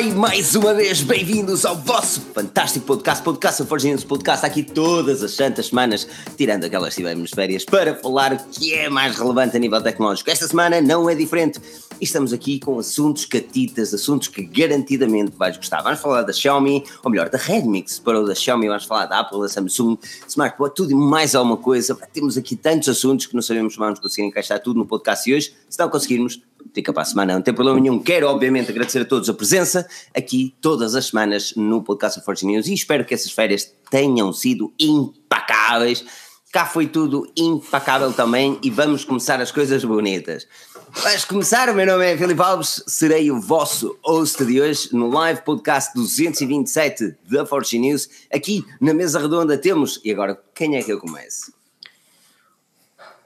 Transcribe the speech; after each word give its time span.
E 0.00 0.14
mais 0.14 0.54
uma 0.54 0.72
vez 0.72 1.02
bem-vindos 1.02 1.66
ao 1.66 1.76
vosso 1.76 2.22
fantástico 2.32 2.86
podcast, 2.86 3.22
Podcast 3.22 3.62
Forginhos 3.64 4.02
Podcast, 4.02 4.46
aqui 4.46 4.62
todas 4.62 5.22
as 5.22 5.32
santas 5.32 5.66
semanas, 5.66 6.08
tirando 6.38 6.64
aquelas 6.64 6.94
que 6.94 7.02
tivemos 7.02 7.30
férias, 7.30 7.66
para 7.66 7.94
falar 7.94 8.32
o 8.32 8.38
que 8.38 8.72
é 8.72 8.88
mais 8.88 9.14
relevante 9.14 9.58
a 9.58 9.60
nível 9.60 9.82
tecnológico. 9.82 10.30
Esta 10.30 10.48
semana 10.48 10.80
não 10.80 11.10
é 11.10 11.14
diferente 11.14 11.60
e 12.00 12.04
estamos 12.04 12.32
aqui 12.32 12.58
com 12.58 12.78
assuntos 12.78 13.26
catitas, 13.26 13.92
assuntos 13.92 14.28
que 14.28 14.42
garantidamente 14.42 15.32
vais 15.36 15.58
gostar. 15.58 15.82
Vamos 15.82 16.00
falar 16.00 16.22
da 16.22 16.32
Xiaomi, 16.32 16.82
ou 17.04 17.10
melhor, 17.10 17.28
da 17.28 17.36
Redmi, 17.36 17.82
que 17.82 17.92
separou 17.92 18.24
da 18.24 18.34
Xiaomi, 18.34 18.68
vamos 18.68 18.86
falar 18.86 19.04
da 19.04 19.20
Apple, 19.20 19.42
da 19.42 19.50
Samsung, 19.50 19.98
Smartwatch, 20.26 20.76
tudo 20.76 20.92
e 20.92 20.94
mais 20.94 21.34
alguma 21.34 21.58
coisa. 21.58 21.94
Temos 22.10 22.38
aqui 22.38 22.56
tantos 22.56 22.88
assuntos 22.88 23.26
que 23.26 23.34
não 23.34 23.42
sabemos 23.42 23.74
se 23.74 23.78
vamos 23.78 24.00
conseguir 24.00 24.26
encaixar 24.26 24.62
tudo 24.62 24.78
no 24.78 24.86
podcast 24.86 25.26
de 25.26 25.34
hoje. 25.34 25.52
Se 25.68 25.78
não 25.78 25.90
conseguirmos, 25.90 26.40
fica 26.74 26.92
para 26.92 27.02
a 27.02 27.06
semana, 27.06 27.34
não 27.34 27.42
tem 27.42 27.54
problema 27.54 27.78
nenhum. 27.80 27.98
Quero, 27.98 28.28
obviamente, 28.28 28.70
agradecer 28.70 29.00
a 29.00 29.04
todos 29.04 29.28
a 29.28 29.34
presença 29.34 29.88
aqui 30.14 30.54
todas 30.60 30.94
as 30.94 31.06
semanas 31.06 31.54
no 31.56 31.82
podcast 31.82 32.18
of 32.18 32.24
Forge 32.24 32.46
News 32.46 32.66
e 32.66 32.74
espero 32.74 33.04
que 33.04 33.14
essas 33.14 33.32
férias 33.32 33.72
tenham 33.90 34.32
sido 34.32 34.72
impacáveis. 34.78 36.04
Cá 36.52 36.66
foi 36.66 36.86
tudo 36.88 37.30
impacável 37.36 38.12
também 38.12 38.58
e 38.62 38.70
vamos 38.70 39.04
começar 39.04 39.40
as 39.40 39.52
coisas 39.52 39.84
bonitas. 39.84 40.46
Vamos 40.92 41.24
começar, 41.24 41.68
o 41.68 41.74
meu 41.74 41.86
nome 41.86 42.04
é 42.04 42.18
Filipe 42.18 42.42
Alves, 42.42 42.82
serei 42.88 43.30
o 43.30 43.40
vosso 43.40 43.96
host 44.02 44.44
de 44.44 44.60
hoje 44.60 44.88
no 44.92 45.08
live 45.08 45.42
podcast 45.42 45.94
227 45.94 47.14
da 47.30 47.46
Forge 47.46 47.78
News. 47.78 48.08
Aqui 48.32 48.64
na 48.80 48.92
mesa 48.92 49.20
redonda 49.20 49.56
temos, 49.56 50.00
e 50.04 50.10
agora 50.10 50.36
quem 50.52 50.76
é 50.76 50.82
que 50.82 50.92
eu 50.92 50.98
começo? 50.98 51.52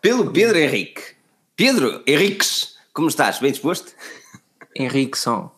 Pelo 0.02 0.30
Pedro 0.30 0.58
Henrique. 0.58 1.00
Pedro 1.56 2.02
Henriques, 2.06 2.73
como 2.94 3.08
estás? 3.08 3.40
Bem 3.40 3.50
disposto? 3.50 3.92
Henrique 4.74 5.18
Som. 5.18 5.50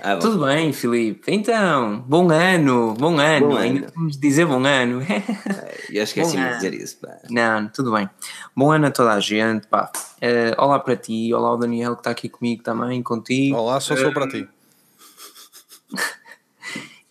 Ah, 0.00 0.16
Tudo 0.16 0.44
bem, 0.46 0.72
Filipe? 0.72 1.22
Então, 1.26 2.00
bom 2.06 2.30
ano, 2.30 2.94
bom 2.94 3.18
ano. 3.18 3.48
Bom 3.48 3.56
Ainda 3.56 3.86
ano. 3.86 3.92
vamos 3.96 4.16
dizer 4.16 4.46
bom 4.46 4.64
ano. 4.64 5.04
Eu 5.90 6.04
esqueci 6.04 6.36
de 6.36 6.54
dizer 6.54 6.74
isso. 6.74 6.98
Pá. 6.98 7.18
Não, 7.28 7.68
tudo 7.68 7.92
bem. 7.92 8.08
Bom 8.54 8.70
ano 8.70 8.86
a 8.86 8.90
toda 8.92 9.12
a 9.12 9.18
gente. 9.18 9.66
Pá. 9.66 9.90
Uh, 10.22 10.54
olá 10.62 10.78
para 10.78 10.96
ti, 10.96 11.34
olá 11.34 11.48
ao 11.48 11.58
Daniel 11.58 11.94
que 11.94 12.00
está 12.00 12.10
aqui 12.10 12.28
comigo 12.28 12.62
também, 12.62 13.02
contigo. 13.02 13.56
Olá, 13.56 13.80
só 13.80 13.96
sou 13.96 14.10
uh, 14.10 14.14
para 14.14 14.28
ti. 14.28 14.48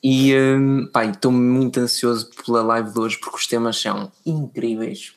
e 0.01 0.33
um, 0.33 0.89
estou 1.11 1.31
muito 1.31 1.81
ansioso 1.81 2.29
pela 2.45 2.63
live 2.63 2.91
de 2.91 2.99
hoje 2.99 3.17
porque 3.17 3.35
os 3.35 3.47
temas 3.47 3.77
são 3.77 4.09
incríveis. 4.25 5.13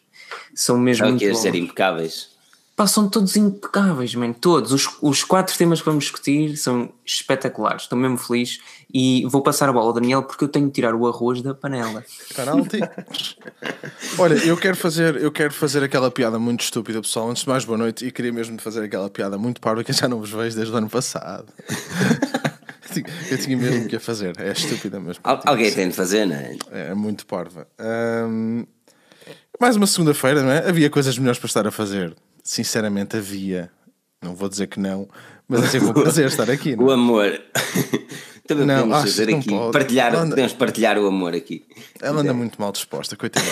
São 0.55 0.77
mesmo 0.77 1.05
Não 1.05 1.12
muito 1.12 1.25
bons. 1.25 1.39
ser 1.39 1.55
impecáveis. 1.55 2.40
Pá, 2.81 2.86
são 2.86 3.11
todos 3.11 3.36
impecáveis, 3.36 4.14
man. 4.14 4.33
Todos. 4.33 4.73
Os, 4.73 4.89
os 5.03 5.23
quatro 5.23 5.55
temas 5.55 5.81
que 5.81 5.84
vamos 5.84 6.05
discutir 6.05 6.56
são 6.56 6.91
espetaculares. 7.05 7.83
Estou 7.83 7.98
mesmo 7.98 8.17
feliz. 8.17 8.59
E 8.91 9.22
vou 9.27 9.42
passar 9.42 9.69
a 9.69 9.72
bola 9.75 9.89
ao 9.89 9.92
Daniel 9.92 10.22
porque 10.22 10.45
eu 10.45 10.48
tenho 10.48 10.64
de 10.64 10.72
tirar 10.72 10.95
o 10.95 11.06
arroz 11.06 11.42
da 11.42 11.53
panela. 11.55 12.03
Penalti. 12.34 12.81
Olha, 14.19 14.33
eu 14.47 14.56
quero, 14.56 14.78
fazer, 14.78 15.17
eu 15.17 15.31
quero 15.31 15.53
fazer 15.53 15.84
aquela 15.84 16.11
piada 16.11 16.39
muito 16.39 16.62
estúpida, 16.62 17.03
pessoal. 17.03 17.28
Antes 17.28 17.42
de 17.42 17.50
mais, 17.50 17.67
boa 17.67 17.77
noite. 17.77 18.06
E 18.06 18.11
queria 18.11 18.33
mesmo 18.33 18.59
fazer 18.59 18.83
aquela 18.83 19.11
piada 19.11 19.37
muito 19.37 19.61
parva 19.61 19.84
que 19.84 19.91
eu 19.91 19.94
já 19.94 20.09
não 20.09 20.19
vos 20.19 20.31
vejo 20.31 20.56
desde 20.56 20.72
o 20.72 20.77
ano 20.78 20.89
passado. 20.89 21.53
eu 23.31 23.37
tinha 23.37 23.59
mesmo 23.59 23.89
que 23.89 23.97
a 23.97 24.00
fazer. 24.00 24.41
É 24.41 24.53
estúpida 24.53 24.98
mesmo. 24.98 25.20
Al 25.22 25.39
alguém 25.44 25.70
tem 25.70 25.91
de 25.91 25.94
fazer, 25.94 26.25
não 26.25 26.34
é? 26.34 26.56
É 26.70 26.94
muito 26.94 27.27
parva. 27.27 27.69
Um, 27.78 28.65
mais 29.61 29.77
uma 29.77 29.87
segunda-feira, 29.87 30.42
não 30.42 30.50
é? 30.50 30.67
Havia 30.67 30.89
coisas 30.89 31.19
melhores 31.19 31.39
para 31.39 31.47
estar 31.47 31.67
a 31.67 31.70
fazer 31.70 32.17
sinceramente 32.43 33.17
havia, 33.17 33.71
não 34.23 34.34
vou 34.34 34.49
dizer 34.49 34.67
que 34.67 34.78
não, 34.78 35.09
mas 35.49 35.65
é 35.65 35.67
sempre 35.67 35.89
um 35.89 35.93
prazer 35.93 36.27
estar 36.27 36.51
aqui. 36.51 36.77
Não? 36.77 36.84
O 36.84 36.91
amor. 36.91 37.41
Também 38.47 38.67
não, 38.67 38.89
podemos 38.89 39.03
fazer 39.03 39.34
aqui, 39.34 39.49
pode. 39.49 39.73
partilhar, 39.73 40.15
anda, 40.15 40.31
podemos 40.31 40.53
partilhar 40.55 40.99
o 40.99 41.06
amor 41.06 41.34
aqui. 41.34 41.65
Ela 42.00 42.21
anda 42.21 42.34
muito 42.34 42.61
mal 42.61 42.73
disposta, 42.73 43.17
coitada. 43.17 43.47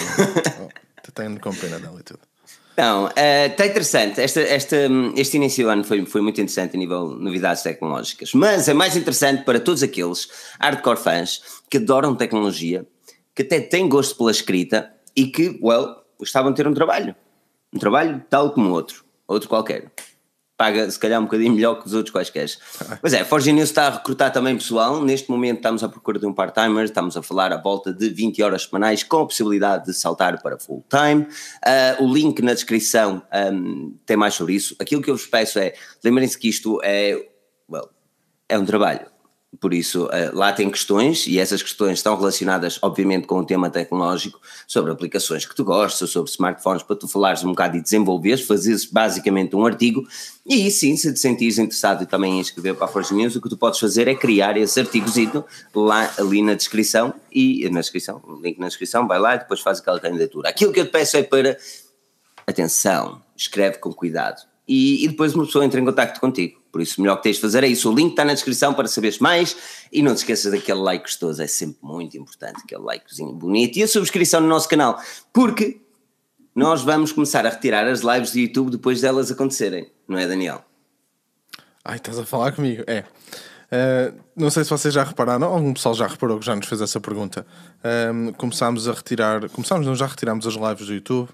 oh, 0.61 0.69
tenho 1.15 1.39
com 1.39 1.55
pena 1.55 1.79
dela 1.79 2.01
e 2.01 2.03
tudo. 2.03 2.21
Não, 2.77 3.09
está 3.09 3.65
uh, 3.65 3.67
interessante. 3.67 4.21
Esta, 4.21 4.41
esta, 4.41 4.77
este 5.17 5.37
início 5.37 5.65
do 5.65 5.71
ano 5.71 5.85
foi, 5.85 6.05
foi 6.07 6.21
muito 6.21 6.41
interessante 6.41 6.77
a 6.77 6.79
nível 6.79 7.17
de 7.17 7.25
novidades 7.25 7.63
tecnológicas. 7.63 8.33
Mas 8.35 8.69
é 8.69 8.75
mais 8.75 8.97
interessante 8.97 9.45
para 9.45 9.59
todos 9.59 9.83
aqueles 9.83 10.29
hardcore 10.61 10.99
fãs 10.99 11.43
que 11.69 11.79
adoram 11.79 12.15
tecnologia, 12.15 12.87
que 13.35 13.43
até 13.43 13.61
têm 13.61 13.89
gosto 13.89 14.17
pela 14.17 14.31
escrita 14.31 14.93
e 15.17 15.27
que, 15.27 15.59
well, 15.63 15.97
gostavam 16.19 16.53
de 16.53 16.57
ter 16.57 16.69
um 16.69 16.75
trabalho 16.75 17.15
um 17.73 17.79
trabalho 17.79 18.25
tal 18.29 18.51
como 18.53 18.71
outro, 18.71 19.05
outro 19.27 19.49
qualquer. 19.49 19.91
Paga 20.57 20.91
se 20.91 20.99
calhar 20.99 21.21
um 21.21 21.25
bocadinho 21.25 21.53
melhor 21.53 21.81
que 21.81 21.87
os 21.87 21.95
outros 21.95 22.13
quaisquer. 22.13 22.49
Pois 23.01 23.13
é, 23.13 23.25
Forge 23.25 23.53
News 23.53 23.69
está 23.69 23.87
a 23.87 23.91
recrutar 23.91 24.33
também 24.33 24.57
pessoal. 24.57 25.01
Neste 25.05 25.31
momento 25.31 25.59
estamos 25.59 25.85
à 25.85 25.89
procura 25.89 26.19
de 26.19 26.27
um 26.27 26.33
part-timer, 26.33 26.85
estamos 26.85 27.17
a 27.17 27.23
falar 27.23 27.53
à 27.53 27.57
volta 27.57 27.93
de 27.93 28.09
20 28.09 28.43
horas 28.43 28.65
semanais 28.65 29.05
com 29.05 29.21
a 29.21 29.27
possibilidade 29.27 29.85
de 29.87 29.95
saltar 29.95 30.43
para 30.43 30.59
full-time. 30.59 31.29
Uh, 31.65 32.05
o 32.05 32.13
link 32.13 32.43
na 32.43 32.55
descrição 32.55 33.23
um, 33.53 33.97
tem 34.05 34.17
mais 34.17 34.35
sobre 34.35 34.55
isso. 34.55 34.75
Aquilo 34.81 35.01
que 35.01 35.11
eu 35.11 35.17
vos 35.17 35.27
peço 35.27 35.61
é, 35.61 35.75
lembrem-se 36.03 36.37
que 36.37 36.49
isto 36.49 36.81
é, 36.83 37.25
well, 37.71 37.89
é 38.49 38.59
um 38.59 38.65
trabalho 38.65 39.07
por 39.61 39.73
isso, 39.73 40.09
eh, 40.13 40.31
lá 40.35 40.53
tem 40.53 40.71
questões, 40.71 41.27
e 41.27 41.39
essas 41.39 41.63
questões 41.63 41.99
estão 41.99 42.15
relacionadas, 42.15 42.79
obviamente, 42.83 43.27
com 43.27 43.39
o 43.39 43.45
tema 43.45 43.71
tecnológico, 43.71 44.39
sobre 44.67 44.93
aplicações 44.93 45.47
que 45.47 45.55
tu 45.55 45.65
gostas, 45.65 46.11
sobre 46.11 46.31
smartphones, 46.31 46.83
para 46.83 46.95
tu 46.95 47.09
falares 47.09 47.43
um 47.43 47.49
bocado 47.49 47.77
e 47.79 47.81
desenvolveres, 47.81 48.43
fazes 48.43 48.85
basicamente 48.85 49.57
um 49.57 49.65
artigo, 49.65 50.07
e 50.47 50.55
aí 50.55 50.71
sim, 50.71 50.97
se 50.97 51.13
te 51.13 51.19
sentires 51.19 51.59
interessado 51.59 52.07
também 52.07 52.37
em 52.37 52.41
escrever 52.41 52.75
para 52.75 52.85
a 52.85 52.89
Forge 52.89 53.15
News, 53.15 53.37
o 53.37 53.41
que 53.41 53.49
tu 53.49 53.57
podes 53.57 53.81
fazer 53.81 54.07
é 54.07 54.15
criar 54.15 54.57
esse 54.59 54.79
artigozito 54.79 55.43
lá 55.75 56.13
ali 56.19 56.43
na 56.43 56.53
descrição, 56.53 57.15
e 57.33 57.69
na 57.71 57.81
descrição, 57.81 58.21
link 58.43 58.59
na 58.59 58.69
descrição, 58.69 59.09
vai 59.09 59.19
lá 59.19 59.35
e 59.35 59.39
depois 59.39 59.61
faz 59.61 59.81
aquela 59.81 59.99
candidatura. 59.99 60.51
Aquilo 60.51 60.73
que 60.73 60.81
eu 60.81 60.87
te 60.87 60.93
peço 60.93 61.17
é 61.17 61.23
para, 61.23 61.57
atenção, 62.47 63.23
escreve 63.35 63.79
com 63.79 63.95
cuidado, 63.95 64.43
e, 64.69 65.05
e 65.05 65.09
depois 65.09 65.35
uma 65.35 65.47
pessoa 65.47 65.65
entra 65.65 65.81
em 65.81 65.85
contato 65.87 66.21
contigo 66.21 66.58
por 66.71 66.81
isso, 66.81 66.99
o 66.99 67.03
melhor 67.03 67.17
que 67.17 67.25
tens 67.25 67.37
de 67.37 67.43
fazer 67.43 67.65
é 67.65 67.69
isso. 67.69 67.91
O 67.91 67.95
link 67.95 68.11
está 68.11 68.25
na 68.25 68.35
descrição 68.35 68.75
para 68.75 68.87
saberes 68.89 69.19
mais 69.19 69.57
e 69.93 70.03
não 70.03 70.15
te 70.15 70.19
esqueças 70.19 70.53
daquele 70.53 70.81
like 70.81 71.05
gostoso, 71.05 71.43
é 71.43 71.47
sempre 71.47 71.79
muito 71.83 72.17
importante, 72.17 72.61
aquele 72.65 72.83
likezinho 72.83 73.33
bonito 73.33 73.79
e 73.79 73.83
a 73.83 73.89
subscrição 73.89 74.41
no 74.41 74.49
nosso 74.49 74.69
canal, 74.69 75.01
porque 75.33 75.81
nós 76.55 76.83
vamos 76.83 77.13
começar 77.13 77.47
a 77.47 77.51
retirar 77.51 77.87
as 77.87 78.01
lives 78.01 78.33
do 78.33 78.39
YouTube 78.39 78.71
depois 78.71 79.01
delas 79.01 79.31
acontecerem, 79.31 79.91
não 80.07 80.19
é, 80.19 80.27
Daniel? 80.27 80.65
Ai, 81.85 81.97
estás 81.97 82.19
a 82.19 82.27
falar 82.27 82.53
comigo? 82.53 82.85
É. 82.87 83.05
Uh, 83.71 84.19
não 84.35 84.51
sei 84.51 84.65
se 84.65 84.71
vocês 84.71 84.93
já 84.93 85.05
repararam, 85.05 85.47
algum 85.47 85.73
pessoal 85.75 85.95
já 85.95 86.07
reparou 86.07 86.39
que 86.39 86.47
já 86.47 86.57
nos 86.57 86.67
fez 86.67 86.81
essa 86.81 87.01
pergunta. 87.01 87.47
Um, 88.13 88.33
começámos 88.33 88.89
a 88.89 88.93
retirar, 88.93 89.49
começámos, 89.51 89.87
não, 89.87 89.95
já 89.95 90.07
retirámos 90.07 90.47
as 90.47 90.55
lives 90.55 90.87
do 90.87 90.95
YouTube, 90.95 91.29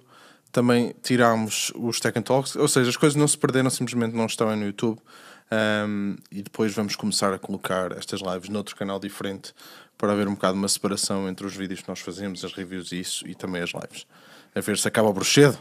também 0.55 0.95
tirámos 1.03 1.73
os 1.75 1.99
Tech 1.99 2.17
and 2.17 2.23
Talks, 2.23 2.55
ou 2.55 2.69
seja, 2.69 2.89
as 2.89 2.97
coisas 2.97 3.17
não 3.17 3.27
se 3.27 3.37
perderam, 3.37 3.69
simplesmente 3.69 4.15
não 4.15 4.27
estão 4.27 4.55
no 4.55 4.65
YouTube. 4.65 4.99
Um, 5.51 6.17
e 6.31 6.43
depois 6.43 6.73
vamos 6.73 6.95
começar 6.95 7.35
a 7.35 7.39
colocar 7.39 7.91
estas 7.93 8.21
lives 8.21 8.49
noutro 8.49 8.75
canal 8.77 9.01
diferente 9.01 9.53
para 9.99 10.13
haver 10.13 10.29
um 10.29 10.35
bocado 10.35 10.57
uma 10.57 10.69
separação 10.69 11.29
entre 11.29 11.45
os 11.45 11.57
vídeos 11.57 11.83
que 11.83 11.89
nós 11.89 11.99
fazemos, 11.99 12.45
as 12.45 12.53
reviews 12.53 12.93
e 12.93 13.01
isso, 13.01 13.27
e 13.27 13.35
também 13.35 13.63
as 13.63 13.71
lives. 13.71 14.07
A 14.55 14.61
ver 14.61 14.79
se 14.79 14.87
acaba 14.87 15.09
o 15.09 15.13
bruxedo. 15.13 15.59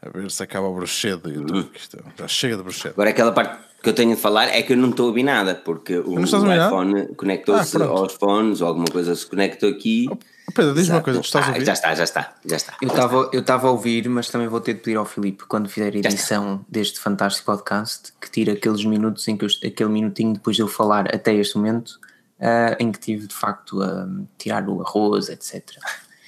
A 0.00 0.08
ver 0.08 0.30
se 0.30 0.42
acaba 0.42 0.66
o 0.66 0.74
bruxedo 0.74 1.24
do 1.24 1.30
YouTube. 1.30 1.70
Isto 1.76 2.02
já 2.18 2.28
chega 2.28 2.56
de 2.56 2.62
bruxedo. 2.62 2.94
Agora 2.94 3.10
aquela 3.10 3.32
parte 3.32 3.62
que 3.82 3.90
eu 3.90 3.94
tenho 3.94 4.16
de 4.16 4.20
falar 4.20 4.46
é 4.46 4.62
que 4.62 4.72
eu 4.72 4.76
não 4.78 4.88
estou 4.88 5.04
a 5.04 5.08
ouvir 5.08 5.22
nada, 5.22 5.54
porque 5.54 5.98
o, 5.98 6.14
o 6.14 6.24
iPhone 6.24 7.14
conectou-se 7.14 7.76
ah, 7.76 7.84
aos 7.84 8.14
fones 8.14 8.62
ou 8.62 8.68
alguma 8.68 8.86
coisa 8.86 9.14
se 9.14 9.26
conectou 9.26 9.68
aqui. 9.68 10.08
Pedro, 10.54 10.74
diz 10.74 10.88
uma 10.88 11.00
coisa, 11.00 11.20
tu 11.20 11.24
estás 11.24 11.46
ah, 11.46 11.48
a 11.48 11.52
ouvir? 11.52 11.64
Já 11.64 11.72
está, 11.72 11.94
já 11.94 12.04
está, 12.04 12.34
já 12.44 12.56
está. 12.56 12.76
Eu 12.80 12.88
estava 12.88 13.30
eu 13.32 13.40
estava 13.40 13.68
a 13.68 13.70
ouvir, 13.70 14.08
mas 14.08 14.28
também 14.28 14.48
vou 14.48 14.60
ter 14.60 14.74
de 14.74 14.80
pedir 14.80 14.96
ao 14.96 15.04
Filipe, 15.04 15.44
quando 15.46 15.68
fizer 15.68 15.94
a 15.94 15.98
edição 15.98 16.64
deste 16.68 17.00
fantástico 17.00 17.46
podcast, 17.46 18.12
que 18.20 18.30
tire 18.30 18.50
aqueles 18.50 18.84
minutos 18.84 19.26
em 19.28 19.36
que 19.36 19.44
eu, 19.44 19.48
aquele 19.64 19.90
minutinho 19.90 20.34
depois 20.34 20.56
de 20.56 20.62
eu 20.62 20.68
falar 20.68 21.14
até 21.14 21.34
este 21.34 21.56
momento, 21.56 21.98
uh, 22.38 22.76
em 22.78 22.90
que 22.90 22.98
tive 22.98 23.26
de 23.26 23.34
facto 23.34 23.82
a 23.82 24.08
tirar 24.38 24.68
o 24.68 24.80
arroz, 24.82 25.28
etc. 25.28 25.62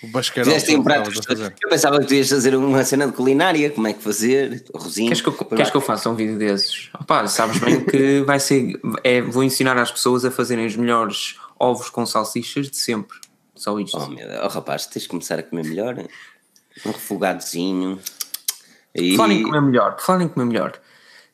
O 0.02 0.08
basqueiro 0.08 0.50
um 0.50 0.82
prato 0.82 1.10
Eu 1.62 1.68
pensava 1.68 2.00
que 2.00 2.06
tu 2.06 2.14
ias 2.14 2.28
fazer 2.28 2.56
uma 2.56 2.84
cena 2.84 3.06
de 3.06 3.12
culinária, 3.12 3.70
como 3.70 3.86
é 3.86 3.92
que 3.92 4.02
fazer, 4.02 4.64
arrozinho. 4.74 5.08
Queres 5.08 5.22
que 5.22 5.28
eu, 5.28 5.32
queres 5.32 5.70
que 5.70 5.76
eu 5.76 5.80
faça 5.80 6.10
um 6.10 6.16
vídeo 6.16 6.36
desses? 6.36 6.90
Opa, 7.00 7.26
sabes 7.28 7.58
bem 7.58 7.84
que 7.84 8.20
vai 8.22 8.40
ser. 8.40 8.80
É, 9.04 9.20
vou 9.20 9.44
ensinar 9.44 9.78
às 9.78 9.92
pessoas 9.92 10.24
a 10.24 10.30
fazerem 10.30 10.66
os 10.66 10.74
melhores 10.74 11.36
ovos 11.56 11.88
com 11.88 12.04
salsichas 12.04 12.68
de 12.68 12.76
sempre. 12.76 13.16
Só 13.62 13.78
isto. 13.78 13.96
Oh, 13.96 14.08
meu 14.08 14.26
Deus. 14.26 14.40
oh 14.42 14.48
rapaz, 14.48 14.86
tens 14.86 15.02
de 15.02 15.08
começar 15.08 15.38
a 15.38 15.42
comer 15.42 15.64
melhor. 15.64 15.96
Um 16.84 16.90
refogadozinho. 16.90 17.96
E... 18.92 19.16
Falem 19.16 19.40
em 19.40 19.42
comer 19.44 19.62
melhor, 19.62 19.96
falem 20.00 20.26
em 20.26 20.28
comer 20.28 20.46
melhor. 20.46 20.72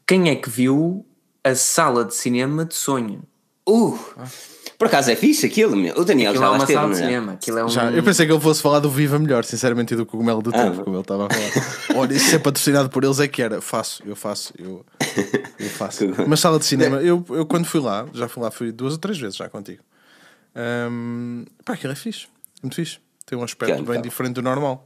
Quem 0.06 0.28
é 0.28 0.36
que 0.36 0.50
viu 0.50 1.06
a 1.42 1.54
sala 1.54 2.04
de 2.04 2.14
cinema 2.14 2.66
de 2.66 2.74
sonho? 2.74 3.22
Uh! 3.66 3.98
Por 4.76 4.88
acaso 4.88 5.10
é 5.10 5.16
fixe 5.16 5.46
aquilo, 5.46 5.74
meu. 5.74 5.94
O 5.96 6.04
Daniel 6.04 6.32
Aquilo 6.32 6.44
já 6.44 6.50
é 6.50 6.54
uma 6.54 6.58
esteve, 6.58 6.78
sala 6.78 6.94
de 6.94 7.00
é? 7.00 7.04
cinema. 7.04 7.32
Aquilo 7.32 7.58
é 7.58 7.64
um. 7.64 7.68
Já, 7.70 7.90
eu 7.90 8.02
pensei 8.02 8.26
que 8.26 8.32
ele 8.32 8.40
fosse 8.40 8.60
falar 8.60 8.78
do 8.80 8.90
Viva 8.90 9.18
Melhor, 9.18 9.42
sinceramente, 9.44 9.94
e 9.94 9.96
do 9.96 10.04
cogumelo 10.04 10.42
do 10.42 10.50
Ah, 10.50 10.64
tempo, 10.64 10.84
como 10.84 10.96
ele 10.96 11.00
estava 11.00 11.26
a 11.26 11.30
falar. 11.30 11.66
Olha, 11.98 12.12
isso 12.12 12.36
é 12.36 12.38
patrocinado 12.38 12.90
por 12.90 13.04
eles, 13.04 13.18
é 13.20 13.26
que 13.26 13.40
era. 13.40 13.62
Faço, 13.62 14.02
eu 14.06 14.14
faço, 14.14 14.52
eu, 14.58 14.84
eu 15.58 15.70
faço. 15.70 16.04
Mas 16.28 16.40
sala 16.40 16.58
de 16.58 16.66
cinema, 16.66 16.98
eu, 16.98 17.24
eu 17.30 17.46
quando 17.46 17.64
fui 17.64 17.80
lá, 17.80 18.06
já 18.12 18.28
fui 18.28 18.42
lá, 18.42 18.50
fui 18.50 18.70
duas 18.70 18.92
ou 18.92 18.98
três 18.98 19.18
vezes 19.18 19.36
já 19.36 19.48
contigo. 19.48 19.82
Hum, 20.58 21.44
pá, 21.64 21.74
aquilo 21.74 21.92
é 21.92 21.96
fixe, 21.96 22.26
muito 22.62 22.74
fixe. 22.76 22.98
Tem 23.24 23.38
um 23.38 23.42
aspecto 23.42 23.72
é, 23.72 23.76
bem 23.76 23.84
então? 23.84 24.02
diferente 24.02 24.34
do 24.34 24.42
normal. 24.42 24.84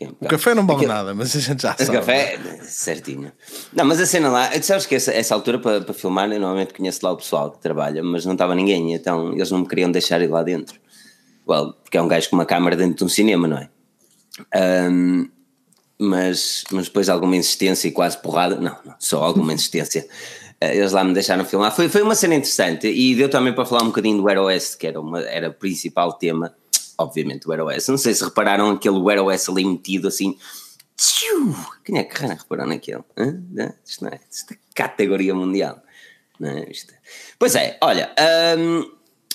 É 0.00 0.06
um 0.06 0.14
O 0.20 0.26
café 0.28 0.54
não 0.54 0.64
vale 0.66 0.78
Aquilo- 0.80 0.92
nada, 0.94 1.14
mas 1.14 1.34
a 1.36 1.40
gente 1.40 1.62
já 1.62 1.72
O 1.74 1.76
sabe. 1.78 1.92
café, 1.98 2.38
certinho. 2.64 3.32
Não, 3.72 3.84
mas 3.84 4.00
a 4.00 4.06
cena 4.06 4.28
lá, 4.28 4.48
tu 4.48 4.64
sabes 4.64 4.86
que 4.86 4.94
essa, 4.94 5.12
essa 5.12 5.34
altura 5.34 5.58
para, 5.58 5.80
para 5.82 5.92
filmar, 5.94 6.30
eu 6.30 6.40
normalmente 6.40 6.72
conheço 6.74 7.00
lá 7.04 7.12
o 7.12 7.16
pessoal 7.16 7.50
que 7.50 7.58
trabalha, 7.58 8.02
mas 8.02 8.24
não 8.24 8.32
estava 8.32 8.54
ninguém, 8.54 8.94
então 8.94 9.32
eles 9.34 9.50
não 9.50 9.60
me 9.60 9.68
queriam 9.68 9.90
deixar 9.90 10.20
ir 10.22 10.28
lá 10.28 10.42
dentro. 10.42 10.80
Well, 11.46 11.72
porque 11.74 11.96
é 11.96 12.02
um 12.02 12.08
gajo 12.08 12.28
com 12.30 12.36
uma 12.36 12.46
câmara 12.46 12.76
dentro 12.76 12.96
de 12.96 13.04
um 13.04 13.08
cinema, 13.08 13.48
não 13.48 13.58
é? 13.58 13.68
Ahm, 14.54 15.28
mas, 15.98 16.62
mas 16.70 16.86
depois 16.86 17.08
alguma 17.08 17.36
insistência 17.36 17.88
e 17.88 17.90
quase 17.92 18.20
porrada, 18.22 18.54
não, 18.56 18.76
não 18.84 18.94
só 18.98 19.22
alguma 19.24 19.52
insistência. 19.52 20.06
Eh, 20.60 20.76
Eles 20.76 20.92
lá 20.92 21.02
me 21.04 21.12
deixaram 21.14 21.44
filmar. 21.44 21.74
Foi, 21.74 21.88
foi 21.88 22.02
uma 22.02 22.14
cena 22.14 22.34
interessante 22.34 22.86
e 22.88 23.14
deu 23.14 23.28
também 23.28 23.52
para 23.52 23.64
falar 23.64 23.82
um 23.82 23.88
bocadinho 23.88 24.18
do 24.20 24.28
Air 24.28 24.40
OS, 24.40 24.74
que 24.74 24.86
era, 24.86 25.00
uma, 25.00 25.20
era 25.22 25.48
o 25.50 25.54
principal 25.54 26.12
tema, 26.14 26.54
obviamente, 26.96 27.48
o 27.48 27.52
Air 27.52 27.64
OS. 27.64 27.88
Não 27.88 27.98
sei 27.98 28.14
se 28.14 28.24
repararam 28.24 28.70
aquele 28.70 28.98
Air 29.10 29.22
OS 29.24 29.48
ali 29.48 29.64
metido 29.64 30.08
assim. 30.08 30.36
Tchiu! 30.96 31.54
Quem 31.84 31.98
é 31.98 32.02
que 32.04 32.20
reparou 32.26 32.66
naquele? 32.66 33.04
Hã? 33.16 33.40
Isto 33.86 34.04
não 34.04 34.10
é, 34.10 34.18
isto 34.30 34.52
é 34.52 34.56
categoria 34.74 35.32
mundial. 35.34 35.80
Não 36.40 36.48
é? 36.50 36.68
Isto 36.70 36.92
é- 36.92 36.96
Pois 37.38 37.54
é, 37.54 37.78
olha, 37.80 38.10
hum, 38.58 38.90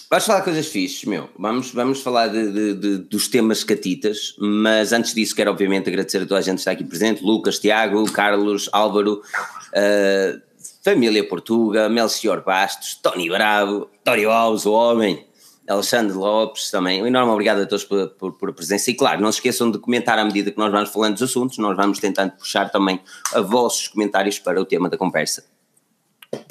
vamos 0.10 0.26
falar 0.26 0.40
de 0.40 0.44
coisas 0.46 0.68
fixes, 0.68 1.06
meu. 1.06 1.30
Vamos, 1.40 1.72
vamos 1.72 2.02
falar 2.02 2.28
de, 2.28 2.52
de- 2.52 2.74
de- 2.76 2.98
dos 2.98 3.30
temas 3.30 3.64
catitas, 3.64 4.36
mas 4.38 4.92
antes 4.92 5.14
disso 5.14 5.34
quero 5.34 5.52
obviamente 5.52 5.88
agradecer 5.90 6.18
a 6.18 6.26
toda 6.26 6.38
a 6.40 6.42
gente 6.42 6.56
que 6.56 6.60
está 6.62 6.72
aqui 6.72 6.84
presente, 6.84 7.24
Lucas, 7.24 7.60
Tiago, 7.60 8.04
Carlos, 8.12 8.70
Álvaro, 8.74 9.22
uh, 9.22 10.42
Família 10.84 11.26
Portuga, 11.26 11.88
Melchior 11.88 12.44
Bastos, 12.44 12.96
Tony 12.96 13.30
Bravo, 13.30 13.90
Tório 14.04 14.30
Alves, 14.30 14.66
o 14.66 14.74
homem, 14.74 15.26
Alexandre 15.68 16.14
Lopes 16.14 16.70
também. 16.70 17.02
Um 17.02 17.08
enorme 17.08 17.32
obrigado 17.32 17.62
a 17.62 17.66
todos 17.66 17.86
por, 17.86 18.10
por, 18.10 18.34
por 18.34 18.50
a 18.50 18.54
presença. 18.54 18.92
E 18.92 18.94
claro, 18.94 19.22
não 19.22 19.32
se 19.32 19.38
esqueçam 19.38 19.72
de 19.72 19.80
comentar 19.80 20.20
à 20.20 20.26
medida 20.26 20.52
que 20.52 20.58
nós 20.58 20.72
vamos 20.72 20.90
falando 20.90 21.14
dos 21.14 21.24
assuntos, 21.24 21.58
nós 21.58 21.78
vamos 21.78 22.00
tentando 22.00 22.32
puxar 22.32 22.70
também 22.70 23.00
a 23.34 23.40
vossos 23.40 23.88
comentários 23.88 24.40
para 24.40 24.60
o 24.60 24.66
tema 24.66 24.90
da 24.90 24.98
conversa. 24.98 25.46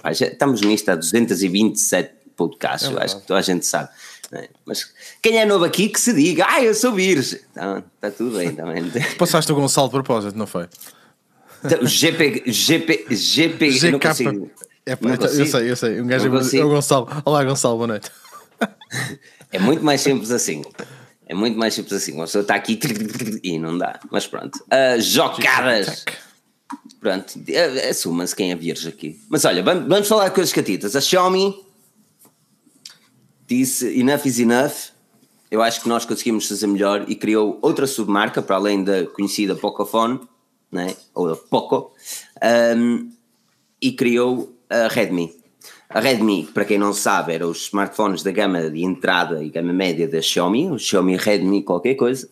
Pá, 0.00 0.12
já 0.14 0.26
estamos 0.26 0.62
nisto 0.62 0.88
há 0.88 0.94
227 0.94 2.22
podcasts, 2.34 2.90
eu 2.90 2.98
acho 2.98 3.20
que 3.20 3.26
toda 3.26 3.38
a 3.38 3.42
gente 3.42 3.66
sabe. 3.66 3.90
é? 4.32 4.48
Mas 4.64 4.94
quem 5.20 5.38
é 5.38 5.44
novo 5.44 5.66
aqui 5.66 5.90
que 5.90 6.00
se 6.00 6.14
diga, 6.14 6.46
ah, 6.48 6.62
eu 6.62 6.74
sou 6.74 6.92
virgem. 6.92 7.38
Então, 7.50 7.84
está 7.96 8.10
tudo 8.10 8.38
bem 8.38 8.54
também. 8.54 8.84
Passaste 9.18 9.52
o 9.52 9.54
Gonçalo 9.54 9.88
de 9.88 9.92
propósito, 9.92 10.38
não 10.38 10.46
foi? 10.46 10.68
O 11.80 11.86
GP, 11.86 12.42
GP, 12.46 13.06
GP, 13.14 13.66
eu 13.86 13.92
não 13.92 13.98
GK. 13.98 14.08
consigo. 14.08 14.50
É, 14.84 14.98
Não 15.00 15.10
eu 15.12 15.18
consigo. 15.18 15.46
sei, 15.46 15.70
eu 15.70 15.76
sei. 15.76 16.00
Um 16.00 16.06
gajo 16.08 16.24
é, 16.24 16.58
é 16.58 16.64
o 16.64 16.68
Gonçalo. 16.68 17.08
Olá, 17.24 17.44
Gonçalo, 17.44 17.76
boa 17.76 17.86
noite. 17.86 18.10
É 19.52 19.58
muito 19.60 19.84
mais 19.84 20.00
simples 20.00 20.32
assim. 20.32 20.62
É 21.26 21.34
muito 21.34 21.56
mais 21.56 21.72
simples 21.74 21.92
assim. 21.92 22.12
Uma 22.12 22.24
pessoa 22.24 22.42
está 22.42 22.56
aqui 22.56 22.78
e 23.44 23.58
não 23.60 23.78
dá. 23.78 24.00
Mas 24.10 24.26
pronto. 24.26 24.58
Ah, 24.70 24.98
jocadas. 24.98 26.04
Pronto. 27.00 27.38
eh, 27.48 27.90
Assuma-se 27.90 28.34
quem 28.34 28.50
é 28.50 28.56
virgem 28.56 28.88
aqui. 28.90 29.20
Mas 29.28 29.44
olha, 29.44 29.62
vamos, 29.62 29.86
vamos 29.88 30.08
falar 30.08 30.28
de 30.30 30.34
coisas 30.34 30.52
catitas. 30.52 30.96
A 30.96 31.00
Xiaomi 31.00 31.54
disse 33.46 33.86
enough 34.00 34.26
is 34.26 34.40
enough. 34.40 34.72
Eu 35.50 35.62
acho 35.62 35.80
que 35.82 35.88
nós 35.88 36.04
conseguimos 36.04 36.48
fazer 36.48 36.66
melhor 36.66 37.04
e 37.06 37.14
criou 37.14 37.58
outra 37.62 37.86
submarca 37.86 38.42
para 38.42 38.56
além 38.56 38.82
da 38.82 39.06
conhecida 39.06 39.54
Pocophone, 39.54 40.18
né? 40.72 40.96
ou 41.14 41.36
Poco, 41.36 41.92
um, 42.76 43.10
e 43.80 43.92
criou 43.92 44.56
a 44.70 44.88
Redmi. 44.88 45.32
A 45.88 46.00
Redmi, 46.00 46.48
para 46.54 46.64
quem 46.64 46.78
não 46.78 46.94
sabe, 46.94 47.34
eram 47.34 47.50
os 47.50 47.64
smartphones 47.64 48.22
da 48.22 48.30
gama 48.30 48.70
de 48.70 48.82
entrada 48.82 49.44
e 49.44 49.50
gama 49.50 49.74
média 49.74 50.08
da 50.08 50.22
Xiaomi, 50.22 50.70
o 50.70 50.78
Xiaomi 50.78 51.16
Redmi 51.16 51.62
qualquer 51.62 51.94
coisa, 51.96 52.30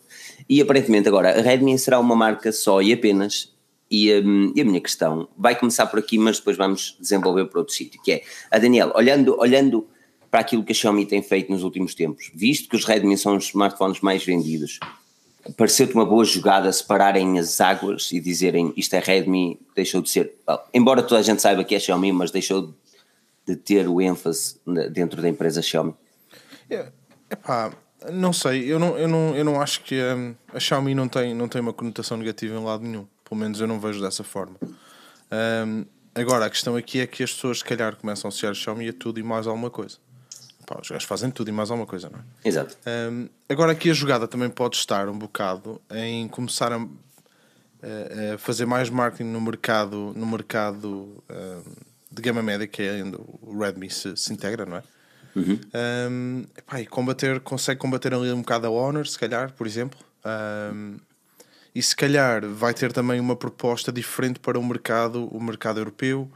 e 0.48 0.62
aparentemente 0.62 1.08
agora 1.08 1.38
a 1.38 1.42
Redmi 1.42 1.78
será 1.78 2.00
uma 2.00 2.16
marca 2.16 2.50
só 2.52 2.80
e 2.80 2.92
apenas. 2.92 3.52
E, 3.92 4.14
hum, 4.20 4.52
e 4.54 4.60
a 4.60 4.64
minha 4.64 4.80
questão 4.80 5.28
vai 5.36 5.58
começar 5.58 5.84
por 5.86 5.98
aqui, 5.98 6.16
mas 6.16 6.38
depois 6.38 6.56
vamos 6.56 6.96
desenvolver 7.00 7.46
para 7.46 7.58
outro 7.58 7.74
sítio, 7.74 8.00
que 8.02 8.12
é, 8.12 8.22
a 8.48 8.56
Daniel, 8.56 8.92
olhando, 8.94 9.36
olhando 9.36 9.84
para 10.30 10.40
aquilo 10.40 10.62
que 10.62 10.70
a 10.70 10.74
Xiaomi 10.74 11.04
tem 11.04 11.20
feito 11.20 11.50
nos 11.50 11.64
últimos 11.64 11.92
tempos, 11.92 12.30
visto 12.32 12.68
que 12.68 12.76
os 12.76 12.84
Redmi 12.84 13.18
são 13.18 13.36
os 13.36 13.46
smartphones 13.46 14.00
mais 14.00 14.24
vendidos, 14.24 14.78
pareceu-te 15.56 15.94
uma 15.94 16.04
boa 16.04 16.24
jogada 16.24 16.72
separarem 16.72 17.38
as 17.38 17.60
águas 17.60 18.12
e 18.12 18.20
dizerem 18.20 18.72
isto 18.76 18.94
é 18.94 18.98
Redmi, 18.98 19.60
deixou 19.74 20.00
de 20.02 20.10
ser, 20.10 20.34
well, 20.48 20.60
embora 20.72 21.02
toda 21.02 21.20
a 21.20 21.22
gente 21.22 21.40
saiba 21.40 21.64
que 21.64 21.74
é 21.74 21.78
Xiaomi, 21.78 22.12
mas 22.12 22.30
deixou 22.30 22.74
de 23.46 23.56
ter 23.56 23.88
o 23.88 24.00
ênfase 24.00 24.60
dentro 24.92 25.20
da 25.20 25.28
empresa 25.28 25.62
Xiaomi. 25.62 25.94
É, 26.68 26.90
epá, 27.30 27.72
não 28.12 28.32
sei, 28.32 28.64
eu 28.64 28.78
não, 28.78 28.96
eu 28.96 29.08
não, 29.08 29.36
eu 29.36 29.44
não 29.44 29.60
acho 29.60 29.82
que 29.82 30.00
hum, 30.02 30.34
a 30.54 30.60
Xiaomi 30.60 30.94
não 30.94 31.08
tem, 31.08 31.34
não 31.34 31.48
tem 31.48 31.60
uma 31.60 31.72
conotação 31.72 32.16
negativa 32.16 32.58
em 32.58 32.64
lado 32.64 32.82
nenhum. 32.82 33.06
Pelo 33.28 33.40
menos 33.40 33.60
eu 33.60 33.66
não 33.66 33.78
vejo 33.78 34.00
dessa 34.00 34.24
forma. 34.24 34.56
Hum, 35.30 35.84
agora, 36.14 36.46
a 36.46 36.50
questão 36.50 36.76
aqui 36.76 37.00
é 37.00 37.06
que 37.06 37.22
as 37.22 37.32
pessoas, 37.32 37.58
se 37.58 37.64
calhar, 37.64 37.94
começam 37.96 38.28
a 38.28 38.30
associar 38.30 38.52
a 38.52 38.54
Xiaomi 38.54 38.88
a 38.88 38.92
tudo 38.92 39.20
e 39.20 39.22
mais 39.22 39.46
alguma 39.46 39.70
coisa. 39.70 39.98
Pá, 40.70 40.78
os 40.80 40.88
gajos 40.88 41.02
fazem 41.02 41.32
tudo 41.32 41.48
e 41.48 41.52
mais 41.52 41.68
alguma 41.68 41.84
coisa, 41.84 42.08
não 42.08 42.20
é? 42.20 42.22
Exato. 42.48 42.78
Um, 42.86 43.28
agora 43.48 43.72
aqui 43.72 43.90
a 43.90 43.92
jogada 43.92 44.28
também 44.28 44.48
pode 44.48 44.76
estar 44.76 45.08
um 45.08 45.18
bocado 45.18 45.80
em 45.90 46.28
começar 46.28 46.72
a, 46.72 46.76
a- 46.76 48.34
a 48.34 48.38
fazer 48.38 48.66
mais 48.66 48.88
marketing 48.88 49.30
no 49.32 49.40
mercado, 49.40 50.12
no 50.14 50.24
mercado 50.26 51.20
um, 51.28 51.62
de 52.12 52.22
gama 52.22 52.40
média 52.40 52.68
que 52.68 52.82
é 52.82 53.02
onde 53.02 53.16
o 53.42 53.58
Redmi 53.58 53.90
se, 53.90 54.16
se 54.16 54.32
integra, 54.32 54.64
não 54.64 54.76
é? 54.76 54.82
Um, 55.74 56.44
epá, 56.56 56.80
e 56.80 56.86
combater, 56.86 57.40
consegue 57.40 57.80
combater 57.80 58.14
ali 58.14 58.30
um 58.30 58.38
bocado 58.42 58.68
a 58.68 58.70
Honor, 58.70 59.08
se 59.08 59.18
calhar, 59.18 59.52
por 59.52 59.66
exemplo. 59.66 59.98
Um, 60.72 60.98
e 61.74 61.82
se 61.82 61.96
calhar 61.96 62.46
vai 62.46 62.74
ter 62.74 62.92
também 62.92 63.18
uma 63.18 63.34
proposta 63.34 63.90
diferente 63.92 64.38
para 64.38 64.56
o 64.58 64.64
mercado, 64.64 65.26
o 65.34 65.42
mercado 65.42 65.80
europeu. 65.80 66.30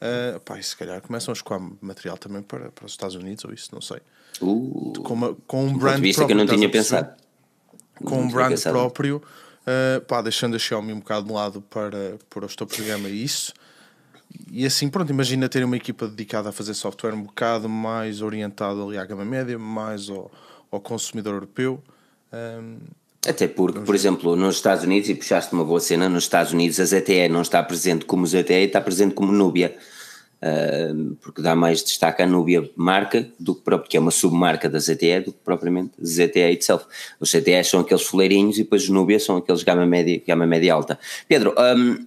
Uh, 0.00 0.40
pá, 0.40 0.58
e 0.58 0.62
se 0.62 0.74
calhar 0.76 1.00
começam 1.02 1.30
a 1.30 1.34
escoar 1.34 1.60
material 1.80 2.16
também 2.16 2.40
para, 2.42 2.70
para 2.70 2.86
os 2.86 2.92
Estados 2.92 3.14
Unidos 3.16 3.44
ou 3.44 3.52
isso, 3.52 3.68
não 3.72 3.82
sei. 3.82 3.98
Uh, 4.40 4.92
Com, 5.02 5.12
uma, 5.14 5.34
com 5.46 5.66
um 5.66 5.76
brand 5.76 6.00
vista 6.00 6.24
que 6.24 6.32
eu 6.32 6.36
não 6.36 6.46
próprio, 6.46 6.58
tinha 6.58 6.70
pensado. 6.70 7.14
com 8.02 8.16
Não 8.16 8.22
um 8.22 8.28
brand 8.28 8.50
pensado. 8.50 8.74
próprio, 8.78 9.16
uh, 9.18 10.00
pá, 10.06 10.22
deixando 10.22 10.56
a 10.56 10.58
Xiaomi 10.58 10.94
um 10.94 11.00
bocado 11.00 11.26
de 11.26 11.32
lado 11.32 11.60
para, 11.60 12.18
para 12.30 12.46
os 12.46 12.56
topos 12.56 12.76
de 12.76 12.84
gama 12.84 13.08
e 13.10 13.22
isso. 13.22 13.52
E 14.50 14.64
assim, 14.64 14.88
pronto, 14.88 15.10
imagina 15.10 15.48
ter 15.48 15.64
uma 15.64 15.76
equipa 15.76 16.06
dedicada 16.08 16.48
a 16.48 16.52
fazer 16.52 16.72
software 16.72 17.12
um 17.12 17.22
bocado 17.24 17.68
mais 17.68 18.22
orientado 18.22 18.82
ali 18.86 18.96
à 18.96 19.04
gama 19.04 19.24
média, 19.24 19.58
mais 19.58 20.08
ao, 20.08 20.30
ao 20.70 20.80
consumidor 20.80 21.34
europeu. 21.34 21.82
Um, 22.32 22.78
Até 23.26 23.46
porque, 23.46 23.80
por 23.80 23.94
exemplo, 23.94 24.34
nos 24.34 24.56
Estados 24.56 24.84
Unidos, 24.84 25.10
e 25.10 25.14
puxaste 25.14 25.52
uma 25.52 25.64
boa 25.64 25.80
cena, 25.80 26.08
nos 26.08 26.24
Estados 26.24 26.52
Unidos 26.52 26.80
a 26.80 26.86
ZTE 26.86 27.28
não 27.28 27.42
está 27.42 27.62
presente 27.62 28.06
como 28.06 28.26
ZTE, 28.26 28.64
está 28.64 28.80
presente 28.80 29.14
como 29.14 29.30
Nubia. 29.30 29.76
Uh, 30.42 31.16
porque 31.16 31.42
dá 31.42 31.54
mais 31.54 31.82
destaque 31.84 32.22
à 32.22 32.26
Nubia 32.26 32.70
marca, 32.74 33.28
do 33.38 33.54
que 33.54 33.60
próprio, 33.60 33.90
que 33.90 33.96
é 33.98 34.00
uma 34.00 34.10
submarca 34.10 34.70
da 34.70 34.78
ZTE, 34.78 35.20
do 35.26 35.32
que 35.32 35.38
propriamente 35.44 35.92
ZTE 36.02 36.52
itself. 36.52 36.86
Os 37.20 37.30
ZTE 37.30 37.62
são 37.62 37.80
aqueles 37.80 38.04
foleirinhos 38.04 38.56
e 38.56 38.62
depois 38.62 38.84
os 38.84 38.88
Nubia 38.88 39.20
são 39.20 39.36
aqueles 39.36 39.62
gama 39.62 39.84
média, 39.84 40.22
gama 40.26 40.46
média 40.46 40.72
alta. 40.72 40.98
Pedro, 41.28 41.54
um, 41.76 42.06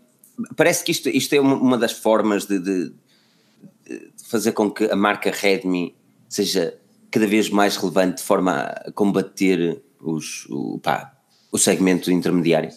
parece 0.56 0.84
que 0.84 0.92
isto, 0.92 1.10
isto 1.10 1.32
é 1.36 1.40
uma, 1.40 1.54
uma 1.56 1.78
das 1.78 1.92
formas 1.92 2.48
de, 2.48 2.58
de- 2.58 2.90
de 3.88 4.12
fazer 4.26 4.54
com 4.54 4.72
que 4.72 4.86
a 4.86 4.96
marca 4.96 5.30
Redmi 5.30 5.96
seja 6.28 6.76
cada 7.12 7.28
vez 7.28 7.52
mais 7.52 7.78
relevante 7.78 8.18
de 8.18 8.24
forma 8.24 8.62
a 8.62 8.92
combater 8.94 9.80
os, 10.04 10.46
o, 10.50 10.80
pá, 10.80 11.14
o 11.52 11.58
segmento 11.58 12.12
intermediário. 12.12 12.70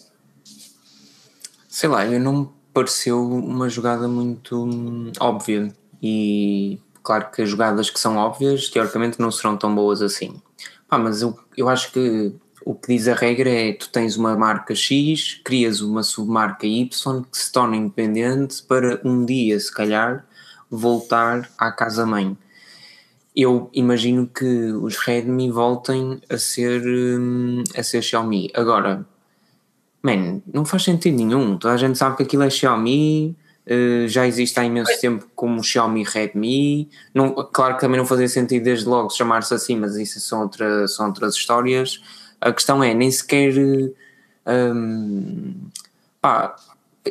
Sei 1.68 1.88
lá, 1.88 2.06
eu 2.06 2.20
não 2.20 2.32
me 2.32 2.48
pareceu 2.72 3.22
uma 3.22 3.68
jogada 3.68 4.06
muito 4.06 4.64
hum, 4.64 5.12
óbvia. 5.18 5.74
E 6.02 6.78
claro 7.02 7.30
que 7.30 7.42
as 7.42 7.48
jogadas 7.48 7.90
que 7.90 7.98
são 7.98 8.16
óbvias, 8.16 8.68
teoricamente, 8.68 9.20
não 9.20 9.30
serão 9.30 9.56
tão 9.56 9.74
boas 9.74 10.02
assim. 10.02 10.40
Pá, 10.88 10.98
mas 10.98 11.22
eu, 11.22 11.38
eu 11.56 11.68
acho 11.68 11.92
que 11.92 12.34
o 12.64 12.74
que 12.74 12.88
diz 12.88 13.08
a 13.08 13.14
regra 13.14 13.48
é 13.48 13.72
tu 13.72 13.88
tens 13.88 14.16
uma 14.16 14.36
marca 14.36 14.74
X, 14.74 15.40
crias 15.44 15.80
uma 15.80 16.02
submarca 16.02 16.66
Y 16.66 17.22
que 17.30 17.38
se 17.38 17.52
torna 17.52 17.76
independente 17.76 18.62
para 18.62 19.00
um 19.04 19.24
dia, 19.24 19.58
se 19.60 19.72
calhar, 19.72 20.26
voltar 20.70 21.48
à 21.56 21.70
casa-mãe. 21.70 22.36
Eu 23.36 23.68
imagino 23.74 24.26
que 24.26 24.72
os 24.72 24.96
Redmi 24.96 25.50
voltem 25.50 26.20
a 26.30 26.38
ser, 26.38 26.82
hum, 26.86 27.62
a 27.76 27.82
ser 27.82 28.02
Xiaomi. 28.02 28.50
Agora, 28.54 29.06
Man, 30.02 30.40
não 30.52 30.64
faz 30.64 30.84
sentido 30.84 31.16
nenhum. 31.16 31.58
Toda 31.58 31.74
a 31.74 31.76
gente 31.76 31.98
sabe 31.98 32.16
que 32.16 32.22
aquilo 32.22 32.44
é 32.44 32.50
Xiaomi, 32.50 33.36
Uh, 33.68 34.06
já 34.06 34.24
existe 34.24 34.60
há 34.60 34.64
imenso 34.64 34.92
tempo 35.00 35.28
como 35.34 35.60
Xiaomi 35.60 36.04
Redmi. 36.04 36.88
Não, 37.12 37.34
claro 37.52 37.74
que 37.74 37.80
também 37.80 37.98
não 37.98 38.06
fazia 38.06 38.28
sentido 38.28 38.62
desde 38.62 38.86
logo 38.86 39.10
chamar-se 39.10 39.52
assim, 39.52 39.76
mas 39.76 39.96
isso 39.96 40.20
são, 40.20 40.42
outra, 40.42 40.86
são 40.86 41.08
outras 41.08 41.34
histórias. 41.34 42.00
A 42.40 42.52
questão 42.52 42.82
é, 42.82 42.94
nem 42.94 43.10
sequer. 43.10 43.52
Um, 44.46 45.68
pá, 46.20 46.54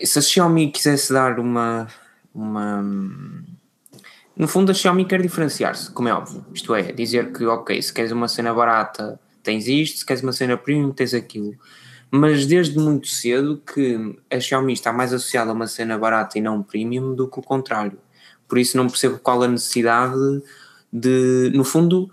se 0.01 0.17
a 0.17 0.21
Xiaomi 0.21 0.71
quisesse 0.71 1.11
dar 1.11 1.39
uma. 1.39 1.87
uma 2.33 2.81
no 4.35 4.47
fundo, 4.47 4.71
a 4.71 4.73
Xiaomi 4.73 5.05
quer 5.05 5.21
diferenciar-se, 5.21 5.91
como 5.91 6.09
é 6.09 6.13
óbvio. 6.13 6.45
Isto 6.53 6.75
é, 6.75 6.91
dizer 6.91 7.31
que, 7.31 7.45
ok, 7.45 7.81
se 7.81 7.93
queres 7.93 8.11
uma 8.11 8.27
cena 8.27 8.53
barata, 8.53 9.19
tens 9.41 9.67
isto, 9.67 9.99
se 9.99 10.05
queres 10.05 10.21
uma 10.23 10.33
cena 10.33 10.57
premium, 10.57 10.91
tens 10.91 11.13
aquilo 11.13 11.55
mas 12.11 12.45
desde 12.45 12.77
muito 12.79 13.07
cedo 13.07 13.61
que 13.61 14.17
a 14.31 14.39
Xiaomi 14.39 14.73
está 14.73 14.93
mais 14.93 15.13
associada 15.13 15.51
a 15.51 15.53
uma 15.53 15.67
cena 15.67 15.97
barata 15.97 16.37
e 16.37 16.41
não 16.41 16.63
premium 16.63 17.13
do 17.13 17.27
que 17.27 17.39
o 17.39 17.43
contrário. 17.43 17.99
Por 18.47 18.57
isso 18.57 18.77
não 18.77 18.87
percebo 18.87 19.19
qual 19.19 19.43
a 19.43 19.47
necessidade 19.47 20.41
de, 20.91 21.51
no 21.53 21.65
fundo, 21.65 22.09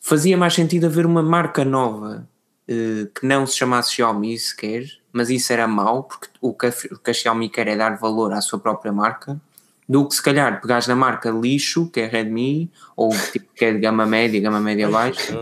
fazia 0.00 0.36
mais 0.36 0.54
sentido 0.54 0.86
haver 0.86 1.06
uma 1.06 1.22
marca 1.22 1.64
nova 1.64 2.28
eh, 2.66 3.08
que 3.14 3.24
não 3.24 3.46
se 3.46 3.56
chamasse 3.56 3.92
Xiaomi 3.92 4.36
sequer, 4.36 4.84
mas 5.12 5.30
isso 5.30 5.52
era 5.52 5.68
mau, 5.68 6.02
porque 6.04 6.28
o 6.40 6.52
que, 6.52 6.66
a, 6.66 6.72
o 6.92 6.98
que 6.98 7.10
a 7.10 7.14
Xiaomi 7.14 7.48
quer 7.48 7.68
é 7.68 7.76
dar 7.76 7.96
valor 7.98 8.32
à 8.32 8.40
sua 8.40 8.58
própria 8.58 8.92
marca 8.92 9.40
do 9.88 10.06
que 10.08 10.14
se 10.14 10.22
calhar 10.22 10.60
pegares 10.60 10.86
na 10.86 10.96
marca 10.96 11.30
lixo, 11.30 11.88
que 11.88 12.00
é 12.00 12.06
Redmi, 12.06 12.70
ou 12.96 13.10
tipo 13.32 13.46
que 13.54 13.64
é 13.64 13.72
de 13.72 13.78
gama 13.78 14.04
média, 14.04 14.40
gama 14.40 14.60
média 14.60 14.88
baixa. 14.88 15.34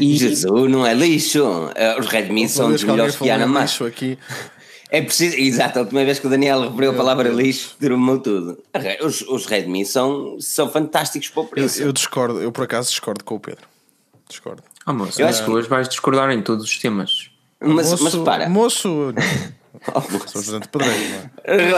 e... 0.00 0.16
Jesus, 0.16 0.70
não 0.70 0.86
é 0.86 0.94
lixo. 0.94 1.70
Eh, 1.74 1.98
os 1.98 2.06
Redmi 2.06 2.48
são 2.48 2.72
os 2.72 2.82
melhores 2.82 3.16
que 3.16 3.30
há 3.30 3.38
na 3.38 3.46
marca. 3.46 3.86
aqui. 3.86 4.18
É 4.90 5.02
preciso, 5.02 5.36
exato, 5.36 5.78
a 5.78 5.82
última 5.82 6.02
vez 6.02 6.18
que 6.18 6.26
o 6.26 6.30
Daniel 6.30 6.62
referiu 6.62 6.92
a 6.92 6.94
palavra 6.94 7.28
lixo, 7.28 7.76
derrubou 7.78 8.18
tudo. 8.18 8.58
Os, 9.02 9.20
os 9.22 9.44
Redmi 9.46 9.84
são, 9.84 10.38
são 10.40 10.70
fantásticos 10.70 11.28
para 11.28 11.42
o 11.42 11.46
preço. 11.46 11.80
Eu, 11.80 11.86
eu, 11.86 11.92
discordo, 11.92 12.40
eu 12.40 12.50
por 12.50 12.64
acaso 12.64 12.90
discordo 12.90 13.22
com 13.22 13.34
o 13.34 13.40
Pedro. 13.40 13.66
Discordo. 14.26 14.62
Ah, 14.86 14.92
moço, 14.92 15.20
eu 15.20 15.28
acho 15.28 15.44
que 15.44 15.50
hoje 15.50 15.68
vais 15.68 15.88
discordar 15.88 16.30
em 16.30 16.40
todos 16.40 16.64
os 16.64 16.78
temas. 16.78 17.30
Mas, 17.60 17.90
moço, 17.90 18.04
mas 18.04 18.14
repara. 18.14 18.48
Moço. 18.48 19.12
Sou 20.26 20.40
bastante 20.42 20.68
pedreiro, 20.68 21.30
é? 21.44 21.74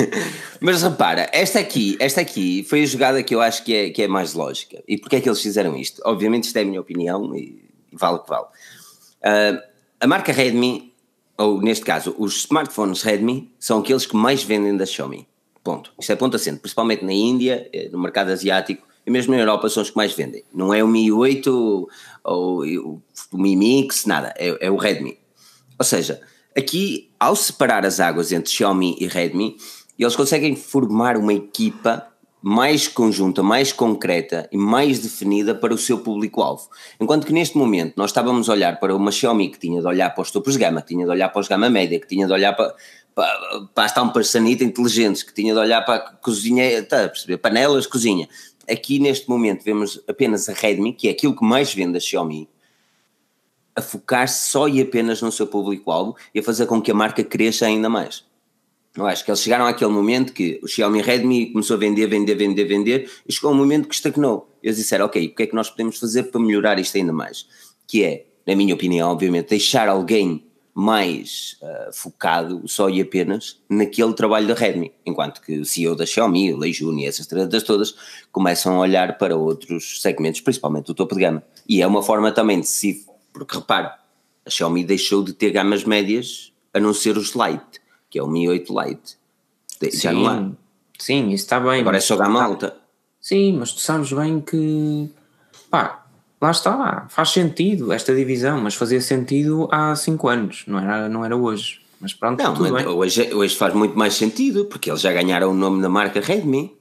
Mas 0.60 0.82
repara, 0.82 1.28
esta 1.32 1.60
aqui, 1.60 1.96
esta 2.00 2.20
aqui 2.20 2.64
foi 2.68 2.82
a 2.82 2.86
jogada 2.86 3.22
que 3.22 3.34
eu 3.34 3.40
acho 3.40 3.64
que 3.64 3.74
é, 3.74 3.90
que 3.90 4.02
é 4.02 4.08
mais 4.08 4.34
lógica. 4.34 4.82
E 4.86 4.98
porquê 4.98 5.16
é 5.16 5.20
que 5.20 5.28
eles 5.28 5.40
fizeram 5.40 5.76
isto? 5.76 6.02
Obviamente, 6.04 6.44
isto 6.44 6.56
é 6.56 6.62
a 6.62 6.64
minha 6.64 6.80
opinião 6.80 7.34
e 7.36 7.62
vale 7.92 8.16
o 8.16 8.18
que 8.20 8.28
vale. 8.28 8.46
Uh, 8.46 9.62
a 10.00 10.06
marca 10.06 10.32
Redmi, 10.32 10.92
ou 11.38 11.60
neste 11.60 11.84
caso, 11.84 12.14
os 12.18 12.36
smartphones 12.44 13.02
Redmi, 13.02 13.52
são 13.58 13.80
aqueles 13.80 14.06
que 14.06 14.16
mais 14.16 14.42
vendem 14.42 14.76
da 14.76 14.86
Xiaomi. 14.86 15.26
Ponto. 15.62 15.92
Isto 15.98 16.12
é 16.12 16.16
ponto 16.16 16.36
acento, 16.36 16.60
principalmente 16.60 17.04
na 17.04 17.12
Índia, 17.12 17.70
eh, 17.72 17.88
no 17.90 17.98
mercado 17.98 18.30
asiático 18.30 18.86
e 19.06 19.10
mesmo 19.10 19.34
na 19.34 19.40
Europa 19.40 19.68
são 19.70 19.82
os 19.82 19.90
que 19.90 19.96
mais 19.96 20.12
vendem. 20.12 20.44
Não 20.52 20.74
é 20.74 20.84
o 20.84 20.88
Mi 20.88 21.10
8 21.10 21.88
ou 22.22 22.62
o 22.62 23.38
Mi 23.38 23.56
Mix, 23.56 24.04
nada, 24.04 24.34
é, 24.36 24.66
é 24.66 24.70
o 24.70 24.76
Redmi. 24.76 25.18
Ou 25.78 25.84
seja, 25.84 26.20
Aqui, 26.56 27.10
ao 27.18 27.34
separar 27.34 27.84
as 27.84 27.98
águas 27.98 28.30
entre 28.30 28.52
Xiaomi 28.52 28.96
e 29.00 29.08
Redmi, 29.08 29.56
eles 29.98 30.14
conseguem 30.14 30.54
formar 30.54 31.16
uma 31.16 31.34
equipa 31.34 32.06
mais 32.40 32.86
conjunta, 32.86 33.42
mais 33.42 33.72
concreta 33.72 34.46
e 34.52 34.56
mais 34.56 34.98
definida 34.98 35.54
para 35.54 35.72
o 35.72 35.78
seu 35.78 35.98
público-alvo. 35.98 36.68
Enquanto 37.00 37.26
que 37.26 37.32
neste 37.32 37.56
momento 37.56 37.94
nós 37.96 38.10
estávamos 38.10 38.48
a 38.48 38.52
olhar 38.52 38.78
para 38.78 38.94
uma 38.94 39.10
Xiaomi 39.10 39.48
que 39.48 39.58
tinha 39.58 39.80
de 39.80 39.86
olhar 39.86 40.10
para 40.10 40.22
os 40.22 40.30
topos 40.30 40.52
de 40.52 40.58
gama, 40.60 40.82
que 40.82 40.88
tinha 40.88 41.04
de 41.04 41.10
olhar 41.10 41.30
para 41.30 41.40
os 41.40 41.48
gama 41.48 41.70
média, 41.70 41.98
que 41.98 42.06
tinha 42.06 42.26
de 42.26 42.32
olhar 42.32 42.52
para, 42.52 42.74
para, 43.14 43.68
para 43.74 44.20
as 44.20 44.28
sanita 44.28 44.62
inteligentes, 44.62 45.22
que 45.22 45.32
tinha 45.32 45.54
de 45.54 45.58
olhar 45.58 45.82
para 45.84 45.94
a 45.94 46.12
cozinha, 46.16 46.82
tá, 46.82 47.08
perceber, 47.08 47.38
panelas, 47.38 47.86
cozinha. 47.86 48.28
Aqui 48.70 48.98
neste 48.98 49.28
momento 49.28 49.64
vemos 49.64 50.00
apenas 50.06 50.48
a 50.48 50.52
Redmi, 50.52 50.92
que 50.92 51.08
é 51.08 51.12
aquilo 51.12 51.34
que 51.34 51.44
mais 51.44 51.72
vende 51.72 51.96
a 51.96 52.00
Xiaomi, 52.00 52.48
a 53.76 53.82
focar-se 53.82 54.50
só 54.50 54.68
e 54.68 54.80
apenas 54.80 55.20
no 55.20 55.32
seu 55.32 55.46
público-alvo 55.46 56.16
e 56.34 56.38
a 56.38 56.42
fazer 56.42 56.66
com 56.66 56.80
que 56.80 56.90
a 56.90 56.94
marca 56.94 57.24
cresça 57.24 57.66
ainda 57.66 57.88
mais. 57.88 58.24
Eu 58.96 59.06
acho 59.06 59.24
que 59.24 59.30
eles 59.30 59.40
chegaram 59.40 59.66
àquele 59.66 59.90
momento 59.90 60.32
que 60.32 60.60
o 60.62 60.68
Xiaomi 60.68 61.02
Redmi 61.02 61.50
começou 61.50 61.74
a 61.74 61.80
vender, 61.80 62.06
vender, 62.06 62.36
vender, 62.36 62.64
vender 62.64 63.10
e 63.28 63.32
chegou 63.32 63.50
um 63.50 63.56
momento 63.56 63.88
que 63.88 63.94
estagnou. 63.94 64.48
Eles 64.62 64.76
disseram, 64.76 65.06
ok, 65.06 65.26
o 65.26 65.34
que 65.34 65.42
é 65.42 65.46
que 65.48 65.54
nós 65.54 65.68
podemos 65.68 65.98
fazer 65.98 66.24
para 66.24 66.40
melhorar 66.40 66.78
isto 66.78 66.96
ainda 66.96 67.12
mais? 67.12 67.48
Que 67.88 68.04
é, 68.04 68.26
na 68.46 68.54
minha 68.54 68.72
opinião, 68.72 69.10
obviamente, 69.10 69.48
deixar 69.48 69.88
alguém 69.88 70.44
mais 70.72 71.56
uh, 71.62 71.92
focado 71.92 72.62
só 72.66 72.88
e 72.88 73.00
apenas 73.00 73.60
naquele 73.68 74.12
trabalho 74.12 74.46
da 74.46 74.54
Redmi, 74.54 74.92
enquanto 75.06 75.40
que 75.40 75.58
o 75.58 75.64
CEO 75.64 75.94
da 75.94 76.04
Xiaomi, 76.04 76.52
o 76.52 76.56
Lei 76.56 76.72
Jun 76.72 76.98
e 76.98 77.06
essas 77.06 77.26
tretas 77.26 77.62
todas 77.62 77.94
começam 78.32 78.76
a 78.76 78.80
olhar 78.80 79.16
para 79.18 79.36
outros 79.36 80.02
segmentos, 80.02 80.40
principalmente 80.40 80.90
o 80.90 80.94
topo 80.94 81.14
de 81.14 81.20
gama. 81.20 81.44
E 81.68 81.80
é 81.80 81.86
uma 81.86 82.02
forma 82.02 82.30
também 82.32 82.60
de 82.60 82.66
se 82.66 83.06
porque 83.34 83.56
repara, 83.56 83.98
a 84.46 84.48
Xiaomi 84.48 84.84
deixou 84.84 85.22
de 85.22 85.32
ter 85.32 85.50
gamas 85.50 85.84
médias 85.84 86.52
a 86.72 86.78
não 86.78 86.94
ser 86.94 87.18
os 87.18 87.34
Lite, 87.34 87.80
que 88.08 88.18
é 88.18 88.22
o 88.22 88.28
Mi 88.28 88.48
8 88.48 88.72
Lite. 88.80 89.18
Já 89.82 90.10
sim, 90.10 90.22
não 90.22 90.28
há. 90.28 90.50
Sim, 90.98 91.28
isso 91.30 91.44
está 91.44 91.58
bem. 91.58 91.80
Agora 91.80 91.96
é 91.96 92.00
só 92.00 92.16
gama 92.16 92.42
alta. 92.42 92.76
Sim, 93.20 93.56
mas 93.58 93.72
tu 93.72 93.80
sabes 93.80 94.12
bem 94.12 94.40
que 94.40 95.10
pá, 95.68 96.06
lá 96.40 96.50
está, 96.50 97.06
faz 97.08 97.30
sentido 97.30 97.92
esta 97.92 98.14
divisão, 98.14 98.60
mas 98.60 98.74
fazia 98.74 99.00
sentido 99.00 99.68
há 99.72 99.96
5 99.96 100.28
anos, 100.28 100.64
não 100.66 100.78
era, 100.78 101.08
não 101.08 101.24
era 101.24 101.36
hoje. 101.36 101.80
Mas 102.00 102.12
pronto, 102.12 102.42
não, 102.42 102.54
mas 102.54 102.86
hoje, 102.86 103.34
hoje 103.34 103.56
faz 103.56 103.74
muito 103.74 103.98
mais 103.98 104.14
sentido, 104.14 104.66
porque 104.66 104.90
eles 104.90 105.00
já 105.00 105.12
ganharam 105.12 105.50
o 105.50 105.54
nome 105.54 105.82
da 105.82 105.88
marca 105.88 106.20
Redmi 106.20 106.76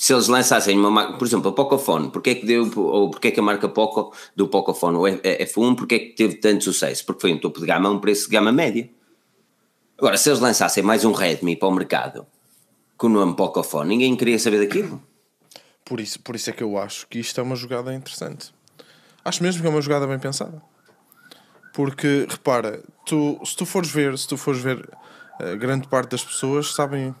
se 0.00 0.14
eles 0.14 0.28
lançassem 0.28 0.78
uma 0.78 0.90
marca, 0.90 1.18
por 1.18 1.26
exemplo, 1.26 1.50
a 1.50 1.52
Pocophone, 1.52 2.08
porque 2.08 2.30
é 2.30 2.34
que 2.34 2.46
deu, 2.46 2.72
ou 2.74 3.10
porque 3.10 3.28
é 3.28 3.30
que 3.30 3.38
a 3.38 3.42
marca 3.42 3.68
Poco 3.68 4.14
do 4.34 4.48
Pocophone, 4.48 4.96
o 4.96 5.02
F1, 5.02 5.76
porque 5.76 5.94
é 5.94 5.98
que 5.98 6.08
teve 6.14 6.36
tanto 6.36 6.64
sucesso? 6.64 7.04
Porque 7.04 7.20
foi 7.20 7.34
um 7.34 7.38
topo 7.38 7.60
de 7.60 7.66
gama, 7.66 7.90
um 7.90 7.98
preço 7.98 8.24
de 8.24 8.30
gama 8.30 8.50
média. 8.50 8.88
Agora, 9.98 10.16
se 10.16 10.30
eles 10.30 10.40
lançassem 10.40 10.82
mais 10.82 11.04
um 11.04 11.12
Redmi 11.12 11.54
para 11.54 11.68
o 11.68 11.70
mercado 11.70 12.26
com 12.96 13.08
o 13.08 13.10
nome 13.10 13.36
Pocophone, 13.36 13.90
ninguém 13.90 14.16
queria 14.16 14.38
saber 14.38 14.60
daquilo. 14.60 15.02
Por 15.84 16.00
isso, 16.00 16.18
por 16.20 16.34
isso 16.34 16.48
é 16.48 16.54
que 16.54 16.62
eu 16.62 16.78
acho 16.78 17.06
que 17.06 17.18
isto 17.18 17.38
é 17.38 17.42
uma 17.42 17.54
jogada 17.54 17.92
interessante. 17.92 18.54
Acho 19.22 19.42
mesmo 19.42 19.60
que 19.60 19.66
é 19.68 19.70
uma 19.70 19.82
jogada 19.82 20.06
bem 20.06 20.18
pensada. 20.18 20.62
Porque, 21.74 22.26
repara, 22.26 22.82
tu, 23.04 23.38
se 23.44 23.54
tu 23.54 23.66
fores 23.66 23.90
ver, 23.90 24.16
se 24.16 24.26
tu 24.26 24.38
fores 24.38 24.62
ver, 24.62 24.88
eh, 25.40 25.56
grande 25.56 25.86
parte 25.88 26.12
das 26.12 26.24
pessoas 26.24 26.72
sabem 26.72 27.14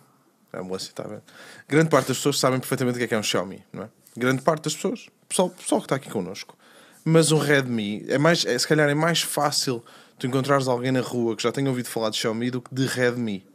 a 0.52 0.60
ambulância 0.60 0.88
está 0.88 1.04
a 1.04 1.08
ver. 1.08 1.22
Grande 1.68 1.90
parte 1.90 2.08
das 2.08 2.16
pessoas 2.16 2.38
sabem 2.38 2.58
perfeitamente 2.58 2.96
o 2.96 2.98
que 2.98 3.04
é 3.04 3.06
que 3.08 3.14
é 3.14 3.18
um 3.18 3.22
Xiaomi, 3.22 3.64
não 3.72 3.84
é? 3.84 3.88
Grande 4.16 4.42
parte 4.42 4.64
das 4.64 4.74
pessoas. 4.74 5.06
Pessoal, 5.28 5.50
pessoal 5.50 5.80
que 5.80 5.86
está 5.86 5.96
aqui 5.96 6.10
connosco. 6.10 6.56
Mas 7.04 7.32
um 7.32 7.38
Redmi, 7.38 8.04
é 8.08 8.18
mais, 8.18 8.44
é, 8.44 8.58
se 8.58 8.66
calhar 8.66 8.88
é 8.88 8.94
mais 8.94 9.22
fácil 9.22 9.82
tu 10.18 10.26
encontrares 10.26 10.68
alguém 10.68 10.92
na 10.92 11.00
rua 11.00 11.34
que 11.34 11.42
já 11.42 11.50
tenha 11.50 11.68
ouvido 11.68 11.88
falar 11.88 12.10
de 12.10 12.16
Xiaomi 12.16 12.50
do 12.50 12.60
que 12.60 12.74
de 12.74 12.86
Redmi. 12.86 13.46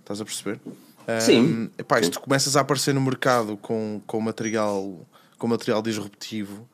Estás 0.00 0.20
a 0.20 0.24
perceber? 0.24 0.60
Sim. 1.20 1.40
Um, 1.40 1.70
epá, 1.78 2.02
se 2.02 2.10
tu 2.10 2.20
começas 2.20 2.56
a 2.56 2.60
aparecer 2.60 2.94
no 2.94 3.00
mercado 3.00 3.56
com, 3.56 4.00
com, 4.06 4.20
material, 4.20 5.06
com 5.38 5.46
material 5.46 5.82
disruptivo, 5.82 6.68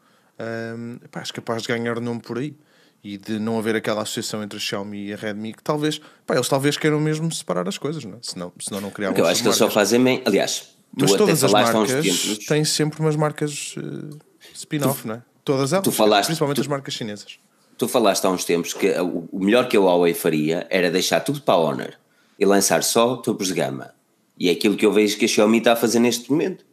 um, 0.77 0.99
epá, 1.05 1.21
és 1.21 1.31
capaz 1.31 1.63
de 1.63 1.69
ganhar 1.69 2.01
nome 2.01 2.21
por 2.21 2.39
aí 2.39 2.55
e 3.02 3.16
de 3.16 3.38
não 3.38 3.59
haver 3.59 3.76
aquela 3.76 4.02
associação 4.02 4.42
entre 4.42 4.59
a 4.59 4.61
Xiaomi 4.61 5.07
e 5.07 5.12
a 5.12 5.16
Redmi 5.16 5.54
que 5.54 5.62
talvez, 5.62 6.00
pá, 6.26 6.35
eles 6.35 6.49
talvez 6.49 6.76
queiram 6.76 7.00
mesmo 7.00 7.33
separar 7.33 7.66
as 7.66 7.78
coisas, 7.78 8.04
não 8.04 8.14
é? 8.14 8.19
senão, 8.21 8.52
senão 8.61 8.80
não 8.80 8.90
criavam 8.90 9.19
eu 9.19 9.26
acho 9.26 9.40
que 9.40 9.49
eles 9.49 9.57
só 9.57 9.71
fazem 9.71 10.02
bem, 10.02 10.23
aliás, 10.26 10.69
mas 10.97 11.12
todas 11.12 11.42
as 11.42 11.52
marcas 11.52 12.38
têm 12.47 12.64
sempre 12.64 13.00
umas 13.00 13.16
marcas 13.16 13.75
uh, 13.76 14.19
spin-off, 14.54 15.07
não 15.07 15.14
é? 15.16 15.23
Todas 15.45 15.73
elas, 15.73 15.85
tu 15.85 15.92
falaste, 15.92 16.26
principalmente 16.26 16.57
tu, 16.57 16.61
as 16.61 16.66
marcas 16.66 16.95
chinesas. 16.95 17.38
Tu 17.78 17.88
falaste 17.88 18.25
há 18.25 18.30
uns 18.30 18.45
tempos 18.45 18.75
que 18.75 18.92
o 19.33 19.38
melhor 19.40 19.66
que 19.69 19.76
a 19.76 19.80
Huawei 19.80 20.12
faria 20.12 20.66
era 20.69 20.90
deixar 20.90 21.21
tudo 21.21 21.40
para 21.40 21.54
a 21.54 21.59
Honor 21.59 21.95
e 22.38 22.45
lançar 22.45 22.83
só 22.83 23.16
topos 23.16 23.49
de 23.49 23.54
gama. 23.54 23.95
E 24.38 24.49
é 24.49 24.52
aquilo 24.52 24.76
que 24.76 24.85
eu 24.85 24.92
vejo 24.92 25.19
que 25.19 25.25
a 25.25 25.28
Xiaomi 25.28 25.59
está 25.59 25.73
a 25.73 25.76
fazer 25.76 25.99
neste 25.99 26.30
momento. 26.30 26.64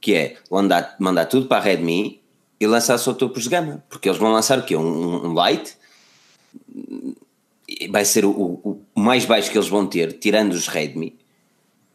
Que 0.00 0.14
é 0.14 0.36
mandar, 0.50 0.96
mandar 0.98 1.26
tudo 1.26 1.46
para 1.46 1.58
a 1.58 1.60
Redmi 1.60 2.22
e 2.60 2.66
lançar 2.66 2.98
só 2.98 3.12
topos 3.12 3.44
de 3.44 3.50
gama, 3.50 3.84
porque 3.88 4.08
eles 4.08 4.18
vão 4.18 4.32
lançar 4.32 4.58
o 4.58 4.62
quê? 4.62 4.76
Um, 4.76 5.26
um 5.26 5.32
light, 5.32 5.76
vai 7.90 8.04
ser 8.04 8.24
o, 8.24 8.30
o, 8.30 8.82
o, 8.94 9.00
mais 9.00 9.24
baixo 9.24 9.50
que 9.50 9.58
eles 9.58 9.68
vão 9.68 9.86
ter, 9.86 10.12
tirando 10.14 10.52
os 10.52 10.68
Redmi, 10.68 11.18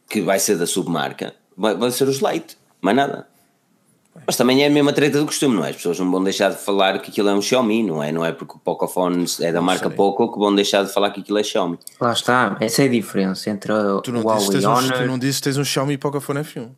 que 0.08 0.20
vai 0.20 0.38
ser 0.38 0.56
da 0.56 0.66
submarca, 0.66 1.34
vai, 1.56 1.74
vai 1.74 1.90
ser 1.90 2.08
os 2.08 2.20
light, 2.20 2.56
mais 2.80 2.96
nada. 2.96 3.26
Mas 4.26 4.36
também 4.36 4.62
é 4.62 4.66
a 4.66 4.70
mesma 4.70 4.92
treta 4.92 5.18
do 5.18 5.24
costume, 5.24 5.56
não 5.56 5.64
é? 5.64 5.70
As 5.70 5.76
pessoas 5.76 5.98
não 5.98 6.10
vão 6.10 6.22
deixar 6.22 6.50
de 6.50 6.58
falar 6.58 6.98
que 6.98 7.10
aquilo 7.10 7.30
é 7.30 7.34
um 7.34 7.40
Xiaomi, 7.40 7.82
não 7.82 8.02
é? 8.02 8.12
Não 8.12 8.24
é 8.24 8.30
porque 8.30 8.56
o 8.56 8.58
Pocophone 8.58 9.24
é 9.40 9.50
da 9.50 9.62
marca 9.62 9.88
Poco 9.88 10.30
que 10.30 10.38
vão 10.38 10.54
deixar 10.54 10.84
de 10.84 10.92
falar 10.92 11.10
que 11.10 11.20
aquilo 11.20 11.38
é 11.38 11.42
Xiaomi. 11.42 11.78
Lá 11.98 12.12
está, 12.12 12.56
essa 12.60 12.82
é 12.82 12.84
a 12.84 12.88
diferença 12.88 13.48
entre 13.48 13.72
tu 14.04 14.12
não 14.12 14.20
o 14.20 14.24
Huawei 14.24 14.66
Honor... 14.66 14.92
Tu 14.92 15.06
não 15.06 15.18
dizes 15.18 15.38
que 15.38 15.44
tens 15.44 15.56
um 15.56 15.64
Xiaomi 15.64 15.96
Pocophone 15.96 16.40
F1. 16.40 16.68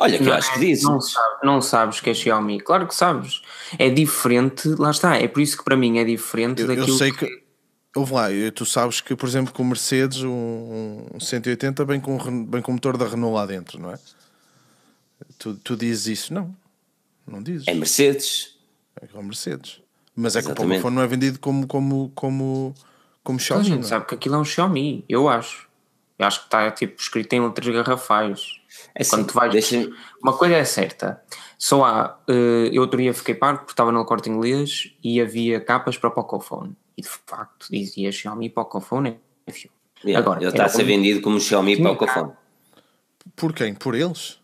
Olha, 0.00 0.16
que 0.16 0.24
não, 0.24 0.32
eu 0.32 0.38
acho 0.38 0.52
que 0.52 0.60
diz. 0.60 0.82
Não, 0.82 1.00
sabe, 1.00 1.36
não 1.42 1.60
sabes 1.60 2.00
que 2.00 2.10
é 2.10 2.14
Xiaomi. 2.14 2.60
Claro 2.60 2.86
que 2.86 2.94
sabes. 2.94 3.42
É 3.78 3.90
diferente, 3.90 4.68
lá 4.78 4.90
está. 4.90 5.16
É 5.16 5.26
por 5.26 5.40
isso 5.40 5.58
que 5.58 5.64
para 5.64 5.76
mim 5.76 5.98
é 5.98 6.04
diferente 6.04 6.62
eu, 6.62 6.68
daquilo 6.68 6.88
eu 6.88 6.94
sei 6.94 7.10
que... 7.10 7.26
que... 7.26 7.48
Houve 7.96 8.12
lá, 8.12 8.28
tu 8.54 8.64
sabes 8.64 9.00
que, 9.00 9.16
por 9.16 9.28
exemplo, 9.28 9.52
com 9.52 9.62
o 9.62 9.66
Mercedes, 9.66 10.22
um, 10.22 11.06
um 11.14 11.18
180 11.18 11.84
bem 11.84 11.98
com, 11.98 12.44
bem 12.44 12.62
com 12.62 12.70
o 12.70 12.74
motor 12.74 12.96
da 12.96 13.08
Renault 13.08 13.34
lá 13.34 13.44
dentro, 13.44 13.80
não 13.80 13.90
é? 13.90 13.98
Tu, 15.36 15.54
tu 15.54 15.76
dizes 15.76 16.06
isso? 16.06 16.34
Não, 16.34 16.54
não 17.26 17.42
dizes. 17.42 17.66
É 17.66 17.74
Mercedes. 17.74 18.56
É 19.00 19.06
com 19.06 19.18
a 19.18 19.22
Mercedes. 19.22 19.80
Mas 20.14 20.36
é 20.36 20.42
que 20.42 20.46
o 20.46 20.50
Exatamente. 20.50 20.70
Pocophone 20.76 20.96
não 20.96 21.02
é 21.02 21.06
vendido 21.06 21.40
como, 21.40 21.66
como, 21.66 22.12
como, 22.14 22.74
como 23.24 23.38
a 23.38 23.40
Xiaomi. 23.40 23.64
gente 23.64 23.78
não 23.78 23.86
é? 23.86 23.88
sabe 23.88 24.06
que 24.06 24.14
aquilo 24.14 24.34
é 24.36 24.38
um 24.38 24.44
Xiaomi, 24.44 25.04
eu 25.08 25.28
acho. 25.28 25.68
Eu 26.18 26.26
acho 26.26 26.40
que 26.40 26.46
está 26.46 26.70
tipo, 26.70 27.00
escrito 27.00 27.32
em 27.32 27.40
letras 27.40 27.68
garrafais. 27.68 28.57
É 28.98 29.02
assim, 29.02 29.10
Quando 29.10 29.26
tu 29.28 29.34
vais. 29.34 29.52
deixa- 29.52 29.88
Uma 30.22 30.32
coisa 30.36 30.56
é 30.56 30.64
certa. 30.64 31.22
Só 31.56 31.84
há. 31.84 32.18
eh, 32.28 32.70
eu 32.72 32.82
outro 32.82 33.00
dia 33.00 33.14
fiquei 33.14 33.34
parvo 33.34 33.60
porque 33.60 33.72
estava 33.72 33.92
no 33.92 34.04
corte 34.04 34.28
inglês 34.28 34.92
e 35.02 35.20
havia 35.20 35.60
capas 35.60 35.96
para 35.96 36.10
Pocophone. 36.10 36.76
E 36.96 37.02
de 37.02 37.08
facto 37.08 37.68
dizia 37.70 38.10
Xiaomi 38.10 38.50
Pocophone. 38.50 39.18
Enfim. 39.46 39.68
Yeah, 40.04 40.18
Agora, 40.24 40.40
ele 40.40 40.50
está 40.50 40.64
a 40.64 40.68
ser 40.68 40.82
um- 40.82 40.86
vendido 40.86 41.20
como 41.20 41.40
Xiaomi 41.40 41.80
Pocophone. 41.82 42.32
Por 43.36 43.52
quem? 43.52 43.74
Por 43.74 43.94
eles? 43.94 44.38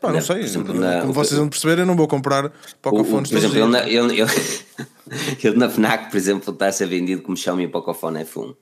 Pá, 0.00 0.08
não 0.08 0.16
Na- 0.16 0.20
sei. 0.20 0.40
exemplo, 0.40 0.68
Como 0.74 0.80
na- 0.80 1.04
vocês 1.06 1.38
vão 1.38 1.48
perceber, 1.48 1.80
eu 1.80 1.86
não 1.86 1.96
vou 1.96 2.06
comprar 2.06 2.44
O- 2.44 2.48
o- 2.48 2.52
Pocophones 2.82 3.30
por 3.30 3.38
exemplo, 3.38 3.56
ele 3.58 3.96
ele, 3.96 4.20
ele, 4.20 4.30
ele 5.42 5.56
na 5.56 5.68
FNAC, 5.68 6.10
por 6.10 6.16
exemplo, 6.16 6.52
está 6.52 6.66
a 6.68 6.72
ser 6.72 6.86
vendido 6.86 7.22
como 7.22 7.36
Xiaomi 7.36 7.66
Pocophone 7.68 8.20
F1. 8.24 8.54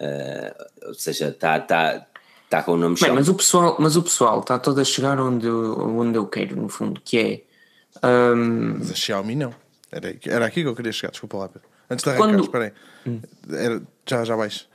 Eh, 0.00 0.54
ou 0.86 0.94
seja, 0.94 1.28
está 1.28 1.58
tá, 1.60 2.06
tá 2.50 2.62
com 2.62 2.72
o 2.72 2.76
nome 2.76 2.94
Bem, 2.94 3.04
Xiaomi. 3.04 3.18
mas 3.20 3.28
o 3.28 3.34
pessoal, 3.34 3.76
mas 3.78 3.96
o 3.96 4.02
pessoal 4.02 4.40
está 4.40 4.58
todo 4.58 4.80
a 4.80 4.84
chegar 4.84 5.18
onde 5.20 5.46
eu, 5.46 5.78
onde 5.98 6.16
eu 6.18 6.26
quero, 6.26 6.56
no 6.56 6.68
fundo, 6.68 7.00
que 7.04 7.18
é. 7.18 7.42
hum, 8.34 8.76
Mas 8.78 8.90
a 8.90 8.94
Xiaomi 8.94 9.34
não. 9.36 9.54
Era, 9.90 10.14
era 10.26 10.46
aqui 10.46 10.62
que 10.62 10.68
eu 10.68 10.74
queria 10.76 10.92
chegar, 10.92 11.10
desculpa 11.10 11.36
lá, 11.38 11.48
Pedro. 11.48 11.68
Antes 11.90 12.04
de 12.04 12.14
Quando- 12.16 12.30
arrancar, 12.30 12.44
espera 12.44 12.74
aí. 13.06 13.20
Era- 13.58 13.82
já, 14.06 14.24
já 14.24 14.36
vais. 14.36 14.68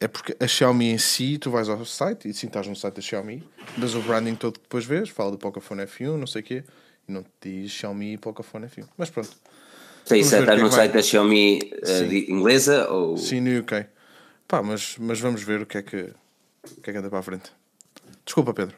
É 0.00 0.08
porque 0.08 0.36
a 0.40 0.46
Xiaomi 0.46 0.90
em 0.90 0.98
si, 0.98 1.38
tu 1.38 1.50
vais 1.50 1.68
ao 1.68 1.84
site 1.84 2.28
e 2.28 2.34
sim 2.34 2.46
estás 2.46 2.66
no 2.66 2.74
site 2.76 2.94
da 2.94 3.02
Xiaomi, 3.02 3.42
mas 3.76 3.94
o 3.94 4.00
branding 4.00 4.34
todo 4.34 4.54
que 4.54 4.62
depois 4.62 4.84
vês, 4.84 5.08
fala 5.08 5.30
do 5.30 5.38
Pocophone 5.38 5.82
F1, 5.82 6.16
não 6.16 6.26
sei 6.26 6.40
o 6.42 6.44
quê, 6.44 6.64
e 7.08 7.12
não 7.12 7.22
te 7.22 7.28
diz 7.62 7.70
Xiaomi 7.70 8.16
Pocophone 8.18 8.66
F1. 8.66 8.84
Mas 8.98 9.08
pronto, 9.10 9.30
Sei, 10.04 10.22
se 10.22 10.34
está 10.34 10.44
que 10.52 10.58
é 10.58 10.62
no 10.62 10.68
vai. 10.68 10.80
site 10.80 10.92
da 10.92 11.02
Xiaomi 11.02 11.58
de- 12.08 12.30
inglesa 12.30 12.90
ou. 12.90 13.16
sim 13.16 13.40
no 13.40 13.60
UK. 13.60 13.86
Pá, 14.48 14.62
mas, 14.62 14.96
mas 14.98 15.20
vamos 15.20 15.42
ver 15.42 15.62
o 15.62 15.66
que 15.66 15.78
é 15.78 15.82
que, 15.82 16.10
o 16.76 16.80
que 16.80 16.90
é 16.90 16.92
que 16.92 16.98
anda 16.98 17.10
para 17.10 17.18
a 17.18 17.22
frente. 17.22 17.52
Desculpa, 18.24 18.54
Pedro. 18.54 18.76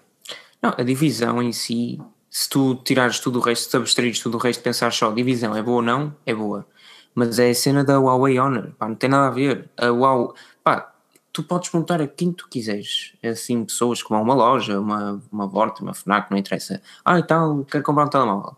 Não, 0.63 0.75
a 0.77 0.83
divisão 0.83 1.43
em 1.43 1.53
si, 1.53 2.01
se 2.31 2.49
tu 2.49 2.75
tirares 2.77 3.21
tudo 3.21 3.39
o 3.39 3.43
resto, 3.43 3.71
se 3.71 3.77
abstraires 3.77 4.21
tudo 4.21 4.37
o 4.37 4.41
resto, 4.41 4.63
pensar 4.63 4.93
só, 4.93 5.13
divisão 5.13 5.57
é 5.57 5.63
boa 5.63 5.77
ou 5.77 5.83
não? 5.83 6.15
É 6.25 6.35
boa. 6.35 6.67
Mas 7.15 7.39
é 7.39 7.51
a 7.51 7.55
cena 7.55 7.85
da 7.85 7.99
Huawei 7.99 8.39
Honor, 8.39 8.73
pá, 8.79 8.89
não 8.89 8.95
tem 8.95 9.09
nada 9.09 9.29
a 9.29 9.31
ver. 9.31 9.71
A 9.77 9.87
Huawei, 9.87 10.35
pá, 10.63 10.93
tu 11.33 11.43
podes 11.43 11.71
montar 11.73 12.01
a 12.01 12.07
quem 12.07 12.33
tu 12.33 12.49
quiseres. 12.49 13.15
É 13.23 13.31
assim, 13.31 13.65
pessoas 13.65 14.03
que 14.03 14.09
vão 14.09 14.19
a 14.19 14.23
uma 14.23 14.35
loja, 14.35 14.81
uma, 14.81 15.23
uma 15.31 15.47
Vorta, 15.47 15.83
uma 15.83 15.95
FNAC, 15.95 16.31
não 16.31 16.39
interessa. 16.39 16.83
Ah, 17.05 17.19
e 17.19 17.23
tal, 17.23 17.65
quero 17.65 17.85
comprar 17.85 18.07
um 18.07 18.09
telemóvel. 18.09 18.57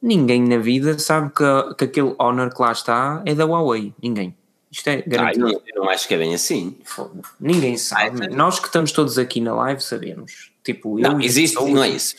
Ninguém 0.00 0.42
na 0.42 0.58
vida 0.58 0.98
sabe 0.98 1.30
que, 1.30 1.74
que 1.74 1.84
aquele 1.84 2.14
Honor 2.18 2.54
que 2.54 2.60
lá 2.60 2.72
está 2.72 3.22
é 3.24 3.34
da 3.34 3.44
Huawei. 3.44 3.94
Ninguém. 4.02 4.36
Isto 4.70 4.88
é 4.88 4.92
Ah, 4.94 4.96
eu, 4.98 5.04
garantido. 5.10 5.46
não, 5.46 5.52
eu 5.52 5.82
não 5.82 5.90
acho 5.90 6.06
que 6.06 6.14
é 6.14 6.18
bem 6.18 6.34
assim. 6.34 6.76
Ninguém 7.40 7.76
sabe. 7.76 8.28
Nós 8.28 8.58
que 8.60 8.66
estamos 8.66 8.92
todos 8.92 9.18
aqui 9.18 9.40
na 9.40 9.54
live 9.54 9.80
sabemos. 9.82 10.50
Tipo, 10.62 10.98
eu 10.98 11.10
Não, 11.12 11.20
existe, 11.20 11.54
não 11.56 11.82
é 11.82 11.88
isso. 11.88 12.16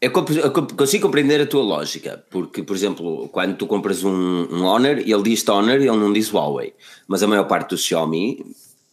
Eu, 0.00 0.10
comp- 0.10 0.30
eu 0.30 0.50
comp- 0.50 0.72
consigo 0.72 1.04
compreender 1.06 1.40
a 1.42 1.46
tua 1.46 1.62
lógica, 1.62 2.24
porque, 2.30 2.62
por 2.62 2.74
exemplo, 2.74 3.28
quando 3.28 3.54
tu 3.56 3.66
compras 3.66 4.02
um, 4.02 4.10
um 4.50 4.64
Honor, 4.64 4.98
ele 4.98 5.22
diz 5.22 5.46
Honor 5.46 5.78
e 5.80 5.86
ele 5.86 5.96
não 5.98 6.12
diz 6.12 6.32
Huawei. 6.32 6.74
Mas 7.06 7.22
a 7.22 7.26
maior 7.26 7.44
parte 7.44 7.70
do 7.70 7.76
Xiaomi, 7.78 8.44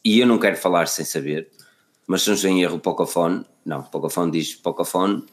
e 0.03 0.19
eu 0.19 0.27
não 0.27 0.37
quero 0.37 0.57
falar 0.57 0.87
sem 0.87 1.05
saber, 1.05 1.47
mas 2.05 2.21
se 2.23 2.27
não 2.27 2.35
estou 2.35 2.49
em 2.51 2.61
erro, 2.61 2.75
o 2.75 2.79
Pocophone, 2.79 3.45
não, 3.65 3.79
o 3.79 3.83
Pocophone 3.83 4.31
diz 4.31 4.53
Pocophone, 4.55 5.23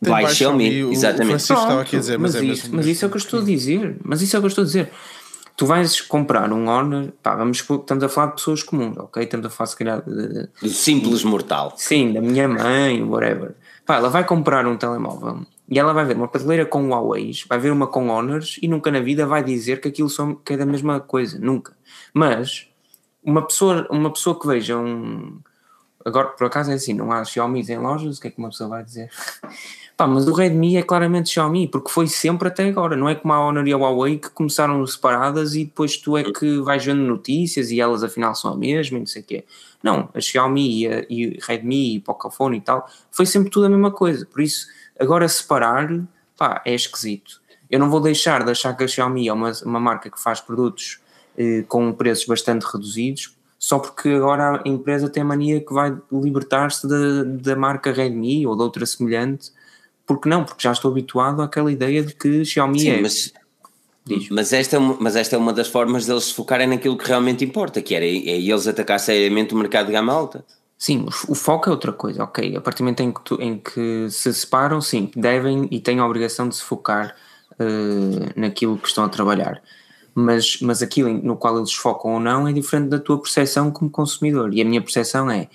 Tem 0.00 0.10
vai 0.12 0.22
Xiaomi, 0.32 0.64
Xiaomi, 0.70 0.84
o- 0.84 0.88
o 0.88 0.92
exatamente. 0.92 1.26
Francisco 1.28 1.54
estava 1.62 1.82
aqui 1.82 1.96
a 1.96 1.98
dizer, 1.98 2.18
mas 2.18 2.34
mas, 2.34 2.42
é 2.42 2.46
isso, 2.46 2.62
mesmo- 2.62 2.76
mas 2.76 2.86
isso 2.86 3.04
é 3.04 3.08
o 3.08 3.10
que 3.10 3.16
eu 3.16 3.20
estou 3.20 3.40
a 3.40 3.44
dizer. 3.44 3.96
Mas 4.04 4.22
isso 4.22 4.36
é 4.36 4.38
o 4.38 4.42
que 4.42 4.46
eu 4.46 4.48
estou 4.48 4.62
a 4.62 4.66
dizer. 4.66 4.90
Tu 5.56 5.66
vais 5.66 6.00
comprar 6.00 6.52
um 6.52 6.66
Honor, 6.68 7.12
pá, 7.22 7.36
vamos, 7.36 7.58
supor 7.58 7.78
que 7.78 7.84
estamos 7.84 8.02
a 8.02 8.08
falar 8.08 8.28
de 8.28 8.34
pessoas 8.34 8.62
comuns, 8.62 8.96
ok? 8.96 9.22
Estamos 9.22 9.46
a 9.46 9.50
falar, 9.50 9.66
se 9.68 9.76
calhar, 9.76 10.02
de- 10.02 10.48
de- 10.60 10.68
simples 10.70 11.22
mortal. 11.22 11.72
sim, 11.76 12.12
da 12.12 12.20
minha 12.20 12.48
mãe, 12.48 13.02
whatever. 13.04 13.54
Pá, 13.86 13.96
ela 13.96 14.08
vai 14.08 14.24
comprar 14.24 14.66
um 14.66 14.76
telemóvel 14.76 15.46
e 15.68 15.78
ela 15.78 15.92
vai 15.92 16.04
ver 16.04 16.16
uma 16.16 16.26
prateleira 16.26 16.66
com 16.66 16.88
Huawei, 16.88 17.30
vai 17.48 17.58
ver 17.58 17.70
uma 17.70 17.86
com 17.86 18.08
Honors 18.08 18.58
e 18.60 18.66
nunca 18.66 18.90
na 18.90 18.98
vida 19.00 19.26
vai 19.26 19.44
dizer 19.44 19.80
que 19.80 19.86
aquilo 19.88 20.10
são, 20.10 20.34
que 20.34 20.54
é 20.54 20.56
da 20.56 20.66
mesma 20.66 20.98
coisa, 20.98 21.38
nunca. 21.38 21.72
Mas 22.12 22.66
uma 23.22 23.40
pessoa, 23.46 23.86
uma 23.90 24.12
pessoa 24.12 24.38
que 24.38 24.46
veja 24.48 24.76
um. 24.76 25.38
Agora, 26.04 26.28
por 26.28 26.46
acaso 26.48 26.70
é 26.70 26.74
assim, 26.74 26.92
não 26.92 27.10
há 27.12 27.24
Xiaomi 27.24 27.60
em 27.62 27.78
lojas, 27.78 28.18
o 28.18 28.20
que 28.20 28.26
é 28.28 28.30
que 28.30 28.38
uma 28.38 28.48
pessoa 28.50 28.68
vai 28.68 28.82
dizer? 28.84 29.08
Pá, 29.96 30.08
mas 30.08 30.26
o 30.26 30.32
Redmi 30.32 30.76
é 30.76 30.82
claramente 30.82 31.30
Xiaomi, 31.30 31.68
porque 31.68 31.88
foi 31.88 32.08
sempre 32.08 32.48
até 32.48 32.68
agora, 32.68 32.96
não 32.96 33.08
é 33.08 33.14
como 33.14 33.32
a 33.32 33.46
Honor 33.46 33.68
e 33.68 33.72
a 33.72 33.76
Huawei 33.76 34.18
que 34.18 34.28
começaram 34.28 34.84
separadas 34.84 35.54
e 35.54 35.64
depois 35.64 35.96
tu 35.96 36.16
é 36.16 36.24
que 36.24 36.58
vais 36.58 36.84
vendo 36.84 37.02
notícias 37.02 37.70
e 37.70 37.80
elas 37.80 38.02
afinal 38.02 38.34
são 38.34 38.52
a 38.52 38.56
mesma 38.56 38.96
e 38.96 39.00
não 39.00 39.06
sei 39.06 39.22
o 39.22 39.24
quê. 39.24 39.44
Não, 39.80 40.08
a 40.12 40.20
Xiaomi 40.20 40.80
e, 40.80 40.88
a, 40.88 41.06
e 41.08 41.38
Redmi 41.40 41.94
e 41.94 42.00
Pocophone 42.00 42.56
e 42.56 42.60
tal, 42.60 42.90
foi 43.12 43.24
sempre 43.24 43.50
tudo 43.50 43.66
a 43.66 43.68
mesma 43.68 43.92
coisa, 43.92 44.26
por 44.26 44.40
isso 44.42 44.66
agora 44.98 45.28
separar, 45.28 45.88
pá, 46.36 46.60
é 46.64 46.74
esquisito. 46.74 47.40
Eu 47.70 47.78
não 47.78 47.88
vou 47.88 48.00
deixar 48.00 48.44
de 48.44 48.50
achar 48.50 48.76
que 48.76 48.82
a 48.82 48.88
Xiaomi 48.88 49.28
é 49.28 49.32
uma, 49.32 49.52
uma 49.64 49.78
marca 49.78 50.10
que 50.10 50.20
faz 50.20 50.40
produtos 50.40 50.98
eh, 51.38 51.64
com 51.68 51.92
preços 51.92 52.26
bastante 52.26 52.64
reduzidos, 52.64 53.36
só 53.58 53.78
porque 53.78 54.08
agora 54.08 54.60
a 54.64 54.68
empresa 54.68 55.08
tem 55.08 55.22
a 55.22 55.26
mania 55.26 55.60
que 55.60 55.72
vai 55.72 55.96
libertar-se 56.12 56.86
da, 56.86 57.24
da 57.24 57.56
marca 57.56 57.92
Redmi 57.92 58.44
ou 58.46 58.56
de 58.56 58.62
outra 58.62 58.84
semelhante, 58.84 59.50
porque 60.06 60.28
não? 60.28 60.44
Porque 60.44 60.62
já 60.62 60.72
estou 60.72 60.90
habituado 60.90 61.42
àquela 61.42 61.70
ideia 61.70 62.02
de 62.02 62.14
que 62.14 62.44
Xiaomi 62.44 62.80
Sim, 62.80 62.90
é. 62.90 63.00
mas, 63.00 63.32
Diz. 64.04 64.28
mas, 64.28 64.52
esta 64.52 64.76
é 64.76 64.78
uma, 64.78 64.96
mas 65.00 65.16
esta 65.16 65.34
é 65.36 65.38
uma 65.38 65.52
das 65.52 65.68
formas 65.68 66.06
deles 66.06 66.24
se 66.24 66.34
focarem 66.34 66.66
naquilo 66.66 66.96
que 66.96 67.08
realmente 67.08 67.44
importa, 67.44 67.80
que 67.80 67.94
era, 67.94 68.04
é 68.04 68.08
eles 68.08 68.66
atacar 68.66 69.00
seriamente 69.00 69.54
o 69.54 69.56
mercado 69.56 69.86
de 69.86 69.92
gama 69.92 70.12
alta. 70.12 70.44
Sim, 70.76 71.06
o, 71.28 71.34
foco 71.34 71.70
é 71.70 71.72
outra 71.72 71.92
coisa, 71.92 72.22
ok. 72.24 72.56
A 72.56 72.60
partir 72.60 72.78
do 72.78 72.84
momento 72.84 73.00
em 73.00 73.12
que, 73.12 73.20
tu- 73.24 73.40
em 73.40 73.56
que 73.58 74.08
se 74.10 74.34
separam, 74.34 74.80
sim, 74.80 75.10
devem 75.16 75.66
e 75.70 75.80
têm 75.80 75.98
a 75.98 76.06
obrigação 76.06 76.46
de 76.48 76.56
se 76.56 76.62
focar 76.62 77.14
eh, 77.58 78.32
naquilo 78.36 78.76
que 78.76 78.88
estão 78.88 79.04
a 79.04 79.08
trabalhar. 79.08 79.62
Mas, 80.14 80.58
mas 80.60 80.82
aquilo 80.82 81.10
no 81.12 81.36
qual 81.36 81.56
eles 81.56 81.72
focam 81.72 82.12
ou 82.14 82.20
não 82.20 82.46
é 82.46 82.52
diferente 82.52 82.88
da 82.88 82.98
tua 82.98 83.18
percepção 83.20 83.70
como 83.70 83.90
consumidor. 83.90 84.52
E 84.52 84.60
a 84.60 84.64
minha 84.64 84.82
percepção 84.82 85.30
é 85.30 85.48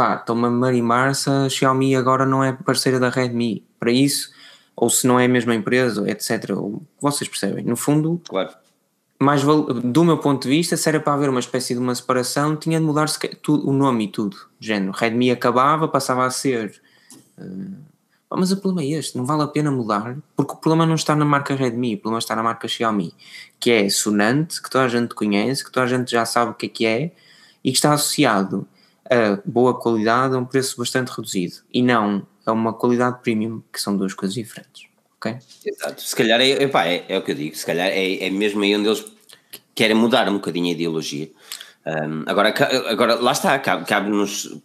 pá, 0.00 0.14
estou-me 0.16 0.46
a 0.46 0.50
marimar 0.50 1.14
se 1.14 1.28
a 1.28 1.46
Xiaomi 1.46 1.94
agora 1.94 2.24
não 2.24 2.42
é 2.42 2.52
parceira 2.54 2.98
da 2.98 3.10
Redmi. 3.10 3.62
Para 3.78 3.92
isso, 3.92 4.30
ou 4.74 4.88
se 4.88 5.06
não 5.06 5.20
é 5.20 5.26
a 5.26 5.28
mesma 5.28 5.54
empresa, 5.54 6.10
etc. 6.10 6.52
Vocês 6.98 7.28
percebem? 7.28 7.64
No 7.66 7.76
fundo, 7.76 8.18
Claro. 8.26 8.48
mais 9.20 9.42
do 9.44 10.02
meu 10.04 10.16
ponto 10.16 10.44
de 10.44 10.48
vista, 10.48 10.74
se 10.74 10.88
era 10.88 10.98
para 10.98 11.12
haver 11.12 11.28
uma 11.28 11.40
espécie 11.40 11.74
de 11.74 11.80
uma 11.80 11.94
separação, 11.94 12.56
tinha 12.56 12.80
de 12.80 12.86
mudar-se 12.86 13.18
que- 13.18 13.36
tu- 13.36 13.60
o 13.68 13.74
nome 13.74 14.04
e 14.04 14.08
tudo. 14.08 14.38
Género, 14.58 14.92
Redmi 14.92 15.30
acabava, 15.30 15.86
passava 15.86 16.24
a 16.24 16.30
ser. 16.30 16.80
pá, 18.26 18.36
mas 18.38 18.50
o 18.52 18.56
problema 18.56 18.82
é 18.90 18.98
este: 18.98 19.18
não 19.18 19.26
vale 19.26 19.42
a 19.42 19.48
pena 19.48 19.70
mudar, 19.70 20.16
porque 20.34 20.52
o 20.52 20.56
problema 20.56 20.86
não 20.86 20.94
está 20.94 21.14
na 21.14 21.26
marca 21.26 21.54
Redmi, 21.54 21.96
o 21.96 21.98
problema 21.98 22.18
está 22.20 22.34
na 22.34 22.42
marca 22.42 22.66
Xiaomi, 22.66 23.12
que 23.58 23.70
é 23.70 23.86
sonante, 23.90 24.62
que 24.62 24.70
toda 24.70 24.84
a 24.84 24.88
gente 24.88 25.14
conhece, 25.14 25.62
que 25.62 25.70
toda 25.70 25.84
a 25.84 25.88
gente 25.88 26.10
já 26.10 26.24
sabe 26.24 26.52
o 26.52 26.54
que 26.54 26.64
é 26.66 26.68
que 26.70 26.86
é 26.86 27.12
e 27.62 27.70
que 27.70 27.76
está 27.76 27.92
associado 27.92 28.66
a 29.10 29.40
boa 29.44 29.78
qualidade 29.78 30.34
a 30.34 30.38
um 30.38 30.44
preço 30.44 30.76
bastante 30.78 31.08
reduzido 31.08 31.56
e 31.72 31.82
não 31.82 32.26
a 32.46 32.52
uma 32.52 32.72
qualidade 32.72 33.20
premium, 33.22 33.62
que 33.72 33.80
são 33.80 33.96
duas 33.96 34.14
coisas 34.14 34.34
diferentes. 34.34 34.88
Ok? 35.16 35.36
Exato. 35.66 36.00
Se 36.00 36.16
calhar 36.16 36.40
é, 36.40 36.62
epá, 36.62 36.86
é, 36.86 37.04
é 37.08 37.18
o 37.18 37.22
que 37.22 37.32
eu 37.32 37.34
digo, 37.34 37.56
se 37.56 37.66
calhar 37.66 37.88
é, 37.88 38.24
é 38.24 38.30
mesmo 38.30 38.62
aí 38.62 38.74
onde 38.74 38.88
eles 38.88 39.04
querem 39.74 39.96
mudar 39.96 40.28
um 40.28 40.34
bocadinho 40.34 40.68
a 40.68 40.72
ideologia. 40.72 41.30
Um, 41.86 42.24
agora, 42.26 42.54
agora, 42.88 43.14
lá 43.16 43.32
está, 43.32 43.58
cabe- 43.58 43.84
cabe-nos 43.86 44.56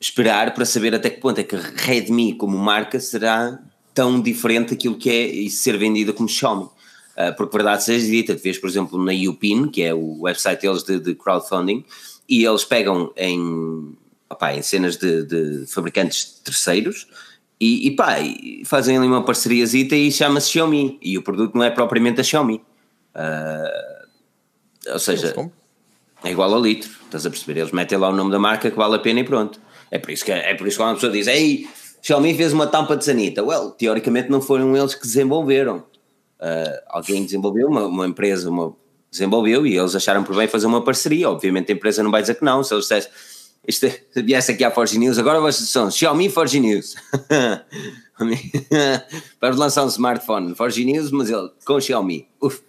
esperar 0.00 0.52
para 0.54 0.64
saber 0.64 0.94
até 0.94 1.10
que 1.10 1.20
ponto 1.20 1.38
é 1.38 1.44
que 1.44 1.54
Redmi 1.54 2.34
como 2.34 2.58
marca 2.58 2.98
será 2.98 3.58
tão 3.94 4.20
diferente 4.20 4.70
daquilo 4.70 4.96
que 4.96 5.10
é 5.10 5.26
e 5.26 5.50
ser 5.50 5.78
vendida 5.78 6.12
como 6.12 6.28
Xiaomi. 6.28 6.64
Uh, 6.64 7.36
porque 7.36 7.56
verdade 7.56 7.84
seja 7.84 8.06
dita, 8.06 8.34
tu 8.34 8.42
vês 8.42 8.58
por 8.58 8.68
exemplo 8.68 9.02
na 9.02 9.12
Upin, 9.28 9.68
que 9.68 9.82
é 9.82 9.92
o 9.94 10.22
website 10.22 10.62
deles 10.62 10.82
de, 10.82 10.98
de 10.98 11.14
crowdfunding, 11.14 11.84
e 12.28 12.44
eles 12.44 12.64
pegam 12.64 13.12
em, 13.16 13.96
opá, 14.30 14.54
em 14.54 14.62
cenas 14.62 14.96
de, 14.96 15.24
de 15.24 15.66
fabricantes 15.66 16.40
terceiros 16.44 17.06
e, 17.60 17.86
e 17.86 17.90
pá, 17.92 18.18
e 18.18 18.64
fazem 18.64 18.96
ali 18.96 19.06
uma 19.06 19.24
parceriazita 19.24 19.94
e 19.94 20.10
chama-se 20.10 20.50
Xiaomi, 20.50 20.98
e 21.00 21.16
o 21.16 21.22
produto 21.22 21.54
não 21.54 21.62
é 21.62 21.70
propriamente 21.70 22.20
a 22.20 22.24
Xiaomi. 22.24 22.60
Uh, 23.14 24.92
ou 24.92 24.98
seja, 24.98 25.32
é 26.24 26.30
igual 26.32 26.52
ao 26.52 26.60
litro, 26.60 26.90
estás 27.04 27.24
a 27.24 27.30
perceber? 27.30 27.60
Eles 27.60 27.70
metem 27.70 27.96
lá 27.98 28.08
o 28.08 28.16
nome 28.16 28.32
da 28.32 28.38
marca 28.38 28.68
que 28.68 28.76
vale 28.76 28.96
a 28.96 28.98
pena 28.98 29.20
e 29.20 29.24
pronto. 29.24 29.60
É 29.92 29.98
por 29.98 30.10
isso 30.10 30.24
que, 30.24 30.32
é 30.32 30.54
por 30.54 30.66
isso 30.66 30.76
que 30.78 30.82
uma 30.82 30.94
pessoa 30.94 31.12
diz: 31.12 31.28
Ei, 31.28 31.68
Xiaomi 32.02 32.34
fez 32.34 32.52
uma 32.52 32.66
tampa 32.66 32.96
de 32.96 33.04
sanita. 33.04 33.44
Well, 33.44 33.70
teoricamente 33.70 34.28
não 34.28 34.40
foram 34.40 34.76
eles 34.76 34.96
que 34.96 35.02
desenvolveram. 35.02 35.84
Uh, 36.40 36.82
alguém 36.88 37.24
desenvolveu, 37.24 37.68
uma, 37.68 37.86
uma 37.86 38.06
empresa, 38.08 38.50
uma, 38.50 38.74
desenvolveu 39.12 39.64
e 39.64 39.78
eles 39.78 39.94
acharam 39.94 40.24
por 40.24 40.34
bem 40.34 40.48
fazer 40.48 40.66
uma 40.66 40.82
parceria. 40.82 41.30
Obviamente 41.30 41.70
a 41.70 41.74
empresa 41.74 42.02
não 42.02 42.10
vai 42.10 42.22
dizer 42.22 42.34
que 42.34 42.44
não, 42.44 42.64
se 42.64 42.74
eles 42.74 42.84
dissessem 42.84 43.12
isto 43.66 43.88
se 43.88 44.22
viesse 44.22 44.52
aqui 44.52 44.64
à 44.64 44.70
Forge 44.70 44.98
News, 44.98 45.18
agora 45.18 45.40
vocês 45.40 45.68
são 45.68 45.90
Xiaomi 45.90 46.28
Forge 46.28 46.58
News 46.58 46.96
para 49.38 49.54
lançar 49.54 49.84
um 49.84 49.88
smartphone 49.88 50.54
Forge 50.54 50.84
News, 50.84 51.10
mas 51.12 51.30
ele 51.30 51.48
com 51.64 51.80
Xiaomi. 51.80 52.28
Uf, 52.40 52.60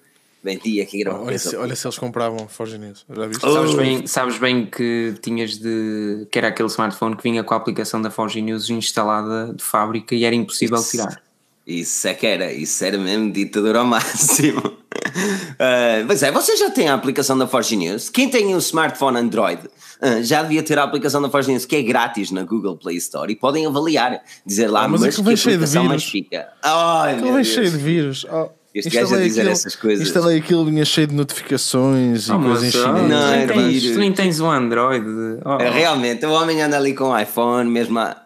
bem 0.43 0.59
dia 0.59 0.85
que 0.85 1.03
grande 1.03 1.19
Olha 1.19 1.39
se, 1.39 1.55
olha 1.55 1.75
se 1.75 1.87
eles 1.87 1.97
compravam 1.97 2.47
Forge 2.47 2.77
News. 2.77 3.05
Já 3.09 3.25
viste? 3.25 3.43
Oh. 3.43 3.53
Sabes 3.53 3.73
bem, 3.73 4.05
sabes 4.05 4.37
bem 4.37 4.67
que 4.67 5.15
tinhas 5.19 5.57
de. 5.57 6.27
que 6.29 6.37
era 6.37 6.49
aquele 6.49 6.69
smartphone 6.69 7.15
que 7.15 7.23
vinha 7.23 7.43
com 7.43 7.55
a 7.55 7.57
aplicação 7.57 7.99
da 7.99 8.11
Forge 8.11 8.39
News 8.39 8.69
instalada 8.69 9.51
de 9.51 9.63
fábrica 9.63 10.13
e 10.13 10.25
era 10.25 10.35
impossível 10.35 10.77
tirar. 10.83 11.23
Isso 11.65 12.07
é 12.07 12.13
que 12.13 12.27
era, 12.27 12.51
isso 12.51 12.83
era 12.83 12.97
mesmo 12.97 13.31
ditador 13.31 13.77
ao 13.77 13.85
máximo. 13.85 14.59
Uh, 14.59 16.05
pois 16.07 16.21
é, 16.21 16.31
você 16.31 16.57
já 16.57 16.69
tem 16.69 16.89
a 16.89 16.93
aplicação 16.93 17.37
da 17.37 17.47
Forge 17.47 17.75
News? 17.77 18.09
Quem 18.09 18.29
tem 18.29 18.53
um 18.53 18.57
smartphone 18.57 19.17
Android 19.17 19.61
uh, 20.01 20.21
já 20.23 20.41
devia 20.43 20.61
ter 20.61 20.77
a 20.77 20.83
aplicação 20.83 21.21
da 21.21 21.29
Forge 21.29 21.51
News, 21.51 21.65
que 21.65 21.75
é 21.77 21.81
grátis 21.81 22.31
na 22.31 22.43
Google 22.43 22.75
Play 22.77 22.97
Store 22.97 23.31
e 23.31 23.35
podem 23.35 23.65
avaliar, 23.65 24.19
dizer 24.45 24.67
lá, 24.67 24.83
Ah, 24.83 24.87
mas 24.89 25.01
mas, 25.01 25.09
aquilo 25.13 25.25
vem 25.25 25.35
que 25.35 25.41
cheio 25.41 25.57
de 25.57 25.63
aplicação 25.63 25.83
mais 25.85 26.03
fica. 26.03 26.47
Ai, 26.61 27.11
Aquilo 27.13 27.25
meu 27.27 27.35
vem 27.35 27.43
cheio 27.45 27.71
de 27.71 27.77
vírus. 27.77 28.25
Oh, 28.29 28.49
Este 28.75 28.87
instalei 28.89 29.03
gajo 29.09 29.15
a 29.15 29.23
dizer 29.25 29.39
aquilo- 29.41 29.51
essas 29.53 29.75
coisas. 29.77 30.07
Instalei 30.07 30.37
aquilo, 30.39 30.65
vinha 30.65 30.83
cheio 30.83 31.07
de 31.07 31.15
notificações 31.15 32.27
e 32.27 32.31
Oh, 32.33 32.39
coisas 32.39 32.63
em 32.63 32.65
mas, 32.65 32.75
oh, 32.75 32.83
chinês. 32.97 33.09
Não, 33.09 33.27
tu, 33.29 33.33
é 33.33 33.37
nem 33.37 33.47
tens, 33.47 33.83
tu 33.93 33.99
nem 33.99 34.11
tens 34.11 34.39
o 34.41 34.45
Android. 34.47 35.05
Oh. 35.45 35.61
É, 35.61 35.69
Realmente, 35.69 36.25
o 36.25 36.31
homem 36.33 36.61
anda 36.61 36.75
ali 36.75 36.93
com 36.93 37.05
o 37.05 37.17
iPhone, 37.17 37.69
mesmo 37.69 37.99
a... 37.99 38.17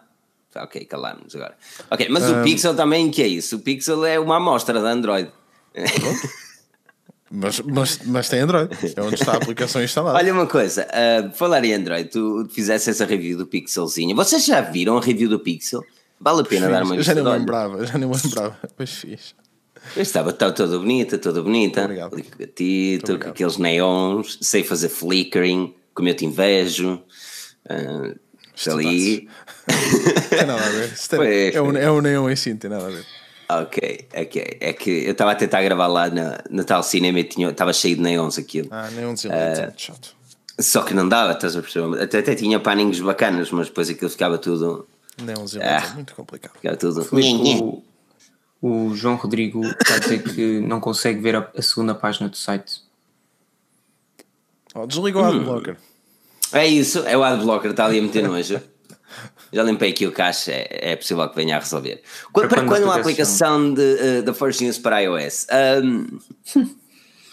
Ok, 0.56 0.84
calarmos 0.86 1.34
agora. 1.36 1.56
Ok, 1.90 2.08
mas 2.10 2.28
o 2.30 2.42
Pixel 2.42 2.74
também, 2.74 3.10
que 3.10 3.22
é 3.22 3.26
isso? 3.26 3.56
O 3.56 3.58
Pixel 3.60 4.04
é 4.04 4.18
uma 4.18 4.36
amostra 4.36 4.80
da 4.80 4.90
Android. 4.90 5.30
Mas, 7.30 7.60
mas, 7.60 8.00
mas 8.06 8.28
tem 8.28 8.40
Android. 8.40 8.70
É 8.96 9.02
onde 9.02 9.16
está 9.16 9.32
a 9.32 9.36
aplicação 9.36 9.82
instalada. 9.82 10.16
Olha 10.16 10.32
uma 10.32 10.46
coisa, 10.46 10.86
uh, 10.88 11.30
falar 11.34 11.62
em 11.64 11.74
Android, 11.74 12.08
tu 12.08 12.48
fizeste 12.50 12.88
essa 12.88 13.04
review 13.04 13.36
do 13.36 13.46
Pixelzinho. 13.46 14.16
Vocês 14.16 14.46
já 14.46 14.62
viram 14.62 14.96
a 14.96 15.00
review 15.00 15.28
do 15.28 15.38
Pixel? 15.38 15.84
Vale 16.18 16.40
a 16.40 16.44
pena 16.44 16.68
dar 16.68 16.84
uma 16.84 16.96
Eu 16.96 17.02
já 17.02 17.12
vista 17.12 17.22
me 17.22 17.28
olhos. 17.28 17.40
lembrava, 17.40 17.86
já 17.86 17.98
nem 17.98 18.08
me 18.08 18.16
lembrava. 18.16 18.58
Pois 18.76 18.90
fiz. 18.90 19.34
Estava 19.96 20.32
toda 20.32 20.78
bonita, 20.78 21.18
toda 21.18 21.42
bonita. 21.42 21.84
Obrigado. 21.84 22.16
Gatito, 22.38 23.18
com 23.18 23.28
aqueles 23.28 23.58
neons, 23.58 24.38
sei 24.40 24.64
fazer 24.64 24.88
flickering, 24.88 25.74
como 25.94 26.08
eu 26.08 26.14
te 26.14 26.24
invejo. 26.24 27.02
Uh, 27.66 28.18
ali. 28.72 29.28
Tem 30.30 30.46
nada 30.46 30.64
a 30.64 30.68
ver. 30.68 30.92
Pois, 31.10 31.54
é, 31.54 31.62
um, 31.62 31.76
é 31.76 31.90
um 31.90 32.00
neon 32.00 32.28
em 32.30 32.36
si, 32.36 32.50
não 32.50 32.56
tem 32.58 32.70
nada 32.70 32.86
a 32.86 32.90
ver. 32.90 33.04
Ok, 33.50 34.08
ok. 34.14 34.56
É 34.60 34.72
que 34.72 34.90
eu 35.06 35.12
estava 35.12 35.32
a 35.32 35.34
tentar 35.34 35.62
gravar 35.62 35.86
lá 35.86 36.08
na, 36.10 36.38
na 36.50 36.64
tal 36.64 36.82
cinema 36.82 37.18
e 37.20 37.24
tinha- 37.24 37.48
estava 37.50 37.72
cheio 37.72 37.96
de 37.96 38.02
neons 38.02 38.38
aquilo. 38.38 38.68
Ah, 38.70 38.90
neon 38.90 39.10
Eh, 39.10 39.14
desilente, 39.14 39.60
é 39.60 39.62
muito 39.66 39.80
chato. 39.80 40.14
Só 40.60 40.82
que 40.82 40.92
não 40.92 41.08
dava, 41.08 41.32
estás 41.32 41.56
a 41.56 41.62
perceber? 41.62 42.02
Até, 42.02 42.18
até 42.18 42.34
tinha 42.34 42.58
paninhos 42.60 43.00
bacanas, 43.00 43.50
mas 43.50 43.68
depois 43.68 43.88
aquilo 43.88 44.10
ficava 44.10 44.36
tudo. 44.38 44.86
Neon 45.22 45.44
desilente 45.44 45.68
Ah. 45.70 45.88
é 45.90 45.94
muito 45.94 46.14
complicado. 46.14 46.52
Ficava 46.56 46.76
tudo. 46.76 47.08
O, 47.10 47.82
o 48.90 48.94
João 48.94 49.14
Rodrigo 49.16 49.64
está 49.64 49.94
a 49.94 49.98
dizer 49.98 50.22
que 50.22 50.60
não 50.60 50.78
consegue 50.80 51.20
ver 51.20 51.36
a, 51.36 51.50
a 51.56 51.62
segunda 51.62 51.94
página 51.94 52.28
do 52.28 52.36
site. 52.36 52.82
Oh, 54.74 54.86
desliga 54.86 55.18
o 55.18 55.22
Hum. 55.22 55.28
adblocker. 55.28 55.76
É 56.52 56.66
isso, 56.66 57.00
é 57.06 57.16
o 57.16 57.22
adblocker, 57.22 57.70
está 57.70 57.86
ali 57.86 57.98
a 57.98 58.02
meter 58.02 58.22
nojo. 58.26 58.60
Já 59.52 59.62
limpei 59.62 59.90
aqui 59.90 60.06
o 60.06 60.12
cache, 60.12 60.50
é, 60.50 60.92
é 60.92 60.96
possível 60.96 61.28
que 61.28 61.36
venha 61.36 61.56
a 61.56 61.60
resolver. 61.60 62.02
Quando, 62.32 62.48
Para 62.48 62.58
para 62.58 62.68
quando 62.68 62.80
quando 62.80 62.82
a 62.84 62.86
uma 62.94 63.00
aplicação 63.00 63.72
de, 63.72 64.22
da 64.22 64.34
Force 64.34 64.62
News 64.62 64.78
para 64.78 65.00
iOS? 65.00 65.46
Um, 65.82 66.18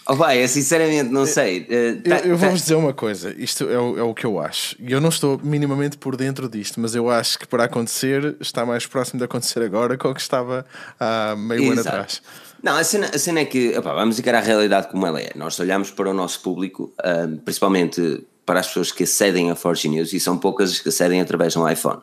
oh, 0.08 0.14
vai, 0.14 0.42
eu 0.42 0.48
sinceramente 0.48 1.10
não 1.10 1.26
sei. 1.26 1.66
Eu, 1.68 2.02
tá- 2.02 2.18
eu 2.20 2.30
tá- 2.30 2.36
vou-vos 2.36 2.60
dizer 2.62 2.74
uma 2.74 2.92
coisa, 2.94 3.34
isto 3.36 3.64
é 3.68 3.78
o, 3.78 3.98
é 3.98 4.02
o 4.02 4.14
que 4.14 4.24
eu 4.24 4.38
acho. 4.40 4.76
E 4.78 4.92
eu 4.92 5.00
não 5.00 5.08
estou 5.10 5.38
minimamente 5.42 5.98
por 5.98 6.16
dentro 6.16 6.48
disto, 6.48 6.80
mas 6.80 6.94
eu 6.94 7.10
acho 7.10 7.38
que 7.38 7.46
para 7.46 7.64
acontecer 7.64 8.36
está 8.40 8.64
mais 8.64 8.86
próximo 8.86 9.18
de 9.18 9.24
acontecer 9.24 9.62
agora 9.62 9.96
que 9.96 10.06
o 10.06 10.14
que 10.14 10.20
estava 10.20 10.64
há 10.98 11.34
meio 11.36 11.64
ano 11.64 11.80
Exato. 11.80 11.88
atrás. 11.88 12.22
Não, 12.62 12.76
a 12.76 12.82
cena, 12.82 13.10
a 13.14 13.18
cena 13.18 13.40
é 13.40 13.44
que, 13.44 13.76
opá, 13.78 13.92
vamos 13.92 14.18
encarar 14.18 14.38
a 14.38 14.42
realidade 14.42 14.88
como 14.88 15.06
ela 15.06 15.20
é. 15.20 15.30
Nós 15.36 15.58
olhamos 15.60 15.90
para 15.90 16.08
o 16.10 16.14
nosso 16.14 16.40
público, 16.40 16.92
ahm, 17.04 17.36
principalmente 17.44 18.24
para 18.46 18.60
as 18.60 18.68
pessoas 18.68 18.92
que 18.92 19.02
acedem 19.02 19.50
a 19.50 19.54
Forge 19.56 19.88
News, 19.88 20.12
e 20.12 20.20
são 20.20 20.38
poucas 20.38 20.70
as 20.70 20.78
que 20.78 20.88
acedem 20.88 21.20
através 21.20 21.52
de 21.52 21.58
um 21.58 21.68
iPhone. 21.68 22.00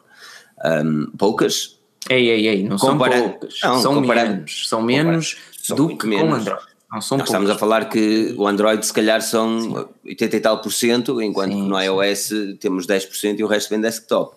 Ahm, 0.63 1.05
poucas, 1.17 1.79
Ei, 2.09 2.29
ei, 2.29 2.47
ei, 2.47 2.63
não 2.67 2.77
são 2.77 2.97
poucas. 2.97 3.59
não, 3.63 3.81
são 3.81 4.01
menos. 4.01 4.67
São 4.67 4.81
menos 4.81 5.37
São 5.61 5.77
do 5.77 5.95
que 5.97 6.05
menos. 6.05 6.27
com 6.29 6.35
Android. 6.35 6.61
Não 6.91 7.01
são 7.01 7.17
Nós 7.17 7.27
poucas. 7.27 7.29
estamos 7.29 7.49
a 7.49 7.57
falar 7.57 7.85
que 7.89 8.35
o 8.37 8.45
Android 8.45 8.85
se 8.85 8.91
calhar 8.93 9.21
são 9.21 9.89
80 10.05 10.35
e 10.35 10.39
tal 10.41 10.61
por 10.61 10.71
cento, 10.71 11.21
enquanto 11.21 11.53
Sim, 11.53 11.63
que 11.63 11.69
no 11.69 11.77
sim. 11.79 11.85
iOS 11.85 12.29
temos 12.59 12.85
10% 12.85 13.39
e 13.39 13.43
o 13.43 13.47
resto 13.47 13.69
vem 13.69 13.79
desktop. 13.81 14.35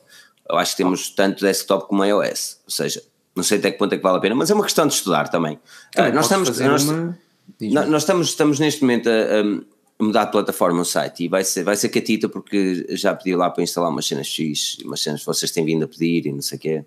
Eu 0.48 0.56
acho 0.56 0.70
que 0.70 0.76
temos 0.78 1.10
tanto 1.10 1.44
desktop 1.44 1.88
como 1.88 2.04
iOS. 2.04 2.60
Ou 2.64 2.70
seja, 2.70 3.02
não 3.34 3.42
sei 3.42 3.58
até 3.58 3.72
que 3.72 3.78
ponto 3.78 3.92
é 3.92 3.96
que 3.96 4.02
vale 4.02 4.18
a 4.18 4.20
pena, 4.20 4.36
mas 4.36 4.48
é 4.48 4.54
uma 4.54 4.62
questão 4.64 4.86
de 4.86 4.94
estudar 4.94 5.28
também. 5.28 5.58
Também 5.92 6.12
Ah, 6.12 6.14
nós 6.14 6.24
estamos, 6.26 6.58
nós, 6.60 6.84
uma- 6.84 7.16
nós 7.86 8.02
estamos, 8.02 8.28
estamos 8.28 8.58
neste 8.60 8.80
momento 8.82 9.08
a, 9.10 9.12
a 9.12 9.75
mudar 9.98 10.26
de 10.26 10.32
plataforma 10.32 10.82
o 10.82 10.84
site 10.84 11.24
e 11.24 11.28
vai 11.28 11.42
ser, 11.44 11.62
vai 11.64 11.76
ser 11.76 11.88
catita 11.88 12.28
porque 12.28 12.86
já 12.90 13.14
pedi 13.14 13.34
lá 13.34 13.48
para 13.50 13.62
instalar 13.62 13.90
umas 13.90 14.06
cenas 14.06 14.26
X, 14.26 14.78
umas 14.84 15.00
cenas 15.00 15.20
que 15.20 15.26
vocês 15.26 15.50
têm 15.50 15.64
vindo 15.64 15.84
a 15.84 15.88
pedir 15.88 16.26
e 16.26 16.32
não 16.32 16.42
sei 16.42 16.58
o 16.58 16.60
quê. 16.60 16.84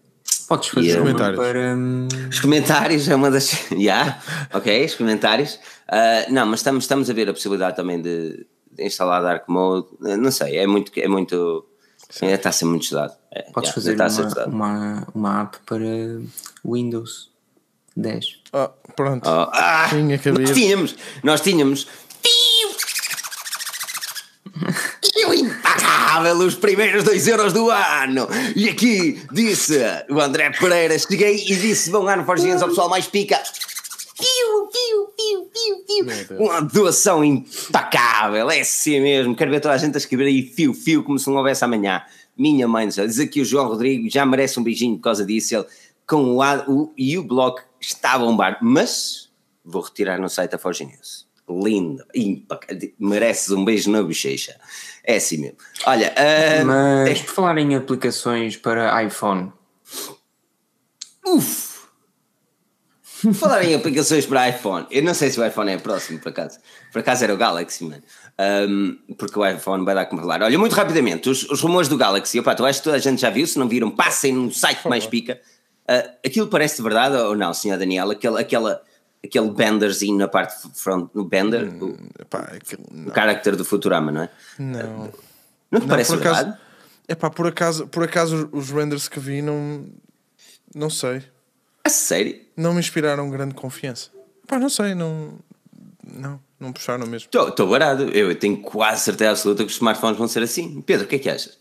Podes 0.48 0.70
fazer 0.70 0.92
os 0.94 0.98
comentários? 0.98 1.40
para. 1.40 1.76
hum, 1.76 2.08
Os 2.30 2.40
comentários 2.40 3.08
é 3.10 3.16
uma 3.16 3.30
das. 3.32 3.52
Já, 3.78 4.20
ok, 4.54 4.86
os 4.86 4.96
comentários. 4.96 5.60
Ah, 5.88 6.26
não, 6.30 6.46
mas 6.48 6.60
estamos, 6.60 6.84
estamos 6.86 7.10
a 7.10 7.14
ver 7.14 7.30
a 7.30 7.34
possibilidade 7.34 7.76
também 7.76 8.02
de, 8.02 8.46
de 8.72 8.84
instalar 8.84 9.22
Dark 9.22 9.48
Mode. 9.48 9.88
Ah, 10.04 10.18
Não 10.18 10.32
sei, 10.32 10.58
é 10.58 10.66
muito. 10.68 10.92
É 10.96 11.08
muito 11.08 11.66
ainda 12.22 12.34
está 12.36 12.50
a 12.50 12.52
ser 12.52 12.66
muito 12.66 12.84
estudado. 12.84 13.16
É, 13.32 13.44
Podes 13.52 13.70
fazer 13.72 13.94
uma, 13.96 14.08
estudado. 14.08 14.50
uma, 14.52 15.08
uma 15.14 15.42
app 15.42 15.58
para 15.68 15.86
Windows 16.66 17.30
10. 17.96 18.40
Oh, 18.54 18.70
pronto. 18.94 19.28
Oh, 19.30 19.50
ah, 19.54 19.88
Tinha 19.90 20.18
que 20.18 20.30
haver. 20.30 20.48
nós 20.48 20.56
tínhamos, 20.58 20.96
nós 21.24 21.42
tínhamos. 21.42 21.88
Tio 25.02 25.34
impecável, 25.34 26.36
os 26.38 26.56
primeiros 26.56 27.04
2 27.04 27.28
euros 27.28 27.54
do 27.54 27.70
ano. 27.70 28.28
E 28.56 28.70
aqui 28.70 29.22
disse 29.32 29.80
o 30.10 30.20
André 30.20 30.50
Pereira: 30.52 30.98
cheguei 30.98 31.36
e 31.36 31.56
disse: 31.56 31.90
bom 31.90 32.08
ano, 32.08 32.26
Forginhos, 32.26 32.62
ao 32.62 32.70
pessoal 32.70 32.90
mais 32.90 33.08
pica. 33.08 33.42
Piu, 34.18 34.68
piu, 34.68 35.06
piu, 35.16 35.86
piu, 35.86 36.06
piu. 36.28 36.38
Uma 36.38 36.62
doação 36.62 37.24
impecável, 37.24 38.50
é 38.52 38.60
assim 38.60 39.00
mesmo. 39.00 39.36
Quero 39.36 39.50
ver 39.50 39.62
toda 39.62 39.74
a 39.74 39.78
gente 39.78 39.96
a 39.96 39.98
escrever 39.98 40.26
aí 40.26 40.44
fio, 40.44 40.74
fio, 40.74 41.04
como 41.04 41.18
se 41.18 41.28
não 41.28 41.38
houvesse 41.38 41.64
amanhã. 41.64 42.02
Minha 42.38 42.68
mãe, 42.68 42.88
diz 42.88 43.20
aqui 43.20 43.42
o 43.42 43.46
João 43.46 43.68
Rodrigo, 43.68 44.10
já 44.10 44.26
merece 44.26 44.60
um 44.60 44.64
beijinho 44.64 44.98
por 44.98 45.04
causa 45.04 45.26
disso. 45.26 45.56
Ele, 45.56 45.66
com 46.06 46.38
o, 46.38 46.42
o, 46.42 46.94
e 46.98 47.18
o 47.18 47.24
blog 47.24 47.62
está 47.80 48.14
a 48.14 48.20
bombar, 48.20 48.58
mas 48.62 49.30
vou 49.64 49.82
retirar 49.82 50.20
no 50.20 50.28
site 50.28 50.52
da 50.52 50.58
Forge 50.58 50.84
News. 50.84 51.29
Lindo, 51.50 52.04
impecável. 52.14 52.92
Mereces 53.00 53.50
um 53.52 53.66
beijo 53.66 53.90
na 53.90 54.04
bochecha. 54.04 54.56
É 55.04 55.16
assim 55.16 55.38
mesmo. 55.38 55.58
Olha, 55.86 56.14
ah, 56.16 56.64
Mas 56.64 57.22
por 57.22 57.34
falar 57.34 57.58
em 57.58 57.76
aplicações 57.76 58.56
para 58.56 59.04
iPhone, 59.04 59.52
Uf! 61.26 61.70
Falar 63.34 63.66
em 63.66 63.76
aplicações 63.76 64.26
para 64.26 64.48
iPhone, 64.48 64.88
eu 64.90 65.04
não 65.04 65.14
sei 65.14 65.30
se 65.30 65.40
o 65.40 65.46
iPhone 65.46 65.70
é 65.72 65.78
próximo, 65.78 66.20
por 66.20 66.30
acaso. 66.30 66.58
Por 66.92 67.00
acaso 67.00 67.24
era 67.26 67.34
o 67.34 67.38
Galaxy, 67.38 67.84
mano. 67.84 68.02
Um, 68.70 68.98
porque 69.18 69.38
o 69.38 69.46
iPhone 69.46 69.84
vai 69.84 69.94
dar 69.94 70.06
como 70.06 70.22
falar. 70.22 70.42
Olha, 70.42 70.58
muito 70.58 70.74
rapidamente, 70.74 71.30
os, 71.30 71.44
os 71.50 71.60
rumores 71.60 71.90
do 71.90 71.98
Galaxy, 71.98 72.40
opa, 72.40 72.56
tu 72.56 72.66
acho 72.66 72.80
que 72.80 72.86
toda 72.86 72.96
a 72.96 73.00
gente 73.00 73.20
já 73.20 73.30
viu, 73.30 73.46
se 73.46 73.60
não 73.60 73.68
viram, 73.68 73.92
passem 73.92 74.32
no 74.32 74.52
site 74.54 74.84
que 74.84 74.88
mais 74.90 75.06
pica. 75.06 75.42
Uh, 75.90 76.10
aquilo 76.26 76.48
parece 76.48 76.78
de 76.78 76.84
verdade 76.84 77.18
ou 77.18 77.36
não, 77.36 77.54
senhor 77.54 77.78
Daniel? 77.78 78.10
Aquele, 78.10 78.40
aquela, 78.40 78.82
aquele 79.24 79.50
benderzinho 79.52 80.18
na 80.18 80.28
parte 80.28 80.56
front, 80.76 81.10
no 81.14 81.24
bender, 81.26 81.68
o, 81.82 81.98
Epá, 82.20 82.40
aquilo, 82.56 82.84
o 82.92 82.96
não. 82.96 83.14
character 83.14 83.56
do 83.56 83.66
Futurama, 83.66 84.12
não 84.12 84.22
é? 84.24 84.30
não. 84.58 85.12
Não 85.72 85.80
te 85.80 85.84
Não, 85.84 85.88
parece 85.88 86.12
por 86.12 86.20
acaso, 86.20 86.36
verdade? 86.46 86.62
epá, 87.08 87.30
por 87.30 87.48
acaso, 87.48 87.88
por 87.88 88.04
acaso 88.04 88.50
os 88.52 88.72
renders 88.72 89.08
que 89.08 89.20
vi 89.20 89.42
não, 89.42 89.86
não 90.74 90.90
sei, 90.90 91.22
A 91.84 91.90
sério? 91.90 92.40
não 92.58 92.74
me 92.74 92.80
inspiraram 92.80 93.30
grande 93.30 93.54
confiança. 93.54 94.10
Epá, 94.44 94.58
não 94.58 94.70
sei, 94.70 94.96
não, 94.96 95.34
não, 96.04 96.40
não 96.60 96.74
puxaram 96.74 97.06
mesmo. 97.06 97.30
Estou 97.32 97.70
barado, 97.70 98.04
eu 98.10 98.34
tenho 98.36 98.58
quase 98.62 99.04
certeza 99.04 99.32
absoluta 99.32 99.64
que 99.64 99.70
os 99.70 99.76
smartphones 99.76 100.18
vão 100.18 100.28
ser 100.28 100.42
assim. 100.42 100.82
Pedro, 100.82 101.06
o 101.06 101.08
que 101.08 101.16
é 101.18 101.20
que 101.20 101.30
achas? 101.30 101.58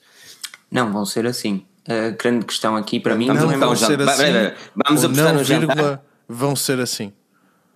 não 0.70 0.92
vão 0.92 1.04
ser 1.06 1.26
assim. 1.26 1.66
A 1.88 2.10
grande 2.10 2.44
questão 2.44 2.76
aqui 2.76 3.00
para 3.00 3.14
mim 3.14 3.26
Vamos 3.26 3.42
não 3.42 3.50
é 3.50 3.54
apostar 3.56 3.96
vão 3.96 3.96
ser 3.96 4.08
assim, 4.08 4.56
vamos 4.86 5.04
apostar 5.04 5.26
não, 5.26 5.34
no 5.34 5.44
jantar. 5.44 5.66
vírgula, 5.76 6.04
vão 6.28 6.54
ser 6.56 6.78
assim. 6.80 7.10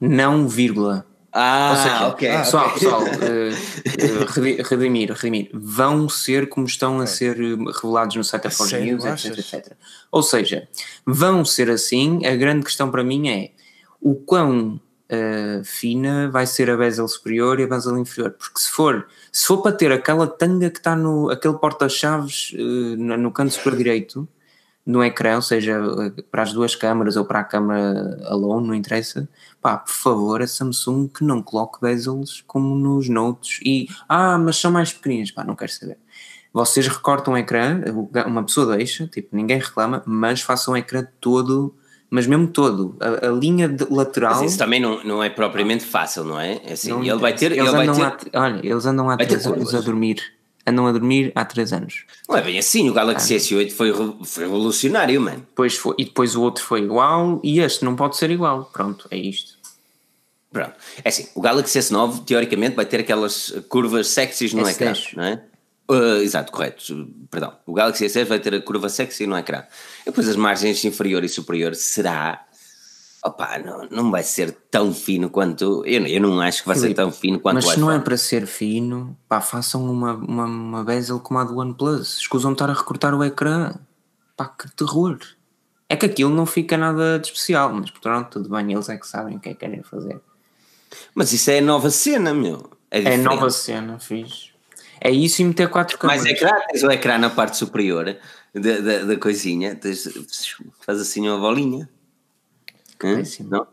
Não 0.03 0.49
vírgula. 0.49 1.07
Ah, 1.33 1.75
seja, 1.83 2.09
ok. 2.09 2.29
pessoal, 2.29 2.67
ok. 2.67 2.75
pessoal, 2.75 3.03
eh, 3.23 3.53
eh, 3.87 4.27
redi- 4.29 4.63
redimir, 4.63 5.13
redimir, 5.13 5.49
vão 5.55 6.09
ser 6.09 6.49
como 6.49 6.67
estão 6.67 7.01
a 7.01 7.07
ser 7.07 7.41
eh, 7.41 7.57
revelados 7.81 8.17
no 8.17 8.25
site 8.25 8.43
da 8.43 8.51
Forge 8.51 8.81
News, 8.81 9.05
etc, 9.05 9.39
etc. 9.39 9.73
Ou 10.11 10.23
seja, 10.23 10.69
vão 11.07 11.45
ser 11.45 11.71
assim. 11.71 12.27
A 12.27 12.37
grande 12.37 12.65
questão 12.65 12.91
para 12.91 13.03
mim 13.03 13.31
é 13.31 13.53
o 13.99 14.15
quão 14.15 14.79
uh, 15.09 15.65
fina 15.65 16.29
vai 16.29 16.47
ser 16.47 16.69
a 16.69 16.77
bezel 16.77 17.07
superior 17.09 17.61
e 17.61 17.63
a 17.63 17.69
bezel 17.69 17.97
inferior, 17.97 18.33
porque 18.33 18.59
se 18.59 18.71
for, 18.71 19.07
se 19.31 19.47
for 19.47 19.63
para 19.63 19.73
ter 19.73 19.93
aquela 19.93 20.27
tanga 20.27 20.69
que 20.69 20.79
está 20.79 20.97
no 20.97 21.31
aquele 21.31 21.55
porta-chaves 21.55 22.53
uh, 22.59 22.97
no, 22.99 23.17
no 23.17 23.31
canto 23.31 23.55
superior 23.55 23.79
direito 23.79 24.29
no 24.85 25.03
ecrã, 25.03 25.37
ou 25.37 25.43
seja, 25.43 25.81
para 26.31 26.43
as 26.43 26.53
duas 26.53 26.75
câmaras 26.75 27.17
ou 27.17 27.25
para 27.25 27.41
a 27.41 27.45
câmara 27.45 28.21
alone, 28.27 28.67
não 28.67 28.75
interessa, 28.75 29.29
pá, 29.61 29.77
por 29.77 29.93
favor, 29.93 30.43
a 30.43 30.47
Samsung 30.47 31.09
que 31.09 31.25
não 31.25 31.41
coloque 31.41 31.81
bezels 31.81 32.43
como 32.47 32.75
nos 32.75 33.09
Notes 33.09 33.61
e, 33.65 33.89
ah, 34.09 34.37
mas 34.39 34.57
são 34.57 34.73
mais 34.73 34.93
pequeninas, 34.93 35.31
pá, 35.31 35.45
não 35.45 35.55
quero 35.55 35.73
saber. 35.73 35.99
Vocês 36.53 36.87
recortam 36.87 37.35
o 37.35 37.39
ecrã, 37.39 37.81
uma 38.27 38.43
pessoa 38.43 38.77
deixa, 38.77 39.07
tipo, 39.07 39.35
ninguém 39.35 39.59
reclama, 39.59 40.03
mas 40.05 40.43
façam 40.43 40.75
o 40.75 40.77
ecrã 40.77 41.07
todo, 41.21 41.75
mas 42.11 42.27
mesmo 42.27 42.49
todo, 42.49 42.97
a, 43.01 43.29
a 43.29 43.31
linha 43.31 43.69
de, 43.69 43.87
lateral. 43.89 44.35
Mas 44.35 44.51
isso 44.51 44.59
também 44.59 44.81
não, 44.81 45.03
não 45.03 45.23
é 45.23 45.31
propriamente 45.31 45.85
fácil, 45.85 46.25
não 46.25 46.39
é? 46.39 46.61
é 46.65 46.73
assim, 46.73 46.91
não 46.91 47.03
ele 47.03 47.17
vai 47.17 47.35
ter. 47.35 47.53
Eles 47.53 47.73
ele 47.73 47.87
vai 47.87 48.17
ter... 48.19 48.37
Há, 48.37 48.43
olha, 48.43 48.61
eles 48.63 48.85
andam 48.85 49.09
há 49.09 49.17
três 49.17 49.47
anos 49.47 49.75
a 49.75 49.81
dormir 49.81 50.21
andam 50.67 50.87
a 50.87 50.93
dormir 50.93 51.33
há 51.35 51.45
3 51.45 51.73
anos. 51.73 52.05
Não 52.29 52.37
é 52.37 52.43
bem 52.43 52.59
assim, 52.59 52.89
o 52.89 52.93
Galaxy 52.93 53.35
ah. 53.35 53.39
S8 53.39 53.73
foi, 53.73 53.93
foi 54.25 54.45
revolucionário, 54.45 55.21
mano. 55.21 55.39
Depois 55.39 55.77
foi, 55.77 55.95
e 55.99 56.05
depois 56.05 56.37
o 56.37 56.43
outro 56.43 56.65
foi 56.65 56.83
igual 56.83 57.41
e 57.43 57.61
este 57.61 57.85
não 57.85 57.97
pode 57.97 58.17
ser 58.17 58.31
igual. 58.31 58.71
Pronto, 58.73 59.07
é 59.11 59.17
isto. 59.17 59.59
Pronto. 60.53 60.75
É 61.03 61.09
assim, 61.09 61.29
o 61.35 61.41
Galaxy 61.41 61.79
S9 61.79 62.25
teoricamente 62.25 62.77
vai 62.77 62.85
ter 62.85 63.01
aquelas 63.01 63.53
curvas 63.69 64.09
sexys 64.09 64.53
no 64.53 64.63
S10. 64.63 64.71
ecrã, 64.71 64.95
não 65.17 65.25
é? 65.25 65.43
Uh, 65.91 66.23
exato, 66.23 66.53
correto. 66.53 67.09
Perdão. 67.31 67.55
O 67.67 67.73
Galaxy 67.73 68.05
S10 68.05 68.25
vai 68.27 68.39
ter 68.39 68.55
a 68.55 68.61
curva 68.61 68.89
sexy 68.89 69.27
no 69.27 69.37
ecrã. 69.37 69.65
E 70.03 70.07
depois 70.07 70.29
as 70.29 70.37
margens 70.37 70.85
inferior 70.85 71.25
e 71.25 71.29
superior 71.29 71.75
será 71.75 72.47
Opa, 73.25 73.57
não, 73.59 73.87
não 73.89 74.11
vai 74.11 74.25
ser 74.25 74.51
tão 74.69 74.93
fino 74.93 75.31
quanto. 75.31 75.85
Eu, 75.87 76.05
eu 76.07 76.21
não 76.21 76.41
acho 76.41 76.63
que 76.63 76.69
vai 76.69 76.77
Filipe, 76.77 76.91
ser 76.91 77.03
tão 77.03 77.13
fino 77.13 77.39
quanto 77.39 77.55
mas 77.55 77.65
o 77.65 77.69
Mas 77.69 77.75
se 77.75 77.81
não 77.81 77.91
é 77.93 77.99
para 78.01 78.17
ser 78.17 78.47
fino, 78.47 79.17
pá, 79.29 79.41
façam 79.41 79.85
uma, 79.89 80.15
uma, 80.15 80.45
uma 80.45 80.85
bezel 80.85 81.21
como 81.21 81.39
a 81.39 81.45
do 81.45 81.57
OnePlus. 81.57 82.19
Escusam 82.19 82.53
estar 82.53 82.69
a 82.69 82.73
recortar 82.73 83.15
o 83.15 83.23
ecrã. 83.23 83.75
Pá, 84.37 84.49
que 84.49 84.69
terror. 84.75 85.19
É 85.89 85.95
que 85.95 86.07
aquilo 86.07 86.35
não 86.35 86.47
fica 86.47 86.77
nada 86.77 87.19
de 87.19 87.29
especial, 87.29 87.73
mas 87.73 87.91
pronto, 87.91 88.31
tudo 88.31 88.49
bem, 88.49 88.73
eles 88.73 88.89
é 88.89 88.97
que 88.97 89.07
sabem 89.07 89.37
o 89.37 89.41
que 89.41 89.51
é 89.51 89.53
que 89.53 89.61
querem 89.61 89.83
fazer. 89.83 90.21
Mas 91.15 91.33
isso 91.33 91.51
é 91.51 91.61
nova 91.61 91.91
cena, 91.91 92.35
meu. 92.35 92.71
É, 92.91 93.03
é 93.03 93.17
nova 93.17 93.51
cena, 93.51 93.99
fiz. 94.01 94.51
É 95.01 95.11
isso 95.11 95.43
e 95.43 95.45
meter 95.45 95.69
quatro 95.69 95.99
câmeras. 95.99 96.23
Mas 96.23 96.33
ecrã, 96.33 96.51
tens 96.71 96.83
o 96.83 96.91
ecrã 96.91 97.19
na 97.19 97.31
parte 97.31 97.57
superior 97.57 98.17
da, 98.55 98.79
da, 98.81 99.05
da 99.05 99.17
coisinha, 99.17 99.75
tens, 99.75 100.09
faz 100.81 101.01
assim 101.01 101.29
uma 101.29 101.39
bolinha. 101.39 101.89
Hum? 103.07 103.23
Não? 103.49 103.67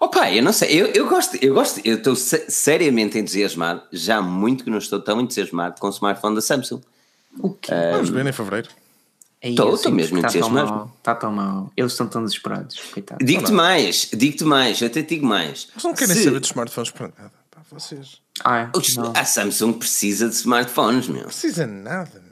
Opa, 0.00 0.32
eu 0.32 0.42
não 0.42 0.52
sei, 0.52 0.70
eu, 0.80 0.86
eu 0.86 1.08
gosto, 1.08 1.36
eu 1.42 1.54
gosto, 1.54 1.80
eu 1.84 1.96
estou 1.96 2.16
seriamente 2.16 3.18
entusiasmado, 3.18 3.82
já 3.92 4.22
muito 4.22 4.64
que 4.64 4.70
não 4.70 4.78
estou 4.78 5.00
tão 5.00 5.20
entusiasmado 5.20 5.80
com 5.80 5.86
o 5.86 5.90
smartphone 5.90 6.34
da 6.34 6.40
Samsung. 6.40 6.80
O 7.38 7.50
quê? 7.50 7.72
Uh, 7.72 7.92
Vamos 7.92 8.08
ver 8.08 8.26
em 8.26 8.32
fevereiro. 8.32 8.68
Estou, 9.42 9.74
estou 9.74 9.92
mesmo 9.92 10.20
tá 10.20 10.28
entusiasmado. 10.28 10.90
Está 10.98 11.14
tão 11.14 11.30
mal, 11.30 11.70
eles 11.76 11.92
estão 11.92 12.08
tão 12.08 12.24
desesperados, 12.24 12.80
Digo-te 13.20 13.52
mais, 13.52 14.08
digo-te 14.12 14.44
mais, 14.44 14.80
eu 14.80 14.86
até 14.86 15.02
digo 15.02 15.26
mais. 15.26 15.68
Mas 15.74 15.84
não 15.84 15.94
querem 15.94 16.14
Se... 16.14 16.24
saber 16.24 16.40
de 16.40 16.46
smartphones 16.46 16.90
para 16.90 17.08
nada, 17.08 17.32
para 17.50 17.62
vocês. 17.70 18.20
Ah, 18.42 18.60
é? 18.60 18.70
A 19.14 19.24
Samsung 19.24 19.74
precisa 19.74 20.28
de 20.28 20.34
smartphones, 20.34 21.08
meu. 21.08 21.24
Precisa 21.24 21.66
nada. 21.66 22.25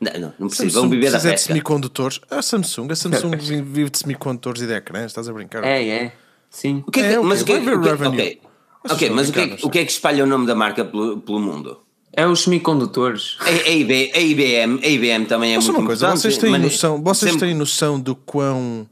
Não, 0.00 0.12
não, 0.20 0.34
não 0.38 0.48
precisa. 0.48 0.80
Vão 0.80 0.90
viver 0.90 1.10
da 1.10 1.18
pesca. 1.18 1.34
de 1.34 1.40
semicondutores. 1.40 2.20
A 2.30 2.42
Samsung, 2.42 2.92
a 2.92 2.96
Samsung 2.96 3.36
vive 3.40 3.90
de 3.90 3.98
semicondutores 3.98 4.62
e 4.62 4.66
de 4.66 4.74
ecrãs, 4.74 5.06
estás 5.06 5.28
a 5.28 5.32
brincar? 5.32 5.64
É, 5.64 5.88
é. 5.88 6.12
Sim. 6.50 6.84
O 6.86 6.90
que 6.90 7.00
é, 7.00 7.14
é 7.14 7.20
mas 7.20 7.42
okay, 7.42 7.56
o 7.56 7.62
que, 7.62 7.68
é, 7.68 7.74
o 7.74 7.80
que, 7.80 8.06
okay. 8.06 8.40
ok, 8.84 9.10
mas 9.10 9.28
o 9.28 9.32
que, 9.32 9.40
é, 9.40 9.56
o 9.62 9.70
que 9.70 9.78
é 9.78 9.84
que 9.84 9.92
espalha 9.92 10.24
o 10.24 10.26
nome 10.26 10.46
da 10.46 10.54
marca 10.54 10.84
pelo, 10.84 11.20
pelo 11.20 11.40
mundo? 11.40 11.80
É 12.12 12.26
os 12.26 12.44
semicondutores. 12.44 13.36
A, 13.40 13.48
a, 13.48 13.70
IB, 13.70 14.12
a, 14.14 14.18
IBM, 14.18 14.80
a 14.82 14.88
IBM 14.88 15.26
também 15.26 15.52
é 15.52 15.56
Mas 15.56 15.66
muito 15.66 15.80
uma 15.80 15.86
coisa, 15.86 16.10
vocês 16.10 16.38
têm 16.38 16.58
noção, 16.58 17.02
vocês 17.02 17.32
sempre... 17.32 17.48
têm 17.48 17.56
noção 17.56 18.00
do 18.00 18.16
quão 18.16 18.88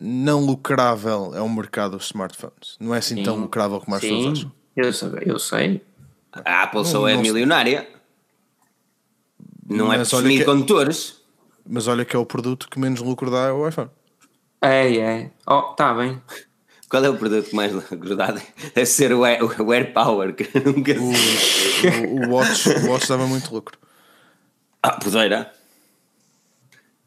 não 0.00 0.40
lucrável 0.40 1.32
é 1.34 1.40
o 1.40 1.48
mercado 1.48 1.96
dos 1.96 2.06
smartphones? 2.06 2.76
Não 2.80 2.94
é 2.94 2.98
assim 2.98 3.16
Sim. 3.16 3.22
tão 3.24 3.36
lucrável 3.36 3.80
como 3.80 3.94
as 3.94 4.00
pessoas 4.00 4.38
acham? 4.38 4.52
Eu 4.76 4.92
sei, 4.92 5.10
eu 5.26 5.38
sei. 5.38 5.82
A 6.32 6.62
Apple 6.62 6.84
só 6.84 7.06
é 7.06 7.16
milionária. 7.16 7.86
Não 9.76 9.92
é 9.92 9.98
mas 9.98 10.08
é 10.08 10.10
por 10.16 10.22
semicondutores. 10.22 11.20
mas 11.68 11.86
olha 11.86 12.04
que 12.04 12.14
é 12.14 12.18
o 12.18 12.26
produto 12.26 12.68
que 12.68 12.78
menos 12.78 13.00
lucro 13.00 13.30
dá 13.30 13.48
é 13.48 13.52
o 13.52 13.68
iPhone. 13.68 13.90
É, 14.62 14.96
é. 14.96 15.30
Oh, 15.46 15.62
tá 15.74 15.92
bem. 15.94 16.20
Qual 16.88 17.04
é 17.04 17.08
o 17.08 17.16
produto 17.16 17.54
mais 17.54 17.72
lucro 17.72 18.16
dá? 18.16 18.32
Deve 18.74 18.86
ser 18.86 19.12
o, 19.12 19.24
Air, 19.24 19.40
o 19.60 19.72
AirPower, 19.72 20.34
que 20.34 20.44
nunca 20.60 20.92
o, 20.92 21.10
o, 21.10 22.28
o, 22.28 22.34
Watch, 22.34 22.68
o 22.68 22.90
Watch 22.90 23.08
dava 23.08 23.26
muito 23.26 23.52
lucro. 23.52 23.78
Ah, 24.82 24.92
podeira. 24.92 25.52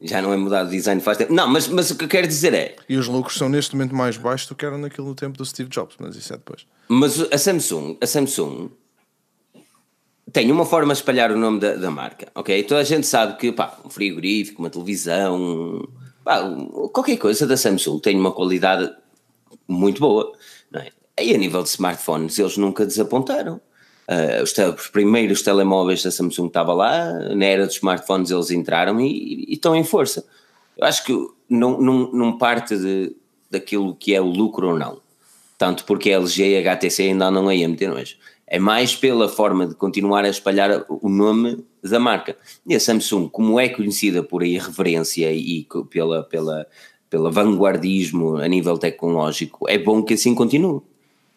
Já 0.00 0.22
não 0.22 0.32
é 0.32 0.36
mudado 0.36 0.68
o 0.68 0.70
design 0.70 1.00
faz 1.00 1.18
tempo. 1.18 1.32
Não, 1.32 1.48
mas, 1.48 1.66
mas 1.66 1.90
o 1.90 1.96
que 1.96 2.04
eu 2.04 2.08
quero 2.08 2.26
dizer 2.26 2.54
é. 2.54 2.76
E 2.88 2.96
os 2.96 3.08
lucros 3.08 3.36
são 3.36 3.48
neste 3.48 3.74
momento 3.74 3.94
mais 3.94 4.16
baixos 4.16 4.46
do 4.46 4.54
que 4.54 4.64
eram 4.64 4.78
naquele 4.78 5.12
tempo 5.14 5.36
do 5.36 5.44
Steve 5.44 5.68
Jobs, 5.68 5.96
mas 5.98 6.14
isso 6.14 6.32
é 6.32 6.36
depois. 6.36 6.66
Mas 6.88 7.20
a 7.32 7.38
Samsung, 7.38 7.96
a 8.00 8.06
Samsung 8.06 8.70
tem 10.32 10.50
uma 10.52 10.66
forma 10.66 10.92
de 10.92 11.00
espalhar 11.00 11.32
o 11.32 11.38
nome 11.38 11.60
da, 11.60 11.74
da 11.74 11.90
marca, 11.90 12.28
ok? 12.34 12.62
Toda 12.64 12.80
a 12.80 12.84
gente 12.84 13.06
sabe 13.06 13.36
que 13.38 13.52
pá, 13.52 13.78
um 13.84 13.88
frigorífico, 13.88 14.60
uma 14.60 14.70
televisão, 14.70 15.88
pá, 16.24 16.42
qualquer 16.92 17.16
coisa 17.16 17.46
da 17.46 17.56
Samsung 17.56 17.98
tem 18.00 18.18
uma 18.18 18.32
qualidade 18.32 18.90
muito 19.66 20.00
boa, 20.00 20.32
não 20.70 20.80
é? 20.80 20.90
E 21.20 21.34
a 21.34 21.38
nível 21.38 21.62
de 21.62 21.70
smartphones 21.70 22.38
eles 22.38 22.56
nunca 22.56 22.84
desapontaram. 22.84 23.60
Uh, 24.08 24.42
os, 24.42 24.54
os, 24.56 24.88
primeiros 24.88 25.42
telemóveis 25.42 26.02
da 26.02 26.10
Samsung 26.10 26.46
estavam 26.46 26.76
lá, 26.76 27.12
na 27.34 27.44
era 27.44 27.66
dos 27.66 27.76
smartphones 27.76 28.30
eles 28.30 28.50
entraram 28.50 29.00
e, 29.00 29.46
e 29.48 29.52
estão 29.54 29.74
em 29.74 29.84
força. 29.84 30.24
Eu 30.76 30.86
acho 30.86 31.04
que 31.04 31.12
não, 31.48 32.38
parte 32.38 32.76
de, 32.76 33.14
daquilo 33.50 33.94
que 33.94 34.14
é 34.14 34.20
o 34.20 34.26
lucro 34.26 34.68
ou 34.68 34.78
não. 34.78 35.00
Tanto 35.58 35.84
porque 35.84 36.12
a 36.12 36.18
LG 36.18 36.42
e 36.42 36.56
a 36.56 36.72
HTC 36.74 37.02
ainda 37.02 37.26
andam 37.26 37.48
aí 37.48 37.64
a 37.64 37.68
meter 37.68 37.88
nojo 37.88 38.16
é 38.50 38.58
mais 38.58 38.96
pela 38.96 39.28
forma 39.28 39.66
de 39.66 39.74
continuar 39.74 40.24
a 40.24 40.28
espalhar 40.28 40.84
o 40.88 41.08
nome 41.08 41.64
da 41.82 41.98
marca. 41.98 42.36
E 42.66 42.74
a 42.74 42.80
Samsung, 42.80 43.28
como 43.28 43.60
é 43.60 43.68
conhecida 43.68 44.22
por 44.22 44.42
irreverência 44.42 45.30
e 45.32 45.66
pela, 45.90 46.22
pela, 46.24 46.66
pela 47.10 47.30
vanguardismo 47.30 48.36
a 48.36 48.48
nível 48.48 48.78
tecnológico, 48.78 49.68
é 49.68 49.76
bom 49.76 50.02
que 50.02 50.14
assim 50.14 50.34
continue. 50.34 50.80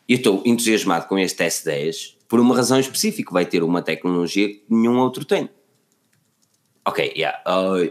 Eu 0.08 0.18
estou 0.18 0.42
entusiasmado 0.46 1.08
com 1.08 1.20
este 1.20 1.44
S10 1.44 2.16
por 2.30 2.40
uma 2.40 2.56
razão 2.56 2.80
específica, 2.80 3.34
vai 3.34 3.46
ter 3.46 3.62
uma 3.62 3.82
tecnologia 3.82 4.48
que 4.48 4.64
nenhum 4.70 4.98
outro 4.98 5.26
tem. 5.26 5.50
Ok, 6.84 7.14
yeah, 7.16 7.38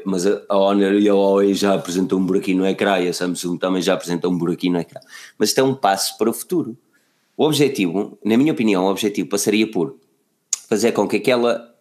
mas 0.04 0.26
a 0.26 0.56
Honor 0.56 0.94
e 0.94 1.08
a 1.08 1.14
Huawei 1.14 1.54
já 1.54 1.74
apresentou 1.74 2.18
um 2.18 2.24
buraquinho 2.24 2.58
no 2.58 2.66
ecrã 2.66 2.98
e 2.98 3.08
a 3.08 3.12
Samsung 3.12 3.56
também 3.56 3.80
já 3.80 3.94
apresentou 3.94 4.32
um 4.32 4.36
buraquinho 4.36 4.72
no 4.72 4.80
ecrã. 4.80 5.00
Mas 5.38 5.50
isto 5.50 5.58
é 5.58 5.62
um 5.62 5.74
passo 5.74 6.18
para 6.18 6.28
o 6.28 6.32
futuro. 6.32 6.76
O 7.40 7.46
objetivo, 7.46 8.18
na 8.22 8.36
minha 8.36 8.52
opinião, 8.52 8.84
o 8.84 8.90
objetivo 8.90 9.26
passaria 9.26 9.66
por 9.66 9.96
fazer 10.68 10.92
com 10.92 11.08
que 11.08 11.16
aquela, 11.16 11.74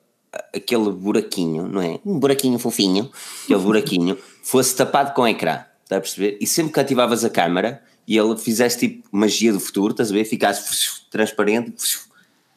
aquele 0.55 0.89
buraquinho, 0.89 1.67
não 1.67 1.81
é? 1.81 1.99
Um 2.05 2.17
buraquinho 2.17 2.57
fofinho, 2.57 3.11
aquele 3.43 3.59
buraquinho, 3.59 4.17
fosse 4.41 4.73
tapado 4.73 5.13
com 5.13 5.27
ecrã, 5.27 5.65
está 5.83 5.97
a 5.97 5.99
perceber? 5.99 6.37
E 6.39 6.47
sempre 6.47 6.71
que 6.71 6.79
ativavas 6.79 7.25
a 7.25 7.29
câmera 7.29 7.83
e 8.07 8.17
ele 8.17 8.37
fizesse 8.37 8.79
tipo 8.79 9.05
magia 9.11 9.51
do 9.51 9.59
futuro, 9.59 9.91
estás 9.91 10.11
a 10.11 10.13
ver? 10.13 10.23
Ficasse 10.23 11.01
transparente 11.11 11.75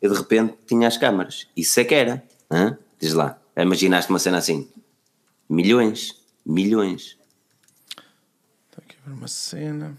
e 0.01 0.09
de 0.09 0.15
repente 0.15 0.55
tinha 0.65 0.87
as 0.87 0.97
câmaras. 0.97 1.49
Isso 1.57 1.81
é 1.81 1.85
que 1.85 1.97
era, 1.97 2.23
hein? 2.53 2.77
diz 3.01 3.15
lá. 3.15 3.37
Imaginaste 3.57 4.11
uma 4.11 4.21
cena 4.21 4.39
assim. 4.39 4.69
Milhões, 5.49 6.23
milhões. 6.47 7.19
Está 8.71 8.79
aqui 8.79 8.95
a 9.05 9.09
ver 9.09 9.17
uma 9.17 9.27
cena. 9.27 9.99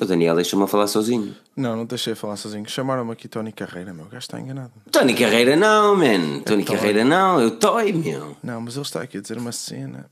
O 0.00 0.04
Daniel 0.04 0.36
deixa-me 0.36 0.64
falar 0.68 0.86
sozinho. 0.86 1.34
Não, 1.56 1.74
não 1.74 1.86
deixei 1.86 2.14
falar 2.14 2.36
sozinho. 2.36 2.68
Chamaram-me 2.68 3.12
aqui 3.12 3.28
Tony 3.28 3.50
Carreira, 3.50 3.94
meu. 3.94 4.04
O 4.04 4.08
gajo 4.08 4.18
está 4.18 4.38
enganado. 4.38 4.72
Tony 4.92 5.14
Carreira 5.14 5.56
não, 5.56 5.96
man. 5.96 6.40
Tony 6.40 6.64
Carreira 6.64 7.02
não. 7.02 7.40
Eu 7.40 7.58
toy, 7.58 7.92
meu. 7.92 8.36
Não, 8.42 8.60
mas 8.60 8.74
ele 8.76 8.82
está 8.82 9.02
aqui 9.02 9.16
a 9.16 9.20
dizer 9.22 9.38
uma 9.38 9.52
cena. 9.52 10.10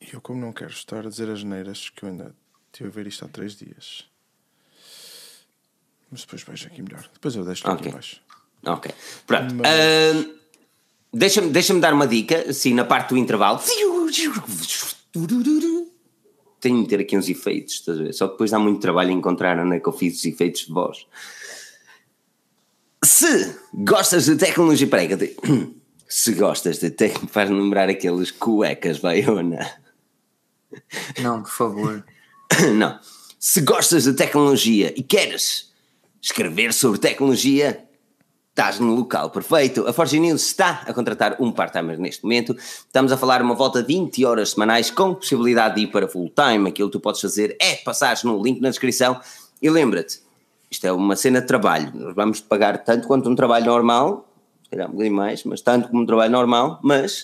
E 0.00 0.14
eu, 0.14 0.20
como 0.20 0.40
não 0.40 0.52
quero 0.52 0.70
estar 0.70 1.06
a 1.06 1.08
dizer 1.08 1.30
as 1.30 1.42
neiras, 1.42 1.88
que 1.88 2.04
eu 2.04 2.10
ainda 2.10 2.34
estive 2.70 2.90
a 2.90 2.92
ver 2.92 3.06
isto 3.06 3.24
há 3.24 3.28
três 3.28 3.56
dias. 3.56 4.04
Mas 6.10 6.20
depois 6.20 6.42
vejo 6.42 6.66
aqui 6.66 6.82
melhor. 6.82 7.08
Depois 7.14 7.34
eu 7.34 7.44
deixo 7.44 7.62
okay. 7.66 7.74
aqui 7.74 7.88
embaixo. 7.88 8.20
Ok. 8.66 8.92
Pronto. 9.26 9.54
Mas... 9.54 9.66
Uh, 9.66 10.44
Deixa-me 11.14 11.50
deixa 11.50 11.72
dar 11.78 11.94
uma 11.94 12.08
dica, 12.08 12.50
assim, 12.50 12.74
na 12.74 12.84
parte 12.84 13.10
do 13.10 13.16
intervalo 13.16 13.60
tenho 16.64 16.82
de 16.82 16.88
ter 16.88 17.00
aqui 17.00 17.16
uns 17.16 17.28
efeitos, 17.28 17.74
estás 17.74 18.00
a 18.00 18.02
ver? 18.02 18.12
Só 18.14 18.26
depois 18.26 18.50
dá 18.50 18.58
muito 18.58 18.80
trabalho 18.80 19.10
encontrar 19.10 19.58
onde 19.58 19.76
é 19.76 19.80
que 19.80 19.86
eu 19.86 19.92
fiz 19.92 20.18
os 20.18 20.24
efeitos 20.24 20.62
de 20.62 20.72
voz. 20.72 21.06
Se 23.04 23.54
gostas 23.74 24.24
de 24.24 24.36
tecnologia, 24.36 24.86
peraí, 24.86 25.08
se 26.08 26.32
gostas 26.32 26.78
de 26.78 26.90
tecnologia, 26.90 27.28
faz 27.32 27.50
lembrar 27.50 27.90
aqueles 27.90 28.30
cuecas, 28.30 28.98
Baiona. 28.98 29.70
Não, 31.22 31.42
por 31.42 31.50
favor. 31.50 32.04
Não. 32.74 32.98
Se 33.38 33.60
gostas 33.60 34.04
de 34.04 34.14
tecnologia 34.14 34.94
e 34.96 35.02
queres 35.02 35.70
escrever 36.20 36.72
sobre 36.72 36.98
tecnologia, 36.98 37.83
estás 38.54 38.78
no 38.78 38.94
local 38.94 39.30
perfeito. 39.30 39.84
A 39.88 39.92
Forge 39.92 40.20
News 40.20 40.46
está 40.46 40.84
a 40.86 40.94
contratar 40.94 41.36
um 41.40 41.50
part-timer 41.50 41.98
neste 41.98 42.22
momento. 42.22 42.56
Estamos 42.56 43.10
a 43.10 43.16
falar 43.16 43.42
uma 43.42 43.56
volta 43.56 43.82
de 43.82 43.88
20 43.88 44.24
horas 44.24 44.50
semanais 44.50 44.92
com 44.92 45.12
possibilidade 45.12 45.74
de 45.74 45.80
ir 45.82 45.86
para 45.88 46.06
full-time. 46.06 46.68
Aquilo 46.68 46.88
que 46.88 46.92
tu 46.92 47.00
podes 47.00 47.20
fazer 47.20 47.56
é 47.60 47.74
passar 47.74 48.16
no 48.22 48.40
link 48.40 48.60
na 48.60 48.70
descrição 48.70 49.20
e 49.60 49.68
lembra-te, 49.68 50.20
isto 50.70 50.86
é 50.86 50.92
uma 50.92 51.16
cena 51.16 51.40
de 51.40 51.48
trabalho. 51.48 51.90
Nós 51.96 52.14
vamos 52.14 52.40
pagar 52.40 52.78
tanto 52.84 53.08
quanto 53.08 53.28
um 53.28 53.34
trabalho 53.34 53.66
normal, 53.66 54.32
se 54.62 54.70
calhar 54.70 54.86
um 54.86 54.92
bocadinho 54.92 55.16
mais, 55.16 55.42
mas 55.42 55.60
tanto 55.60 55.88
como 55.88 56.02
um 56.02 56.06
trabalho 56.06 56.30
normal, 56.30 56.78
mas 56.80 57.22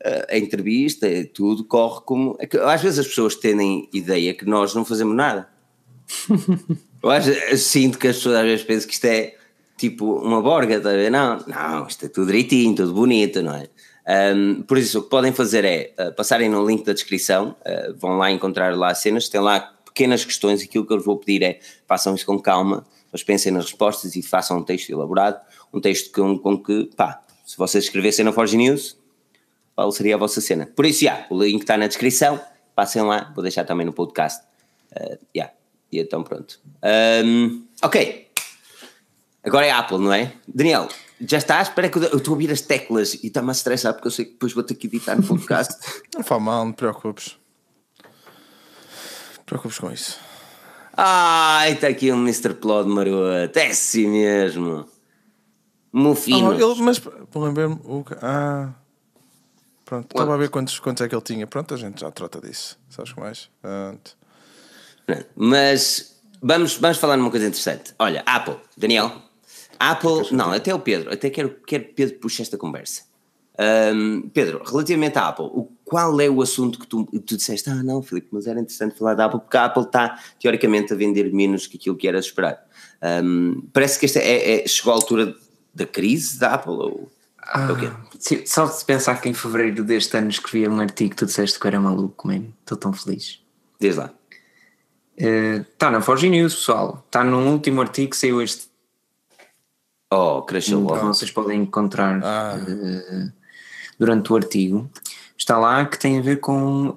uh, 0.00 0.24
a 0.30 0.38
entrevista, 0.38 1.06
tudo 1.34 1.64
corre 1.64 2.00
como. 2.06 2.38
É 2.40 2.48
às 2.72 2.80
vezes 2.80 2.98
as 2.98 3.06
pessoas 3.06 3.36
têm 3.36 3.90
ideia 3.92 4.32
que 4.32 4.46
nós 4.46 4.74
não 4.74 4.86
fazemos 4.86 5.14
nada. 5.14 5.50
eu, 7.02 7.10
acho, 7.10 7.28
eu 7.28 7.58
sinto 7.58 7.98
que 7.98 8.08
as 8.08 8.16
pessoas 8.16 8.36
às 8.36 8.44
vezes 8.44 8.64
pensam 8.64 8.88
que 8.88 8.94
isto 8.94 9.04
é 9.04 9.36
tipo 9.76 10.14
uma 10.14 10.40
borga, 10.40 10.80
tá? 10.80 10.90
Não, 11.10 11.38
não, 11.46 11.86
isto 11.86 12.06
é 12.06 12.08
tudo 12.08 12.26
direitinho, 12.26 12.74
tudo 12.74 12.92
bonito, 12.92 13.42
não 13.42 13.54
é? 13.54 13.68
Um, 14.34 14.62
por 14.62 14.78
isso, 14.78 14.98
o 14.98 15.02
que 15.02 15.10
podem 15.10 15.32
fazer 15.32 15.64
é 15.64 15.92
uh, 15.98 16.12
passarem 16.14 16.48
no 16.48 16.66
link 16.66 16.84
da 16.84 16.92
descrição, 16.92 17.56
uh, 17.60 17.94
vão 17.96 18.16
lá 18.16 18.30
encontrar 18.30 18.76
lá 18.76 18.94
cenas, 18.94 19.28
tem 19.28 19.40
lá 19.40 19.60
pequenas 19.84 20.24
questões, 20.24 20.62
aquilo 20.62 20.86
que 20.86 20.92
eu 20.92 21.00
vou 21.00 21.18
pedir 21.18 21.42
é 21.42 21.60
façam 21.86 22.14
isso 22.14 22.26
com 22.26 22.38
calma, 22.38 22.84
mas 23.12 23.22
pensem 23.22 23.52
nas 23.52 23.66
respostas 23.66 24.16
e 24.16 24.22
façam 24.22 24.58
um 24.58 24.62
texto 24.64 24.90
elaborado, 24.90 25.40
um 25.72 25.80
texto 25.80 26.12
com, 26.12 26.38
com 26.38 26.58
que, 26.58 26.90
pá, 26.96 27.22
se 27.44 27.56
vocês 27.56 27.84
escrevessem 27.84 28.24
na 28.24 28.32
Forge 28.32 28.56
News, 28.56 28.96
qual 29.74 29.92
seria 29.92 30.16
a 30.16 30.18
vossa 30.18 30.40
cena? 30.40 30.66
Por 30.66 30.84
isso, 30.84 31.04
já, 31.04 31.26
o 31.30 31.42
link 31.42 31.60
está 31.60 31.76
na 31.76 31.86
descrição, 31.86 32.40
passem 32.74 33.02
lá, 33.02 33.30
vou 33.34 33.42
deixar 33.42 33.64
também 33.64 33.86
no 33.86 33.92
podcast. 33.92 34.42
Uh, 34.92 35.18
yeah. 35.34 35.52
E 35.90 36.00
então 36.00 36.22
pronto. 36.22 36.58
Um, 37.24 37.64
ok. 37.82 38.31
Agora 39.44 39.66
é 39.66 39.70
Apple, 39.70 39.98
não 39.98 40.12
é? 40.12 40.32
Daniel, 40.46 40.88
já 41.20 41.38
estás? 41.38 41.68
Espera 41.68 41.88
que 41.88 41.98
eu 41.98 42.16
estou 42.16 42.32
a 42.32 42.34
ouvir 42.34 42.50
as 42.50 42.60
teclas 42.60 43.14
e 43.14 43.26
está-me 43.26 43.48
a 43.48 43.52
estressar 43.52 43.92
porque 43.94 44.08
eu 44.08 44.12
sei 44.12 44.24
que 44.24 44.32
depois 44.32 44.52
vou 44.52 44.62
ter 44.62 44.74
que 44.74 44.86
editar 44.86 45.16
no 45.16 45.22
podcast. 45.22 45.74
não 46.14 46.22
faz 46.22 46.42
mal, 46.42 46.64
não 46.64 46.72
te 46.72 46.76
preocupes. 46.76 47.36
Não 48.04 48.10
te 49.38 49.46
preocupes 49.46 49.78
com 49.78 49.90
isso. 49.90 50.18
Ai, 50.96 51.72
está 51.72 51.88
aqui 51.88 52.12
um 52.12 52.20
Mr. 52.22 52.54
Plod 52.54 52.88
maroto. 52.88 53.58
É 53.58 53.66
assim 53.66 54.08
mesmo. 54.08 54.86
Mufino. 55.92 56.52
Ah, 56.52 56.74
mas 56.80 57.02
lembro-me. 57.34 57.80
Ah. 58.20 58.70
Pronto, 59.84 60.06
estava 60.10 60.34
a 60.34 60.36
ver 60.38 60.48
quantos, 60.48 60.78
quantos 60.78 61.02
é 61.02 61.08
que 61.08 61.14
ele 61.14 61.22
tinha. 61.22 61.46
Pronto, 61.46 61.74
a 61.74 61.76
gente 61.76 62.00
já 62.00 62.10
trata 62.10 62.40
disso. 62.40 62.78
Sabes 62.88 63.12
como 63.12 63.26
mais? 63.26 63.50
Pronto. 63.60 64.16
Mas 65.36 66.22
vamos, 66.40 66.76
vamos 66.76 66.96
falar 66.96 67.16
numa 67.16 67.30
coisa 67.30 67.46
interessante. 67.46 67.94
Olha, 67.98 68.22
Apple, 68.24 68.56
Daniel. 68.76 69.31
Apple, 69.90 70.32
não, 70.32 70.52
até 70.52 70.74
o 70.74 70.78
Pedro, 70.78 71.12
até 71.12 71.28
quero 71.30 71.56
que 71.66 71.78
Pedro 71.78 72.18
puxe 72.18 72.42
esta 72.42 72.56
conversa. 72.56 73.02
Um, 73.58 74.28
Pedro, 74.30 74.62
relativamente 74.64 75.18
à 75.18 75.28
Apple, 75.28 75.44
o, 75.46 75.70
qual 75.84 76.18
é 76.20 76.28
o 76.28 76.40
assunto 76.40 76.78
que 76.78 76.86
tu, 76.86 77.04
tu 77.04 77.36
disseste? 77.36 77.68
Ah, 77.68 77.82
não, 77.82 78.02
Filipe, 78.02 78.28
mas 78.32 78.46
era 78.46 78.58
interessante 78.58 78.98
falar 78.98 79.14
da 79.14 79.26
Apple, 79.26 79.40
porque 79.40 79.56
a 79.56 79.66
Apple 79.66 79.82
está, 79.82 80.18
teoricamente, 80.40 80.92
a 80.92 80.96
vender 80.96 81.32
menos 81.32 81.66
que 81.66 81.76
aquilo 81.76 81.96
que 81.96 82.08
era 82.08 82.18
esperar. 82.18 82.64
Um, 83.24 83.62
parece 83.72 83.98
que 83.98 84.06
esta 84.06 84.20
é, 84.20 84.62
é, 84.62 84.66
chegou 84.66 84.92
à 84.92 84.96
altura 84.96 85.34
da 85.74 85.86
crise 85.86 86.38
da 86.38 86.54
Apple, 86.54 86.72
ou 86.72 87.12
ah, 87.38 87.68
é 87.68 87.72
o 87.72 87.76
quê? 87.76 87.90
Sim, 88.18 88.46
só 88.46 88.64
de 88.66 88.84
pensar 88.84 89.20
que 89.20 89.28
em 89.28 89.34
fevereiro 89.34 89.84
deste 89.84 90.16
ano 90.16 90.30
escrevia 90.30 90.70
um 90.70 90.80
artigo 90.80 91.10
que 91.10 91.16
tu 91.16 91.26
disseste 91.26 91.58
que 91.58 91.66
era 91.66 91.80
maluco, 91.80 92.26
man, 92.26 92.44
estou 92.60 92.78
tão 92.78 92.92
feliz. 92.92 93.40
Diz 93.80 93.96
lá. 93.96 94.12
Está 95.16 95.88
uh, 95.88 95.90
na 95.90 96.00
Forge 96.00 96.30
News, 96.30 96.54
pessoal. 96.54 97.02
Está 97.04 97.22
no 97.24 97.50
último 97.50 97.80
artigo 97.80 98.10
que 98.10 98.16
saiu 98.16 98.40
este. 98.40 98.71
Oh, 100.12 100.42
cresceu 100.42 100.78
logo. 100.78 100.96
Então 100.96 101.14
vocês 101.14 101.30
podem 101.30 101.62
encontrar 101.62 102.20
ah. 102.22 102.58
uh, 102.58 103.32
durante 103.98 104.30
o 104.30 104.36
artigo. 104.36 104.90
Está 105.38 105.58
lá 105.58 105.86
que 105.86 105.98
tem 105.98 106.18
a 106.18 106.22
ver 106.22 106.38
com 106.38 106.88
uh, 106.88 106.94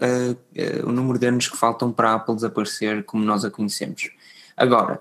o 0.86 0.92
número 0.92 1.18
de 1.18 1.28
anos 1.28 1.48
que 1.48 1.56
faltam 1.56 1.94
para 1.94 2.12
a 2.12 2.14
Apple 2.16 2.36
desaparecer 2.36 3.06
como 3.06 3.24
nós 3.24 3.46
a 3.46 3.50
conhecemos. 3.50 4.10
Agora, 4.58 5.00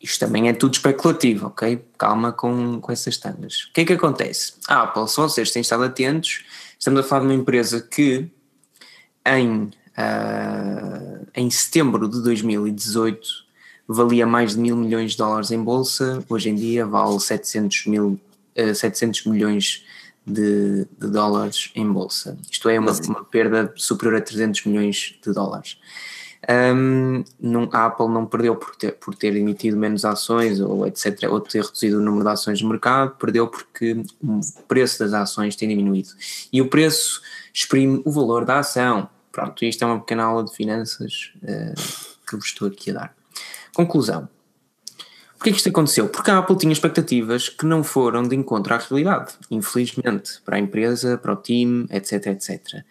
isto 0.00 0.18
também 0.18 0.48
é 0.48 0.54
tudo 0.54 0.72
especulativo, 0.74 1.48
ok? 1.48 1.84
Calma 1.98 2.32
com, 2.32 2.80
com 2.80 2.90
essas 2.90 3.18
tandas. 3.18 3.64
O 3.64 3.72
que 3.74 3.82
é 3.82 3.84
que 3.84 3.92
acontece? 3.92 4.54
A 4.66 4.84
Apple, 4.84 5.06
se 5.08 5.16
vocês 5.18 5.50
têm 5.50 5.60
estado 5.60 5.84
atentos, 5.84 6.46
estamos 6.78 7.00
a 7.00 7.02
falar 7.02 7.20
de 7.20 7.26
uma 7.26 7.34
empresa 7.34 7.80
que 7.82 8.30
em 9.26 9.70
Uh, 9.98 11.26
em 11.34 11.50
setembro 11.50 12.08
de 12.08 12.22
2018 12.22 13.47
valia 13.88 14.26
mais 14.26 14.54
de 14.54 14.60
mil 14.60 14.76
milhões 14.76 15.12
de 15.12 15.18
dólares 15.18 15.50
em 15.50 15.62
bolsa, 15.62 16.22
hoje 16.28 16.50
em 16.50 16.54
dia 16.54 16.84
vale 16.84 17.18
700, 17.18 17.86
mil, 17.86 18.20
uh, 18.56 18.70
ah, 18.70 18.74
700 18.74 19.24
milhões 19.24 19.84
de, 20.26 20.84
de, 20.84 21.08
dólares 21.08 21.70
em 21.74 21.90
bolsa. 21.90 22.36
Isto 22.50 22.68
é 22.68 22.78
uma, 22.78 22.92
uma, 22.92 23.24
perda 23.24 23.72
superior 23.76 24.16
a 24.16 24.20
300 24.20 24.66
milhões 24.66 25.18
de 25.24 25.32
dólares. 25.32 25.78
Um, 26.48 27.24
não, 27.40 27.68
a 27.72 27.86
Apple 27.86 28.08
não 28.08 28.24
perdeu 28.24 28.54
por 28.54 28.76
ter, 28.76 28.92
por 28.92 29.14
ter 29.14 29.34
emitido 29.34 29.76
menos 29.76 30.04
ações 30.04 30.60
ou 30.60 30.86
etc, 30.86 31.24
ou 31.30 31.40
ter 31.40 31.64
reduzido 31.64 31.98
o 31.98 32.00
número 32.00 32.24
de 32.24 32.30
ações 32.30 32.62
no 32.62 32.68
mercado, 32.68 33.16
perdeu 33.16 33.48
porque 33.48 34.02
o 34.22 34.40
preço 34.68 34.98
das 35.00 35.14
ações 35.14 35.56
tem 35.56 35.68
diminuído. 35.68 36.10
E 36.52 36.60
o 36.60 36.68
preço 36.68 37.22
exprime 37.52 38.02
o 38.04 38.10
valor 38.10 38.44
da 38.44 38.58
ação. 38.58 39.08
Pronto, 39.32 39.64
isto 39.64 39.82
é 39.82 39.86
uma 39.86 39.98
pequena 39.98 40.24
aula 40.24 40.44
de 40.44 40.54
finanças 40.54 41.32
uh, 41.42 42.18
que 42.26 42.36
vos 42.36 42.46
estou 42.46 42.68
aqui 42.68 42.90
a 42.90 42.94
dar. 42.94 43.17
Conclusão. 43.78 44.28
Porquê 45.36 45.52
que 45.52 45.58
isto 45.58 45.68
aconteceu? 45.68 46.08
Porque 46.08 46.32
a 46.32 46.38
Apple 46.38 46.58
tinha 46.58 46.72
expectativas 46.72 47.48
que 47.48 47.64
não 47.64 47.84
foram 47.84 48.24
de 48.24 48.34
encontro 48.34 48.74
à 48.74 48.76
realidade, 48.76 49.34
infelizmente, 49.52 50.40
para 50.44 50.56
a 50.56 50.58
empresa, 50.58 51.16
para 51.16 51.32
o 51.32 51.36
time, 51.36 51.86
etc, 51.88 52.26
etc. 52.26 52.82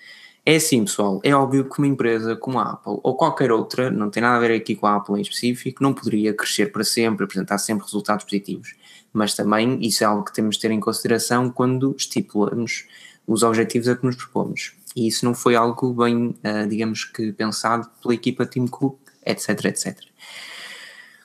É 0.46 0.56
assim, 0.56 0.86
pessoal, 0.86 1.20
é 1.26 1.36
óbvio 1.36 1.70
que 1.70 1.78
uma 1.78 1.88
empresa 1.88 2.38
como 2.38 2.58
a 2.58 2.72
Apple 2.72 3.02
ou 3.04 3.18
qualquer 3.18 3.52
outra, 3.52 3.92
não 3.92 4.10
tem 4.10 4.24
nada 4.24 4.38
a 4.38 4.40
ver 4.40 4.56
aqui 4.56 4.78
com 4.78 4.88
a 4.88 4.96
Apple 4.96 5.18
em 5.18 5.22
específico, 5.22 5.84
não 5.84 5.94
poderia 5.94 6.34
crescer 6.34 6.72
para 6.72 6.86
sempre, 6.86 7.26
apresentar 7.26 7.58
sempre 7.58 7.84
resultados 7.84 8.24
positivos. 8.24 8.74
Mas 9.12 9.36
também 9.36 9.78
isso 9.82 10.06
é 10.06 10.08
algo 10.08 10.24
que 10.24 10.34
temos 10.34 10.56
de 10.56 10.62
ter 10.62 10.72
em 10.72 10.80
consideração 10.80 11.50
quando 11.50 11.94
estipulamos 11.98 12.86
os 13.28 13.44
objetivos 13.44 13.90
a 13.90 13.98
que 13.98 14.06
nos 14.06 14.16
propomos 14.16 14.72
e 14.98 15.08
isso 15.08 15.24
não 15.26 15.36
foi 15.36 15.56
algo 15.56 15.94
bem, 15.94 16.30
uh, 16.30 16.68
digamos 16.68 17.06
que, 17.06 17.32
pensado 17.32 17.88
pela 18.02 18.16
equipa 18.16 18.48
Tim 18.48 18.66
Cook, 18.66 18.98
etc, 19.24 19.66
etc. 19.66 20.00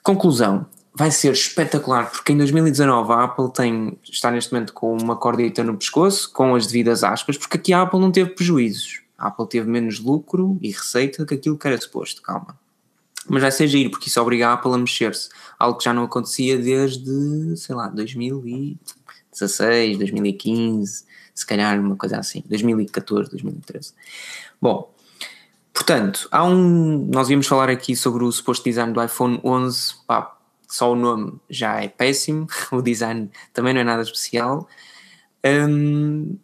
Conclusão, 0.03 0.65
vai 0.93 1.09
ser 1.09 1.31
espetacular 1.31 2.11
porque 2.11 2.33
em 2.33 2.37
2019 2.37 3.13
a 3.13 3.23
Apple 3.23 3.53
tem, 3.53 3.97
está 4.03 4.29
neste 4.29 4.53
momento 4.53 4.73
com 4.73 4.95
uma 4.95 5.15
cordita 5.15 5.63
no 5.63 5.77
pescoço, 5.77 6.31
com 6.31 6.53
as 6.55 6.67
devidas 6.67 7.05
aspas, 7.05 7.37
porque 7.37 7.57
aqui 7.57 7.73
a 7.73 7.81
Apple 7.81 7.99
não 7.99 8.11
teve 8.11 8.31
prejuízos. 8.31 9.01
A 9.17 9.27
Apple 9.27 9.47
teve 9.47 9.69
menos 9.69 9.99
lucro 9.99 10.57
e 10.61 10.71
receita 10.71 11.25
que 11.25 11.35
aquilo 11.35 11.57
que 11.57 11.65
era 11.65 11.79
suposto, 11.79 12.21
calma. 12.21 12.59
Mas 13.29 13.41
vai 13.41 13.51
ser 13.51 13.67
giro, 13.67 13.89
porque 13.89 14.09
isso 14.09 14.21
obriga 14.21 14.49
a 14.49 14.53
Apple 14.53 14.73
a 14.73 14.77
mexer-se, 14.77 15.29
algo 15.57 15.77
que 15.77 15.85
já 15.85 15.93
não 15.93 16.03
acontecia 16.03 16.57
desde, 16.57 17.55
sei 17.55 17.73
lá, 17.73 17.87
2016, 17.87 19.97
2015, 19.97 21.05
se 21.33 21.45
calhar 21.45 21.79
uma 21.79 21.95
coisa 21.95 22.17
assim, 22.17 22.43
2014, 22.45 23.31
2013. 23.31 23.93
Bom, 24.61 24.92
portanto, 25.73 26.27
há 26.31 26.43
um. 26.45 27.09
Nós 27.11 27.29
íamos 27.29 27.47
falar 27.47 27.69
aqui 27.69 27.95
sobre 27.95 28.23
o 28.23 28.31
suposto 28.31 28.63
design 28.63 28.93
do 28.93 29.03
iPhone 29.03 29.39
11, 29.43 29.95
pá, 30.07 30.37
só 30.67 30.91
o 30.91 30.95
nome 30.95 31.39
já 31.49 31.81
é 31.81 31.87
péssimo, 31.87 32.47
o 32.71 32.81
design 32.81 33.29
também 33.53 33.73
não 33.73 33.81
é 33.81 33.83
nada 33.83 34.01
especial. 34.03 34.67
Um, 35.45 36.37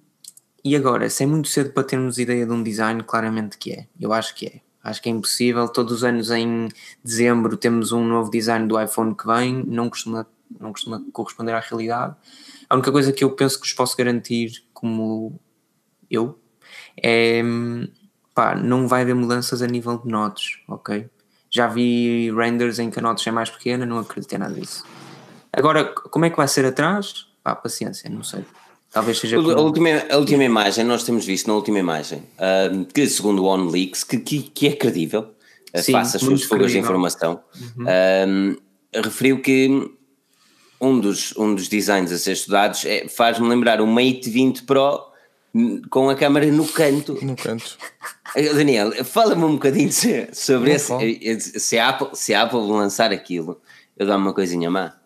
e 0.63 0.75
agora, 0.75 1.09
se 1.09 1.23
é 1.23 1.25
muito 1.25 1.47
cedo 1.47 1.71
para 1.71 1.83
termos 1.83 2.17
ideia 2.17 2.45
de 2.45 2.51
um 2.51 2.61
design, 2.61 3.01
claramente 3.03 3.57
que 3.57 3.71
é. 3.71 3.87
Eu 3.99 4.13
acho 4.13 4.35
que 4.35 4.47
é. 4.47 4.61
Acho 4.83 5.01
que 5.01 5.09
é 5.09 5.11
impossível. 5.11 5.67
Todos 5.67 5.93
os 5.93 6.03
anos 6.03 6.31
em 6.31 6.69
dezembro 7.03 7.57
temos 7.57 7.91
um 7.91 8.03
novo 8.05 8.29
design 8.29 8.67
do 8.67 8.79
iPhone 8.79 9.15
que 9.15 9.25
vem, 9.25 9.63
não 9.65 9.89
costuma, 9.89 10.27
não 10.59 10.71
costuma 10.71 11.01
corresponder 11.11 11.53
à 11.53 11.59
realidade. 11.59 12.15
A 12.69 12.75
única 12.75 12.91
coisa 12.91 13.11
que 13.11 13.23
eu 13.23 13.31
penso 13.31 13.59
que 13.59 13.67
vos 13.67 13.73
posso 13.73 13.97
garantir 13.97 14.63
como 14.73 15.39
eu, 16.09 16.37
é 17.01 17.41
pá, 18.39 18.55
não 18.55 18.87
vai 18.87 19.01
haver 19.01 19.15
mudanças 19.15 19.61
a 19.61 19.67
nível 19.67 19.97
de 19.97 20.09
notes, 20.09 20.59
ok? 20.65 21.05
Já 21.49 21.67
vi 21.67 22.31
renders 22.31 22.79
em 22.79 22.89
que 22.89 22.97
a 22.97 23.01
notes 23.01 23.27
é 23.27 23.31
mais 23.31 23.49
pequena, 23.49 23.85
não 23.85 23.99
acredito 23.99 24.33
em 24.33 24.37
nada 24.37 24.53
disso. 24.53 24.85
Agora, 25.51 25.83
como 25.83 26.23
é 26.23 26.29
que 26.29 26.37
vai 26.37 26.47
ser 26.47 26.65
atrás? 26.65 27.25
Pá, 27.43 27.53
paciência, 27.53 28.09
não 28.09 28.23
sei. 28.23 28.45
Talvez 28.93 29.19
seja. 29.19 29.35
A, 29.35 29.39
a 29.41 29.59
última, 29.59 29.89
a 30.09 30.15
última 30.15 30.45
imagem, 30.45 30.85
nós 30.85 31.03
temos 31.03 31.25
visto 31.25 31.47
na 31.47 31.53
última 31.53 31.79
imagem, 31.79 32.19
uh, 32.19 32.85
que 32.85 33.05
segundo 33.07 33.43
o 33.43 33.45
OnLeaks, 33.45 34.05
que, 34.05 34.17
que, 34.17 34.41
que 34.43 34.67
é 34.69 34.71
credível, 34.71 35.35
uh, 35.75 35.81
Sim, 35.81 35.91
face 35.91 36.15
às 36.15 36.23
suas 36.23 36.43
fugas 36.43 36.71
de 36.71 36.77
informação, 36.77 37.41
uhum. 37.77 38.53
uh, 38.55 39.01
referiu 39.03 39.41
que 39.41 39.91
um 40.79 40.97
dos, 40.97 41.35
um 41.35 41.53
dos 41.53 41.67
designs 41.67 42.09
a 42.13 42.17
ser 42.17 42.31
estudados 42.31 42.85
é, 42.85 43.05
faz-me 43.09 43.49
lembrar 43.49 43.81
o 43.81 43.87
Mate 43.87 44.29
20 44.29 44.63
Pro 44.63 45.09
com 45.89 46.09
a 46.09 46.15
câmera 46.15 46.45
no 46.47 46.67
canto. 46.67 47.17
No 47.21 47.35
canto. 47.35 47.77
Eh, 48.35 48.53
Daniel, 48.53 48.91
fala-me 49.05 49.43
um 49.43 49.53
bocadinho 49.53 49.89
sobre 50.33 50.71
esse, 50.73 50.93
eh, 50.93 51.39
se, 51.39 51.77
a 51.79 51.89
Apple, 51.89 52.09
se 52.13 52.33
a 52.33 52.43
Apple 52.43 52.59
lançar 52.59 53.11
aquilo. 53.11 53.61
Eu 53.97 54.05
dou-me 54.05 54.23
uma 54.25 54.33
coisinha 54.33 54.69
má. 54.69 54.93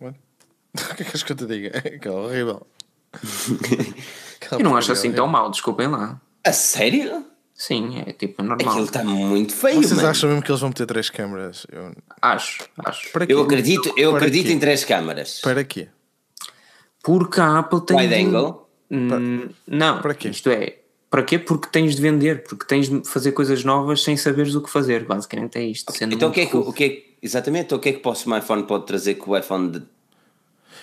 O 0.00 0.94
que 0.94 1.02
é 1.02 1.06
que 1.06 1.24
que 1.24 1.32
eu 1.32 1.36
te 1.36 1.46
diga? 1.46 1.70
É 1.84 1.98
que 1.98 2.06
é 2.06 2.10
horrível. 2.10 2.66
Eu 4.52 4.60
não 4.60 4.76
acho 4.76 4.92
assim 4.92 5.10
tão 5.12 5.26
mal, 5.26 5.50
desculpem 5.50 5.88
lá. 5.88 6.20
A 6.44 6.52
sério? 6.52 7.24
Sim, 7.54 8.02
é 8.06 8.12
tipo 8.12 8.42
normal. 8.42 8.68
Aquilo 8.68 8.84
está 8.86 9.02
muito 9.02 9.52
feio, 9.54 9.76
Vocês 9.82 9.92
mano. 9.96 10.08
acham 10.08 10.28
mesmo 10.28 10.42
que 10.44 10.50
eles 10.50 10.60
vão 10.60 10.68
meter 10.70 10.86
três 10.86 11.10
câmaras? 11.10 11.66
Eu... 11.72 11.92
Acho, 12.22 12.68
acho. 12.84 13.10
Para 13.10 13.26
quê? 13.26 13.32
Eu 13.32 13.42
acredito, 13.42 13.92
eu 13.96 14.10
Para 14.10 14.18
acredito 14.20 14.46
quê? 14.46 14.52
em 14.52 14.58
três 14.60 14.84
câmaras. 14.84 15.40
Para 15.40 15.64
quê? 15.64 15.88
Porque 17.02 17.40
a 17.40 17.58
Apple 17.58 17.84
tem. 17.84 17.96
Wide 17.96 18.14
de- 18.14 18.20
angle. 18.24 18.66
Hum, 18.90 19.48
não, 19.66 20.00
Para 20.00 20.14
quê? 20.14 20.28
isto 20.28 20.48
é, 20.50 20.78
para 21.10 21.22
quê? 21.22 21.38
Porque 21.38 21.68
tens 21.70 21.94
de 21.96 22.02
vender, 22.02 22.42
porque 22.44 22.64
tens 22.66 22.88
de 22.88 23.02
fazer 23.08 23.32
coisas 23.32 23.64
novas 23.64 24.02
sem 24.02 24.16
saberes 24.16 24.54
o 24.54 24.60
que 24.62 24.70
fazer. 24.70 25.04
Basicamente 25.04 25.56
é 25.58 25.64
isto. 25.64 25.92
sendo 25.92 26.14
Então 26.14 26.28
o 26.28 26.32
muito 26.32 26.34
que 26.34 26.40
é 26.40 26.46
que, 26.46 26.56
o 26.68 26.72
que 26.72 26.84
é 26.84 26.88
que- 26.90 27.14
exatamente, 27.22 27.66
então 27.66 27.78
o 27.78 27.80
que 27.80 27.88
é 27.88 27.92
que 27.92 27.98
o 27.98 28.02
próximo 28.02 28.36
iPhone 28.36 28.62
pode 28.64 28.86
trazer 28.86 29.14
que 29.14 29.28
o 29.28 29.36
iPhone 29.36 29.70
de 29.70 29.82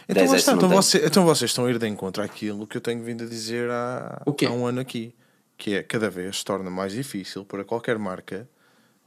Então, 0.08 0.24
10S 0.24 0.30
lá 0.32 0.38
está, 0.38 0.52
então, 0.54 0.70
você- 0.70 1.06
então 1.06 1.26
vocês 1.26 1.50
estão 1.52 1.66
a 1.66 1.70
ir 1.72 1.78
de 1.80 1.88
encontro 1.88 2.22
àquilo 2.24 2.68
que 2.68 2.78
eu 2.78 2.82
tenho 2.82 3.04
vindo 3.04 3.24
a 3.24 3.28
dizer 3.28 3.70
há, 3.70 4.22
O 4.26 4.36
há 4.46 4.52
um 4.52 4.66
ano 4.68 4.80
aqui, 4.80 5.14
que 5.58 5.74
é 5.76 5.84
cada 5.84 6.10
vez 6.10 6.40
se 6.40 6.46
torna 6.46 6.70
mais 6.70 6.92
difícil 6.94 7.44
para 7.46 7.64
qualquer 7.64 7.98
marca 7.98 8.48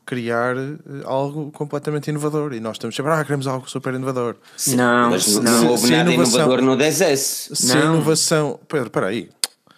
criar 0.07 0.57
eh, 0.57 0.79
algo 1.05 1.51
completamente 1.53 2.09
inovador 2.09 2.55
e 2.55 2.61
nós 2.61 2.77
estamos 2.77 2.97
sempre, 2.97 3.12
ah, 3.12 3.23
queremos 3.23 3.47
algo 3.47 3.69
super 3.69 3.93
inovador. 3.93 4.37
Não, 4.69 5.11
Mas 5.11 5.27
não, 5.37 5.43
não. 5.43 5.69
houve 5.69 5.87
Se 5.87 5.95
a 5.95 5.97
nada 5.99 6.11
inovação- 6.12 6.41
inovador 6.41 6.62
no 6.64 6.77
10S. 6.79 7.55
Se 7.55 7.73
a 7.73 7.75
Não. 7.85 7.95
inovação. 7.97 8.59
Pedro, 8.66 8.87
espera 8.87 9.07
aí. 9.09 9.29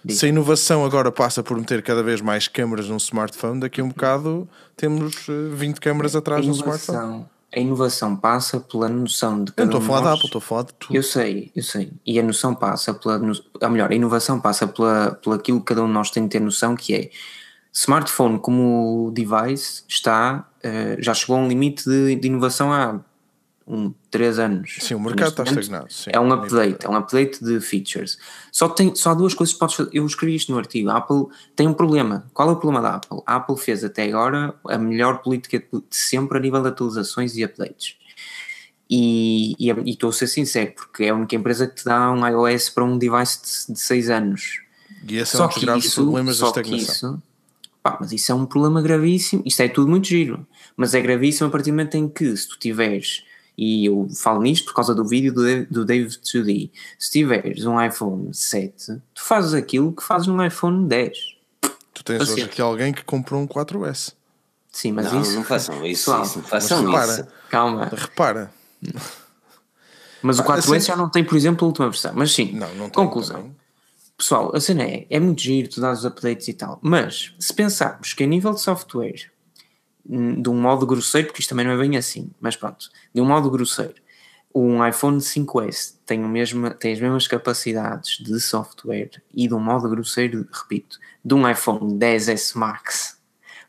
Diz. 0.05 0.19
Se 0.19 0.27
a 0.27 0.29
inovação 0.29 0.85
agora 0.85 1.13
passa 1.13 1.43
por 1.43 1.57
meter 1.57 1.83
cada 1.83 2.03
vez 2.03 2.21
mais 2.21 2.49
câmaras 2.49 2.89
num 2.89 2.97
smartphone, 2.97 3.61
daqui 3.61 3.81
a 3.81 3.85
um 3.85 3.89
bocado 3.89 4.49
temos 4.77 5.29
eh, 5.29 5.55
20 5.55 5.79
câmaras 5.81 6.17
A 6.17 6.21
atrás 6.21 6.47
no 6.47 6.53
smartphone. 6.53 7.27
a 7.55 7.61
inovação 7.61 8.17
passa 8.17 8.61
pela 8.61 8.89
noção 8.89 9.45
de 9.45 9.51
Eu 9.51 9.55
cada 9.57 9.71
não 9.71 9.79
estou 9.79 9.95
a 9.95 9.99
falar 9.99 10.09
da. 10.09 10.15
Apple, 10.15 10.27
estou 10.27 10.39
a 10.39 10.43
falar 10.43 10.63
de 10.63 10.75
tudo. 10.75 10.97
Eu 10.97 11.03
sei, 11.03 11.53
eu 11.55 11.63
sei. 11.63 11.93
E 12.07 12.19
a 12.19 12.23
noção 12.23 12.55
passa 12.55 12.95
pela. 12.95 13.21
Ou 13.63 13.71
melhor, 13.71 13.91
a 13.91 13.95
inovação 13.95 14.41
passa 14.41 14.67
pela, 14.67 15.19
pela 15.23 15.37
aquilo 15.37 15.61
que 15.61 15.67
cada 15.67 15.83
um 15.83 15.87
de 15.87 15.93
nós 15.93 16.11
tem 16.11 16.23
de 16.25 16.31
ter 16.31 16.41
noção, 16.41 16.75
que 16.75 16.95
é 16.95 17.11
smartphone 17.73 18.39
como 18.39 19.13
device 19.13 19.85
está, 19.89 20.49
eh, 20.63 20.97
já 20.99 21.15
chegou 21.15 21.37
a 21.37 21.41
um 21.41 21.49
limite 21.49 21.85
de, 21.85 22.17
de 22.17 22.27
inovação 22.27 22.73
há 22.73 23.01
um, 23.71 23.95
3 24.11 24.39
anos. 24.39 24.77
Sim, 24.81 24.95
o 24.95 25.01
mercado 25.01 25.29
está 25.29 25.45
estagnado. 25.45 25.93
Sim, 25.93 26.11
é 26.13 26.19
um 26.19 26.33
update, 26.33 26.85
é 26.85 26.89
um 26.89 26.97
update 26.97 27.45
de 27.45 27.61
features. 27.61 28.19
Só, 28.51 28.69
tem, 28.69 28.95
só 28.95 29.11
há 29.11 29.15
duas 29.15 29.33
coisas 29.35 29.53
que 29.53 29.59
podes 29.61 29.77
fazer. 29.77 29.91
Eu 29.93 30.05
escrevi 30.05 30.35
isto 30.35 30.51
no 30.53 30.59
artigo. 30.59 30.91
A 30.91 30.97
Apple 30.97 31.27
tem 31.55 31.69
um 31.69 31.75
problema. 31.75 32.27
Qual 32.35 32.49
é 32.49 32.53
o 32.53 32.57
problema 32.57 32.83
da 32.83 32.97
Apple? 32.97 33.21
A 33.27 33.37
Apple 33.37 33.57
fez 33.57 33.85
até 33.85 34.05
agora 34.09 34.55
a 34.69 34.77
melhor 34.79 35.23
política 35.23 35.59
de 35.59 35.83
sempre 35.91 36.37
a 36.39 36.41
nível 36.41 36.61
de 36.63 36.69
atualizações 36.69 37.37
e 37.37 37.45
updates. 37.45 37.97
E 38.89 39.55
e- 39.59 39.71
e 39.71 39.91
estou 39.91 40.11
a 40.11 40.13
ser 40.13 40.27
sincero, 40.27 40.73
porque 40.75 41.05
é 41.05 41.11
a 41.11 41.15
única 41.15 41.37
empresa 41.37 41.67
que 41.67 41.77
te 41.77 41.85
dá 41.85 42.11
um 42.11 42.27
iOS 42.27 42.71
para 42.71 42.85
um 42.85 42.99
device 42.99 43.73
de 43.73 43.79
6 43.79 44.11
anos. 44.11 44.61
E 45.09 45.17
esse 45.17 45.37
é 45.37 45.39
Só 45.39 45.45
um 45.45 45.47
dos 45.49 45.55
que 45.57 45.65
graves 45.65 45.85
isso, 45.85 46.03
problemas 46.03 46.39
da 46.41 46.47
estagnação. 46.49 47.13
isso, 47.15 47.23
pá, 47.83 47.97
mas 48.01 48.11
isso 48.13 48.33
é 48.33 48.35
um 48.35 48.45
problema 48.45 48.83
gravíssimo. 48.83 49.43
Isto 49.47 49.63
é 49.63 49.69
tudo 49.69 49.89
muito 49.89 50.09
giro, 50.09 50.45
mas 50.77 50.93
é 50.95 51.01
gravíssimo 51.01 51.47
a 51.49 51.51
partir 51.51 51.71
do 51.71 51.75
momento 51.75 51.95
em 51.97 52.09
que, 52.09 52.37
se 52.37 52.49
tu 52.49 52.59
tiveres, 52.59 53.23
e 53.63 53.85
eu 53.85 54.09
falo 54.17 54.41
nisto 54.41 54.65
por 54.65 54.75
causa 54.75 54.95
do 54.95 55.05
vídeo 55.07 55.35
do, 55.35 55.85
David 55.85 56.19
2D, 56.19 56.71
se 56.99 57.11
tiveres 57.11 57.67
um 57.67 57.79
iPhone 57.81 58.33
7, 58.33 59.03
tu 59.13 59.23
fazes 59.23 59.53
aquilo 59.53 59.93
que 59.93 60.03
fazes 60.03 60.27
num 60.27 60.43
iPhone 60.43 60.89
10. 60.89 61.19
Tu 61.93 62.03
tens 62.03 62.23
hoje 62.23 62.31
Paciente. 62.31 62.49
aqui 62.51 62.63
alguém 62.63 62.93
que 62.93 63.05
comprou 63.05 63.39
um 63.43 63.47
4S. 63.47 64.15
Sim, 64.73 64.93
mas 64.93 65.13
Não, 65.13 65.21
isso. 65.21 65.35
não 65.35 65.45
façam 65.45 65.85
isso, 65.85 66.05
pessoal, 66.07 66.23
isso, 66.23 66.39
não 66.39 66.45
façam 66.45 66.83
Mas 66.85 66.87
repara, 66.93 67.13
isso. 67.21 67.27
Calma. 67.51 67.85
Repara, 67.93 68.51
Mas 70.23 70.39
o 70.39 70.43
Ah, 70.43 70.45
4S 70.47 70.77
assim- 70.77 70.87
já 70.87 70.97
não 70.97 71.09
tem, 71.11 71.25
por 71.25 71.37
exemplo, 71.37 71.65
a 71.65 71.69
última 71.69 71.89
versão. 71.91 72.13
Mas 72.15 72.33
sim, 72.33 72.53
não, 72.53 72.69
não 72.75 72.85
tem 72.89 73.05
conclusão. 73.05 73.37
também. 73.37 73.57
Pessoal, 74.17 74.55
a 74.55 74.61
cena 74.61 74.83
é, 74.83 75.07
é 75.09 75.19
muito 75.19 75.41
giro, 75.41 75.69
tu 75.69 75.81
dás 75.81 76.01
os 76.01 76.05
updates 76.05 76.47
e 76.49 76.53
tal, 76.53 76.79
mas 76.83 77.35
se 77.39 77.53
pensarmos 77.55 78.13
que 78.13 78.23
a 78.23 78.27
nível 78.27 78.53
de 78.53 78.61
software, 78.61 79.30
de 80.11 80.49
um 80.49 80.61
modo 80.61 80.85
grosseiro, 80.87 81.29
porque 81.29 81.41
isto 81.41 81.51
também 81.51 81.65
não 81.65 81.73
é 81.73 81.79
bem 81.79 81.97
assim, 81.97 82.31
mas 82.41 82.57
pronto, 82.57 82.91
de 83.15 83.21
um 83.21 83.25
modo 83.25 83.49
grosseiro, 83.49 83.95
um 84.53 84.85
iPhone 84.85 85.19
5S 85.19 85.95
tem, 86.05 86.25
o 86.25 86.29
mesmo, 86.29 86.71
tem 86.75 86.93
as 86.93 87.01
mesmas 87.01 87.29
capacidades 87.29 88.19
de 88.19 88.41
software 88.41 89.11
e 89.33 89.47
de 89.47 89.55
um 89.55 89.61
modo 89.61 89.89
grosseiro, 89.89 90.47
repito, 90.53 90.99
de 91.25 91.35
um 91.35 91.49
iPhone 91.49 91.97
10S 91.97 92.57
Max. 92.57 93.17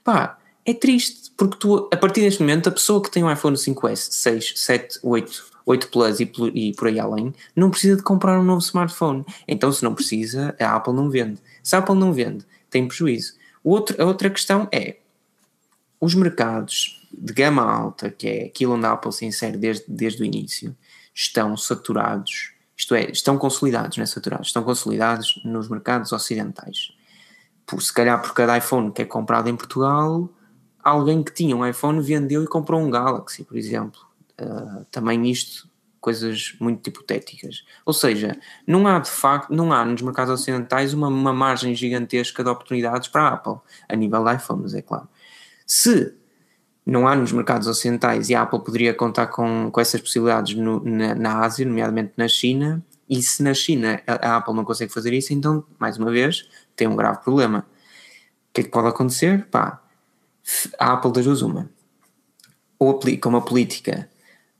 Pá, 0.03 0.39
é 0.65 0.73
triste, 0.73 1.31
porque 1.37 1.57
tu, 1.57 1.87
a 1.93 1.97
partir 1.97 2.21
deste 2.21 2.41
momento, 2.41 2.69
a 2.69 2.71
pessoa 2.71 3.01
que 3.01 3.11
tem 3.11 3.23
um 3.23 3.31
iPhone 3.31 3.55
5S, 3.55 4.11
6, 4.11 4.53
7, 4.55 4.99
8, 5.03 5.51
8 5.67 5.87
Plus 5.89 6.19
e, 6.19 6.31
e 6.55 6.73
por 6.73 6.87
aí 6.87 6.99
além, 6.99 7.31
não 7.55 7.69
precisa 7.69 7.95
de 7.95 8.01
comprar 8.01 8.39
um 8.39 8.43
novo 8.43 8.61
smartphone. 8.61 9.23
Então, 9.47 9.71
se 9.71 9.83
não 9.83 9.93
precisa, 9.93 10.55
a 10.59 10.75
Apple 10.75 10.93
não 10.93 11.11
vende. 11.11 11.39
Se 11.61 11.75
a 11.75 11.79
Apple 11.79 11.95
não 11.95 12.11
vende, 12.11 12.43
tem 12.71 12.87
prejuízo. 12.87 13.35
Outro, 13.63 14.01
a 14.01 14.05
outra 14.05 14.31
questão 14.31 14.67
é 14.71 14.97
os 16.01 16.15
mercados 16.15 17.07
de 17.13 17.31
gama 17.31 17.61
alta, 17.61 18.09
que 18.09 18.27
é 18.27 18.45
aquilo 18.45 18.73
onde 18.73 18.87
a 18.87 18.93
Apple 18.93 19.13
se 19.13 19.25
insere 19.25 19.55
desde, 19.55 19.85
desde 19.87 20.23
o 20.23 20.25
início, 20.25 20.75
estão 21.13 21.55
saturados, 21.55 22.53
isto 22.75 22.95
é, 22.95 23.11
estão 23.11 23.37
consolidados, 23.37 23.97
não 23.97 24.03
é 24.03 24.07
saturados, 24.07 24.47
estão 24.47 24.63
consolidados 24.63 25.39
nos 25.45 25.69
mercados 25.69 26.11
ocidentais. 26.11 26.91
Por, 27.65 27.81
se 27.81 27.93
calhar 27.93 28.19
por 28.19 28.33
cada 28.33 28.57
iPhone 28.57 28.91
que 28.91 29.03
é 29.03 29.05
comprado 29.05 29.47
em 29.47 29.55
Portugal, 29.55 30.27
alguém 30.83 31.21
que 31.21 31.31
tinha 31.31 31.55
um 31.55 31.65
iPhone 31.65 32.01
vendeu 32.01 32.43
e 32.43 32.47
comprou 32.47 32.81
um 32.81 32.89
Galaxy, 32.89 33.43
por 33.43 33.55
exemplo. 33.55 34.01
Uh, 34.41 34.83
também 34.89 35.29
isto, 35.29 35.69
coisas 35.99 36.55
muito 36.59 36.87
hipotéticas. 36.87 37.63
Ou 37.85 37.93
seja, 37.93 38.35
não 38.65 38.87
há 38.87 38.97
de 38.97 39.11
facto, 39.11 39.53
não 39.53 39.71
há 39.71 39.85
nos 39.85 40.01
mercados 40.01 40.33
ocidentais 40.33 40.93
uma, 40.93 41.07
uma 41.07 41.31
margem 41.31 41.75
gigantesca 41.75 42.43
de 42.43 42.49
oportunidades 42.49 43.07
para 43.07 43.21
a 43.21 43.33
Apple, 43.35 43.59
a 43.87 43.95
nível 43.95 44.23
de 44.23 44.35
iPhones, 44.35 44.73
é 44.73 44.81
claro. 44.81 45.07
Se 45.65 46.13
não 46.85 47.07
há 47.07 47.15
nos 47.15 47.31
mercados 47.31 47.67
ocidentais 47.67 48.29
e 48.29 48.35
a 48.35 48.41
Apple 48.41 48.63
poderia 48.63 48.93
contar 48.93 49.27
com, 49.27 49.69
com 49.71 49.79
essas 49.81 50.01
possibilidades 50.01 50.55
no- 50.55 50.83
na, 50.83 51.13
na 51.15 51.39
Ásia, 51.39 51.65
nomeadamente 51.65 52.13
na 52.17 52.27
China, 52.27 52.83
e 53.09 53.21
se 53.21 53.43
na 53.43 53.53
China 53.53 54.01
a, 54.07 54.37
Apple 54.37 54.53
não 54.53 54.63
consegue 54.65 54.91
fazer 54.91 55.13
isso, 55.13 55.33
então, 55.33 55.63
mais 55.77 55.97
uma 55.97 56.09
vez, 56.11 56.47
tem 56.75 56.87
um 56.87 56.95
grave 56.95 57.21
problema. 57.23 57.59
O 58.49 58.53
que 58.53 58.61
é 58.61 58.63
que 58.63 58.69
pode 58.69 58.87
acontecer? 58.87 59.45
Pá, 59.51 59.81
a 60.79 60.93
Apple 60.93 61.11
das 61.11 61.25
duas 61.25 61.41
uma. 61.41 61.69
Ou 62.79 62.89
aplica 62.89 63.29
uma 63.29 63.41
política 63.41 64.09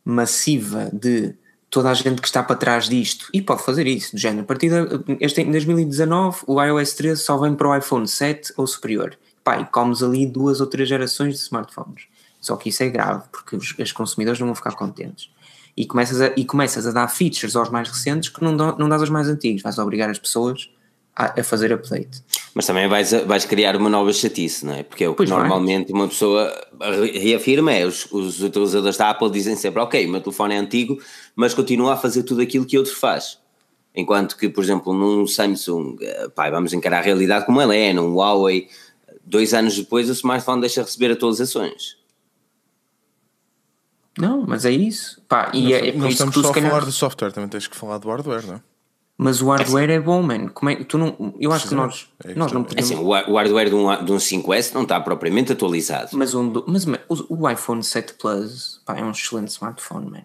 massiva 0.06 0.90
de 0.94 1.34
toda 1.70 1.90
a 1.90 1.94
gente 1.94 2.22
que 2.22 2.28
está 2.28 2.44
para 2.44 2.56
trás 2.58 2.90
disto, 2.90 3.30
e 3.34 3.42
pode 3.42 3.64
fazer 3.64 3.88
isso, 3.88 4.14
do 4.14 4.20
género, 4.20 4.44
a 4.44 4.46
partir 4.46 4.70
de, 4.70 5.16
este, 5.22 5.42
em 5.42 5.50
2019 5.50 6.40
o 6.46 6.62
iOS 6.62 6.94
13 6.94 7.22
só 7.22 7.38
vem 7.38 7.56
para 7.56 7.70
o 7.70 7.76
iPhone 7.76 8.06
7 8.08 8.54
ou 8.58 8.68
superior. 8.68 9.18
Pá, 9.44 9.60
e 9.60 9.66
comes 9.66 10.04
ali 10.04 10.26
duas 10.26 10.62
ou 10.62 10.68
três 10.68 10.88
gerações 10.88 11.36
de 11.36 11.42
smartphones. 11.42 12.04
Só 12.40 12.56
que 12.56 12.70
isso 12.70 12.82
é 12.84 12.90
grave, 12.90 13.24
porque 13.32 13.56
os, 13.56 13.76
os 13.78 13.92
consumidores 13.92 14.40
não 14.40 14.48
vão 14.48 14.56
ficar 14.56 14.76
contentes. 14.76 15.30
E 15.78 15.86
começas, 15.86 16.20
a, 16.22 16.32
e 16.36 16.44
começas 16.46 16.86
a 16.86 16.92
dar 16.92 17.08
features 17.08 17.56
aos 17.56 17.70
mais 17.70 17.88
recentes 17.88 18.30
que 18.30 18.44
não, 18.44 18.56
dão, 18.58 18.76
não 18.78 18.90
dás 18.90 19.02
aos 19.02 19.10
mais 19.10 19.28
antigos. 19.28 19.62
Vais 19.62 19.78
obrigar 19.78 20.10
as 20.10 20.20
pessoas 20.20 20.70
a, 21.16 21.40
a 21.40 21.44
fazer 21.44 21.72
update. 21.72 22.22
Mas 22.54 22.66
também 22.66 22.88
vais, 22.88 23.12
vais 23.26 23.46
criar 23.46 23.76
uma 23.76 23.90
nova 23.90 24.12
chatice, 24.12 24.66
não 24.66 24.74
é? 24.74 24.84
Porque 24.84 25.04
é 25.04 25.08
o 25.10 25.12
que 25.14 25.18
Pois 25.18 25.30
vai. 25.30 25.40
normalmente 25.40 25.92
uma 25.94 26.08
pessoa 26.08 26.52
re- 26.82 27.18
reafirma 27.20 27.72
é 27.72 27.86
os, 27.86 28.06
os 28.12 28.42
utilizadores 28.44 28.98
da 28.98 29.10
Apple 29.12 29.30
dizem 29.32 29.56
sempre, 29.56 29.80
ok, 29.82 30.06
o 30.06 30.10
meu 30.10 30.22
telefone 30.22 30.56
é 30.56 30.58
antigo, 30.58 31.00
mas 31.36 31.54
continua 31.54 31.94
a 31.94 31.98
fazer 31.98 32.24
tudo 32.24 32.42
aquilo 32.42 32.66
que 32.66 32.78
outro 32.78 32.96
faz. 32.96 33.40
Enquanto 33.96 34.38
que, 34.38 34.50
por 34.50 34.64
exemplo, 34.64 34.94
num 34.94 35.28
Samsung, 35.28 35.98
eh, 36.02 36.30
pá, 36.36 36.50
vamos 36.50 36.72
encarar 36.74 37.00
a 37.00 37.02
realidade 37.02 37.46
como 37.46 37.60
ela 37.62 37.76
é, 37.76 37.92
num 37.94 38.14
Huawei, 38.16 38.70
dois 39.26 39.54
anos 39.54 39.76
depois 39.78 40.10
o 40.10 40.14
smartphone 40.14 40.62
deixa 40.62 40.82
de 40.82 40.88
receber 40.88 41.12
atualizações. 41.14 41.98
Não, 44.18 44.46
mas 44.46 44.66
é 44.66 44.72
isso. 44.72 45.22
Pá, 45.28 45.52
e 45.54 45.64
não, 45.64 45.70
é, 45.72 45.88
é 45.88 45.92
por 45.94 46.00
não 46.00 46.08
isso 46.08 46.08
que 46.08 46.12
estamos 46.14 46.34
tu 46.36 46.42
só 46.42 46.50
a 46.50 46.54
calhar... 46.54 46.70
falar 46.72 46.86
do 46.86 46.92
software, 46.92 47.32
também 47.32 47.50
tens 47.50 47.68
que 47.68 47.76
falar 47.78 47.98
do 47.98 48.10
hardware, 48.10 48.46
não 48.46 48.56
é? 48.56 48.62
Mas 49.18 49.42
o 49.42 49.50
hardware 49.52 49.90
é 49.92 50.00
bom, 50.00 50.22
man. 50.24 50.48
Como 50.50 50.70
é, 50.72 50.84
tu 50.84 50.98
não, 50.98 51.34
eu 51.40 51.52
acho 51.54 51.70
que 51.70 51.76
nós, 51.76 52.10
É 52.24 52.34
nós 52.34 52.52
não 52.52 52.64
que- 52.64 52.74
É 52.74 52.82
podemos. 52.82 52.92
assim, 52.92 53.04
o 53.04 53.14
ha- 53.14 53.26
o 53.30 53.36
hardware 53.36 53.70
de 53.70 53.76
um, 53.76 54.04
de 54.06 54.12
um 54.12 54.18
5S 54.18 54.74
não 54.74 54.82
está 54.82 55.00
propriamente 55.00 55.52
atualizado. 55.52 56.10
Mas, 56.14 56.34
um, 56.34 56.50
do- 56.50 56.66
mas, 56.68 56.86
mas 56.86 57.00
o, 57.08 57.26
o 57.44 57.50
iPhone 57.50 57.84
7 57.84 58.16
Plus 58.16 58.82
pá, 58.84 58.98
é 58.98 59.04
um 59.04 59.12
excelente 59.12 59.50
smartphone, 59.50 60.10
man. 60.10 60.24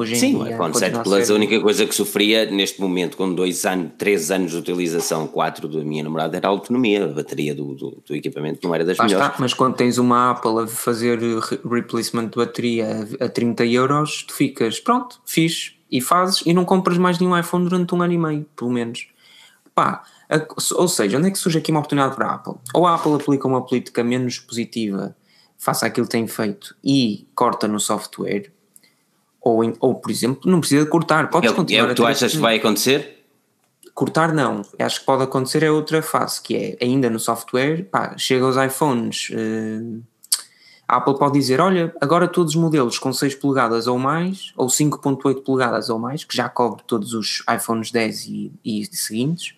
Hoje 0.00 0.14
em 0.14 0.18
Sim, 0.18 0.30
dia, 0.30 0.38
o 0.38 0.42
iPhone 0.48 0.72
continua 0.72 0.78
7 0.80 0.96
a 0.96 1.02
Plus, 1.02 1.26
ser- 1.26 1.32
a 1.32 1.36
única 1.36 1.60
coisa 1.60 1.86
que 1.86 1.94
sofria 1.94 2.50
neste 2.50 2.80
momento, 2.80 3.16
com 3.16 3.34
dois 3.34 3.64
anos, 3.64 3.92
três 3.98 4.30
anos 4.30 4.52
de 4.52 4.58
utilização, 4.58 5.26
quatro 5.26 5.68
da 5.68 5.84
minha 5.84 6.02
namorada, 6.02 6.36
era 6.36 6.48
a 6.48 6.50
autonomia. 6.50 7.04
A 7.04 7.08
bateria 7.08 7.54
do, 7.54 7.74
do, 7.74 8.02
do 8.06 8.14
equipamento 8.14 8.60
não 8.66 8.74
era 8.74 8.84
das 8.84 8.96
Lá 8.98 9.04
melhores. 9.04 9.26
está, 9.26 9.36
mas 9.40 9.52
quando 9.54 9.74
tens 9.76 9.98
uma 9.98 10.30
Apple 10.30 10.60
a 10.62 10.66
fazer 10.66 11.18
re- 11.18 11.60
replacement 11.68 12.28
de 12.28 12.36
bateria 12.36 13.06
a, 13.20 13.24
a 13.26 13.28
30 13.28 13.64
euros, 13.66 14.22
tu 14.26 14.34
ficas, 14.34 14.80
pronto, 14.80 15.20
fixe, 15.26 15.72
e 15.90 16.00
fazes, 16.00 16.42
e 16.46 16.52
não 16.54 16.64
compras 16.64 16.96
mais 16.98 17.18
nenhum 17.18 17.36
iPhone 17.38 17.64
durante 17.68 17.94
um 17.94 18.00
ano 18.02 18.12
e 18.12 18.18
meio, 18.18 18.46
pelo 18.56 18.70
menos. 18.70 19.08
Pá, 19.74 20.02
a- 20.28 20.46
ou 20.76 20.88
seja, 20.88 21.18
onde 21.18 21.28
é 21.28 21.30
que 21.30 21.38
surge 21.38 21.58
aqui 21.58 21.70
uma 21.70 21.80
oportunidade 21.80 22.14
para 22.14 22.26
a 22.26 22.34
Apple? 22.34 22.54
Ou 22.74 22.86
a 22.86 22.94
Apple 22.94 23.14
aplica 23.14 23.46
uma 23.48 23.64
política 23.64 24.02
menos 24.04 24.38
positiva 24.38 25.16
faça 25.62 25.84
aquilo 25.84 26.06
que 26.06 26.12
tem 26.12 26.26
feito 26.26 26.74
e 26.82 27.26
corta 27.34 27.68
no 27.68 27.78
software, 27.78 28.50
ou, 29.40 29.64
em, 29.64 29.74
ou 29.80 29.94
por 29.94 30.10
exemplo, 30.10 30.50
não 30.50 30.60
precisa 30.60 30.84
de 30.84 30.90
cortar, 30.90 31.30
podes 31.30 31.50
É, 31.50 31.54
continuar 31.54 31.82
é 31.82 31.86
o 31.86 31.88
que 31.88 31.94
tu 31.94 32.06
achas 32.06 32.32
que 32.32 32.38
vai 32.38 32.56
acontecer? 32.56 33.24
Cortar 33.94 34.32
não, 34.32 34.62
acho 34.78 35.00
que 35.00 35.06
pode 35.06 35.22
acontecer 35.22 35.62
é 35.62 35.70
outra 35.70 36.02
fase, 36.02 36.40
que 36.40 36.56
é 36.56 36.84
ainda 36.84 37.10
no 37.10 37.18
software, 37.18 37.84
pá, 37.84 38.16
chega 38.16 38.44
aos 38.44 38.56
iPhones, 38.56 39.30
eh, 39.32 40.00
a 40.90 40.96
Apple 40.96 41.16
pode 41.18 41.34
dizer, 41.34 41.60
olha, 41.60 41.94
agora 42.00 42.26
todos 42.26 42.54
os 42.54 42.60
modelos 42.60 42.98
com 42.98 43.12
6 43.12 43.36
polegadas 43.36 43.86
ou 43.86 43.96
mais, 43.96 44.52
ou 44.56 44.68
5.8 44.68 45.42
polegadas 45.42 45.88
ou 45.88 45.98
mais, 46.00 46.24
que 46.24 46.36
já 46.36 46.48
cobre 46.48 46.82
todos 46.84 47.14
os 47.14 47.44
iPhones 47.48 47.92
10 47.92 48.26
e, 48.26 48.52
e 48.64 48.84
seguintes, 48.86 49.54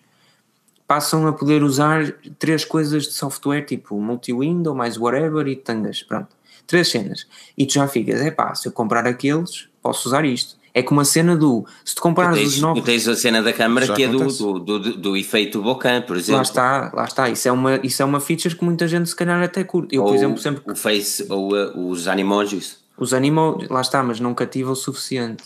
passam 0.87 1.25
a 1.25 1.33
poder 1.33 1.63
usar 1.63 2.11
três 2.37 2.63
coisas 2.63 3.03
de 3.03 3.13
software, 3.13 3.63
tipo 3.65 3.99
multi-window, 3.99 4.75
mais 4.75 4.95
whatever 4.95 5.47
e 5.47 5.55
tangas, 5.55 6.03
pronto. 6.03 6.35
Três 6.67 6.87
cenas. 6.89 7.27
E 7.57 7.65
tu 7.65 7.73
já 7.73 7.87
ficas, 7.87 8.21
é 8.21 8.31
pá, 8.31 8.53
se 8.55 8.67
eu 8.67 8.71
comprar 8.71 9.05
aqueles, 9.05 9.67
posso 9.81 10.07
usar 10.07 10.25
isto. 10.25 10.55
É 10.75 10.81
como 10.81 11.01
a 11.01 11.05
cena 11.05 11.35
do, 11.35 11.63
se 11.85 11.93
tu 11.93 11.97
Tu 11.97 12.01
comprares 12.01 12.35
tens, 12.39 12.47
os 12.47 12.55
tu 12.55 12.61
novos... 12.61 12.83
tens 12.83 13.07
a 13.07 13.15
cena 13.15 13.43
da 13.43 13.53
câmara 13.53 13.87
que 13.93 14.03
é 14.03 14.07
do, 14.07 14.25
do, 14.25 14.59
do, 14.59 14.79
do- 14.97 15.15
efeito 15.17 15.61
Bocan, 15.61 16.01
por 16.01 16.17
exemplo. 16.17 16.37
Lá 16.37 16.41
está, 16.41 16.91
lá 16.95 17.05
está. 17.05 17.29
Isso 17.29 17.47
é, 17.47 17.51
uma, 17.51 17.75
isso 17.83 18.01
é 18.01 18.05
uma 18.05 18.19
feature 18.19 18.55
que 18.55 18.63
muita 18.65 18.87
gente 18.87 19.07
se 19.07 19.15
calhar 19.15 19.39
até 19.43 19.63
curte. 19.63 19.95
Eu, 19.95 20.01
por 20.01 20.09
ou 20.09 20.15
exemplo, 20.15 20.39
sempre 20.39 20.63
o 20.71 20.75
Face 20.75 21.27
ou 21.29 21.53
uh, 21.53 21.89
os 21.89 22.07
Animojis. 22.07 22.77
os 22.97 23.13
animos, 23.13 23.67
lá 23.69 23.81
está, 23.81 24.01
mas 24.01 24.19
não 24.19 24.33
cativa 24.33 24.71
o 24.71 24.75
suficiente. 24.75 25.43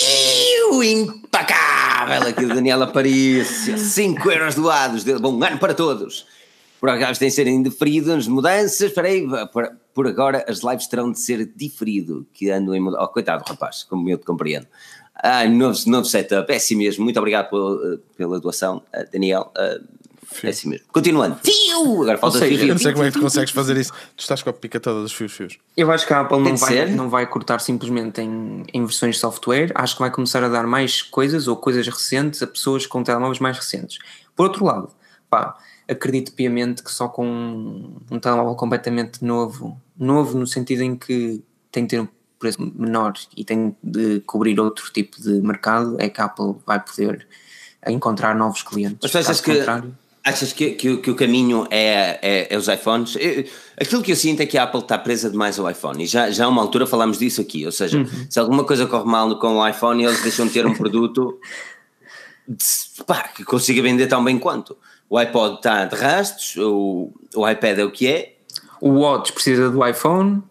Iu, 0.00 0.82
impecável 0.82 2.22
aqui 2.28 2.44
o 2.44 2.48
Daniel 2.48 2.82
Aparício 2.82 3.78
5 3.78 4.30
euros 4.30 4.54
doados 4.54 5.04
bom 5.20 5.42
ano 5.44 5.58
para 5.58 5.74
todos 5.74 6.26
por 6.84 6.90
acaso 6.90 7.18
têm 7.18 7.30
de 7.30 7.34
ser 7.34 7.46
indeferidos 7.46 8.28
mudanças 8.28 8.78
espera 8.82 9.08
aí, 9.08 9.26
por, 9.50 9.72
por 9.94 10.06
agora 10.06 10.44
as 10.46 10.58
lives 10.62 10.86
terão 10.86 11.10
de 11.10 11.18
ser 11.18 11.50
diferido 11.56 12.26
que 12.34 12.50
ando 12.50 12.74
em 12.74 12.80
muda- 12.80 13.02
oh 13.02 13.08
coitado 13.08 13.42
rapaz 13.48 13.84
como 13.84 14.06
eu 14.10 14.18
te 14.18 14.26
compreendo 14.26 14.66
ah, 15.14 15.48
novo, 15.48 15.78
novo 15.86 16.04
setup, 16.04 16.52
é 16.52 16.56
assim 16.56 16.76
mesmo 16.76 17.02
muito 17.02 17.18
obrigado 17.18 17.48
pela, 17.48 17.98
pela 18.18 18.38
doação 18.38 18.82
ah, 18.92 19.02
Daniel 19.10 19.50
Ah, 19.56 19.78
é 20.42 20.48
assim 20.48 20.68
mesmo, 20.68 20.84
continuando 20.92 21.38
Fiu! 21.42 22.02
agora 22.02 22.18
falta 22.18 22.38
fio, 22.40 22.58
Eu 22.60 22.66
não 22.66 22.76
sei 22.76 22.86
fio, 22.88 22.92
como 22.92 23.04
é 23.04 23.10
que 23.10 23.16
tu 23.16 23.22
consegues 23.22 23.50
fazer 23.50 23.76
isso. 23.78 23.92
Tu 24.14 24.20
estás 24.20 24.42
com 24.42 24.50
a 24.50 24.52
pica 24.52 24.78
toda 24.80 25.00
dos 25.02 25.12
fios-fios. 25.12 25.58
Eu 25.76 25.90
acho 25.90 26.06
que 26.06 26.12
a 26.12 26.20
Apple 26.20 26.38
não 26.38 26.56
vai, 26.56 26.86
não 26.90 27.08
vai 27.08 27.26
cortar 27.26 27.60
simplesmente 27.60 28.20
em, 28.20 28.64
em 28.72 28.84
versões 28.84 29.14
de 29.14 29.20
software. 29.20 29.70
Acho 29.74 29.94
que 29.94 30.00
vai 30.00 30.10
começar 30.10 30.42
a 30.42 30.48
dar 30.48 30.66
mais 30.66 31.02
coisas 31.02 31.46
ou 31.46 31.56
coisas 31.56 31.86
recentes 31.86 32.42
a 32.42 32.46
pessoas 32.46 32.86
com 32.86 33.02
telemóveis 33.02 33.38
mais 33.38 33.56
recentes. 33.56 33.98
Por 34.34 34.44
outro 34.46 34.64
lado, 34.64 34.90
pá, 35.30 35.56
acredito 35.88 36.32
piamente 36.32 36.82
que 36.82 36.90
só 36.90 37.08
com 37.08 37.26
um, 37.26 37.96
um 38.10 38.18
telemóvel 38.18 38.54
completamente 38.54 39.24
novo, 39.24 39.80
novo 39.98 40.38
no 40.38 40.46
sentido 40.46 40.82
em 40.82 40.96
que 40.96 41.42
tem 41.70 41.84
de 41.84 41.90
ter 41.90 42.00
um 42.00 42.08
preço 42.38 42.60
menor 42.76 43.12
e 43.36 43.44
tem 43.44 43.74
de 43.82 44.20
cobrir 44.20 44.58
outro 44.60 44.90
tipo 44.92 45.20
de 45.20 45.40
mercado, 45.40 45.96
é 45.98 46.08
que 46.08 46.20
a 46.20 46.24
Apple 46.24 46.54
vai 46.66 46.80
poder 46.82 47.26
encontrar 47.86 48.34
novos 48.34 48.62
clientes. 48.62 48.98
Mas 49.02 49.12
tu 49.12 49.18
achas 49.18 49.40
que, 49.40 49.52
achas 50.24 50.52
que, 50.54 50.70
que, 50.72 50.90
o- 50.90 51.02
que 51.02 51.10
o 51.10 51.14
caminho 51.14 51.66
é, 51.70 52.18
é, 52.22 52.54
é 52.54 52.56
os 52.56 52.66
iPhones? 52.68 53.16
Eu- 53.16 53.44
aquilo 53.78 54.02
que 54.02 54.12
eu 54.12 54.16
sinto 54.16 54.40
é 54.40 54.46
que 54.46 54.56
a 54.56 54.62
Apple 54.64 54.80
está 54.80 54.96
presa 54.98 55.30
demais 55.30 55.58
ao 55.58 55.70
iPhone 55.70 56.02
e 56.02 56.06
já, 56.06 56.30
já 56.30 56.46
há 56.46 56.48
uma 56.48 56.62
altura 56.62 56.86
falámos 56.86 57.18
disso 57.18 57.40
aqui. 57.42 57.64
Ou 57.66 57.72
seja, 57.72 57.98
Uhum. 57.98 58.26
se 58.30 58.38
alguma 58.40 58.64
coisa 58.64 58.86
corre 58.86 59.04
mal 59.04 59.38
com 59.38 59.56
o 59.58 59.68
iPhone, 59.68 60.02
eles 60.04 60.22
deixam 60.22 60.46
de 60.46 60.52
ter 60.54 60.66
um 60.66 60.72
produto 60.74 61.38
de- 62.48 63.04
pá, 63.06 63.28
que 63.28 63.44
consiga 63.44 63.82
vender 63.82 64.06
tão 64.06 64.22
bem 64.24 64.38
quanto. 64.38 64.76
O 65.08 65.18
iPod 65.18 65.56
está 65.56 65.84
de 65.84 65.94
rastros, 65.94 66.56
o, 66.56 67.12
o 67.34 67.48
iPad 67.48 67.78
é 67.78 67.84
o 67.84 67.90
que 67.90 68.06
é, 68.06 68.36
O 68.80 68.90
Watch 68.90 69.32
precisa 69.32 69.70
do 69.70 69.86
iPhone, 69.86 70.42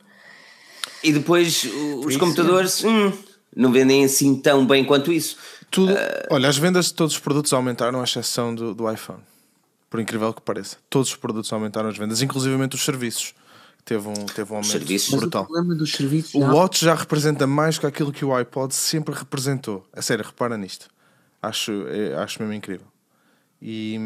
e 1.03 1.11
depois 1.11 1.63
os 1.65 2.11
isso, 2.11 2.19
computadores 2.19 2.83
hum, 2.83 3.11
não 3.55 3.71
vendem 3.71 4.05
assim 4.05 4.35
tão 4.35 4.65
bem 4.65 4.85
quanto 4.85 5.11
isso. 5.11 5.37
Tudo, 5.69 5.91
Eh, 5.91 6.27
olha, 6.29 6.47
as 6.47 6.57
vendas 6.57 6.85
de 6.85 6.93
todos 6.93 7.13
os 7.15 7.19
produtos 7.19 7.51
aumentaram, 7.51 7.99
à 7.99 8.03
exceção 8.03 8.55
do, 8.55 8.73
do 8.73 8.89
iPhone. 8.91 9.19
Por 9.89 9.99
incrível 9.99 10.33
que 10.33 10.41
pareça. 10.41 10.77
Todos 10.89 11.09
os 11.09 11.15
produtos 11.15 11.51
aumentaram 11.51 11.89
as 11.89 11.97
vendas, 11.97 12.21
inclusivamente 12.21 12.75
os 12.75 12.83
serviços. 12.83 13.33
Teve 13.85 14.07
um, 14.07 14.13
teve 14.13 14.53
um 14.53 14.55
aumento 14.55 14.71
serviços? 14.71 15.13
brutal. 15.13 15.43
o 15.43 15.45
problema 15.45 15.75
dos 15.75 15.91
serviços 15.91 16.33
O 16.35 16.39
Watch 16.39 16.85
já 16.85 16.95
representa 16.95 17.45
mais 17.45 17.77
que 17.77 17.85
aquilo 17.85 18.13
que 18.13 18.23
o 18.23 18.33
iPod 18.33 18.73
sempre 18.73 19.13
representou. 19.13 19.85
A 19.91 20.01
sério, 20.01 20.23
repara 20.23 20.57
nisto. 20.57 20.87
Acho, 21.41 21.85
é, 21.89 22.15
acho 22.15 22.41
mesmo 22.41 22.53
incrível. 22.53 22.87
E 23.66 23.97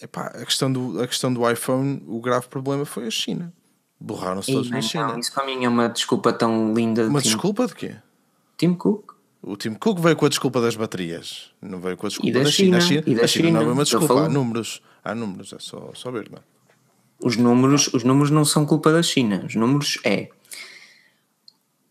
epá, 0.00 0.28
a, 0.28 0.46
questão 0.46 0.72
do, 0.72 1.02
a 1.02 1.06
questão 1.06 1.30
do 1.34 1.48
iPhone, 1.48 2.02
o 2.06 2.18
grave 2.18 2.48
problema 2.48 2.86
foi 2.86 3.06
a 3.06 3.10
China. 3.10 3.52
Borraram-se 4.00 4.50
todos 4.50 4.70
na 4.70 4.76
não, 4.76 4.82
China. 4.82 5.18
isso 5.18 5.30
para 5.34 5.44
mim 5.44 5.66
é 5.66 5.68
uma 5.68 5.86
desculpa 5.88 6.32
tão 6.32 6.72
linda 6.72 7.06
Uma 7.06 7.20
Tim, 7.20 7.28
desculpa 7.28 7.66
de 7.66 7.74
quê? 7.74 7.96
Tim 8.56 8.72
Cook. 8.72 9.12
O 9.42 9.54
Tim 9.54 9.74
Cook 9.74 10.00
veio 10.00 10.16
com 10.16 10.24
a 10.24 10.28
desculpa 10.30 10.62
das 10.62 10.76
baterias. 10.76 11.50
Não 11.60 11.78
veio 11.78 11.94
com 11.98 12.06
a 12.06 12.08
desculpa 12.08 12.32
da 12.32 12.44
da 12.44 12.50
China. 12.50 12.80
China, 12.80 13.02
China, 13.02 13.12
e 13.12 13.14
da 13.14 13.24
a 13.24 13.26
China 13.26 13.50
não 13.50 13.56
é 13.58 13.60
China. 13.60 13.72
uma 13.74 13.84
desculpa. 13.84 14.24
Há 14.24 14.28
números. 14.30 14.82
Há 15.04 15.14
números, 15.14 15.52
é 15.52 15.58
só, 15.58 15.90
só 15.92 16.10
ver, 16.10 16.30
não 16.30 16.38
é? 16.38 16.42
Os 17.22 17.36
números, 17.36 17.92
os 17.92 18.04
números 18.04 18.30
não 18.30 18.46
são 18.46 18.64
culpa 18.64 18.90
da 18.90 19.02
China. 19.02 19.44
Os 19.46 19.54
números 19.54 19.98
é 20.04 20.30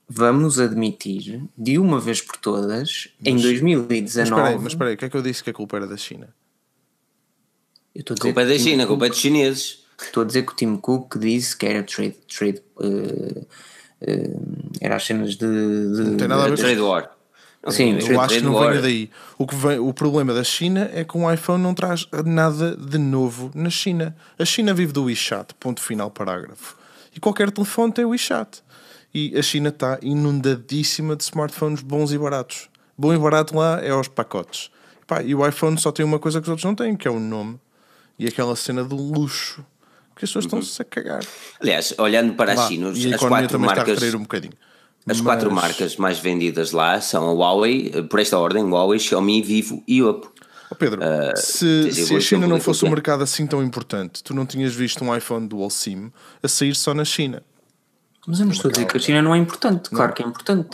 vamos 0.10 0.60
admitir 0.60 1.44
de 1.56 1.78
uma 1.78 2.00
vez 2.00 2.20
por 2.20 2.36
todas 2.38 3.10
em 3.24 3.34
Mas 3.34 3.44
2019. 3.44 4.24
espera 4.28 4.48
aí, 4.48 4.56
mas 4.58 4.74
espera 4.74 4.90
aí, 4.90 4.96
o 4.96 4.98
que 4.98 5.06
é 5.06 5.10
que 5.10 5.16
eu 5.16 5.22
disse 5.22 5.44
que 5.44 5.52
a 5.52 5.54
culpa 5.54 5.78
era 5.78 5.88
da 5.88 5.96
China? 5.96 6.34
Eu 7.96 8.02
estou 8.02 8.16
a 8.18 8.20
culpa 8.22 8.42
é 8.42 8.46
da 8.46 8.58
China, 8.58 8.84
a 8.84 8.88
Cook- 8.88 8.88
culpa 8.88 9.06
é 9.06 9.10
dos 9.10 9.20
chineses. 9.20 9.82
Estou 10.02 10.24
a 10.24 10.26
dizer 10.26 10.46
que 10.46 10.54
o 10.54 10.56
Tim 10.56 10.76
Cook 10.78 11.18
disse 11.20 11.56
que 11.56 11.66
era 11.66 11.84
trade, 11.84 12.16
trade 12.28 12.62
eh, 12.82 13.42
eh, 14.02 14.30
era 14.82 14.96
as 14.96 15.06
cenas 15.06 15.32
de, 15.36 15.38
de 15.46 16.02
Não 16.04 16.18
tem 16.18 16.28
nada 16.28 16.44
a 16.44 16.48
ver 16.50 16.56
com 16.58 16.62
Trade 16.64 16.80
War. 16.82 17.12
Não, 17.64 17.72
Sim, 17.72 18.00
Eu 18.00 18.20
acho 18.20 18.36
que 18.36 18.42
não 18.42 18.56
war. 18.56 18.70
venha 18.72 18.82
daí. 18.82 19.10
O, 19.38 19.46
que 19.46 19.54
vem, 19.56 19.78
o 19.78 19.94
problema 19.94 20.34
da 20.34 20.44
China 20.44 20.90
é 20.92 21.04
que 21.04 21.16
um 21.16 21.32
iPhone 21.32 21.62
não 21.62 21.76
traz 21.76 22.08
nada 22.26 22.76
de 22.76 22.98
novo 22.98 23.52
na 23.54 23.70
China. 23.70 24.16
A 24.40 24.44
China 24.46 24.74
vive 24.74 24.92
do 24.92 25.04
WeChat, 25.04 25.54
ponto 25.60 25.80
final, 25.80 26.10
parágrafo. 26.10 26.76
E 27.16 27.20
qualquer 27.20 27.52
telefone 27.52 27.92
tem 27.94 28.04
WeChat. 28.06 28.64
E 29.14 29.38
a 29.38 29.42
China 29.44 29.70
está 29.70 30.00
inundadíssima 30.02 31.16
de 31.16 31.24
smartphones 31.24 31.82
bons 31.84 32.12
e 32.12 32.18
baratos. 32.18 32.70
Bom 32.98 33.14
e 33.14 33.18
barato 33.20 33.56
lá 33.56 33.80
é 33.84 33.92
aos 33.92 34.08
pacotes. 34.08 34.72
Pá, 35.06 35.22
e 35.22 35.36
o 35.36 35.48
iPhone 35.48 35.78
só 35.80 35.92
tem 35.92 36.04
uma 36.04 36.18
coisa 36.18 36.40
que 36.40 36.46
os 36.46 36.50
outros 36.50 36.66
não 36.66 36.74
têm, 36.74 36.96
que 36.96 37.08
é 37.08 37.12
o 37.12 37.20
nome. 37.20 37.60
E 38.22 38.28
aquela 38.28 38.56
cena 38.56 38.84
do 38.84 38.96
luxo. 38.96 39.66
Que 40.16 40.26
as 40.26 40.30
pessoas 40.30 40.46
estão-se 40.46 40.80
a 40.82 40.86
cagar. 40.86 41.24
Aliás, 41.60 41.94
olhando 41.98 42.34
para 42.36 42.52
a 42.52 42.56
Lá. 42.56 42.68
China, 42.68 42.88
e 42.90 42.90
a 42.90 42.92
as 42.92 43.16
economia 43.16 43.48
quatro 43.48 43.58
a 43.58 43.60
marcas, 43.60 44.14
um 44.14 44.20
bocadinho. 44.20 44.54
as 45.10 45.20
quatro 45.22 45.52
Mas- 45.52 45.64
marcas 45.64 45.96
mais 45.96 46.20
vendidas 46.20 46.72
lá 46.72 47.02
são 47.02 47.28
a 47.28 47.34
Huawei, 47.34 47.92
eh, 47.96 48.02
por 48.04 48.20
esta 48.20 48.38
ordem, 48.38 48.64
Huawei, 48.64 49.00
Xiaomi, 49.00 49.42
Vivo 49.42 49.82
e 49.88 50.04
Oppo. 50.04 50.32
Ó 50.72 50.76
Pedro, 50.76 51.02
se, 51.36 51.82
tens 51.86 51.96
se 52.08 52.16
a 52.16 52.20
China 52.20 52.48
não 52.48 52.60
fosse 52.60 52.86
um 52.86 52.90
mercado 52.90 53.24
assim 53.24 53.48
tão 53.48 53.64
importante, 53.64 54.24
tu 54.24 54.34
não 54.36 54.46
tinhas 54.46 54.74
visto 54.74 55.04
um 55.04 55.14
iPhone 55.16 55.48
Dual 55.48 55.70
SIM 55.72 56.12
a 56.44 56.48
sair 56.48 56.76
só 56.76 56.94
na 56.94 57.04
China. 57.04 57.42
Mas 58.28 58.40
eu 58.40 58.46
não 58.46 58.54
estou 58.54 58.70
a 58.70 58.72
dizer 58.72 58.86
que 58.86 58.96
a 58.98 59.00
China 59.00 59.22
não 59.24 59.34
é 59.34 59.38
importante, 59.40 59.90
claro 59.90 60.14
que 60.14 60.22
é 60.22 60.26
importante. 60.28 60.70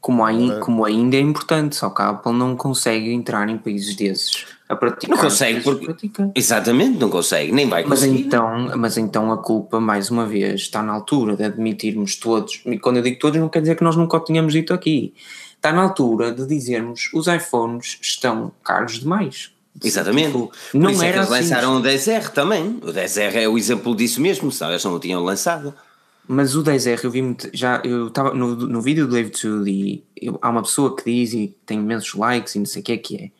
Como, 0.00 0.24
ai- 0.24 0.58
como 0.60 0.84
ainda 0.84 1.16
é 1.16 1.20
importante, 1.20 1.76
só 1.76 1.90
que 1.90 2.00
a 2.02 2.08
Apple 2.10 2.32
não 2.32 2.56
consegue 2.56 3.10
entrar 3.12 3.48
em 3.48 3.56
países 3.58 3.94
desses 3.94 4.46
a 4.74 4.76
praticar. 4.76 5.16
Não 5.16 5.22
consegue, 5.22 5.60
porque. 5.62 5.86
pratica. 5.86 6.30
Exatamente, 6.34 6.98
não 6.98 7.08
consegue, 7.08 7.50
nem 7.52 7.68
vai 7.68 7.82
Mas 7.84 8.00
conseguir. 8.00 8.22
então, 8.26 8.72
mas 8.76 8.96
então 8.98 9.32
a 9.32 9.38
culpa, 9.38 9.80
mais 9.80 10.10
uma 10.10 10.26
vez, 10.26 10.60
está 10.62 10.82
na 10.82 10.92
altura 10.92 11.36
de 11.36 11.44
admitirmos 11.44 12.16
todos, 12.16 12.60
e 12.66 12.78
quando 12.78 12.98
eu 12.98 13.02
digo 13.02 13.18
todos, 13.18 13.40
não 13.40 13.48
quer 13.48 13.60
dizer 13.60 13.76
que 13.76 13.84
nós 13.84 13.96
nunca 13.96 14.16
o 14.16 14.20
tínhamos 14.20 14.52
dito 14.52 14.72
aqui. 14.74 15.14
Está 15.56 15.72
na 15.72 15.82
altura 15.82 16.30
de 16.30 16.46
dizermos 16.46 17.08
os 17.14 17.26
iPhones 17.26 17.98
estão 18.02 18.52
caros 18.62 19.00
demais. 19.00 19.50
Exatamente. 19.82 20.26
Tipo, 20.32 20.52
Por 20.72 20.80
não 20.80 20.90
isso 20.90 21.02
é 21.02 21.10
que 21.10 21.18
eles 21.18 21.32
assim. 21.32 21.42
lançaram 21.42 21.76
o 21.78 21.82
10R 21.82 22.28
também. 22.30 22.78
O 22.82 22.92
10R 22.92 23.34
é 23.34 23.48
o 23.48 23.56
exemplo 23.58 23.96
disso 23.96 24.20
mesmo, 24.20 24.52
se 24.52 24.62
eles 24.64 24.84
não 24.84 24.94
o 24.94 25.00
tinham 25.00 25.22
lançado. 25.24 25.74
Mas 26.28 26.54
o 26.54 26.62
10R 26.62 27.04
eu 27.04 27.10
vi 27.10 27.20
muito, 27.22 27.50
já, 27.52 27.80
eu 27.84 28.06
estava 28.08 28.32
no, 28.32 28.54
no 28.54 28.80
vídeo 28.80 29.06
do 29.06 29.12
David 29.14 30.02
eu- 30.16 30.38
há 30.40 30.48
uma 30.48 30.62
pessoa 30.62 30.94
que 30.96 31.04
diz 31.04 31.32
e 31.34 31.54
tem 31.66 31.78
imensos 31.80 32.14
likes 32.14 32.54
e 32.54 32.58
não 32.58 32.66
sei 32.66 32.80
o 32.80 32.84
que 32.84 32.92
é 32.92 32.96
que 32.96 33.16
é. 33.16 33.30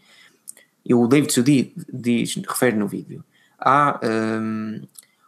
E 0.84 0.94
o 0.94 1.06
David 1.06 1.32
Sudi 1.32 1.74
diz, 1.92 2.34
refere 2.46 2.76
no 2.76 2.86
vídeo, 2.86 3.24
ah, 3.58 3.98
hum, 4.02 4.82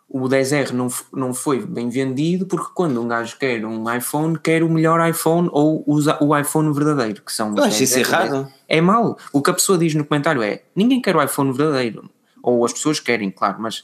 o 0.09 0.21
10R 0.21 0.71
não, 0.71 0.89
não 1.13 1.35
foi 1.35 1.65
bem 1.65 1.89
vendido 1.89 2.47
porque 2.47 2.71
quando 2.75 3.01
um 3.01 3.09
gajo 3.09 3.37
quer 3.39 3.65
um 3.65 3.93
iPhone, 3.93 4.39
quer 4.39 4.63
o 4.63 4.69
melhor 4.69 5.07
iPhone 5.09 5.49
ou 5.53 5.83
usa 5.87 6.17
o 6.23 6.37
iPhone 6.37 6.73
verdadeiro, 6.73 7.23
que 7.23 7.33
são 7.33 7.57
Eu 7.57 7.65
acho 7.65 7.83
isso 7.83 7.99
10R. 7.99 8.01
errado. 8.01 8.53
É 8.69 8.81
mau. 8.81 9.19
O 9.33 9.43
que 9.43 9.51
a 9.51 9.55
pessoa 9.55 9.77
diz 9.77 9.95
no 9.95 10.05
comentário 10.05 10.43
é, 10.43 10.63
ninguém 10.75 11.01
quer 11.01 11.17
o 11.17 11.23
iPhone 11.23 11.53
verdadeiro. 11.53 12.09
Ou 12.43 12.65
as 12.65 12.73
pessoas 12.73 13.01
querem, 13.01 13.31
claro, 13.31 13.61
mas 13.61 13.83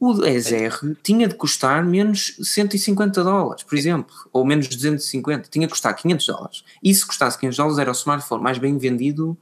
o 0.00 0.12
10R 0.12 0.96
tinha 1.02 1.28
de 1.28 1.34
custar 1.34 1.84
menos 1.84 2.36
150 2.42 3.22
dólares, 3.22 3.62
por 3.62 3.78
exemplo, 3.78 4.14
ou 4.32 4.44
menos 4.44 4.66
250, 4.66 5.48
tinha 5.48 5.66
de 5.66 5.70
custar 5.70 5.94
500 5.94 6.26
dólares. 6.26 6.64
E 6.82 6.92
se 6.92 7.06
custasse 7.06 7.38
500 7.38 7.56
dólares 7.56 7.78
era 7.78 7.90
o 7.90 7.94
smartphone 7.94 8.42
mais 8.42 8.58
bem 8.58 8.76
vendido 8.76 9.38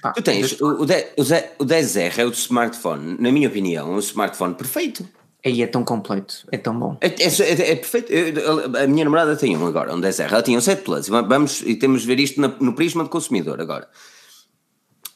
pá, 0.00 0.12
Tu 0.12 0.22
tens, 0.22 0.60
o, 0.60 0.82
o, 0.82 0.86
10, 0.86 1.06
o 1.18 1.24
10 1.24 1.44
o 1.58 1.64
10R 1.64 2.18
é 2.18 2.24
o 2.26 2.30
smartphone, 2.30 3.16
na 3.20 3.30
minha 3.32 3.48
opinião, 3.48 3.88
é 3.92 3.96
um 3.96 3.98
smartphone 3.98 4.54
perfeito. 4.54 5.06
Aí 5.44 5.60
é 5.60 5.66
tão 5.66 5.82
completo, 5.84 6.46
é 6.52 6.56
tão 6.56 6.78
bom. 6.78 6.96
É, 7.00 7.08
é, 7.08 7.10
é- 7.24 7.70
é 7.72 7.76
perfeito. 7.76 8.12
Eu- 8.12 8.76
a 8.76 8.86
minha 8.86 9.04
namorada 9.04 9.34
tem 9.36 9.56
um 9.56 9.66
agora, 9.66 9.92
um 9.92 10.00
10R. 10.00 10.30
Ela 10.32 10.42
tinha 10.42 10.56
um 10.56 10.60
7 10.60 10.82
Plus. 10.82 11.08
Vamos, 11.08 11.62
e 11.62 11.74
temos 11.74 12.02
de 12.02 12.06
ver 12.06 12.20
isto 12.20 12.40
na- 12.40 12.54
no 12.60 12.74
prisma 12.74 13.02
de 13.02 13.10
consumidor 13.10 13.60
agora. 13.60 13.88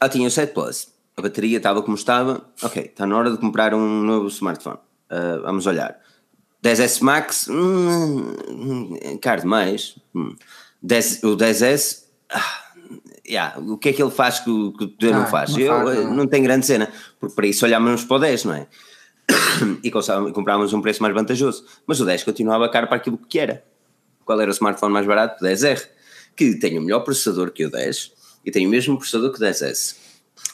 Ela 0.01 0.11
tinha 0.11 0.27
um 0.27 0.31
7 0.31 0.53
Plus. 0.53 0.89
A 1.17 1.23
bateria 1.23 1.59
estava 1.59 1.81
como 1.81 1.97
estava. 1.97 2.43
Ok, 2.61 2.83
está 2.83 3.07
na 3.07 3.17
hora 3.17 3.31
de 3.31 3.39
comprar 3.39 3.73
um 3.73 4.03
novo 4.03 4.27
smartphone. 4.27 4.79
Ah, 5.09 5.39
vamos 5.45 5.65
olhar. 5.67 5.97
10S 6.61 7.01
Max, 7.05 7.47
hum, 7.49 8.35
hum, 8.49 8.99
caro 9.23 9.43
demais. 9.43 9.97
Hum. 10.13 10.35
10 10.83 11.23
o 11.23 11.37
10S, 11.37 12.07
ah, 12.31 12.65
yeah, 13.29 13.59
o 13.59 13.77
que 13.79 13.89
é 13.91 13.93
que 13.93 14.03
ele 14.03 14.11
faz 14.11 14.41
que 14.41 14.51
o, 14.51 14.73
que 14.73 14.85
o 15.07 15.11
não 15.13 15.23
Ah, 15.23 15.27
faz? 15.27 15.51
não 15.53 15.61
Eu, 15.61 15.73
faz, 15.85 15.99
eh, 15.99 16.03
não. 16.05 16.15
não 16.15 16.27
tem 16.27 16.43
grande 16.43 16.67
cena, 16.67 16.89
porque 17.21 17.35
para 17.35 17.47
isso 17.47 17.65
olhámos 17.65 18.05
para 18.05 18.17
o 18.17 18.21
10, 18.21 18.45
não 18.45 18.55
é? 18.55 18.67
e 19.83 19.91
comprámos 19.91 20.73
um 20.73 20.81
preço 20.81 21.03
mais 21.03 21.15
vantajoso. 21.15 21.65
Mas 21.87 22.01
o 22.01 22.05
10 22.05 22.23
continuava 22.25 22.69
caro 22.69 22.87
para 22.87 22.97
aquilo 22.97 23.19
que 23.19 23.39
era. 23.39 23.65
Qual 24.25 24.41
era 24.41 24.51
o 24.51 24.55
smartphone 24.55 24.93
mais 24.93 25.07
barato? 25.07 25.45
O 25.45 25.49
10R, 25.49 25.83
que 26.35 26.55
tem 26.59 26.79
o 26.79 26.83
melhor 26.83 27.01
processador 27.01 27.51
que 27.51 27.65
o 27.65 27.71
10 27.71 28.13
e 28.45 28.51
tem 28.51 28.67
o 28.67 28.71
mesmo 28.71 28.97
processador 28.97 29.33
que 29.33 29.39
o 29.39 29.41
10S. 29.47 29.97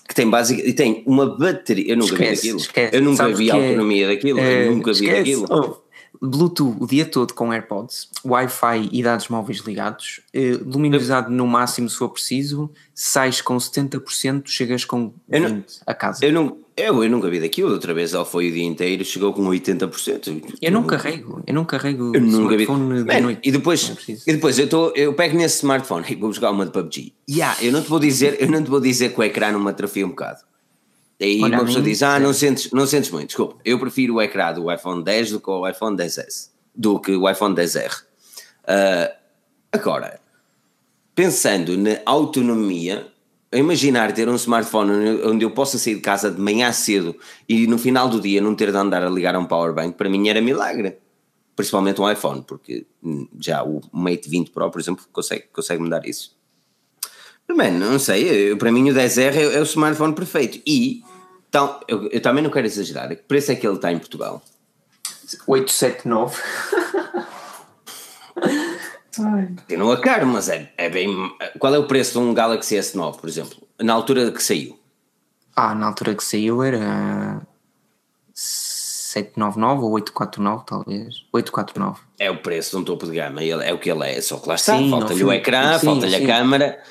Que 0.08 0.14
tem 0.14 0.28
básica 0.28 0.62
e 0.66 0.72
tem 0.72 1.02
uma 1.06 1.36
bateria. 1.36 1.92
Eu 1.92 1.96
nunca 1.96 2.14
vi 2.16 2.22
Esquece, 2.24 2.36
daquilo. 2.42 2.58
esquece. 2.60 2.96
Eu 2.96 3.02
nunca 3.02 3.16
Sabes 3.16 3.38
vi 3.38 3.50
a 3.50 3.56
é- 3.56 3.66
autonomia 3.68 4.08
daquilo. 4.08 4.38
É, 4.40 4.66
eu 4.68 4.72
nunca 4.74 4.92
vi 4.92 5.04
esquece. 5.06 5.18
daquilo. 5.18 5.46
Oh, 5.50 5.81
Bluetooth 6.22 6.76
o 6.80 6.86
dia 6.86 7.04
todo 7.04 7.34
com 7.34 7.52
AirPods, 7.52 8.08
Wi-Fi 8.24 8.88
e 8.92 9.02
dados 9.02 9.28
móveis 9.28 9.58
ligados, 9.58 10.20
eh, 10.32 10.58
luminosidade 10.64 11.32
no 11.32 11.46
máximo 11.46 11.90
se 11.90 11.96
for 11.96 12.10
preciso, 12.10 12.70
sais 12.94 13.40
com 13.40 13.56
70%, 13.58 14.48
chegas 14.48 14.84
com 14.84 15.12
Eu 15.28 15.40
não- 15.40 15.48
20% 15.48 15.80
a 15.84 15.94
casa. 15.94 16.24
Eu, 16.24 16.32
não, 16.32 16.58
eu, 16.76 17.02
eu 17.02 17.10
nunca 17.10 17.28
vi 17.28 17.40
daquilo. 17.40 17.72
Outra 17.72 17.92
vez 17.92 18.14
ele 18.14 18.24
foi 18.24 18.48
o 18.48 18.52
dia 18.52 18.64
inteiro 18.64 19.04
chegou 19.04 19.32
com 19.32 19.42
80%. 19.48 20.54
Eu 20.62 20.70
não 20.70 20.84
carrego, 20.84 21.42
eu 21.46 21.54
não 21.54 21.64
carrego 21.64 22.12
Eu 22.14 22.20
nunca 22.20 22.56
vi. 22.56 22.66
Man, 22.66 23.20
noite. 23.20 23.40
e 23.42 23.50
depois, 23.50 23.90
é 24.08 24.12
e 24.30 24.32
depois 24.34 24.58
eu, 24.58 24.68
tô, 24.68 24.90
eu 24.94 25.12
pego 25.14 25.36
nesse 25.36 25.56
smartphone 25.56 26.06
e 26.08 26.14
vou 26.16 26.32
jogar 26.32 26.52
uma 26.52 26.64
de 26.64 26.70
PUBG. 26.72 27.12
Yeah, 27.28 27.56
eu 27.62 27.72
não 27.72 27.82
te 27.82 27.88
vou 27.88 27.98
dizer, 27.98 28.36
eu 28.40 28.48
não 28.48 28.62
te 28.62 28.70
vou 28.70 28.80
dizer 28.80 29.12
que 29.12 29.18
o 29.20 29.22
ecrã 29.24 29.50
não 29.50 29.60
me 29.60 29.70
atrofia 29.70 30.06
um 30.06 30.10
bocado. 30.10 30.38
Aí 31.22 31.40
Olha, 31.42 31.56
uma 31.58 31.64
pessoa 31.64 31.82
mim, 31.84 31.90
diz: 31.90 32.02
Ah, 32.02 32.18
não 32.18 32.32
sentes, 32.32 32.70
não 32.72 32.86
sentes 32.86 33.10
muito. 33.10 33.28
Desculpa, 33.28 33.56
eu 33.64 33.78
prefiro 33.78 34.14
o 34.16 34.22
ecrã 34.22 34.52
do 34.52 34.70
iPhone 34.72 35.04
10 35.04 35.30
do 35.30 35.40
que 35.40 35.48
o 35.50 35.68
iPhone 35.68 35.96
10S, 35.96 36.50
do 36.74 36.98
que 36.98 37.12
o 37.12 37.30
iPhone 37.30 37.54
10R. 37.54 38.02
Ah, 38.66 39.12
agora, 39.70 40.20
pensando 41.14 41.76
na 41.76 41.98
autonomia, 42.06 43.06
imaginar 43.52 44.12
ter 44.12 44.28
um 44.28 44.34
smartphone 44.34 45.22
onde 45.24 45.44
eu 45.44 45.50
possa 45.50 45.78
sair 45.78 45.96
de 45.96 46.00
casa 46.00 46.30
de 46.30 46.40
manhã 46.40 46.72
cedo 46.72 47.14
e 47.48 47.66
no 47.66 47.78
final 47.78 48.08
do 48.08 48.20
dia 48.20 48.40
não 48.40 48.54
ter 48.54 48.70
de 48.72 48.76
andar 48.78 49.02
a 49.04 49.10
ligar 49.10 49.34
a 49.34 49.38
um 49.38 49.44
powerbank, 49.46 49.96
para 49.96 50.08
mim 50.08 50.28
era 50.28 50.40
milagre. 50.40 50.98
Principalmente 51.54 52.00
um 52.00 52.10
iPhone, 52.10 52.42
porque 52.48 52.86
hum, 53.04 53.28
já 53.38 53.62
o 53.62 53.82
Mate 53.92 54.26
20 54.28 54.50
Pro, 54.50 54.70
por 54.70 54.80
exemplo, 54.80 55.04
consegue, 55.12 55.44
consegue 55.52 55.82
me 55.82 55.90
dar 55.90 56.04
isso. 56.06 56.34
Mas, 57.46 57.56
mano, 57.56 57.78
não 57.90 57.98
sei, 57.98 58.52
eu- 58.52 58.56
para 58.56 58.72
mim 58.72 58.90
o 58.90 58.94
10R 58.94 59.36
é, 59.36 59.42
é 59.56 59.60
o 59.60 59.64
smartphone 59.64 60.14
perfeito. 60.14 60.58
E, 60.66 61.02
então, 61.52 61.78
eu, 61.86 62.08
eu 62.08 62.22
também 62.22 62.42
não 62.42 62.50
quero 62.50 62.66
exagerar, 62.66 63.10
que 63.10 63.16
preço 63.16 63.52
é 63.52 63.54
que 63.54 63.66
ele 63.66 63.76
está 63.76 63.92
em 63.92 63.98
Portugal? 63.98 64.42
879. 65.46 66.40
Continua 69.14 70.00
caro, 70.00 70.26
mas 70.28 70.48
é, 70.48 70.72
é 70.78 70.88
bem. 70.88 71.14
Qual 71.58 71.74
é 71.74 71.78
o 71.78 71.86
preço 71.86 72.12
de 72.12 72.18
um 72.20 72.32
Galaxy 72.32 72.76
S9, 72.76 73.20
por 73.20 73.28
exemplo? 73.28 73.58
Na 73.78 73.92
altura 73.92 74.32
que 74.32 74.42
saiu? 74.42 74.80
Ah, 75.54 75.74
na 75.74 75.88
altura 75.88 76.14
que 76.14 76.24
saiu 76.24 76.62
era 76.62 77.42
799 78.32 79.82
ou 79.82 79.90
849, 79.90 80.64
talvez. 80.66 81.26
849. 81.34 82.00
É 82.18 82.30
o 82.30 82.38
preço 82.38 82.70
de 82.70 82.76
um 82.78 82.84
topo 82.84 83.04
de 83.04 83.12
gama, 83.12 83.44
ele, 83.44 83.62
é 83.62 83.74
o 83.74 83.78
que 83.78 83.90
ele 83.90 84.08
é, 84.08 84.18
só 84.22 84.38
que 84.38 84.48
lá 84.48 84.54
está, 84.54 84.78
Sim, 84.78 84.88
falta-lhe 84.88 85.22
o 85.22 85.30
ecrã, 85.30 85.78
falta-lhe 85.78 86.16
a 86.16 86.18
sim. 86.18 86.26
câmara, 86.26 86.82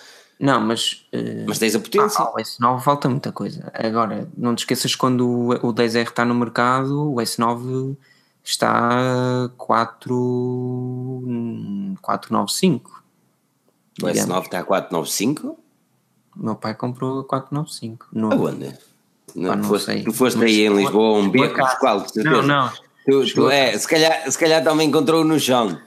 Não, 0.41 0.59
mas. 0.59 1.05
eh, 1.11 1.45
mas 1.47 1.59
tens 1.59 1.75
a 1.75 1.79
potência. 1.79 2.19
Ah, 2.19 2.31
o 2.31 2.35
S9 2.35 2.81
falta 2.81 3.07
muita 3.07 3.31
coisa. 3.31 3.71
Agora, 3.75 4.27
não 4.35 4.55
te 4.55 4.59
esqueças 4.59 4.95
quando 4.95 5.27
o 5.27 5.49
o 5.67 5.73
10R 5.73 6.09
está 6.09 6.25
no 6.25 6.33
mercado, 6.33 7.13
o 7.13 7.15
S9 7.17 7.95
está 8.43 9.45
a 9.45 9.49
4, 9.55 10.15
hum, 10.15 11.95
495. 12.01 13.03
o 14.01 14.07
digamos. 14.07 14.19
S9 14.19 14.43
está 14.45 14.59
a 14.59 14.63
495? 14.63 15.57
O 16.35 16.43
meu 16.43 16.55
pai 16.55 16.73
comprou 16.73 17.19
a 17.19 17.23
495. 17.23 18.07
No, 18.11 18.31
Aonde? 18.33 18.73
Não, 19.35 19.55
não 19.55 19.63
foste, 19.63 19.85
sei. 19.85 20.03
tu 20.03 20.11
foste 20.11 20.37
Mas 20.37 20.49
aí 20.49 20.61
em 20.65 20.75
Lisboa, 20.75 21.19
um 21.19 21.29
beco, 21.29 21.59
qual? 21.79 22.05
Não, 22.15 22.41
não. 22.41 22.71
Tu, 23.05 23.33
tu, 23.33 23.49
é, 23.49 23.77
se 23.77 23.87
calhar, 23.87 24.29
se 24.29 24.37
calhar 24.37 24.63
também 24.63 24.87
encontrou 24.89 25.23
no 25.23 25.39
chão. 25.39 25.77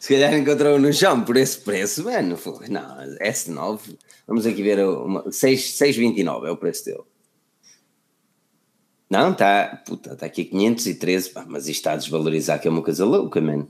Se 0.00 0.08
calhar 0.08 0.34
encontrou 0.34 0.78
no 0.78 0.92
chão 0.92 1.22
por 1.24 1.36
esse 1.36 1.58
preço, 1.58 2.04
mano. 2.04 2.38
Não, 2.68 2.96
S9, 3.20 3.96
vamos 4.26 4.46
aqui 4.46 4.62
ver 4.62 4.84
uma, 4.84 5.30
6, 5.30 5.60
6,29 5.78 6.46
é 6.46 6.50
o 6.50 6.56
preço 6.56 6.84
dele. 6.84 7.02
Não, 9.08 9.32
está, 9.32 9.82
puta, 9.86 10.14
está 10.14 10.26
aqui 10.26 10.44
513, 10.44 11.30
pá, 11.30 11.44
mas 11.46 11.68
isto 11.68 11.80
está 11.80 11.92
a 11.92 11.96
desvalorizar 11.96 12.58
que 12.58 12.66
é 12.66 12.70
uma 12.70 12.82
coisa 12.82 13.04
louca, 13.04 13.40
mano. 13.40 13.68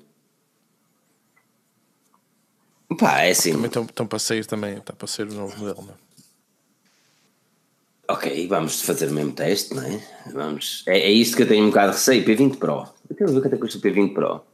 Pá, 2.99 3.23
é 3.23 3.31
assim. 3.31 3.53
Também 3.53 3.67
estão, 3.67 3.83
estão 3.85 4.07
para 4.07 4.19
sair 4.19 4.47
também, 4.47 4.79
está 4.79 4.93
para 4.93 5.09
sair 5.09 5.29
o 5.29 5.35
novo 5.35 5.59
modelo, 5.59 5.83
não 5.83 5.95
é? 5.95 6.13
Ok, 8.09 8.47
vamos 8.47 8.83
fazer 8.83 9.09
o 9.09 9.13
mesmo 9.13 9.33
teste, 9.33 9.75
não 9.75 9.83
é? 9.83 10.01
Vamos. 10.33 10.85
É, 10.87 10.99
é 10.99 11.11
isto 11.11 11.37
que 11.37 11.45
eu 11.45 11.49
tenho 11.49 11.65
um 11.65 11.69
bocado 11.69 11.93
de 11.93 11.99
receio. 11.99 12.25
P20 12.25 12.59
Pro. 12.59 12.87
Eu 13.09 13.17
quero 13.17 13.33
ver 13.33 13.41
quanto 13.41 13.55
é 13.55 13.57
que 13.57 13.63
custa 13.63 13.79
o 13.79 13.81
P20 13.81 14.13
Pro. 14.13 14.45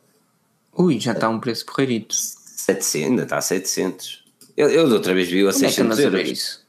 Ui, 0.78 1.00
já 1.00 1.12
está 1.12 1.28
um 1.28 1.40
preço 1.40 1.66
porreirito. 1.66 2.14
700, 2.14 3.10
ainda 3.10 3.22
está 3.24 3.38
a 3.38 3.40
700. 3.40 4.24
Eu, 4.56 4.70
eu 4.70 4.86
de 4.86 4.94
outra 4.94 5.12
vez 5.12 5.28
vi 5.28 5.46
a 5.46 5.52
Como 5.52 5.64
é 5.64 5.68
que 5.68 5.74
600 5.74 5.78
andas 5.80 5.98
a 5.98 6.10
ver 6.10 6.18
euros. 6.18 6.30
isso? 6.30 6.66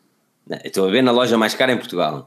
Não, 0.48 0.60
Estou 0.64 0.88
a 0.88 0.92
ver 0.92 1.02
na 1.04 1.12
loja 1.12 1.38
mais 1.38 1.54
cara 1.54 1.72
em 1.72 1.78
Portugal. 1.78 2.26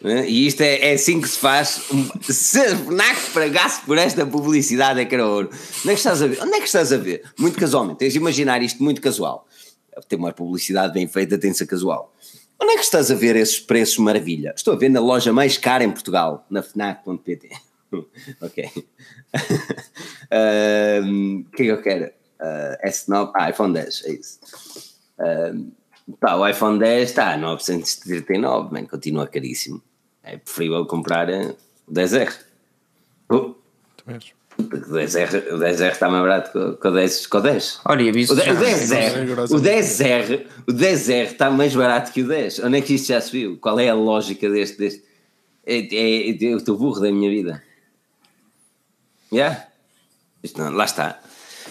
Né? 0.00 0.28
E 0.28 0.46
isto 0.46 0.60
é, 0.62 0.90
é 0.90 0.92
assim 0.94 1.20
que 1.20 1.28
se 1.28 1.38
faz. 1.38 1.82
Se 2.22 2.60
a 2.60 2.76
FNAC 2.76 3.30
pagasse 3.34 3.82
por 3.82 3.98
esta 3.98 4.24
publicidade, 4.24 5.00
é 5.00 5.04
que 5.04 5.14
era 5.14 5.26
ouro. 5.26 5.50
Onde 5.80 5.90
é 5.90 5.92
que 5.92 5.98
estás 5.98 6.22
a 6.22 6.26
ver? 6.26 6.40
Onde 6.40 6.54
é 6.54 6.58
que 6.60 6.66
estás 6.66 6.92
a 6.92 6.96
ver? 6.96 7.22
Muito 7.38 7.58
casualmente. 7.58 7.98
Tens 7.98 8.12
de 8.12 8.18
imaginar 8.18 8.62
isto 8.62 8.82
muito 8.82 9.00
casual. 9.00 9.46
Ter 10.08 10.16
uma 10.16 10.32
publicidade 10.32 10.94
bem 10.94 11.08
feita 11.08 11.36
tem 11.36 11.50
de 11.50 11.58
ser 11.58 11.66
casual. 11.66 12.14
Onde 12.60 12.72
é 12.72 12.74
que 12.76 12.82
estás 12.84 13.10
a 13.10 13.14
ver 13.14 13.36
esses 13.36 13.58
preços 13.58 13.98
maravilha? 13.98 14.52
Estou 14.56 14.74
a 14.74 14.76
ver 14.76 14.88
na 14.88 15.00
loja 15.00 15.32
mais 15.32 15.56
cara 15.58 15.84
em 15.84 15.90
Portugal, 15.90 16.46
na 16.48 16.62
FNAC.pt. 16.62 17.50
ok. 18.40 18.70
O 20.30 21.50
que 21.56 21.62
é 21.62 21.66
que 21.66 21.72
eu 21.72 21.82
quero? 21.82 22.10
Ah, 22.40 22.78
S9, 22.86 23.32
ah, 23.34 23.50
iPhone 23.50 23.72
10, 23.74 24.02
é 24.04 24.12
isso. 24.12 24.38
Ahm, 25.18 25.70
pá, 26.20 26.36
o 26.36 26.46
iPhone 26.48 26.78
10 26.78 27.08
está 27.10 27.32
a 27.32 27.36
939, 27.36 28.72
man, 28.72 28.86
continua 28.86 29.26
caríssimo. 29.26 29.82
É 30.22 30.36
preferível 30.36 30.84
comprar 30.86 31.28
eh, 31.28 31.54
o 31.86 31.92
10R. 31.92 32.32
Oh, 33.30 33.54
Também 33.96 34.16
acho. 34.16 34.34
porque 34.56 34.76
o 34.76 34.80
10R, 34.94 35.52
o 35.54 35.58
10R 35.58 35.92
está 35.92 36.08
mais 36.08 36.22
barato 36.22 36.52
que 36.52 36.58
o- 36.58 36.76
que 36.76 36.86
o 36.88 36.90
10. 36.92 37.26
Que 37.26 37.36
o 37.36 37.40
10. 37.40 37.80
Olha, 37.84 38.02
e 38.02 38.08
aviso 38.10 38.32
O, 38.34 38.36
de- 38.36 38.42
já. 38.44 38.52
o 38.52 38.56
10R, 38.56 39.50
o 39.50 39.60
10R, 39.60 40.46
o 40.68 40.72
10R 40.72 41.22
está 41.32 41.50
mais 41.50 41.74
barato 41.74 42.12
que 42.12 42.22
o 42.22 42.28
10. 42.28 42.60
Onde 42.60 42.78
é 42.78 42.80
que 42.82 42.94
isto 42.94 43.08
já 43.08 43.20
se 43.20 43.32
viu? 43.32 43.56
Qual 43.58 43.80
é 43.80 43.88
a 43.88 43.94
lógica 43.94 44.48
deste? 44.50 44.78
deste? 44.78 45.02
É, 45.66 45.78
é, 45.78 46.30
é, 46.30 46.36
eu 46.40 46.58
estou 46.58 46.76
burro 46.78 47.00
da 47.00 47.10
minha 47.10 47.28
vida. 47.30 47.62
Yeah? 49.32 49.66
Isto 50.42 50.60
não, 50.62 50.72
lá 50.72 50.84
está. 50.84 51.18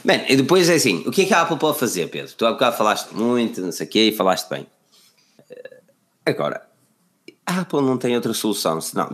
Bem, 0.04 0.26
e 0.30 0.36
depois 0.36 0.70
é 0.70 0.76
assim: 0.76 1.04
o 1.06 1.12
que 1.12 1.24
é 1.24 1.26
que 1.26 1.34
a 1.34 1.42
Apple 1.42 1.58
pode 1.58 1.80
fazer, 1.80 2.08
Pedro? 2.10 2.32
Tu 2.36 2.46
há 2.46 2.52
bocado 2.52 2.78
falaste 2.78 3.12
muito, 3.14 3.62
não 3.62 3.72
sei 3.72 3.88
o 3.88 3.90
quê, 3.90 4.00
e 4.10 4.12
falaste 4.16 4.50
bem. 4.50 4.68
Eh, 5.50 5.80
Agora, 6.26 6.62
a 7.46 7.62
Apple 7.62 7.82
não 7.82 7.98
tem 7.98 8.16
outra 8.16 8.34
solução 8.34 8.80
senão. 8.82 9.10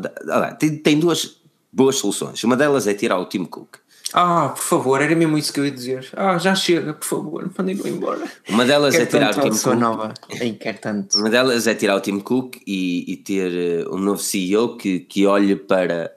Tem, 0.60 0.78
tem 0.78 1.00
duas 1.00 1.38
boas 1.72 1.96
soluções. 1.98 2.44
Uma 2.44 2.56
delas 2.58 2.86
é 2.88 2.94
tirar 2.94 3.18
o 3.20 3.26
Tim 3.26 3.46
Cook. 3.46 3.78
Ah, 4.16 4.50
por 4.50 4.62
favor, 4.62 5.02
era 5.02 5.16
mesmo 5.16 5.36
isso 5.40 5.52
que 5.52 5.60
eu 5.60 5.66
ia 5.66 5.72
dizer. 5.72 6.08
Ah, 6.16 6.38
já 6.38 6.54
chega, 6.54 6.94
por 6.94 7.06
favor, 7.06 7.52
mandem-no 7.58 7.88
embora. 7.88 8.22
Uma 8.48 8.64
delas 8.64 8.94
é 8.94 9.06
Quero 9.06 9.10
tirar 9.10 9.32
o 9.32 9.50
Tim 9.50 9.58
Cook. 9.60 9.74
nova. 9.76 10.14
Ei, 10.30 10.54
quero 10.54 10.78
tanto. 10.78 11.18
Uma 11.18 11.30
delas 11.32 11.66
é 11.66 11.74
tirar 11.74 11.96
o 11.96 12.02
Tim 12.02 12.20
Cook 12.20 12.58
e, 12.68 13.12
e 13.12 13.18
ter 13.18 13.52
eh, 13.82 13.90
um 13.90 13.98
novo 13.98 14.22
CEO 14.22 14.78
que, 14.78 15.00
que 15.00 15.26
olhe 15.26 15.56
para 15.56 16.14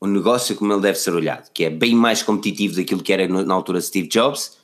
o 0.00 0.06
negócio 0.06 0.54
como 0.56 0.72
ele 0.72 0.82
deve 0.82 0.98
ser 0.98 1.12
olhado, 1.12 1.50
que 1.52 1.64
é 1.64 1.70
bem 1.70 1.94
mais 1.94 2.22
competitivo 2.22 2.76
daquilo 2.76 3.02
que 3.02 3.12
era 3.12 3.26
na 3.28 3.54
altura 3.54 3.80
Steve 3.80 4.08
Jobs 4.08 4.58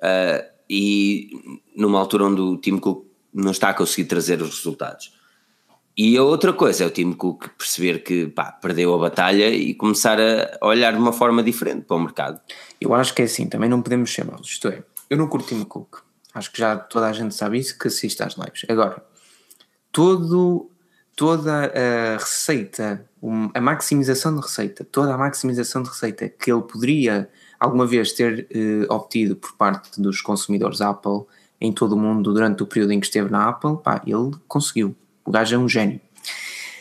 eh, 0.00 0.50
e 0.68 1.60
numa 1.76 1.98
altura 1.98 2.24
onde 2.24 2.40
o 2.40 2.56
Tim 2.56 2.78
Cook 2.78 3.06
não 3.32 3.50
está 3.50 3.70
a 3.70 3.74
conseguir 3.74 4.08
trazer 4.08 4.40
os 4.40 4.56
resultados. 4.56 5.12
E 5.96 6.16
a 6.16 6.22
outra 6.22 6.52
coisa 6.52 6.84
é 6.84 6.86
o 6.86 6.90
Tim 6.90 7.12
Cook 7.12 7.48
perceber 7.58 8.02
que 8.02 8.28
pá, 8.28 8.52
perdeu 8.52 8.94
a 8.94 8.98
batalha 8.98 9.50
e 9.50 9.74
começar 9.74 10.18
a 10.18 10.66
olhar 10.66 10.92
de 10.92 10.98
uma 10.98 11.12
forma 11.12 11.42
diferente 11.42 11.84
para 11.84 11.96
o 11.96 12.00
mercado. 12.00 12.40
Eu 12.80 12.94
acho 12.94 13.12
que 13.12 13.22
é 13.22 13.24
assim, 13.26 13.46
também 13.46 13.68
não 13.68 13.82
podemos 13.82 14.12
ser 14.12 14.24
maus. 14.24 14.48
Isto 14.48 14.68
é, 14.68 14.82
eu 15.10 15.16
não 15.16 15.26
curto 15.26 15.48
Tim 15.48 15.62
Cook. 15.64 15.98
Acho 16.32 16.50
que 16.52 16.58
já 16.58 16.76
toda 16.76 17.06
a 17.06 17.12
gente 17.12 17.34
sabe 17.34 17.58
isso 17.58 17.78
que 17.78 17.88
assiste 17.88 18.22
às 18.22 18.34
lives. 18.34 18.64
Agora, 18.68 19.04
todo, 19.90 20.70
toda 21.16 21.66
a 21.66 22.16
receita, 22.16 23.04
um, 23.22 23.50
a 23.54 23.60
maximização 23.60 24.34
de 24.34 24.40
receita, 24.40 24.84
toda 24.84 25.14
a 25.14 25.18
maximização 25.18 25.82
de 25.82 25.88
receita 25.88 26.28
que 26.28 26.50
ele 26.50 26.62
poderia 26.62 27.28
alguma 27.58 27.86
vez 27.86 28.12
ter 28.12 28.46
uh, 28.54 28.92
obtido 28.92 29.36
por 29.36 29.52
parte 29.56 30.00
dos 30.00 30.20
consumidores 30.20 30.80
Apple 30.80 31.24
em 31.60 31.72
todo 31.72 31.92
o 31.92 31.98
mundo 31.98 32.32
durante 32.32 32.62
o 32.62 32.66
período 32.66 32.92
em 32.92 33.00
que 33.00 33.06
esteve 33.06 33.30
na 33.30 33.48
Apple, 33.48 33.76
pá, 33.82 34.00
ele 34.06 34.30
conseguiu. 34.48 34.96
O 35.24 35.30
gajo 35.30 35.54
é 35.54 35.58
um 35.58 35.68
gênio. 35.68 36.00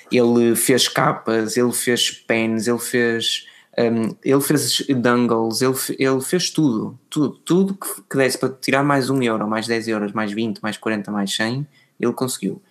Ele 0.10 0.56
fez 0.56 0.88
capas, 0.88 1.58
ele 1.58 1.74
fez 1.74 2.12
pens, 2.12 2.68
ele 2.68 2.80
fez 2.80 3.46
um, 3.78 4.16
ele 4.24 4.42
fez 4.42 4.86
dongles, 4.90 5.62
ele, 5.62 5.76
ele 5.98 6.22
fez 6.22 6.50
tudo, 6.50 7.00
tudo, 7.10 7.30
tudo 7.38 7.74
que, 7.76 8.02
que 8.10 8.18
desse 8.18 8.38
para 8.38 8.50
tirar 8.50 8.84
mais 8.84 9.10
um 9.10 9.22
euro, 9.22 9.48
mais 9.48 9.68
10 9.68 9.88
euros, 9.88 10.12
mais 10.12 10.32
20, 10.32 10.60
mais 10.60 10.78
40, 10.78 11.12
mais 11.12 11.34
100, 11.34 11.66
ele 12.00 12.14
conseguiu. 12.14 12.62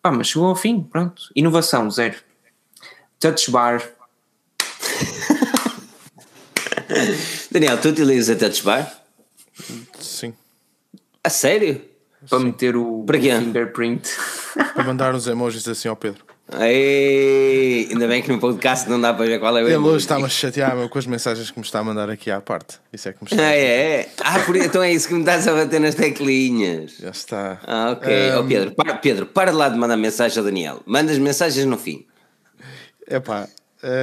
Pá, 0.00 0.10
mas 0.10 0.28
chegou 0.28 0.48
ao 0.48 0.56
fim, 0.56 0.82
pronto. 0.82 1.22
Inovação, 1.34 1.90
zero. 1.90 2.16
Touch 3.24 3.50
bar. 3.50 3.82
Daniel, 7.50 7.78
tu 7.80 7.88
utilizas 7.88 8.36
a 8.36 8.38
touch 8.38 8.62
bar? 8.62 8.86
Sim. 9.98 10.34
A 11.24 11.30
sério? 11.30 11.80
Para 12.28 12.40
meter 12.40 12.76
o, 12.76 13.02
Para 13.06 13.16
o 13.16 13.20
fingerprint. 13.22 14.10
Para 14.74 14.84
mandar 14.84 15.14
uns 15.14 15.26
emojis 15.26 15.66
assim 15.66 15.88
ao 15.88 15.96
Pedro. 15.96 16.22
Ei, 16.60 17.88
ainda 17.90 18.06
bem 18.06 18.20
que 18.20 18.30
no 18.30 18.38
podcast 18.38 18.90
não 18.90 19.00
dá 19.00 19.14
para 19.14 19.24
ver 19.24 19.40
qual 19.40 19.56
é 19.56 19.62
o 19.62 19.66
Ele 19.68 19.72
emoji. 19.76 19.94
hoje 19.94 20.04
está-me 20.04 20.24
a 20.24 20.28
chatear 20.28 20.76
meu, 20.76 20.90
com 20.90 20.98
as 20.98 21.06
mensagens 21.06 21.50
que 21.50 21.58
me 21.58 21.64
está 21.64 21.78
a 21.78 21.82
mandar 21.84 22.10
aqui 22.10 22.30
à 22.30 22.42
parte. 22.42 22.76
Isso 22.92 23.08
é 23.08 23.14
que 23.14 23.24
me 23.24 23.30
está. 23.30 23.42
Ah, 23.42 23.56
é? 23.56 24.06
Ah, 24.22 24.40
por, 24.40 24.54
então 24.54 24.82
é 24.82 24.92
isso 24.92 25.08
que 25.08 25.14
me 25.14 25.20
estás 25.20 25.48
a 25.48 25.54
bater 25.54 25.80
nas 25.80 25.94
teclinhas. 25.94 26.98
Já 27.00 27.08
está. 27.08 27.58
Ah, 27.66 27.92
ok. 27.92 28.32
Ó 28.32 28.42
Pedro, 28.42 28.72
para, 28.72 28.94
Pedro, 28.96 29.24
para 29.24 29.50
lá 29.50 29.70
de 29.70 29.78
mandar 29.78 29.96
mensagem 29.96 30.36
ao 30.38 30.44
Daniel. 30.44 30.82
Manda 30.84 31.10
as 31.10 31.16
mensagens 31.18 31.64
no 31.64 31.78
fim. 31.78 32.04
Epá. 33.08 33.48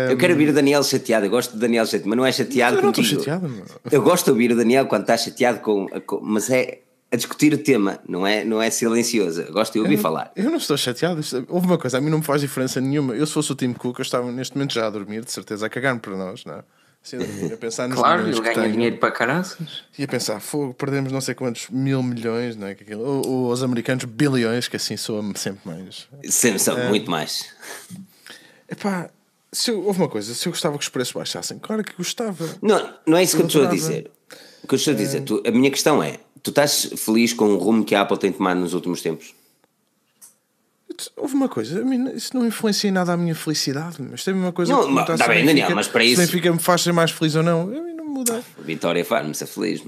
Eu 0.09 0.15
quero 0.17 0.33
ouvir 0.33 0.49
o 0.49 0.53
Daniel 0.53 0.83
chateado. 0.83 1.25
Eu 1.25 1.29
gosto 1.31 1.53
do 1.53 1.59
Daniel 1.59 1.85
chateado, 1.85 2.07
mas 2.09 2.17
não 2.17 2.25
é 2.25 2.31
chateado 2.31 2.77
Eu 2.77 2.81
não 2.83 2.91
contigo. 2.93 3.07
chateado. 3.19 3.63
Eu 3.91 4.01
gosto 4.03 4.25
de 4.25 4.31
ouvir 4.31 4.51
o 4.51 4.55
Daniel 4.55 4.85
quando 4.85 5.01
está 5.01 5.17
chateado 5.17 5.59
com, 5.59 5.87
com- 6.05 6.19
mas 6.21 6.49
é 6.51 6.81
a 7.11 7.15
discutir 7.15 7.51
o 7.53 7.57
tema, 7.57 7.99
não 8.07 8.25
é, 8.25 8.45
não 8.45 8.61
é 8.61 8.69
silencioso. 8.69 9.41
Eu 9.41 9.51
gosto 9.51 9.73
de 9.73 9.79
ouvir 9.79 9.97
falar. 9.97 10.31
Eu 10.35 10.45
não 10.51 10.57
estou 10.57 10.77
chateado. 10.77 11.19
Houve 11.49 11.65
uma 11.65 11.77
coisa, 11.79 11.97
a 11.97 12.01
mim 12.01 12.09
não 12.11 12.19
me 12.19 12.23
faz 12.23 12.41
diferença 12.41 12.79
nenhuma. 12.79 13.15
Eu, 13.15 13.25
se 13.25 13.33
fosse 13.33 13.51
o 13.51 13.55
Tim 13.55 13.73
Cook, 13.73 13.97
eu 13.99 14.03
estava 14.03 14.31
neste 14.31 14.55
momento 14.55 14.73
já 14.75 14.85
a 14.85 14.89
dormir, 14.89 15.25
de 15.25 15.31
certeza, 15.31 15.65
a 15.65 15.69
cagar-me 15.69 15.99
para 15.99 16.15
nós, 16.15 16.45
não 16.45 16.53
é? 16.55 16.63
Assim, 17.03 17.17
a 17.51 17.57
pensar 17.57 17.89
nos 17.89 17.97
Claro, 17.97 18.27
ele 18.27 18.39
ganha 18.39 18.53
tenho. 18.53 18.71
dinheiro 18.73 18.97
para 18.97 19.09
caraças. 19.11 19.83
E 19.97 20.03
a 20.03 20.07
pensar, 20.07 20.39
fogo, 20.39 20.73
perdemos 20.75 21.11
não 21.11 21.19
sei 21.19 21.33
quantos 21.33 21.67
mil 21.71 22.03
milhões, 22.03 22.55
não 22.55 22.67
é? 22.67 22.77
Ou, 22.95 23.27
ou 23.27 23.51
os 23.51 23.63
americanos 23.63 24.05
bilhões, 24.05 24.67
que 24.67 24.75
assim 24.75 24.95
soa-me 24.95 25.35
sempre 25.35 25.61
mais. 25.67 26.07
Sempre 26.29 26.59
são 26.59 26.77
muito 26.87 27.09
mais. 27.09 27.47
Epá, 28.71 29.09
se 29.51 29.69
eu, 29.69 29.83
houve 29.85 29.99
uma 29.99 30.07
coisa, 30.07 30.33
se 30.33 30.47
eu 30.47 30.51
gostava 30.51 30.77
que 30.77 30.83
os 30.83 30.89
preços 30.89 31.13
baixassem, 31.13 31.59
claro 31.59 31.83
que 31.83 31.93
gostava. 31.97 32.47
Não, 32.61 32.93
não 33.05 33.17
é 33.17 33.23
isso 33.23 33.35
que 33.35 33.43
eu 33.43 33.47
estou 33.47 33.63
a 33.67 33.69
dizer. 33.69 34.09
O 34.63 34.67
que 34.67 34.73
eu 34.75 34.77
estou 34.77 34.93
a 34.93 34.97
dizer, 34.97 35.21
tu- 35.21 35.43
a 35.45 35.51
minha 35.51 35.69
questão 35.69 36.01
é: 36.01 36.19
tu 36.41 36.49
estás 36.51 36.85
feliz 36.97 37.33
com 37.33 37.45
o 37.53 37.57
rumo 37.57 37.83
que 37.83 37.93
a 37.93 38.01
Apple 38.01 38.17
tem 38.17 38.31
tomado 38.31 38.59
nos 38.61 38.73
últimos 38.73 39.01
tempos? 39.01 39.33
Houve 41.15 41.33
uma 41.33 41.49
coisa, 41.49 41.81
a 41.81 41.85
mim, 41.85 42.11
isso 42.13 42.35
não 42.37 42.45
influencia 42.45 42.89
em 42.89 42.91
nada 42.93 43.13
a 43.13 43.17
minha 43.17 43.33
felicidade, 43.33 43.97
mas 43.99 44.23
tem 44.23 44.33
uma 44.33 44.51
coisa 44.51 44.71
Não, 44.71 44.81
que 44.81 44.87
perguntar 44.93 45.17
tá 45.17 45.27
bem, 45.27 45.45
Daniel, 45.45 45.73
mas 45.73 45.87
para 45.87 46.01
se 46.03 46.11
isso- 46.11 46.21
Benfica 46.21 46.51
me 46.51 46.59
faz 46.59 46.81
ser 46.81 46.91
mais 46.93 47.11
feliz 47.11 47.33
ou 47.35 47.41
não, 47.43 47.61
a 47.63 47.65
mim 47.65 47.93
não 47.93 48.05
me 48.05 48.11
muda. 48.11 48.43
A 48.59 48.61
Vitória 48.61 49.03
faz-me 49.03 49.33
ser 49.33 49.47
feliz. 49.47 49.81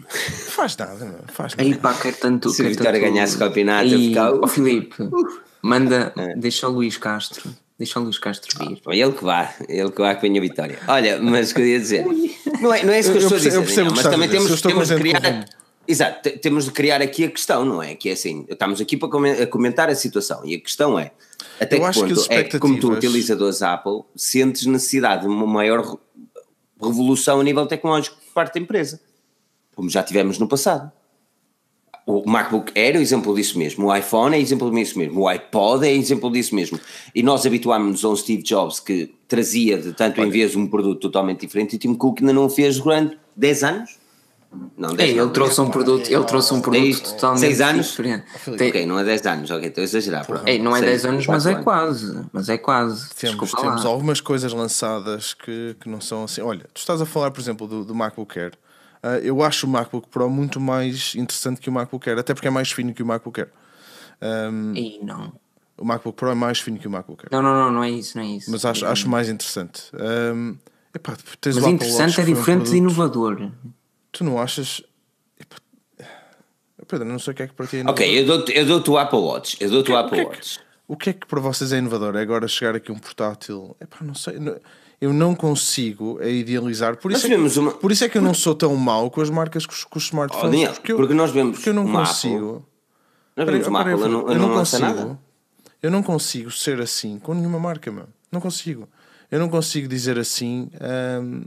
Faz 0.50 0.76
nada, 0.78 1.06
não 1.06 1.34
faz 1.34 1.54
nada. 1.56 1.62
Aí 1.70 1.76
pá, 1.78 1.94
quero 1.94 2.16
tanto. 2.18 2.50
Se 2.50 2.62
a 2.62 2.66
quero 2.66 2.78
Vitória 2.78 3.00
tanto- 3.00 3.14
ganhasse 3.14 3.36
o 3.36 3.40
campeonato, 3.40 3.90
eu 3.90 4.00
ficava- 4.00 4.40
ó 4.42 4.48
Filipe, 4.48 4.96
manda, 5.62 6.14
É. 6.18 6.36
deixa 6.36 6.68
o 6.68 6.72
Luís 6.72 6.98
Castro, 6.98 7.54
deixa 7.78 8.00
o 8.00 8.04
Luís 8.04 8.18
Castro 8.20 8.58
vir. 8.60 8.82
Bom, 8.84 8.92
Ele 8.94 9.12
que 9.12 9.24
vá, 9.24 9.54
ele 9.68 9.92
que 9.92 10.02
vá 10.02 10.16
que 10.16 10.22
venha 10.22 10.40
a 10.40 10.42
Vitória. 10.42 10.80
Olha, 10.88 11.20
mas 11.22 11.52
o 11.52 11.56
que 11.56 11.62
eu 11.62 11.68
ia 11.68 11.80
dizer, 11.80 12.06
não 12.62 12.74
é, 12.74 12.84
não 12.84 12.94
é 12.94 13.00
isso 13.00 13.12
que 13.12 13.18
eu, 13.18 13.22
Eu- 13.22 13.28
estou 13.28 13.38
a 13.38 13.62
dizer, 13.66 13.84
mas 13.92 14.04
também 14.04 14.30
temos, 14.30 14.62
temos 14.62 14.88
de 14.88 14.94
com 14.96 15.00
criar. 15.02 15.46
Exato, 15.86 16.22
te- 16.30 16.38
temos 16.38 16.66
de 16.66 16.72
criar 16.72 17.02
aqui 17.02 17.26
a 17.26 17.30
questão, 17.30 17.66
não 17.66 17.84
é? 17.84 17.94
Que 17.96 18.10
é 18.10 18.14
assim, 18.14 18.46
estamos 18.50 18.80
aqui 18.80 18.96
para 18.96 19.10
comentar 19.48 19.90
a 19.90 19.96
situação 19.96 20.42
e 20.46 20.56
a 20.56 20.60
questão 20.60 20.98
é 20.98 21.12
até 21.60 21.76
Eu 21.76 21.82
que 21.82 21.86
acho 21.88 22.00
que 22.04 22.08
ponto 22.10 22.20
as 22.22 22.30
é 22.30 22.44
que, 22.44 22.58
como 22.60 22.76
tu 22.76 22.88
expectativas- 22.88 23.04
utilizadores 23.16 23.62
Apple, 23.62 24.02
sentes 24.16 24.66
necessidade 24.66 25.24
de 25.24 25.28
uma 25.28 25.46
maior 25.46 25.82
re- 25.82 25.98
revolução 26.82 27.42
a 27.42 27.44
nível 27.44 27.66
tecnológico 27.66 28.16
por 28.16 28.34
parte 28.34 28.54
da 28.56 28.60
empresa, 28.62 29.02
como 29.76 29.90
já 29.90 30.02
tivemos 30.04 30.38
no 30.40 30.48
passado. 30.48 30.90
O 32.06 32.30
MacBook 32.30 32.72
Air 32.78 32.98
é 32.98 33.02
exemplo 33.02 33.34
disso 33.34 33.58
mesmo, 33.58 33.88
o 33.88 33.96
iPhone 33.96 34.36
é 34.36 34.40
exemplo 34.40 34.70
disso 34.70 35.00
mesmo, 35.00 35.22
o 35.22 35.28
iPod 35.30 35.88
é 35.88 35.94
exemplo 35.94 36.30
disso 36.30 36.54
mesmo. 36.54 36.78
E 37.16 37.24
nós 37.24 37.46
habituámos-nos 37.46 38.04
a 38.04 38.10
um 38.10 38.16
Steve 38.16 38.44
Jobs 38.44 38.80
que 38.82 39.14
trazia 39.28 39.78
de 39.78 39.94
tanto 39.94 40.20
em 40.22 40.30
vez 40.30 40.54
um 40.56 40.68
produto 40.68 41.00
totalmente 41.00 41.42
diferente 41.42 41.74
e 41.74 41.76
o 41.78 41.80
Tim 41.80 41.94
Cook 41.96 42.20
ainda 42.20 42.34
não 42.34 42.46
o 42.46 42.50
fez 42.50 42.78
durante 42.80 43.18
10 43.38 43.64
anos? 43.64 43.98
Não, 44.78 44.94
10 44.94 45.10
Ei, 45.10 45.16
não, 45.16 45.24
ele 45.24 45.34
trouxe 45.34 45.62
um 45.62 45.70
produto, 45.70 46.08
ele 46.12 46.24
trouxe 46.26 46.54
um 46.54 46.62
produto 46.62 46.84
Seis- 46.84 47.00
totalmente 47.00 47.40
seis 47.40 47.62
anos? 47.62 47.88
diferente. 47.88 48.26
Tem- 48.58 48.70
Ok, 48.70 48.86
não 48.86 49.00
é 49.00 49.04
10 49.06 49.26
anos, 49.26 49.50
ok, 49.50 49.68
estou 49.68 49.82
a 49.82 49.86
exagerar. 49.86 50.28
Ei, 50.46 50.60
não 50.60 50.76
é 50.76 50.80
Seis, 50.80 50.92
10 50.92 51.06
anos, 51.06 51.28
mas 51.28 51.46
é 51.48 51.56
quase. 51.56 52.22
Mas 52.32 52.50
é 52.50 52.58
quase. 52.58 53.10
Temos, 53.16 53.40
Desculpa 53.40 53.66
temos 53.66 53.86
algumas 53.86 54.20
coisas 54.22 54.52
lançadas 54.54 55.34
que, 55.34 55.76
que 55.80 55.90
não 55.90 56.02
são 56.02 56.26
assim. 56.26 56.42
Olha, 56.42 56.66
tu 56.74 56.78
estás 56.80 57.02
a 57.02 57.06
falar, 57.06 57.32
por 57.32 57.40
exemplo, 57.42 57.66
do, 57.66 57.84
do 57.86 57.96
MacBook 57.96 58.38
Air. 58.38 58.52
Ah, 59.04 59.18
eu 59.20 59.44
acho 59.44 59.68
o 59.68 59.70
MacBook 59.70 60.08
Pro 60.08 60.30
muito 60.30 60.62
mais 60.62 61.14
interessante 61.16 61.60
que 61.60 61.70
o 61.70 61.74
MacBook 61.74 62.10
Air, 62.10 62.18
até 62.20 62.34
porque 62.34 62.48
é 62.48 62.52
mais 62.52 62.72
fino 62.72 62.94
que 62.94 63.04
o 63.04 63.06
MacBook 63.06 63.42
Air. 63.42 63.50
Ahm, 64.22 64.74
Ei, 64.76 65.00
não. 65.04 65.34
o 65.78 65.84
MacBook 65.84 66.16
Pro 66.18 66.30
é 66.30 66.34
mais 66.34 66.60
fino 66.62 66.80
que 66.80 66.88
o 66.88 66.92
MacBook 66.92 67.26
Air, 67.26 67.30
Não, 67.32 67.42
não, 67.42 67.54
não, 67.66 67.72
não 67.72 67.84
é 67.84 67.90
isso, 67.92 68.18
não 68.18 68.24
é 68.24 68.28
isso. 68.28 68.50
mas 68.50 68.64
acho, 68.64 68.86
acho 68.86 69.10
mais 69.10 69.28
interessante. 69.28 69.84
Ahm, 69.94 70.56
epá, 70.96 71.18
tens 71.42 71.56
Mas 71.56 71.66
o 71.66 71.70
interessante 71.70 72.00
Watch, 72.00 72.22
é 72.22 72.24
foi 72.24 72.34
um 72.34 72.36
diferente 72.38 72.70
de 72.72 72.78
inovador. 72.78 73.52
Tu 74.14 74.24
não 74.24 74.40
achas. 74.40 74.82
Epá, 75.38 75.58
Pedro, 76.88 77.06
não 77.06 77.20
sei 77.20 77.34
o 77.34 77.36
que 77.36 77.44
é 77.44 77.48
que 77.48 77.54
para 77.54 77.68
ti 77.68 77.78
é 77.78 77.82
Ok, 77.82 78.08
inovador. 78.08 78.16
eu 78.16 78.26
dou-te 78.26 78.58
eu 78.58 78.80
dou 78.82 78.96
o 78.96 78.98
Apple 78.98 79.20
Watch, 79.20 79.58
eu 79.60 79.70
dou-te 79.70 79.92
o 79.92 79.96
O 79.96 79.98
Apple 79.98 80.16
que, 80.16 80.22
é 80.22 80.26
que, 80.26 80.36
Watch. 80.38 80.60
o 80.88 80.96
que 80.98 81.10
é 81.10 81.14
que 81.14 81.28
para 81.28 81.42
vocês 81.42 81.74
é 81.74 81.78
inovador? 81.78 82.16
É 82.16 82.22
agora 82.22 82.48
chegar 82.48 82.74
aqui 82.76 82.90
um 82.92 83.00
portátil? 83.00 83.76
Epá, 83.82 83.98
não 84.02 84.16
sei. 84.16 84.40
não- 84.40 84.58
Eu 85.04 85.12
não 85.12 85.36
consigo 85.36 86.18
é 86.22 86.32
idealizar. 86.32 86.96
Por 86.98 87.12
isso, 87.12 87.26
é 87.26 87.30
que, 87.30 87.60
uma- 87.60 87.72
por 87.72 87.92
isso 87.92 88.04
é 88.06 88.10
que 88.10 88.18
eu 88.18 88.22
não 88.22 88.34
sou 88.34 88.56
tão 88.56 88.74
mau 88.76 89.12
com 89.12 89.20
as 89.22 89.30
marcas 89.30 89.66
com 89.66 89.74
os, 89.74 89.84
com 89.84 89.98
os 89.98 90.06
smartphones. 90.06 90.46
Oh, 90.48 90.50
Daniel, 90.52 90.74
porque, 90.74 90.92
eu, 90.94 90.98
porque 90.98 91.14
nós 91.14 91.32
vemos 91.32 91.58
porque 91.58 91.70
eu 91.70 91.74
não 91.74 91.92
consigo. 91.92 92.66
Nós 93.36 93.46
Peraí, 93.46 93.52
vemos 93.54 93.68
uma 93.68 93.80
peraí, 93.80 93.94
Apple, 93.96 94.06
eu 94.06 94.12
não, 94.12 94.30
eu 94.32 94.40
não 94.40 94.56
lança 94.56 94.80
consigo. 94.80 95.00
nada. 95.00 95.20
Eu 95.82 95.92
não 95.92 96.02
consigo 96.02 96.52
ser 96.52 96.80
assim 96.80 97.20
com 97.20 97.34
nenhuma 97.34 97.60
marca, 97.60 97.92
meu. 97.92 98.06
Não 98.32 98.40
consigo. 98.40 98.88
Eu 99.30 99.40
não 99.40 99.50
consigo 99.50 99.88
dizer 99.90 100.18
assim. 100.18 100.70
hum, 101.22 101.44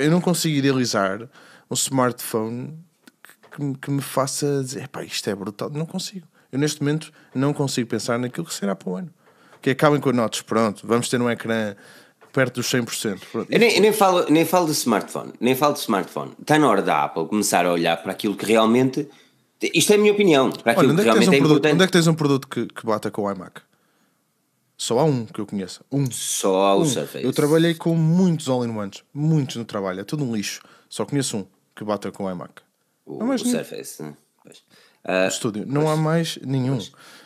eu 0.00 0.10
não 0.10 0.20
consigo 0.20 0.56
idealizar 0.56 1.28
um 1.70 1.74
smartphone 1.74 2.74
que, 3.22 3.56
que 3.56 3.62
me- 3.62 3.74
que 3.76 3.90
me 3.90 4.00
faça 4.00 4.62
dizer, 4.64 4.84
epá, 4.84 5.04
isto 5.04 5.28
é 5.28 5.34
brutal. 5.34 5.68
Não 5.68 5.84
consigo. 5.84 6.26
Eu 6.50 6.58
neste 6.58 6.80
momento 6.82 7.12
não 7.34 7.52
consigo 7.52 7.86
pensar 7.88 8.18
naquilo 8.18 8.46
que 8.46 8.54
será 8.54 8.74
para 8.74 8.88
o 8.88 8.96
ano. 8.96 9.10
Que 9.60 9.70
acabem 9.70 10.00
com 10.00 10.12
notas, 10.12 10.40
pronto, 10.42 10.86
vamos 10.86 11.08
ter 11.08 11.20
um 11.20 11.28
ecrã 11.30 11.74
perto 12.34 12.56
dos 12.56 12.66
100%. 12.70 13.20
Pronto. 13.32 13.50
Eu 13.50 13.58
nem, 13.58 13.80
nem 13.80 13.92
falo, 13.92 14.26
nem 14.28 14.44
falo 14.44 14.66
de 14.66 14.72
smartphone, 14.72 15.32
nem 15.40 15.54
falo 15.54 15.72
de 15.74 15.80
smartphone. 15.80 16.32
Está 16.40 16.58
na 16.58 16.68
hora 16.68 16.82
da 16.82 17.04
Apple 17.04 17.26
começar 17.28 17.64
a 17.64 17.72
olhar 17.72 17.96
para 18.02 18.12
aquilo 18.12 18.36
que 18.36 18.44
realmente. 18.44 19.08
Isto 19.72 19.92
é 19.92 19.94
a 19.94 19.98
minha 19.98 20.12
opinião, 20.12 20.50
para 20.50 20.72
aquilo 20.72 20.88
Olha, 20.88 20.92
onde 20.94 21.02
que 21.04 21.08
é 21.08 21.12
que, 21.12 21.18
tens 21.18 21.28
realmente 21.28 21.28
um 21.30 21.32
é 21.32 21.38
produto, 21.38 21.56
importante. 21.58 21.74
onde 21.74 21.84
é 21.84 21.86
que 21.86 21.92
tens 21.92 22.06
um 22.08 22.14
produto 22.14 22.48
que, 22.48 22.66
que 22.66 22.84
bata 22.84 23.10
com 23.10 23.22
o 23.22 23.30
iMac? 23.30 23.62
Só 24.76 24.98
há 24.98 25.04
um 25.04 25.24
que 25.24 25.40
eu 25.40 25.46
conheço. 25.46 25.82
Um. 25.90 26.10
Só 26.10 26.76
o 26.76 26.82
Um. 26.82 26.84
Surface. 26.84 27.24
Eu 27.24 27.32
trabalhei 27.32 27.74
com 27.74 27.94
muitos 27.94 28.48
all-in-ones, 28.48 29.02
muitos 29.14 29.56
no 29.56 29.64
trabalho, 29.64 30.00
é 30.00 30.04
tudo 30.04 30.24
um 30.24 30.34
lixo. 30.34 30.60
Só 30.90 31.06
conheço 31.06 31.38
um 31.38 31.46
que 31.74 31.84
bata 31.84 32.10
com 32.10 32.24
o 32.24 32.30
iMac. 32.30 32.52
O, 33.06 33.14
Não 33.18 33.22
há 33.22 33.28
mais 33.28 33.42
o. 33.42 33.46
Surface. 33.46 34.02
né? 34.02 34.14
Pois. 34.42 34.62
No 35.06 35.28
estúdio. 35.28 35.64
Não 35.66 35.88
há 35.88 35.96
mais 35.96 36.38
nenhum. 36.44 36.78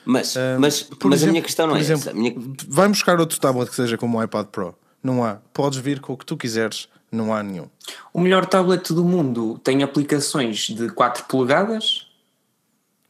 Mas, 0.05 0.37
Ah, 0.37 0.57
mas, 0.61 0.83
por 0.83 1.09
mas 1.11 1.13
a 1.13 1.17
exemplo- 1.17 1.33
minha 1.33 1.43
questão 1.43 1.67
não 1.67 1.77
é 1.77 1.81
exemplo, 1.81 2.03
essa. 2.03 2.11
A 2.11 2.15
minha... 2.15 2.35
Vai 2.69 2.89
buscar 2.89 3.19
outro 3.21 3.39
tablet 3.41 3.69
que 3.71 3.77
seja 3.77 3.97
como 3.97 4.19
o 4.19 4.23
iPad 4.23 4.47
Pro. 4.49 4.77
Não 5.03 5.25
há. 5.25 5.39
Podes 5.53 5.79
vir 5.79 6.01
com 6.01 6.13
o 6.13 6.17
que 6.17 6.27
tu 6.27 6.37
quiseres, 6.37 6.89
não 7.11 7.35
há 7.35 7.43
nenhum. 7.43 7.69
O 8.13 8.21
melhor 8.21 8.47
tablet 8.47 8.93
do 8.93 9.05
mundo 9.05 9.59
tem 9.63 9.83
aplicações 9.83 10.69
de 10.69 10.91
4 10.91 11.25
polegadas. 11.25 12.07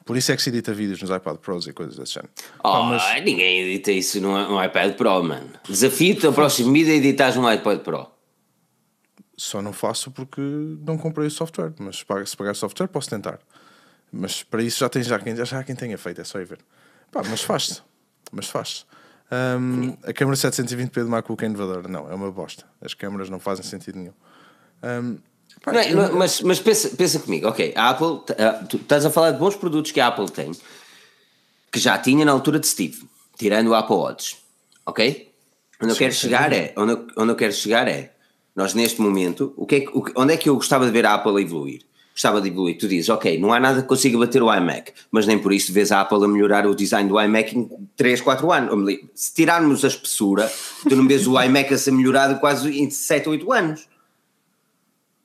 Por 0.05 0.17
isso 0.17 0.33
é 0.33 0.37
que 0.37 0.43
se 0.43 0.49
edita 0.49 0.73
vídeos 0.73 1.03
nos 1.03 1.11
iPad 1.11 1.37
Pros 1.37 1.67
e 1.67 1.73
coisas 1.73 1.97
desse 1.97 2.15
género. 2.15 2.33
Oh, 2.65 2.85
ninguém 3.23 3.61
edita 3.61 3.93
isso 3.93 4.19
no 4.21 4.65
iPad 4.65 4.95
Pro, 4.95 5.23
mano. 5.23 5.51
Desafio-te 5.69 6.25
ao 6.27 6.33
próximo 6.33 6.73
vídeo 6.73 6.93
a 6.93 6.97
editares 6.97 7.37
um 7.37 7.51
iPad 7.51 7.81
Pro. 7.81 8.07
Só 9.37 9.61
não 9.61 9.73
faço 9.73 10.11
porque 10.11 10.41
não 10.41 10.97
comprei 10.97 11.27
o 11.27 11.31
software. 11.31 11.73
Mas 11.79 11.99
se 11.99 12.37
pagar, 12.37 12.55
software, 12.55 12.89
posso 12.89 13.11
tentar. 13.11 13.39
Mas 14.11 14.43
para 14.43 14.63
isso 14.63 14.79
já 14.79 14.89
tem 14.89 15.03
já 15.03 15.19
quem, 15.19 15.37
já 15.37 15.59
há 15.59 15.63
quem 15.63 15.77
tenha 15.77 15.99
feito, 15.99 16.23
é 16.23 16.25
só 16.25 16.41
ir 16.41 16.47
ver. 16.47 16.61
Pá, 17.13 17.23
mas 17.29 17.43
faz-se. 17.43 17.83
Mas 18.33 18.47
faz-se. 18.47 18.85
Hum, 19.31 19.95
a 20.05 20.13
câmera 20.13 20.37
720p 20.37 21.03
do 21.05 21.09
MacBook 21.09 21.43
é 21.45 21.49
inovadora. 21.49 21.87
Não, 21.89 22.11
é 22.11 22.15
uma 22.15 22.31
bosta. 22.31 22.65
As 22.81 22.95
câmaras 22.95 23.29
não 23.29 23.39
fazem 23.39 23.65
sentido 23.65 23.99
nenhum. 23.99 24.13
Hum, 24.83 25.19
Não 25.67 25.75
é- 25.79 25.93
não 25.93 26.13
mas 26.17 26.41
mas 26.43 26.61
pensa, 26.61 26.89
pensa 26.97 27.19
comigo, 27.19 27.49
ok, 27.49 27.73
a 27.77 27.91
Apple, 27.91 28.21
ah, 28.39 28.65
tu 28.69 28.77
estás 28.77 29.05
a 29.05 29.11
falar 29.11 29.33
de 29.33 29.39
bons 29.39 29.57
produtos 29.57 29.91
que 29.91 30.01
a 30.01 30.07
Apple 30.07 30.31
tem, 30.31 30.53
que 31.73 31.81
já 31.81 31.99
tinha 31.99 32.25
na 32.25 32.31
altura 32.33 32.59
de 32.61 32.67
Steve, 32.67 33.03
tirando 33.37 33.69
o 33.69 33.75
Apple 33.75 33.97
Watch, 33.97 34.39
ok? 34.87 35.33
Onde 35.83 35.93
eu 35.93 35.97
quero 35.97 36.13
chegar 36.15 36.53
é, 36.53 36.73
onde 36.77 36.93
eu, 36.93 37.07
onde 37.17 37.33
eu 37.33 37.37
quero 37.37 37.53
chegar 37.53 37.89
é, 37.89 38.13
nós 38.55 38.73
neste 38.73 39.01
momento, 39.01 39.53
o 39.57 39.67
que 39.67 39.75
é, 39.77 39.81
que- 39.81 39.93
onde 40.17 40.33
é 40.33 40.37
que 40.37 40.49
eu 40.49 40.55
gostava 40.55 40.87
de 40.87 40.93
ver 40.93 41.05
a 41.07 41.15
Apple 41.15 41.43
evoluir? 41.43 41.83
Gostava 42.19 42.41
de 42.41 42.49
evoluir, 42.49 42.77
tu 42.77 42.89
dizes, 42.89 43.09
ok, 43.11 43.39
não 43.39 43.53
há 43.53 43.61
nada 43.61 43.81
que 43.81 43.87
consiga 43.87 44.19
bater 44.19 44.43
o 44.43 44.53
iMac, 44.53 44.93
mas 45.09 45.25
nem 45.25 45.39
por 45.39 45.53
isso 45.53 45.73
vês 45.73 45.93
a 45.93 46.01
Apple 46.01 46.25
a 46.25 46.27
melhorar 46.27 46.67
o 46.67 46.75
design 46.75 47.09
do 47.09 47.21
iMac 47.21 47.57
em 47.57 47.71
3, 47.97 48.21
4 48.21 48.51
anos. 48.51 48.73
Ou 48.73 48.99
Se 49.15 49.33
tirarmos 49.33 49.85
a 49.85 49.87
espessura, 49.87 50.53
tu 50.89 50.97
não 50.97 51.07
vês 51.07 51.29
o 51.29 51.39
iMac 51.41 51.73
a 51.73 51.79
ser 51.79 51.93
melhorado 51.93 52.41
quase 52.41 52.77
em 52.77 52.91
7, 52.91 53.29
8 53.29 53.53
anos. 53.53 53.89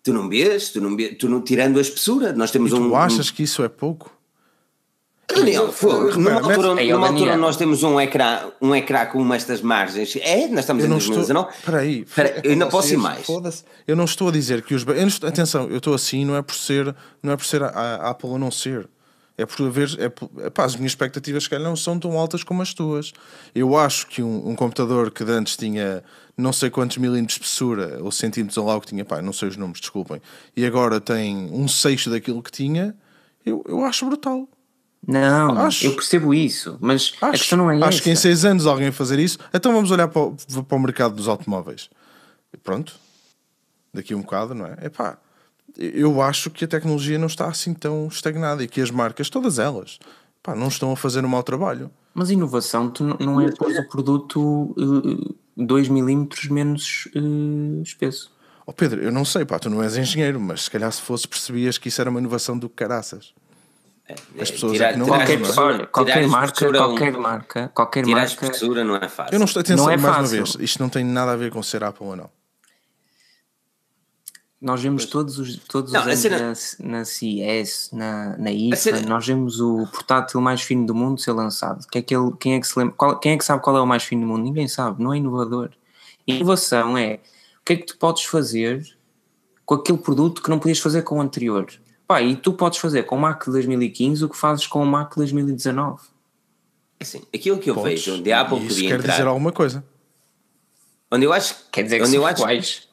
Tu 0.03 0.13
não 0.13 0.29
vês, 0.29 0.69
tu 0.69 0.79
não 0.79 0.95
vês, 0.95 1.17
tu 1.17 1.27
não, 1.27 1.41
tirando 1.41 1.79
a 1.79 1.81
espessura, 1.81 2.31
nós 2.31 2.51
temos 2.51 2.71
E 2.71 2.75
tu 2.75 2.81
um... 2.81 2.95
achas 2.95 3.31
que 3.31 3.41
isso 3.41 3.63
é 3.63 3.69
pouco? 3.69 4.12
Daniel, 5.35 5.71
fogo, 5.71 6.11
numa 6.17 6.33
altura, 6.33 6.81
Ei, 6.81 6.91
numa 6.91 7.07
altura 7.07 7.37
nós 7.37 7.57
temos 7.57 7.83
um 7.83 7.99
ecrã, 7.99 8.39
um 8.61 8.75
ecrã 8.75 9.05
com 9.05 9.33
estas 9.33 9.61
margens. 9.61 10.15
É, 10.17 10.47
nós 10.47 10.59
estamos 10.59 10.83
Eu 10.83 10.87
em 10.87 10.89
não 10.91 10.97
estou. 10.97 11.15
2019. 11.15 11.49
Espera 11.55 11.79
aí. 11.79 12.05
Eu 12.43 12.51
ainda 12.51 12.67
posso 12.67 12.93
ir 12.93 12.97
mais. 12.97 13.25
Eu 13.87 13.95
não 13.95 14.05
estou 14.05 14.29
a 14.29 14.31
dizer 14.31 14.61
que 14.61 14.73
os. 14.75 14.85
eu 14.85 15.07
estou- 15.07 15.29
atenção, 15.29 15.67
eu 15.69 15.77
estou 15.77 15.93
assim, 15.93 16.25
não 16.25 16.35
é 16.35 16.41
por 16.41 16.55
ser, 16.55 16.95
não 17.21 17.31
é 17.33 17.37
por 17.37 17.45
ser 17.45 17.63
a, 17.63 17.67
a 17.69 18.09
Apple 18.11 18.29
ou 18.29 18.37
não 18.39 18.51
ser. 18.51 18.87
É 19.35 19.45
por 19.47 19.65
haver. 19.65 19.95
É 19.99 20.09
por, 20.09 20.29
epá, 20.45 20.63
as 20.65 20.75
minhas 20.75 20.91
expectativas, 20.91 21.43
se 21.43 21.49
calhar, 21.49 21.63
não 21.67 21.75
são 21.75 21.97
tão 21.97 22.17
altas 22.19 22.43
como 22.43 22.61
as 22.61 22.73
tuas. 22.73 23.11
Eu 23.55 23.75
acho 23.75 24.05
que 24.07 24.21
um, 24.21 24.49
um 24.49 24.55
computador 24.55 25.09
que 25.09 25.23
antes 25.23 25.57
tinha 25.57 26.03
não 26.37 26.51
sei 26.53 26.69
quantos 26.69 26.97
milímetros 26.97 27.37
de 27.39 27.43
espessura, 27.45 27.99
ou 28.01 28.11
centímetros 28.11 28.57
ou 28.57 28.65
lá 28.65 28.75
o 28.75 28.81
que 28.81 28.87
tinha, 28.87 29.05
pá, 29.05 29.21
não 29.21 29.31
sei 29.33 29.49
os 29.49 29.57
números, 29.57 29.79
desculpem, 29.79 30.19
e 30.57 30.65
agora 30.65 30.99
tem 30.99 31.47
um 31.51 31.67
sexto 31.67 32.09
daquilo 32.09 32.41
que 32.41 32.51
tinha, 32.51 32.95
eu, 33.45 33.63
eu 33.67 33.85
acho 33.85 34.03
brutal. 34.05 34.47
Não, 35.05 35.57
Acho. 35.59 35.85
eu 35.85 35.95
percebo 35.95 36.33
isso, 36.33 36.77
mas 36.79 37.13
a 37.21 37.27
Acho, 37.27 37.39
questão 37.39 37.57
não 37.57 37.69
é 37.71 37.75
acho 37.77 37.87
essa. 37.97 38.01
que 38.03 38.09
em 38.09 38.15
seis 38.15 38.45
anos 38.45 38.65
alguém 38.65 38.91
fazer 38.91 39.19
isso, 39.19 39.37
então 39.53 39.73
vamos 39.73 39.91
olhar 39.91 40.07
para 40.07 40.21
o, 40.21 40.35
para 40.63 40.77
o 40.77 40.79
mercado 40.79 41.15
dos 41.15 41.27
automóveis. 41.27 41.89
E 42.53 42.57
pronto, 42.57 42.95
daqui 43.93 44.13
a 44.13 44.17
um 44.17 44.21
bocado, 44.21 44.53
não 44.55 44.65
é? 44.65 44.77
Epá, 44.85 45.17
eu 45.77 46.21
acho 46.21 46.49
que 46.49 46.63
a 46.65 46.67
tecnologia 46.67 47.17
não 47.19 47.27
está 47.27 47.47
assim 47.47 47.73
tão 47.73 48.07
estagnada 48.07 48.63
e 48.63 48.67
que 48.67 48.79
as 48.79 48.91
marcas, 48.91 49.29
todas 49.29 49.59
elas, 49.59 49.99
pá, 50.41 50.55
não 50.55 50.67
estão 50.69 50.91
a 50.91 50.95
fazer 50.95 51.25
um 51.25 51.29
mau 51.29 51.43
trabalho. 51.43 51.91
Mas 52.13 52.29
inovação 52.29 52.89
tu 52.89 53.03
não 53.03 53.41
é 53.41 53.51
pôr 53.51 53.71
o 53.71 53.89
produto 53.89 54.75
2 55.57 55.89
milímetros 55.89 56.47
menos 56.47 57.07
eh, 57.15 57.81
espesso. 57.81 58.31
Oh 58.65 58.71
Pedro, 58.71 59.01
eu 59.01 59.11
não 59.11 59.25
sei, 59.25 59.43
pá, 59.43 59.59
tu 59.59 59.69
não 59.69 59.83
és 59.83 59.97
engenheiro, 59.97 60.39
mas 60.39 60.63
se 60.63 60.71
calhar 60.71 60.89
se 60.91 61.01
fosse 61.01 61.27
percebias 61.27 61.77
que 61.77 61.89
isso 61.89 61.99
era 61.99 62.09
uma 62.09 62.19
inovação 62.19 62.57
do 62.57 62.69
caraças. 62.69 63.33
As 64.39 64.51
pessoas 64.51 64.79
é 64.81 64.93
que 64.93 64.99
não 64.99 65.05
tirar 65.05 65.15
usam, 65.15 65.15
a 65.15 65.17
não 65.17 65.21
é? 65.21 65.33
espessura- 65.41 65.65
Olha, 65.65 65.87
qualquer 65.87 66.27
marca, 66.27 66.65
é 66.65 66.69
um- 66.69 66.73
qualquer 66.73 67.11
marca, 67.17 67.71
qualquer 67.73 68.03
Tirar 68.05 68.17
a 68.17 68.21
marca. 68.21 68.45
espessura 68.45 68.83
não 68.83 68.95
é 68.95 69.07
fácil. 69.09 69.33
Eu 69.35 69.39
não 69.39 69.45
estou, 69.45 69.61
atenção, 69.61 69.85
Não 69.85 69.91
é 69.91 69.97
mais 69.97 70.17
uma 70.17 70.27
vez, 70.27 70.57
isto 70.59 70.79
não 70.81 70.89
tem 70.89 71.03
nada 71.03 71.31
a 71.31 71.35
ver 71.35 71.51
com 71.51 71.61
ser 71.63 71.83
Apple 71.83 72.05
ou 72.05 72.15
não. 72.15 72.29
Nós 74.61 74.81
vemos 74.81 75.05
todos 75.05 75.37
os, 75.39 75.57
todos 75.57 75.91
Não, 75.91 75.99
os 75.99 76.07
anos 76.07 76.19
cena- 76.19 76.39
na, 76.39 76.97
na 76.99 77.05
CES, 77.05 77.89
na, 77.91 78.37
na 78.37 78.49
IFA, 78.51 78.75
cena- 78.77 79.01
nós 79.01 79.27
vemos 79.27 79.59
o 79.59 79.85
portátil 79.87 80.39
mais 80.39 80.61
fino 80.61 80.85
do 80.85 80.95
mundo 80.95 81.19
ser 81.19 81.33
lançado. 81.33 81.85
Que 81.91 81.97
é 81.97 82.01
aquele, 82.01 82.31
quem, 82.39 82.55
é 82.55 82.59
que 82.61 82.67
se 82.67 82.79
lembra, 82.79 82.93
qual- 82.95 83.19
quem 83.19 83.33
é 83.33 83.37
que 83.37 83.43
sabe 83.43 83.61
qual 83.61 83.75
é 83.75 83.81
o 83.81 83.85
mais 83.85 84.03
fino 84.03 84.21
do 84.21 84.27
mundo? 84.27 84.41
Ninguém 84.43 84.67
sabe, 84.69 85.03
não 85.03 85.13
é 85.13 85.17
inovador. 85.17 85.71
Inovação 86.25 86.97
é 86.97 87.15
o 87.61 87.65
que 87.65 87.73
é 87.73 87.75
que 87.75 87.85
tu 87.87 87.97
podes 87.97 88.23
fazer 88.23 88.85
com 89.65 89.75
aquele 89.75 89.97
produto 89.97 90.41
que 90.41 90.49
não 90.49 90.57
podias 90.59 90.79
fazer 90.79 91.01
com 91.01 91.17
o 91.17 91.21
anterior. 91.21 91.67
Pá, 92.13 92.21
e 92.21 92.35
tu 92.35 92.53
podes 92.53 92.77
fazer 92.77 93.03
com 93.03 93.15
o 93.15 93.19
Mac 93.19 93.45
de 93.45 93.51
2015 93.51 94.23
o 94.25 94.29
que 94.29 94.37
fazes 94.37 94.67
com 94.67 94.83
o 94.83 94.85
Mac 94.85 95.09
de 95.11 95.15
2019. 95.15 95.99
Assim, 97.01 97.23
aquilo 97.33 97.57
que 97.57 97.71
eu 97.71 97.73
Podes, 97.73 98.05
vejo 98.05 98.19
onde 98.19 98.31
a 98.31 98.41
Apple 98.41 98.57
isso 98.59 98.67
podia 98.67 98.89
quer 98.89 98.99
entrar, 98.99 99.11
dizer 99.13 99.25
alguma 99.27 99.51
coisa. 99.51 99.83
onde 101.11 101.25
eu 101.25 101.33
acho 101.33 101.55
Quer 101.71 101.81
dizer 101.83 101.97
que 101.97 102.03
onde 102.03 102.11
são 102.11 102.21
eu 102.21 102.27
acho, 102.27 102.41
iguais. 102.41 102.87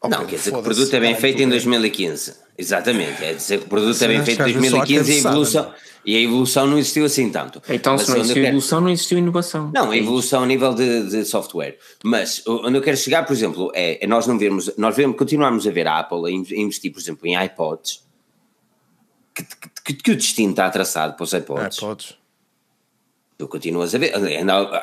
Oh, 0.00 0.08
Não, 0.08 0.24
quer 0.24 0.36
dizer 0.36 0.52
que 0.52 0.56
o 0.56 0.62
produto 0.62 0.94
é 0.94 1.00
bem 1.00 1.14
feito 1.16 1.38
em 1.40 1.44
és- 1.44 1.50
2015. 1.64 2.36
Exatamente, 2.58 3.22
é 3.22 3.34
dizer 3.34 3.58
que 3.60 3.66
o 3.66 3.68
produto 3.68 4.00
é 4.02 4.08
bem 4.08 4.24
feito 4.24 4.40
em 4.40 4.44
às 4.44 4.52
vezes 4.52 4.70
só 4.70 4.76
há 4.76 4.84
2015 4.84 5.10
e 5.12 5.14
a 5.14 5.18
evolução, 5.30 5.62
não 5.64 5.74
e 6.06 6.16
a 6.16 6.20
evolução 6.20 6.66
não 6.68 6.78
existiu 6.78 7.04
assim 7.04 7.30
tanto. 7.30 7.60
Então, 7.68 7.92
Mas 7.94 8.02
se 8.02 8.10
não 8.10 8.16
existiu 8.18 8.34
quero- 8.36 8.46
evolução, 8.46 8.80
não 8.80 8.88
existiu 8.88 9.18
inovação. 9.18 9.70
Não, 9.74 9.90
a 9.90 9.96
É 9.96 9.98
evolução 9.98 10.42
a 10.44 10.46
nível 10.46 10.72
de, 10.72 11.02
de 11.10 11.24
software. 11.24 11.76
Mas 12.04 12.42
onde 12.46 12.78
eu 12.78 12.82
quero 12.82 12.96
chegar, 12.96 13.26
por 13.26 13.32
exemplo, 13.32 13.70
é, 13.74 14.02
é 14.02 14.06
nós 14.06 14.26
não 14.26 14.38
vermos, 14.38 14.70
nós 14.78 14.94
vemos, 14.96 15.16
continuarmos 15.18 15.66
a 15.66 15.70
ver 15.70 15.86
a 15.88 15.98
Apple 15.98 16.26
a 16.26 16.30
in- 16.30 16.46
a 16.50 16.56
investir, 16.60 16.92
por 16.92 17.00
exemplo, 17.00 17.26
em 17.26 17.34
iPods, 17.44 18.04
que, 19.34 19.44
que- 19.84 19.94
que 19.94 20.10
o 20.12 20.16
destino 20.16 20.50
está 20.50 20.70
traçado 20.70 21.14
para 21.14 21.24
os 21.24 21.32
iPods. 21.32 21.78
podes. 21.80 22.14
Tu 23.36 23.48
continuas 23.48 23.94
a 23.94 23.98
ver. 23.98 24.12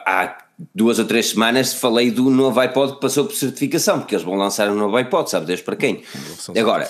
Há 0.06 0.43
duas 0.74 1.00
ou 1.00 1.06
três 1.06 1.30
semanas 1.32 1.74
falei 1.74 2.12
do 2.12 2.30
novo 2.30 2.60
iPod 2.60 2.94
que 2.94 3.00
passou 3.02 3.26
por 3.26 3.36
certificação, 3.36 4.00
porque 4.00 4.16
eles 4.16 4.26
vão 4.26 4.36
lançar 4.36 4.70
um 4.70 4.76
novo 4.76 4.96
iPod, 4.98 5.30
sabe 5.30 5.46
Deus 5.46 5.62
para 5.62 5.76
quem? 5.76 6.04
Agora, 6.58 6.88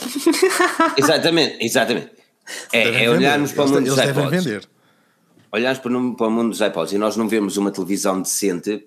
exatamente, 0.98 1.58
exatamente. 1.66 2.12
É, 2.72 3.06
é 3.06 3.10
olharmos 3.10 3.52
para 3.54 3.64
o 3.64 3.70
mundo 3.70 3.86
dos 3.86 3.98
Eles 3.98 4.10
iPods. 4.12 4.44
vender. 4.44 4.70
Olharmos 5.52 5.80
para, 5.80 5.98
o- 5.98 6.16
para 6.16 6.28
o 6.28 6.32
mundo 6.32 6.50
dos 6.50 6.62
iPods 6.62 6.94
e 6.94 6.98
nós 6.98 7.16
não 7.16 7.28
vemos 7.28 7.58
uma 7.58 7.72
televisão 7.72 8.22
decente, 8.22 8.86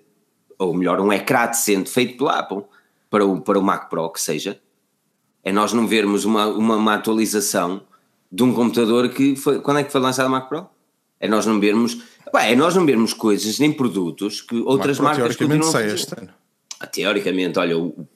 ou 0.59 0.73
melhor, 0.73 0.99
um 0.99 1.11
ecrã 1.11 1.47
decente 1.47 1.89
feito 1.89 2.17
pela 2.17 2.39
Apple 2.39 2.63
para 3.09 3.25
o, 3.25 3.41
para 3.41 3.57
o 3.57 3.63
Mac 3.63 3.89
Pro, 3.89 4.09
que 4.11 4.21
seja, 4.21 4.59
é 5.43 5.51
nós 5.51 5.73
não 5.73 5.87
vermos 5.87 6.25
uma, 6.25 6.45
uma, 6.47 6.75
uma 6.75 6.93
atualização 6.95 7.81
de 8.31 8.43
um 8.43 8.53
computador 8.53 9.09
que 9.09 9.35
foi. 9.35 9.59
Quando 9.61 9.79
é 9.79 9.83
que 9.83 9.91
foi 9.91 10.01
lançado 10.01 10.27
o 10.27 10.29
Mac 10.29 10.49
Pro? 10.49 10.67
É 11.19 11.27
nós 11.27 11.45
não 11.45 11.59
vermos. 11.59 11.99
Pá, 12.31 12.43
é 12.43 12.55
nós 12.55 12.75
não 12.75 12.85
vermos 12.85 13.13
coisas 13.13 13.59
nem 13.59 13.71
produtos 13.71 14.41
que 14.41 14.55
outras 14.61 14.99
Mas, 14.99 15.17
marcas 15.17 15.35
continuam 15.35 15.69
a 15.69 15.71
sai 15.71 15.83
fazer. 15.83 15.95
este 15.95 16.19
ano. 16.19 16.29
Ah, 16.79 16.87
Teoricamente, 16.87 17.57
olha, 17.59 17.77
o, 17.77 18.07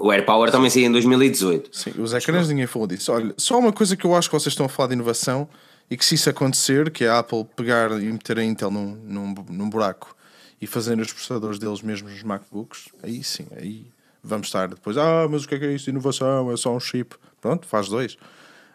o 0.00 0.12
AirPower 0.12 0.50
também 0.50 0.70
saiu 0.70 0.86
em 0.86 0.92
2018. 0.92 1.70
Sim, 1.76 1.92
os 1.98 2.12
ecrãs 2.14 2.48
ninguém 2.48 2.66
falou 2.66 2.86
disso. 2.86 3.12
Olha, 3.12 3.34
só 3.36 3.58
uma 3.58 3.72
coisa 3.72 3.96
que 3.96 4.04
eu 4.04 4.14
acho 4.14 4.28
que 4.28 4.34
vocês 4.34 4.52
estão 4.52 4.66
a 4.66 4.68
falar 4.68 4.88
de 4.88 4.94
inovação 4.94 5.48
e 5.90 5.96
que 5.96 6.04
se 6.04 6.14
isso 6.14 6.28
acontecer, 6.30 6.90
que 6.90 7.04
é 7.04 7.08
a 7.08 7.18
Apple 7.18 7.44
pegar 7.56 7.90
e 8.00 8.06
meter 8.12 8.38
a 8.38 8.44
Intel 8.44 8.70
num, 8.70 8.94
num, 9.04 9.34
num 9.50 9.70
buraco 9.70 10.14
e 10.60 10.66
fazer 10.66 10.98
os 10.98 11.12
processadores 11.12 11.58
deles 11.58 11.82
mesmos 11.82 12.12
nos 12.12 12.22
MacBooks, 12.22 12.88
aí 13.02 13.22
sim, 13.22 13.46
aí 13.56 13.86
vamos 14.22 14.48
estar 14.48 14.68
depois, 14.68 14.96
ah, 14.96 15.28
mas 15.30 15.44
o 15.44 15.48
que 15.48 15.54
é 15.54 15.58
que 15.58 15.64
é 15.66 15.72
isso 15.72 15.84
de 15.84 15.90
inovação? 15.90 16.50
É 16.50 16.56
só 16.56 16.74
um 16.74 16.80
chip. 16.80 17.14
Pronto, 17.40 17.66
faz 17.66 17.88
dois. 17.88 18.16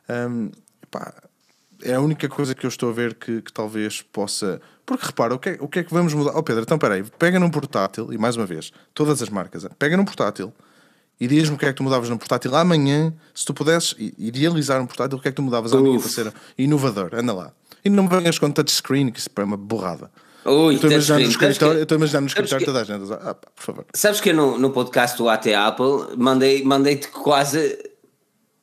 Hum, 0.10 0.52
pá, 0.90 1.14
é 1.84 1.94
a 1.96 2.00
única 2.02 2.28
coisa 2.30 2.54
que 2.56 2.66
eu 2.66 2.70
estou 2.70 2.90
a 2.90 2.94
ver 2.94 3.14
que, 3.16 3.42
que 3.42 3.52
talvez 3.54 4.02
possa. 4.02 4.62
Porque 4.86 5.06
repara, 5.06 5.34
o 5.36 5.40
que, 5.40 5.50
é, 5.50 5.58
o 5.60 5.68
que 5.68 5.80
é 5.80 5.84
que 5.84 5.94
vamos 5.94 6.14
mudar? 6.14 6.36
Oh 6.38 6.44
Pedro, 6.44 6.64
então 6.64 6.78
peraí, 6.78 7.04
pega 7.20 7.40
num 7.40 7.50
portátil, 7.50 8.12
e 8.14 8.18
mais 8.18 8.36
uma 8.36 8.46
vez, 8.46 8.72
todas 8.94 9.22
as 9.22 9.30
marcas, 9.30 9.66
pega 9.80 9.96
num 9.96 10.06
portátil 10.06 10.52
e 11.20 11.28
diz-me 11.28 11.56
o 11.56 11.58
que 11.58 11.66
é 11.66 11.70
que 11.70 11.76
tu 11.76 11.84
mudavas 11.84 12.10
num 12.10 12.18
portátil 12.18 12.56
amanhã, 12.56 13.14
se 13.34 13.46
tu 13.46 13.54
pudesses 13.54 13.96
idealizar 14.18 14.82
um 14.82 14.88
portátil, 14.88 15.18
o 15.18 15.22
que 15.22 15.28
é 15.28 15.32
que 15.32 15.36
tu 15.36 15.42
mudavas 15.44 15.72
amanhã 15.74 16.00
para 16.00 16.10
ser 16.10 16.34
inovador? 16.58 17.12
Anda 17.14 17.32
lá. 17.34 17.52
E 17.86 17.90
não 17.90 18.04
me 18.04 18.10
venhas 18.10 18.38
com 18.40 18.52
touchscreen, 18.52 19.12
que 19.12 19.20
isso 19.20 19.30
é 19.36 19.44
uma 19.44 19.58
borrada. 19.58 20.10
Ui, 20.44 20.52
Eu 20.54 20.72
estou 20.74 20.90
a 20.90 20.94
imaginar 20.94 21.20
no 21.20 21.26
escritório, 21.26 21.74
que- 21.76 21.80
eu 21.80 21.84
estou 21.84 21.96
a 21.96 22.00
imaginar 22.00 22.22
no 22.22 22.28
escritório 22.28 22.66
toda 22.66 22.82
a 22.82 22.84
gente 22.84 23.14
ah, 23.14 23.36
pá, 23.36 23.48
por 23.56 23.64
favor. 23.64 23.86
Sabes 23.94 24.20
que 24.20 24.32
eu 24.32 24.34
no, 24.36 24.58
no 24.58 24.72
podcast 24.72 25.16
do 25.18 25.30
AT 25.30 25.54
Apple 25.54 26.18
mandei- 26.18 26.64
mandei-te 26.64 27.08
quase 27.10 27.78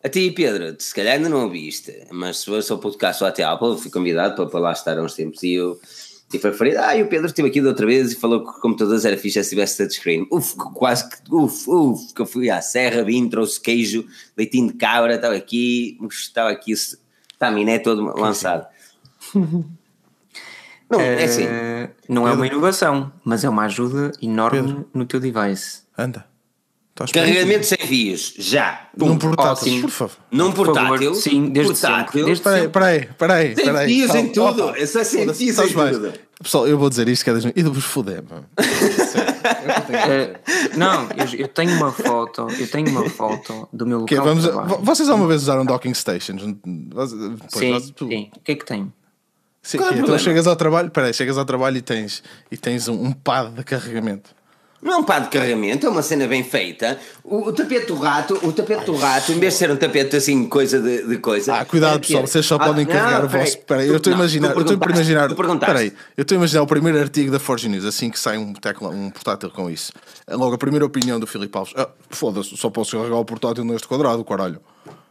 a 0.02 0.08
ti, 0.08 0.30
Pedro. 0.30 0.76
Se 0.78 0.94
calhar 0.94 1.14
ainda 1.14 1.28
não 1.28 1.42
ouviste, 1.44 2.06
mas 2.10 2.38
se 2.38 2.46
fosse 2.46 2.72
o 2.72 2.78
podcast 2.78 3.22
do 3.22 3.26
AT 3.26 3.42
Apple, 3.42 3.78
fui 3.78 3.90
convidado 3.90 4.36
para, 4.36 4.46
para 4.46 4.60
lá 4.60 4.72
estar 4.72 4.98
há 4.98 5.02
uns 5.02 5.14
tempos 5.14 5.42
e 5.42 5.54
eu. 5.54 5.78
E 6.32 6.38
foi 6.38 6.50
referido, 6.50 6.78
ah, 6.80 6.94
e 6.94 7.02
o 7.02 7.08
Pedro 7.08 7.26
esteve 7.26 7.48
aqui 7.48 7.58
da 7.62 7.70
outra 7.70 7.86
vez 7.86 8.12
e 8.12 8.16
falou 8.16 8.44
que 8.44 8.50
o 8.50 8.60
computador 8.60 9.00
era 9.02 9.16
fixe 9.16 9.42
se 9.42 9.48
tivesse 9.48 9.78
touchscreen. 9.78 10.26
Uf, 10.30 10.54
quase 10.74 11.08
que, 11.08 11.16
uf, 11.34 11.66
uf, 11.66 12.12
que 12.12 12.20
eu 12.20 12.26
fui 12.26 12.50
à 12.50 12.60
serra, 12.60 13.02
vim, 13.02 13.30
trouxe 13.30 13.58
queijo, 13.58 14.04
leitinho 14.36 14.68
de 14.68 14.74
cabra, 14.74 15.14
estava 15.14 15.34
aqui, 15.34 15.96
estava 16.10 16.50
aqui, 16.50 16.72
estaminé 16.72 17.78
todo 17.78 18.02
lançado. 18.02 18.66
Não, 20.90 21.00
é 21.00 21.24
assim. 21.24 21.44
Eh, 21.44 21.90
não 22.08 22.26
é 22.26 22.32
uma 22.32 22.46
inovação, 22.46 23.12
mas 23.22 23.44
é 23.44 23.48
uma 23.48 23.64
ajuda 23.64 24.10
enorme 24.22 24.62
Pedro. 24.62 24.90
no 24.94 25.04
teu 25.04 25.20
device. 25.20 25.82
Anda. 25.96 26.24
Estás? 27.04 27.12
Carregamento 27.12 27.64
sem 27.66 27.78
fios, 27.78 28.34
já. 28.38 28.88
Num 28.96 29.16
portátil, 29.16 29.78
Oh, 29.78 29.80
por 29.82 29.90
favor. 29.90 30.16
Num 30.32 30.52
Por 30.52 30.66
favor, 30.66 30.82
portátil, 30.82 31.14
sim, 31.14 31.48
desde 31.50 31.72
portátil, 31.72 32.24
desde 32.24 32.32
Espera 32.32 32.56
aí, 32.56 32.66
espera 32.66 32.84
aí, 32.86 32.98
espera 33.08 33.34
aí. 33.34 33.44
Sem 33.46 33.52
espera 33.64 33.78
aí. 33.78 33.86
fios 33.88 34.14
em 34.14 34.28
tudo. 34.32 34.64
Opa, 34.66 34.78
É 34.78 34.86
só 34.86 35.04
sem 35.04 35.34
fios 35.34 35.58
em 35.58 35.72
tudo. 35.72 36.12
Pessoal, 36.42 36.68
eu 36.68 36.78
vou 36.78 36.88
dizer 36.88 37.08
isto 37.08 37.24
que 37.24 37.30
é 37.30 37.32
2000 37.32 37.52
e 37.56 37.62
depois 37.62 37.84
foder, 37.84 38.22
mano. 38.30 38.46
Não, 40.76 41.02
eu, 41.16 41.40
eu 41.40 41.48
tenho 41.48 41.72
uma 41.76 41.92
foto, 41.92 42.46
eu 42.58 42.70
tenho 42.70 42.88
uma 42.90 43.08
foto 43.10 43.68
do 43.72 43.86
meu 43.86 44.04
Que 44.04 44.16
local 44.16 44.60
a- 44.60 44.64
vocês 44.78 45.08
alguma 45.08 45.28
vez 45.28 45.42
usaram 45.42 45.64
docking 45.64 45.94
stations? 45.94 46.42
Pois, 46.92 47.10
sim, 47.10 47.70
nós- 47.72 47.90
tu- 47.90 48.08
sim. 48.08 48.30
O 48.36 48.40
que 48.40 48.52
é 48.52 48.54
que 48.54 48.64
tem? 48.64 48.92
Sim, 49.62 49.78
é 49.78 49.80
então 49.80 49.92
problema? 49.96 50.18
chegas 50.18 50.46
ao 50.46 50.56
trabalho, 50.56 50.90
peraí, 50.90 51.12
chegas 51.12 51.36
ao 51.36 51.44
trabalho 51.44 51.76
e 51.76 51.82
tens, 51.82 52.22
e 52.50 52.56
tens 52.56 52.88
um, 52.88 52.94
um 53.06 53.12
pad 53.12 53.52
de 53.54 53.64
carregamento. 53.64 54.30
Não 54.80 54.92
é 54.92 54.96
um 54.98 55.02
pad 55.02 55.24
de 55.24 55.30
carregamento, 55.30 55.86
é 55.86 55.90
uma 55.90 56.02
cena 56.02 56.26
bem 56.28 56.44
feita. 56.44 56.98
O, 57.24 57.48
o 57.48 57.52
tapete 57.52 57.86
do 57.86 57.96
rato, 57.96 58.38
o 58.46 58.52
tapete 58.52 58.84
do 58.84 58.94
rato, 58.94 59.32
em 59.32 59.38
vez 59.40 59.54
de 59.54 59.58
ser 59.58 59.70
um 59.72 59.76
tapete 59.76 60.14
assim, 60.14 60.46
coisa 60.48 60.80
de, 60.80 61.06
de 61.06 61.16
coisa. 61.18 61.56
Ah, 61.56 61.64
cuidado 61.64 61.96
é 61.96 61.98
pessoal, 61.98 62.22
ter- 62.22 62.28
vocês 62.28 62.46
só 62.46 62.54
Ah, 62.54 62.58
podem 62.60 62.84
não, 62.86 62.92
carregar 62.92 63.24
o 63.24 63.28
peraí. 63.28 63.44
vosso. 63.44 63.58
Espera 63.58 63.80
aí, 63.80 63.88
eu 63.88 63.96
estou 63.96 64.12
a 64.12 64.16
imaginar. 64.16 64.52
Eu 64.54 64.60
estou 64.60 64.78
a 64.80 64.90
imaginar. 64.90 65.28
tu 65.28 65.34
perguntaste. 65.34 65.64
Espera 65.74 65.78
aí, 65.80 65.92
eu 66.16 66.22
estou 66.22 66.36
a 66.36 66.38
imaginar 66.38 66.62
o 66.62 66.66
primeiro 66.68 66.98
artigo 67.00 67.32
da 67.32 67.40
Forge 67.40 67.68
News, 67.68 67.84
assim 67.84 68.08
que 68.08 68.20
sai 68.20 68.38
um, 68.38 68.52
tecla, 68.52 68.88
um 68.90 69.10
portátil 69.10 69.50
com 69.50 69.68
isso. 69.68 69.92
Logo, 70.30 70.54
a 70.54 70.58
primeira 70.58 70.86
opinião 70.86 71.18
do 71.18 71.26
Filipe 71.26 71.58
Alves. 71.58 71.74
Ah, 71.76 71.88
foda-se, 72.10 72.56
só 72.56 72.70
posso 72.70 72.96
carregar 72.96 73.16
o 73.16 73.24
portátil 73.24 73.64
neste 73.64 73.88
quadrado, 73.88 74.24
caralho. 74.24 74.60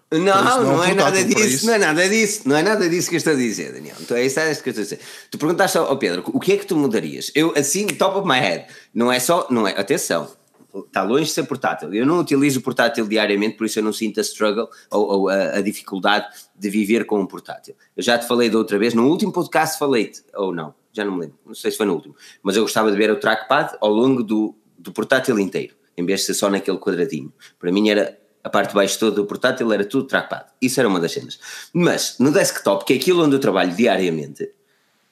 Não, 0.09 0.19
não, 0.19 0.63
não 0.63 0.83
é 0.83 0.91
é 0.91 0.93
nada 0.93 1.23
disso, 1.23 1.45
isso. 1.45 1.65
não 1.65 1.73
é 1.73 1.77
nada 1.77 2.09
disso, 2.09 2.41
não 2.45 2.55
é 2.55 2.63
nada 2.63 2.89
disso 2.89 3.09
que 3.09 3.15
eu 3.15 3.17
estou 3.17 3.33
a 3.33 3.35
dizer, 3.35 3.73
Daniel. 3.73 3.95
Então 3.99 4.15
é 4.15 4.25
isso, 4.25 4.39
é 4.39 4.55
que 4.55 4.69
eu 4.69 4.71
estou 4.71 4.81
a 4.81 4.83
dizer. 4.83 4.99
Tu 5.29 5.37
perguntaste 5.37 5.77
ao 5.77 5.87
ao 5.89 5.97
Pedro, 5.97 6.23
o 6.27 6.39
que 6.39 6.53
é 6.53 6.57
que 6.57 6.65
tu 6.65 6.77
mudarias? 6.77 7.29
Eu, 7.35 7.53
assim, 7.57 7.87
top 7.87 8.19
of 8.19 8.27
my 8.27 8.39
head, 8.39 8.67
não 8.93 9.11
é 9.11 9.19
só, 9.19 9.47
não 9.49 9.67
é, 9.67 9.77
atenção, 9.77 10.31
está 10.73 11.03
longe 11.03 11.25
de 11.25 11.31
ser 11.31 11.43
portátil. 11.43 11.93
Eu 11.93 12.05
não 12.05 12.19
utilizo 12.19 12.59
o 12.59 12.61
portátil 12.61 13.05
diariamente, 13.05 13.57
por 13.57 13.65
isso 13.65 13.79
eu 13.79 13.83
não 13.83 13.91
sinto 13.91 14.19
a 14.19 14.21
struggle 14.21 14.69
ou, 14.91 15.07
ou 15.07 15.29
a, 15.29 15.57
a 15.57 15.61
dificuldade 15.61 16.27
de 16.55 16.69
viver 16.69 17.05
com 17.05 17.19
um 17.19 17.25
portátil. 17.25 17.75
Eu 17.95 18.03
já 18.03 18.17
te 18.17 18.25
falei 18.27 18.49
da 18.49 18.57
outra 18.57 18.77
vez, 18.77 18.93
no 18.93 19.07
último 19.09 19.33
podcast 19.33 19.77
falei-te, 19.77 20.23
ou 20.35 20.53
não, 20.53 20.73
já 20.93 21.03
não 21.03 21.13
me 21.13 21.21
lembro, 21.21 21.37
não 21.45 21.53
sei 21.53 21.71
se 21.71 21.77
foi 21.77 21.85
no 21.85 21.93
último, 21.93 22.15
mas 22.41 22.55
eu 22.55 22.61
gostava 22.61 22.89
de 22.91 22.97
ver 22.97 23.11
o 23.11 23.19
trackpad 23.19 23.77
ao 23.81 23.89
longo 23.89 24.23
do, 24.23 24.55
do 24.77 24.93
portátil 24.93 25.37
inteiro, 25.37 25.75
em 25.97 26.05
vez 26.05 26.21
de 26.21 26.27
ser 26.27 26.33
só 26.33 26.49
naquele 26.49 26.77
quadradinho. 26.77 27.33
Para 27.59 27.71
mim 27.71 27.89
era 27.89 28.17
a 28.47 28.49
parte 28.49 28.69
de 28.69 28.75
baixo 28.75 28.97
toda 28.97 29.17
do 29.17 29.25
portátil 29.25 29.71
era 29.73 29.83
tudo 29.83 30.07
trackpad. 30.07 30.45
Isso 30.61 30.79
era 30.79 30.87
uma 30.87 31.01
das 31.01 31.11
cenas. 31.11 31.37
Mas 31.73 32.15
no 32.17 32.31
desktop, 32.31 32.85
que 32.85 32.93
é 32.93 32.95
aquilo 32.95 33.23
onde 33.23 33.35
eu 33.35 33.39
trabalho 33.39 33.75
diariamente, 33.75 34.49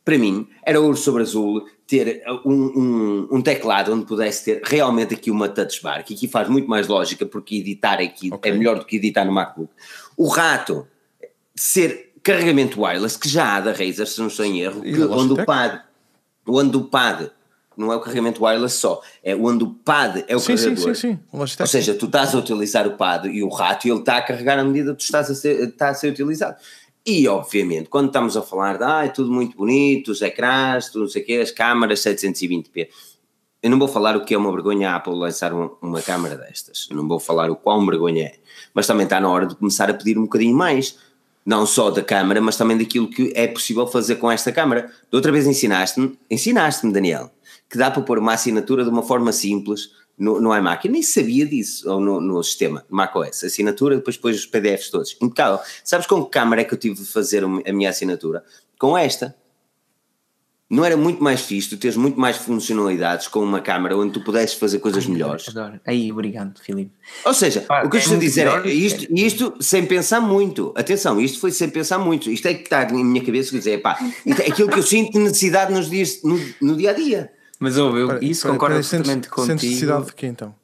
para 0.05 0.17
mim 0.17 0.47
era 0.63 0.79
ouro 0.79 0.95
sobre 0.95 1.23
azul 1.23 1.67
ter 1.85 2.23
um, 2.45 2.53
um, 2.53 3.27
um 3.31 3.41
teclado 3.41 3.93
onde 3.93 4.05
pudesse 4.05 4.45
ter 4.45 4.61
realmente 4.63 5.13
aqui 5.13 5.29
uma 5.29 5.49
touch 5.49 5.83
bar, 5.83 6.03
que 6.05 6.13
aqui 6.13 6.29
faz 6.29 6.47
muito 6.47 6.69
mais 6.69 6.87
lógica 6.87 7.25
porque 7.25 7.57
editar 7.57 7.99
aqui 7.99 8.29
Ok. 8.31 8.49
é 8.49 8.55
melhor 8.55 8.79
do 8.79 8.85
que 8.85 8.95
editar 8.95 9.25
no 9.25 9.33
MacBook. 9.33 9.69
O 10.15 10.29
rato 10.29 10.87
ser 11.53 12.13
carregamento 12.23 12.81
wireless, 12.81 13.19
que 13.19 13.27
já 13.27 13.57
há 13.57 13.59
da 13.59 13.71
Razer, 13.71 14.07
se 14.07 14.19
não 14.19 14.27
estou 14.27 14.45
em 14.45 14.61
erro, 14.61 14.81
onde 15.11 15.33
o 15.33 15.45
pad, 15.45 15.81
onde 16.47 16.77
o 16.77 16.85
pad 16.85 17.29
não 17.77 17.91
é 17.91 17.95
o 17.95 17.99
carregamento 17.99 18.43
wireless 18.43 18.77
só, 18.77 19.01
é 19.23 19.35
onde 19.35 19.63
o 19.63 19.69
pad 19.69 20.23
é 20.27 20.35
o 20.35 20.39
Sim, 20.39 20.57
sim, 20.57 20.63
carregador. 20.63 20.95
sim, 20.95 21.11
sim. 21.11 21.19
Logitech. 21.33 21.61
Ou 21.63 21.67
seja, 21.67 21.93
tu 21.93 22.05
estás 22.05 22.33
a 22.33 22.37
utilizar 22.37 22.87
o 22.87 22.91
pad 22.91 23.27
e 23.27 23.43
o 23.43 23.49
rato 23.49 23.87
e 23.87 23.91
ele 23.91 23.99
está 23.99 24.17
a 24.17 24.21
carregar 24.21 24.59
à 24.59 24.63
medida 24.63 24.91
que 24.91 24.97
tu 24.99 25.03
estás 25.05 25.29
a 25.29 25.35
ser, 25.35 25.69
está 25.69 25.89
a 25.89 25.93
ser 25.93 26.09
utilizado. 26.09 26.57
E, 27.05 27.27
obviamente, 27.27 27.87
quando 27.87 28.07
estamos 28.07 28.35
a 28.35 28.41
falar 28.41 28.77
de 28.77 28.83
ah, 28.83 29.05
é 29.05 29.09
tudo 29.09 29.31
muito 29.31 29.55
bonito, 29.55 30.09
os 30.11 30.21
ecrãs, 30.23 30.87
tudo 30.89 31.03
não 31.03 31.07
sei 31.09 31.21
o 31.21 31.25
quê, 31.25 31.33
as 31.33 31.51
câmaras 31.51 31.99
720p, 31.99 32.87
eu 33.61 33.69
não 33.69 33.77
vou 33.77 33.87
falar 33.87 34.15
o 34.17 34.25
que 34.25 34.33
é 34.33 34.37
uma 34.37 34.51
vergonha 34.51 34.91
a 34.91 34.95
Apple 34.95 35.13
lançar 35.13 35.53
uma, 35.53 35.71
uma 35.81 36.01
câmara 36.01 36.35
destas, 36.35 36.87
não 36.91 37.07
vou 37.07 37.19
falar 37.19 37.49
o 37.51 37.55
quão 37.55 37.85
vergonha 37.85 38.25
é, 38.25 38.35
mas 38.73 38.87
também 38.87 39.03
está 39.03 39.19
na 39.19 39.29
hora 39.29 39.45
de 39.45 39.55
começar 39.55 39.89
a 39.89 39.93
pedir 39.93 40.17
um 40.17 40.23
bocadinho 40.23 40.55
mais, 40.55 40.97
não 41.45 41.65
só 41.67 41.91
da 41.91 42.01
câmara, 42.01 42.41
mas 42.41 42.57
também 42.57 42.75
daquilo 42.75 43.07
que 43.07 43.31
é 43.35 43.47
possível 43.47 43.85
fazer 43.85 44.15
com 44.15 44.31
esta 44.31 44.51
câmara. 44.51 44.91
Da 45.11 45.17
outra 45.17 45.31
vez 45.31 45.45
ensinaste-me, 45.45 46.17
ensinaste-me, 46.29 46.91
Daniel, 46.91 47.29
que 47.69 47.77
dá 47.77 47.89
para 47.89 48.01
pôr 48.01 48.19
uma 48.19 48.33
assinatura 48.33 48.83
de 48.83 48.89
uma 48.89 49.03
forma 49.03 49.31
simples 49.31 49.89
no, 50.17 50.39
no 50.39 50.55
iMac. 50.55 50.85
Eu 50.85 50.91
nem 50.91 51.01
sabia 51.01 51.45
disso, 51.45 51.89
ou 51.89 51.99
no, 51.99 52.21
no 52.21 52.43
sistema, 52.43 52.85
macOS. 52.89 53.43
Assinatura, 53.43 53.97
depois 53.97 54.15
depois 54.15 54.37
os 54.37 54.45
PDFs 54.45 54.89
todos. 54.89 55.17
Impecável. 55.21 55.59
Sabes 55.83 56.07
com 56.07 56.23
que 56.23 56.31
câmara 56.31 56.61
é 56.61 56.63
que 56.63 56.73
eu 56.73 56.77
tive 56.77 56.95
de 56.95 57.05
fazer 57.05 57.43
a 57.43 57.73
minha 57.73 57.89
assinatura? 57.89 58.43
Com 58.79 58.97
esta. 58.97 59.35
Não 60.67 60.83
era 60.83 60.97
muito 60.97 61.23
mais 61.23 61.41
fixe, 61.41 61.69
tu 61.69 61.77
tens 61.77 61.95
muito 61.95 62.19
mais 62.19 62.37
funcionalidades 62.37 63.27
com 63.27 63.39
uma 63.39 63.61
câmara 63.61 63.95
onde 63.95 64.13
tu 64.13 64.23
pudesses 64.23 64.55
fazer 64.55 64.79
coisas 64.79 65.05
melhores. 65.05 65.47
Adoro. 65.49 65.79
Aí, 65.85 66.11
obrigado, 66.11 66.59
Filipe. 66.59 66.91
Ou 67.23 67.35
seja, 67.35 67.61
Pá, 67.61 67.83
o 67.83 67.89
que 67.89 67.97
eu 67.97 67.99
é 67.99 68.01
estou 68.01 68.17
a 68.17 68.19
dizer 68.19 68.45
melhor. 68.45 68.65
é 68.65 68.71
isto, 68.71 69.05
isto 69.13 69.55
sem 69.61 69.85
pensar 69.85 70.19
muito. 70.19 70.73
Atenção, 70.75 71.21
isto 71.21 71.39
foi 71.39 71.51
sem 71.51 71.69
pensar 71.69 71.99
muito. 71.99 72.31
Isto 72.31 72.47
é 72.47 72.55
que 72.55 72.63
está 72.63 72.83
na 72.83 73.03
minha 73.03 73.23
cabeça 73.23 73.51
dizer, 73.51 73.79
pá, 73.83 73.95
é 74.25 74.49
aquilo 74.49 74.67
que 74.67 74.79
eu 74.79 74.83
sinto 74.83 75.11
de 75.11 75.19
necessidade 75.19 75.71
nos 75.71 75.87
dias, 75.87 76.23
no, 76.23 76.39
no 76.59 76.75
dia 76.75 76.89
a 76.89 76.93
dia. 76.93 77.31
Mas 77.59 77.77
ouve, 77.77 77.99
eu, 77.99 78.17
isso 78.19 78.31
espera- 78.31 78.53
concordo 78.53 78.79
espera 78.79 79.01
aí, 79.01 79.05
sentes- 79.07 79.09
absolutamente 79.27 79.29
sentes 79.47 79.63
necessidade 79.69 79.97
contigo. 79.99 80.15
de 80.15 80.15
quê 80.15 80.27
então? 80.27 80.55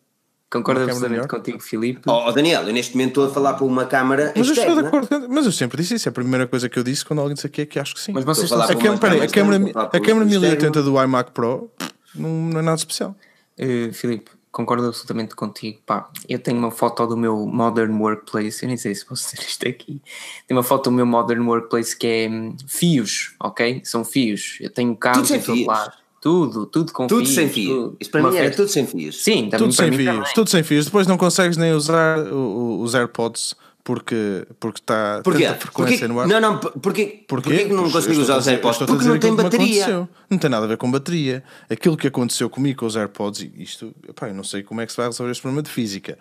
Concordo 0.51 0.79
câmara 0.81 0.91
absolutamente 0.91 1.27
melhor? 1.27 1.27
contigo, 1.39 1.59
Filipe. 1.61 2.01
Ó 2.07 2.27
ó, 2.27 2.31
Daniel, 2.33 2.63
eu 2.67 2.73
neste 2.73 2.93
momento 2.93 3.09
estou 3.11 3.25
a 3.27 3.29
falar 3.33 3.53
para 3.53 3.63
uma 3.65 3.85
câmara 3.85 4.33
Mas 4.35 4.47
eu 4.47 4.53
estou 4.53 4.65
de 4.65 4.81
externa. 4.81 4.87
acordo, 4.89 5.29
mas 5.29 5.45
eu 5.45 5.51
sempre 5.53 5.77
disse 5.81 5.95
isso. 5.95 6.09
É 6.09 6.11
a 6.11 6.13
primeira 6.13 6.45
coisa 6.45 6.67
que 6.67 6.77
eu 6.77 6.83
disse 6.83 7.05
quando 7.05 7.19
alguém 7.19 7.35
disse 7.35 7.47
aqui 7.47 7.61
é 7.61 7.65
que 7.65 7.79
acho 7.79 7.93
que 7.93 8.01
sim. 8.01 8.11
Mas 8.11 8.25
vocês 8.25 8.51
a 8.51 8.55
estão 8.57 8.67
falar 8.77 8.93
A 8.93 8.97
para 8.97 8.99
peraí, 9.09 9.21
a 9.21 9.25
externa, 9.25 9.51
câmera, 9.53 9.69
estou 9.69 9.69
a 9.69 9.73
falar 9.85 9.97
a 9.97 10.01
para 10.01 10.13
um 10.13 10.25
1080 10.25 10.65
externo. 10.67 10.91
do 10.91 11.03
iMac 11.03 11.31
Pro 11.31 11.71
não, 12.13 12.29
não 12.29 12.59
é 12.59 12.61
nada 12.63 12.75
especial. 12.77 13.15
Uh, 13.57 13.93
Filipe, 13.93 14.29
concordo 14.51 14.87
absolutamente 14.87 15.35
contigo. 15.37 15.79
Pá, 15.85 16.09
eu 16.27 16.37
tenho 16.39 16.57
uma 16.57 16.69
foto 16.71 17.07
do 17.07 17.15
meu 17.15 17.45
Modern 17.47 17.93
Workplace, 18.01 18.63
eu 18.63 18.67
nem 18.67 18.75
sei 18.75 18.93
se 18.93 19.05
posso 19.05 19.23
dizer 19.33 19.47
isto 19.47 19.65
aqui. 19.65 20.01
Tenho 20.45 20.57
uma 20.57 20.63
foto 20.63 20.89
do 20.89 20.91
meu 20.91 21.05
Modern 21.05 21.43
Workplace 21.47 21.95
que 21.95 22.05
é 22.07 22.29
hum, 22.29 22.57
fios, 22.67 23.35
ok? 23.39 23.81
São 23.85 24.03
fios. 24.03 24.57
Eu 24.59 24.69
tenho 24.69 24.93
cabos 24.97 25.29
sem 25.29 25.37
em 25.39 25.41
todo 25.41 25.55
fios? 25.55 25.67
lado. 25.67 25.93
Tudo, 26.21 26.67
tudo 26.67 26.93
com 26.93 27.07
Tudo 27.07 27.21
fios. 27.25 27.33
sem 27.35 27.49
fio. 27.49 27.75
tudo. 27.75 27.97
Isto 27.99 28.11
para 28.11 28.21
mim 28.21 28.27
era 28.37 28.45
festa- 28.47 28.55
tudo 28.61 28.69
sem 28.71 28.85
fios. 28.87 29.23
Sim, 29.23 29.49
também 29.49 29.57
Tudo 29.69 29.75
para 29.75 29.85
sem 29.85 29.89
mim 29.91 29.97
fios, 29.97 30.15
também. 30.15 30.33
tudo 30.35 30.49
sem 30.51 30.63
fios. 30.63 30.85
Depois 30.85 31.07
não 31.07 31.17
consegues 31.17 31.57
nem 31.57 31.73
usar 31.73 32.19
os 32.31 32.93
AirPods 32.93 33.55
porque, 33.83 34.45
porque 34.59 34.79
está 34.79 35.21
Porquê? 35.23 35.47
frequência 35.55 36.07
no 36.07 36.19
ar. 36.19 36.27
Não, 36.27 36.39
não, 36.39 36.59
porquê, 36.59 37.23
porquê 37.27 37.65
que 37.65 37.73
não 37.73 37.89
consigo 37.89 38.21
usar 38.21 38.37
os 38.37 38.47
AirPods? 38.47 38.77
Porque 38.85 39.03
não 39.05 39.17
tem 39.17 39.35
bateria. 39.35 40.07
Não 40.29 40.37
tem 40.37 40.49
nada 40.49 40.65
a 40.65 40.67
ver 40.67 40.77
com 40.77 40.91
bateria. 40.91 41.43
Aquilo 41.67 41.97
que 41.97 42.05
aconteceu 42.05 42.47
comigo 42.51 42.81
com 42.81 42.85
os 42.85 42.95
AirPods, 42.95 43.41
e 43.41 43.51
isto, 43.63 43.91
epá, 44.07 44.27
eu 44.27 44.35
não 44.35 44.43
sei 44.43 44.61
como 44.61 44.79
é 44.79 44.85
que 44.85 44.91
se 44.91 44.97
vai 44.97 45.07
resolver 45.07 45.31
este 45.31 45.41
problema 45.41 45.63
de 45.63 45.71
física, 45.71 46.19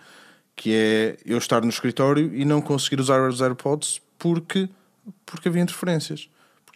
que 0.56 0.72
é 0.72 1.16
eu 1.26 1.36
estar 1.36 1.60
no 1.60 1.68
escritório 1.68 2.30
e 2.34 2.46
não 2.46 2.62
conseguir 2.62 2.98
usar 2.98 3.20
os 3.28 3.42
AirPods 3.42 4.00
porque, 4.18 4.66
porque 5.26 5.48
havia 5.48 5.60
interferências. 5.62 6.30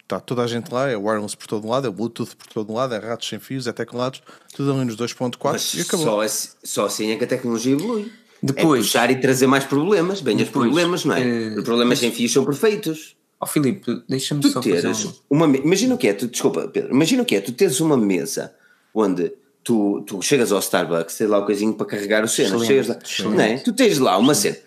Está 0.05 0.19
toda 0.19 0.43
a 0.43 0.47
gente 0.47 0.71
lá, 0.71 0.87
é 0.87 0.95
wireless 0.95 1.35
por 1.35 1.47
todo 1.47 1.67
lado, 1.67 1.87
é 1.87 1.89
Bluetooth 1.89 2.35
por 2.35 2.45
todo 2.47 2.71
lado, 2.71 2.93
é 2.93 2.99
ratos 2.99 3.27
sem 3.27 3.39
fios, 3.39 3.65
é 3.65 3.71
teclados, 3.73 4.21
tudo 4.55 4.71
ali 4.71 4.85
nos 4.85 4.95
2.4 4.95 5.37
Mas 5.51 5.73
e 5.73 5.81
acabou. 5.81 6.05
só, 6.05 6.21
assim- 6.21 6.49
só 6.63 6.85
assim 6.85 7.09
é 7.11 7.15
que 7.15 7.23
a 7.23 7.27
tecnologia 7.27 7.73
evolui. 7.73 8.11
Depois- 8.43 8.81
é 8.81 8.83
puxar 8.83 9.09
e 9.09 9.15
trazer 9.19 9.47
mais 9.47 9.63
problemas, 9.63 10.21
bem 10.21 10.39
os 10.39 10.49
problemas, 10.49 11.03
não 11.05 11.15
é? 11.15 11.21
eh, 11.21 11.55
Os 11.57 11.63
problemas 11.63 11.97
sem 11.97 12.11
fios 12.11 12.31
são 12.31 12.45
perfeitos. 12.45 13.15
Ó 13.41 13.47
Filipe, 13.47 14.03
deixa-me 14.07 14.43
só 14.47 14.61
fazer 14.61 14.87
um... 14.89 15.13
uma 15.37 15.47
me- 15.47 15.57
imagina 15.59 15.95
o 15.95 15.97
que 15.97 16.07
é, 16.07 16.13
tu, 16.13 16.27
desculpa 16.27 16.67
Pedro, 16.67 16.91
imagina 16.93 17.23
o 17.23 17.25
que 17.25 17.35
é, 17.35 17.41
tu 17.41 17.51
tens 17.51 17.79
uma 17.79 17.97
mesa 17.97 18.53
onde 18.93 19.33
tu, 19.63 20.01
tu 20.05 20.21
chegas 20.21 20.51
ao 20.51 20.59
Starbucks, 20.59 21.17
tens 21.17 21.27
lá 21.27 21.39
o 21.39 21.45
coisinho 21.45 21.73
para 21.73 21.87
carregar 21.87 22.23
o 22.23 22.27
cena, 22.27 22.59
chegas 22.63 22.87
lá, 22.89 22.95
não 23.23 23.41
é? 23.41 23.57
tu 23.57 23.73
tens 23.73 23.97
lá 23.97 24.17
uma 24.19 24.35
cena. 24.35 24.57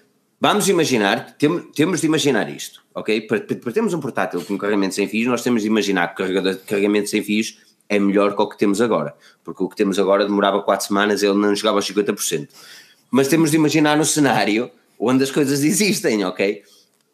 Vamos 0.41 0.69
imaginar, 0.69 1.37
tem- 1.37 1.61
temos 1.75 2.01
de 2.01 2.07
imaginar 2.07 2.49
isto, 2.49 2.81
ok? 2.95 3.23
Para, 3.23 3.41
termos 3.73 3.93
um 3.93 3.99
portátil 4.01 4.41
com 4.45 4.57
carregamento 4.57 4.95
sem 4.95 5.09
fios, 5.09 5.27
nós 5.27 5.43
temos 5.43 5.63
de 5.63 5.69
imaginar 5.69 6.15
que 6.15 6.23
o 6.23 6.59
carregamento 6.67 7.09
sem 7.11 7.23
fios 7.25 7.59
é 7.89 7.99
melhor 7.99 8.37
que 8.37 8.43
o 8.43 8.49
que 8.49 8.57
temos 8.57 8.81
agora, 8.81 9.15
porque 9.43 9.63
o 9.65 9.69
que 9.69 9.75
temos 9.75 9.99
agora 9.99 10.25
demorava 10.25 10.63
4 10.63 10.87
semanas, 10.87 11.23
ele 11.23 11.35
não 11.35 11.57
chegava 11.57 11.79
aos 11.79 11.87
50%. 11.87 12.49
Mas 13.11 13.27
temos 13.27 13.51
de 13.51 13.57
imaginar 13.57 13.99
um 13.99 14.05
cenário 14.05 14.71
onde 14.99 15.25
as 15.25 15.31
coisas 15.31 15.63
existem, 15.65 16.25
ok? 16.25 16.63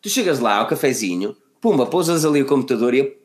Tu 0.03 0.11
chegas 0.11 0.39
lá 0.39 0.57
ao 0.59 0.66
cafezinho, 0.66 1.35
pumba, 1.62 1.87
pousas 1.87 2.27
ali 2.27 2.43
o 2.43 2.47
computador 2.47 2.93
e 2.93 3.16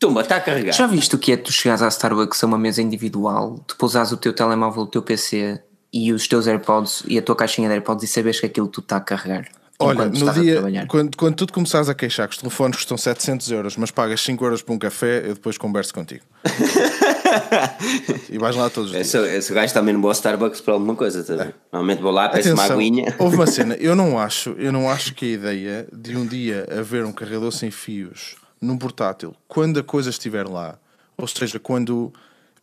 tumba, 0.00 0.22
está 0.22 0.36
a 0.36 0.40
carregar. 0.40 0.72
Já 0.72 0.86
viste 0.88 1.14
o 1.14 1.18
que 1.18 1.30
é 1.30 1.36
tu 1.36 1.52
chegares 1.52 1.80
à 1.80 1.86
Starbucks 1.88 2.42
a 2.42 2.46
uma 2.48 2.58
mesa 2.58 2.82
individual, 2.82 3.62
tu 3.68 3.76
pousares 3.76 4.10
o 4.10 4.16
teu 4.16 4.32
telemóvel, 4.32 4.82
o 4.82 4.86
teu 4.86 5.00
PC 5.00 5.62
e 5.94 6.12
os 6.12 6.26
teus 6.26 6.48
AirPods 6.48 7.04
e 7.06 7.16
a 7.16 7.22
tua 7.22 7.36
caixinha 7.36 7.68
de 7.68 7.74
AirPods 7.74 8.02
e 8.02 8.08
saberes 8.08 8.40
que 8.40 8.46
aquilo 8.46 8.66
tu 8.66 8.80
está 8.80 8.96
a 8.96 9.00
carregar 9.00 9.48
Olha, 9.78 10.06
no 10.06 10.32
dia, 10.32 10.86
quando, 10.86 11.16
quando 11.16 11.34
tu 11.34 11.46
te 11.46 11.52
começares 11.52 11.88
a 11.88 11.94
queixar 11.94 12.28
que 12.28 12.34
os 12.34 12.40
telefones 12.40 12.76
custam 12.76 12.96
700 12.96 13.50
euros, 13.50 13.76
mas 13.76 13.90
pagas 13.90 14.20
5 14.20 14.44
euros 14.44 14.62
por 14.62 14.72
um 14.72 14.78
café, 14.78 15.18
eu 15.18 15.34
depois 15.34 15.58
converso 15.58 15.92
contigo. 15.92 16.22
e 18.30 18.38
vais 18.38 18.54
lá 18.54 18.70
todos 18.70 18.90
os 18.90 18.96
dias. 18.96 19.12
Esse, 19.12 19.36
esse 19.36 19.52
gajo 19.52 19.74
também 19.74 19.92
não 19.92 20.00
vou 20.00 20.10
ao 20.10 20.12
Starbucks 20.12 20.60
para 20.60 20.74
alguma 20.74 20.94
coisa 20.94 21.24
também. 21.24 21.52
Normalmente 21.72 22.00
vou 22.00 22.12
lá, 22.12 22.28
peço 22.28 22.50
uma 22.50 22.62
Atenção, 22.62 22.76
aguinha. 22.76 23.14
houve 23.18 23.34
uma 23.34 23.46
cena, 23.48 23.74
eu 23.74 23.96
não 23.96 24.16
acho, 24.18 24.50
eu 24.50 24.70
não 24.70 24.88
acho 24.88 25.12
que 25.12 25.24
a 25.24 25.28
ideia 25.28 25.88
de 25.92 26.16
um 26.16 26.24
dia 26.24 26.68
haver 26.70 27.04
um 27.04 27.12
carregador 27.12 27.50
sem 27.50 27.72
fios 27.72 28.36
num 28.60 28.78
portátil, 28.78 29.34
quando 29.48 29.80
a 29.80 29.82
coisa 29.82 30.08
estiver 30.08 30.46
lá, 30.48 30.78
ou 31.16 31.26
seja, 31.26 31.58
quando, 31.58 32.12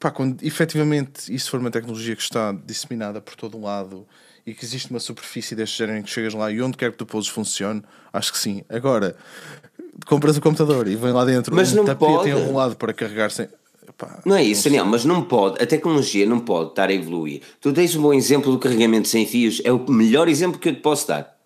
pá, 0.02 0.10
quando 0.12 0.43
efetivamente 0.43 1.34
isso 1.34 1.52
for 1.52 1.60
uma 1.60 1.70
tecnologia 1.72 2.16
que 2.16 2.22
está 2.24 2.52
disseminada 2.66 3.22
por 3.22 3.36
todo 3.36 3.56
o 3.58 3.62
lado 3.62 4.06
e 4.45 4.54
que 4.54 4.66
existe 4.66 4.89
uma 4.89 4.99
superfície 4.99 5.56
deste 5.56 5.78
género 5.78 5.99
em 5.99 6.02
que 6.02 6.10
chegas 6.10 6.34
lá 6.34 6.52
e 6.52 6.60
onde 6.62 6.76
quer 6.76 6.91
que 6.91 6.97
tu 6.97 7.06
poses 7.06 7.30
funcione, 7.30 7.84
acho 8.12 8.34
que 8.34 8.39
sim. 8.39 8.64
Agora, 8.68 9.16
compras 10.08 10.36
o 10.36 10.41
computador 10.41 10.88
e 10.88 10.95
vem 10.95 11.12
lá 11.14 11.24
dentro 11.24 11.56
Mas 11.56 11.72
um 11.72 11.78
não 11.78 11.86
tapete 11.86 12.10
pode. 12.10 12.30
enrolado 12.32 12.76
para 12.76 12.91
carregar 12.91 13.30
sem. 13.30 13.47
Pá, 13.97 14.20
Não 14.26 14.36
é 14.36 14.43
isso, 14.43 14.64
Daniel, 14.64 14.86
mas 14.86 15.06
não 15.06 15.22
pode, 15.22 15.62
a 15.62 15.68
tecnologia 15.68 16.26
não 16.26 16.39
pode 16.39 16.72
estar 16.72 16.89
a 16.89 16.93
evoluir. 16.93 17.41
Tu 17.60 17.72
tens 17.72 17.95
um 17.95 18.02
bom 18.02 18.14
exemplo 18.14 18.52
do 18.52 18.58
carregamento 18.58 19.08
sem 19.08 19.28
fios, 19.28 19.62
é 19.64 19.72
o 19.72 19.91
melhor 19.91 20.28
exemplo 20.28 20.60
que 20.60 20.70
eu 20.70 20.76
te 20.76 20.82
posso 20.82 21.08
dar. 21.08 21.38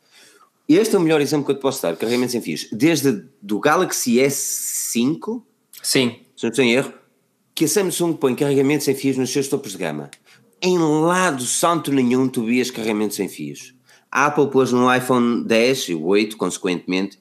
Este 0.69 0.95
é 0.95 0.97
o 0.97 1.01
melhor 1.01 1.19
exemplo 1.19 1.45
que 1.45 1.51
eu 1.51 1.55
te 1.57 1.61
posso 1.61 1.81
dar, 1.81 1.95
carregamento 1.97 2.31
sem 2.31 2.41
fios. 2.41 2.67
Desde 2.71 3.25
do 3.41 3.59
Galaxy 3.59 4.15
S5, 4.15 5.43
Sim, 5.83 6.19
se 6.35 6.43
não 6.43 6.49
estou 6.49 6.63
em 6.65 6.73
erro, 6.73 6.93
que 7.55 7.65
a 7.65 7.67
Samsung 7.67 8.13
põe 8.13 8.35
carregamento 8.35 8.83
sem 8.83 8.93
fios 8.93 9.15
nos 9.17 9.31
seus 9.31 9.47
topos 9.47 9.71
de 9.71 9.77
gama. 9.77 10.11
em 10.61 10.77
lado 10.77 11.43
santo 11.43 11.91
nenhum 11.91 12.27
tu 12.27 12.43
vias 12.43 12.69
carregamento 12.69 13.15
sem 13.15 13.29
fios. 13.29 13.73
A 14.11 14.27
Apple 14.27 14.49
pôs 14.49 14.71
no 14.71 14.93
iPhone 14.93 15.43
10 15.45 15.89
e 15.89 15.93
o 15.95 16.05
8, 16.05 16.37
consequentemente, 16.37 17.19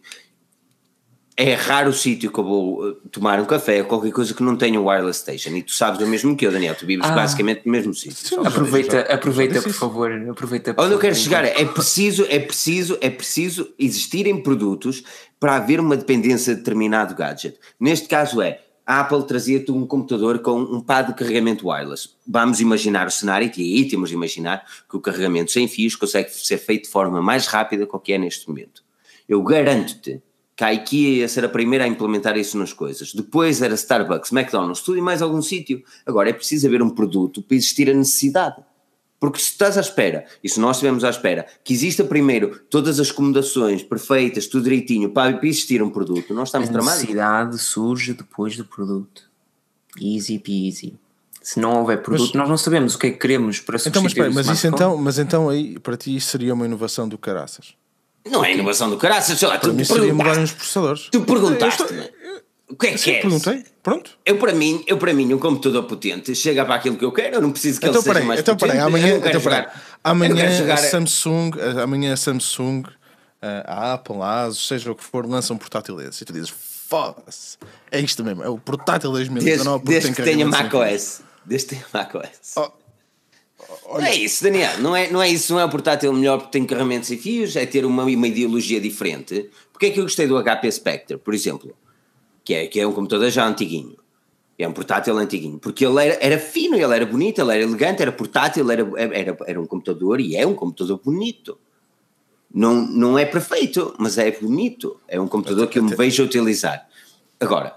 é 1.37 1.55
raro 1.55 1.91
o 1.91 1.93
sítio 1.93 2.30
que 2.30 2.39
eu 2.39 2.45
vou 2.45 2.89
uh, 2.89 2.95
tomar 3.11 3.41
um 3.41 3.45
café 3.45 3.80
ou 3.82 3.87
qualquer 3.89 4.12
coisa 4.12 4.32
que 4.32 4.43
não 4.43 4.55
tenha 4.57 4.80
o 4.80 4.85
wireless 4.87 5.18
station. 5.18 5.51
E 5.51 5.62
tu 5.64 5.72
sabes 5.72 6.01
o 6.01 6.07
mesmo 6.07 6.37
que 6.37 6.47
eu, 6.47 6.53
Daniel. 6.53 6.76
Tu 6.76 6.87
vives 6.87 7.05
Ah. 7.05 7.12
basicamente 7.12 7.62
no 7.66 7.72
mesmo 7.72 7.93
sítio. 7.93 8.47
Aproveita, 8.47 9.01
aproveita 9.01 9.61
por 9.61 9.72
favor. 9.72 10.12
Aproveita 10.30 10.72
por 10.72 10.85
Onde 10.85 10.95
eu 10.95 10.99
quero 11.01 11.16
chegar 11.16 11.45
é, 11.45 11.61
é 11.61 11.64
preciso, 11.64 12.24
é 12.28 12.39
preciso, 12.39 12.97
é 13.01 13.11
preciso 13.11 13.68
existirem 13.76 14.41
produtos 14.41 15.03
para 15.41 15.57
haver 15.57 15.80
uma 15.80 15.97
dependência 15.97 16.55
de 16.55 16.61
determinado 16.61 17.16
gadget. 17.16 17.59
Neste 17.80 18.07
caso 18.07 18.41
é, 18.41 18.61
a 18.87 19.01
Apple 19.01 19.26
trazia-te 19.26 19.72
um 19.72 19.87
computador 19.87 20.41
com 20.41 20.61
um 20.61 20.80
pad 20.80 21.09
de 21.09 21.14
carregamento 21.14 21.68
wireless. 21.68 22.11
Vamos 22.26 22.61
imaginar 22.61 23.07
o 23.07 23.11
cenário, 23.11 23.51
e 23.57 23.62
aí 23.62 23.89
temos 23.89 24.11
de 24.11 24.14
imaginar 24.14 24.64
que 24.89 24.97
o 24.97 25.01
carregamento 25.01 25.51
sem 25.51 25.66
fios 25.66 25.97
consegue 25.97 26.30
ser 26.30 26.59
feito 26.59 26.85
de 26.85 26.91
forma 26.91 27.22
mais 27.22 27.47
rápida 27.47 27.87
do 27.87 27.99
que 27.99 28.12
é 28.12 28.18
neste 28.18 28.49
momento. 28.49 28.82
Eu 29.28 29.43
garanto-te 29.43 30.22
que 30.57 30.64
a 30.64 30.72
IKEA 30.72 31.18
ia 31.20 31.28
ser 31.28 31.45
a 31.45 31.49
primeira 31.49 31.85
a 31.85 31.89
implementar 31.89 32.37
isso 32.37 32.57
nas 32.59 32.72
coisas. 32.72 33.12
Depois 33.12 33.61
era 33.62 33.74
Starbucks, 33.74 34.30
McDonald's, 34.30 34.82
tudo 34.82 34.99
em 34.99 35.03
mais 35.03 35.20
algum 35.22 35.43
sítio. 35.43 35.82
Agora 36.07 36.30
é 36.30 36.32
preciso 36.32 36.66
haver 36.66 36.82
um 36.82 36.91
produto 36.91 37.43
para 37.43 37.57
existir 37.57 37.91
a 37.91 37.95
necessidade. 37.95 38.57
Porque 39.25 39.39
se 39.41 39.53
estás 39.53 39.79
à 39.79 39.81
espera, 39.81 40.27
e 40.43 40.49
se 40.51 40.61
nós 40.61 40.77
estivermos 40.77 41.03
à 41.03 41.09
espera, 41.09 41.47
que 41.64 41.72
exista 41.72 42.05
primeiro 42.05 42.61
todas 42.68 43.01
as 43.01 43.11
acomodações 43.11 43.83
perfeitas, 43.83 44.47
tudo 44.47 44.64
direitinho, 44.64 45.09
para 45.11 45.31
existir 45.47 45.83
um 45.83 45.89
produto, 45.89 46.35
nós 46.35 46.49
estamos 46.49 46.68
A 46.68 46.72
tramados. 46.72 47.01
necessidade 47.01 47.59
surge 47.59 48.12
depois 48.12 48.55
do 48.55 48.66
produto. 48.66 49.22
Easy 49.99 50.39
peasy. 50.39 50.95
Se 51.43 51.59
não 51.59 51.81
houver 51.81 52.03
produto, 52.03 52.27
Mas- 52.29 52.35
nós 52.35 52.49
não 52.51 52.57
sabemos 52.59 52.95
o 52.95 52.99
que 52.99 53.07
é 53.07 53.11
que 53.12 53.18
queremos 53.18 53.61
para 53.61 53.79
substituir 53.79 53.91
Então, 53.91 54.03
mas, 54.03 54.12
espera, 54.12 54.33
mas 54.49 54.59
isso 54.59 54.66
então, 54.66 54.97
mas 54.99 55.18
então 55.18 55.49
aí, 55.49 55.79
para 55.79 55.97
ti, 55.97 56.14
isso 56.14 56.29
seria 56.31 56.53
uma 56.53 56.66
inovação 56.66 57.09
do 57.09 57.16
caraças. 57.16 57.75
Não 58.31 58.45
é 58.45 58.53
inovação 58.53 58.91
do 58.91 58.99
caraças, 58.99 59.39
sei 59.39 59.49
lá, 59.49 59.57
tu 59.59 59.68
Para 59.68 59.72
mim 59.72 59.85
seria 59.85 60.03
perguntaste, 60.05 60.43
os 60.45 60.53
processadores. 60.53 61.09
tu 61.11 61.20
perguntaste 61.22 61.81
Eu 61.83 61.87
estou- 61.87 62.14
o 62.75 62.77
que 62.79 62.87
é 62.89 62.93
que 62.95 63.12
perguntei. 63.20 63.64
Pronto. 63.83 64.18
Eu 64.25 64.37
para, 64.39 64.53
mim, 64.53 64.83
eu 64.87 64.97
para 64.99 65.12
mim, 65.14 65.33
um 65.33 65.39
computador 65.39 65.85
potente 65.85 66.35
chega 66.35 66.64
para 66.64 66.77
aquilo 66.77 66.97
que 66.97 67.05
eu 67.05 67.12
quero, 67.12 67.37
eu 67.37 67.41
não 67.43 67.51
preciso 67.53 67.81
que 67.81 67.87
Então 67.87 68.01
ele 68.01 68.12
seja 68.12 68.25
mais 68.25 68.41
então 68.41 68.57
potente. 68.57 68.79
eu 68.79 68.87
amanhã, 68.87 69.16
então 69.16 69.66
amanhã 70.03 70.51
jogar- 70.51 70.77
Samsung, 70.79 71.51
a- 71.61 71.83
amanhã 71.83 72.16
Samsung, 72.16 72.85
a 73.43 73.91
a 73.91 73.93
Apple, 73.95 74.16
a 74.22 74.43
Asus, 74.45 74.66
seja 74.68 74.91
o 74.91 74.95
que 74.95 75.05
for, 75.05 75.27
lança 75.27 75.53
um 75.53 75.59
portátil 75.59 75.97
desse 75.97 76.22
e 76.22 76.27
tu 76.27 76.33
dizes, 76.33 76.49
foda-se, 76.89 77.59
é 77.91 78.01
isto 78.01 78.25
mesmo, 78.25 78.43
é 78.43 78.49
o 78.49 78.59
portátil 78.59 79.11
2019 79.12 79.85
Desde, 79.85 80.09
porque 80.09 80.22
desde 80.22 80.33
que 80.33 80.37
tenha 80.39 80.47
macOS. 80.47 81.20
Desde 81.45 81.68
que 81.68 81.75
tenha 81.75 81.87
macOS. 81.93 82.55
Oh, 82.57 83.99
Não 83.99 84.07
é 84.07 84.14
isso, 84.14 84.43
Daniel. 84.43 84.79
Não 84.81 84.95
é, 84.97 85.11
não 85.11 85.22
é 85.22 85.29
isso. 85.29 85.53
Não 85.53 85.61
é 85.61 85.64
o 85.64 85.68
portátil 85.70 86.12
melhor 86.12 86.39
porque 86.39 86.53
tem 86.53 86.66
carregamentos 86.66 87.09
sem 87.09 87.16
fios. 87.18 87.57
É 87.57 87.64
ter 87.64 87.85
uma, 87.87 88.05
uma 88.05 88.27
ideologia 88.29 88.81
diferente. 88.81 89.49
Porque 89.72 89.87
é 89.87 89.91
que 89.91 90.01
eu 90.01 90.05
gostei 90.05 90.27
do 90.27 90.37
HP 90.43 90.70
Spectre, 90.70 91.16
por 91.16 91.33
exemplo? 91.35 91.75
Que 92.45 92.55
é, 92.55 92.66
que 92.66 92.80
é 92.80 92.86
um 92.86 92.92
computador 92.92 93.30
já 93.30 93.47
antiguinho. 93.47 93.97
É 94.59 94.68
um 94.68 94.72
portátil 94.72 95.16
antiguinho. 95.16 95.59
Porque 95.59 95.84
ele 95.84 96.05
era, 96.05 96.18
era 96.20 96.38
fino, 96.38 96.76
ele 96.76 96.95
era 96.95 97.07
bonito, 97.07 97.40
ele 97.40 97.53
era 97.53 97.62
elegante, 97.62 98.03
era 98.03 98.12
portátil, 98.12 98.70
era, 98.70 98.82
era, 98.97 99.36
era 99.47 99.61
um 99.61 99.66
computador 99.66 100.20
e 100.20 100.36
é 100.36 100.47
um 100.47 100.55
computador 100.55 101.01
bonito. 101.03 101.59
Não, 102.53 102.86
não 102.86 103.18
é 103.18 103.24
perfeito, 103.24 103.95
mas 103.99 104.18
é 104.18 104.30
bonito. 104.30 105.01
É 105.09 105.20
um 105.20 105.26
computador 105.26 105.66
que 105.66 105.78
eu 105.78 105.82
me 105.82 105.97
vejo 105.97 106.22
utilizar. 106.22 106.86
Agora, 107.40 107.76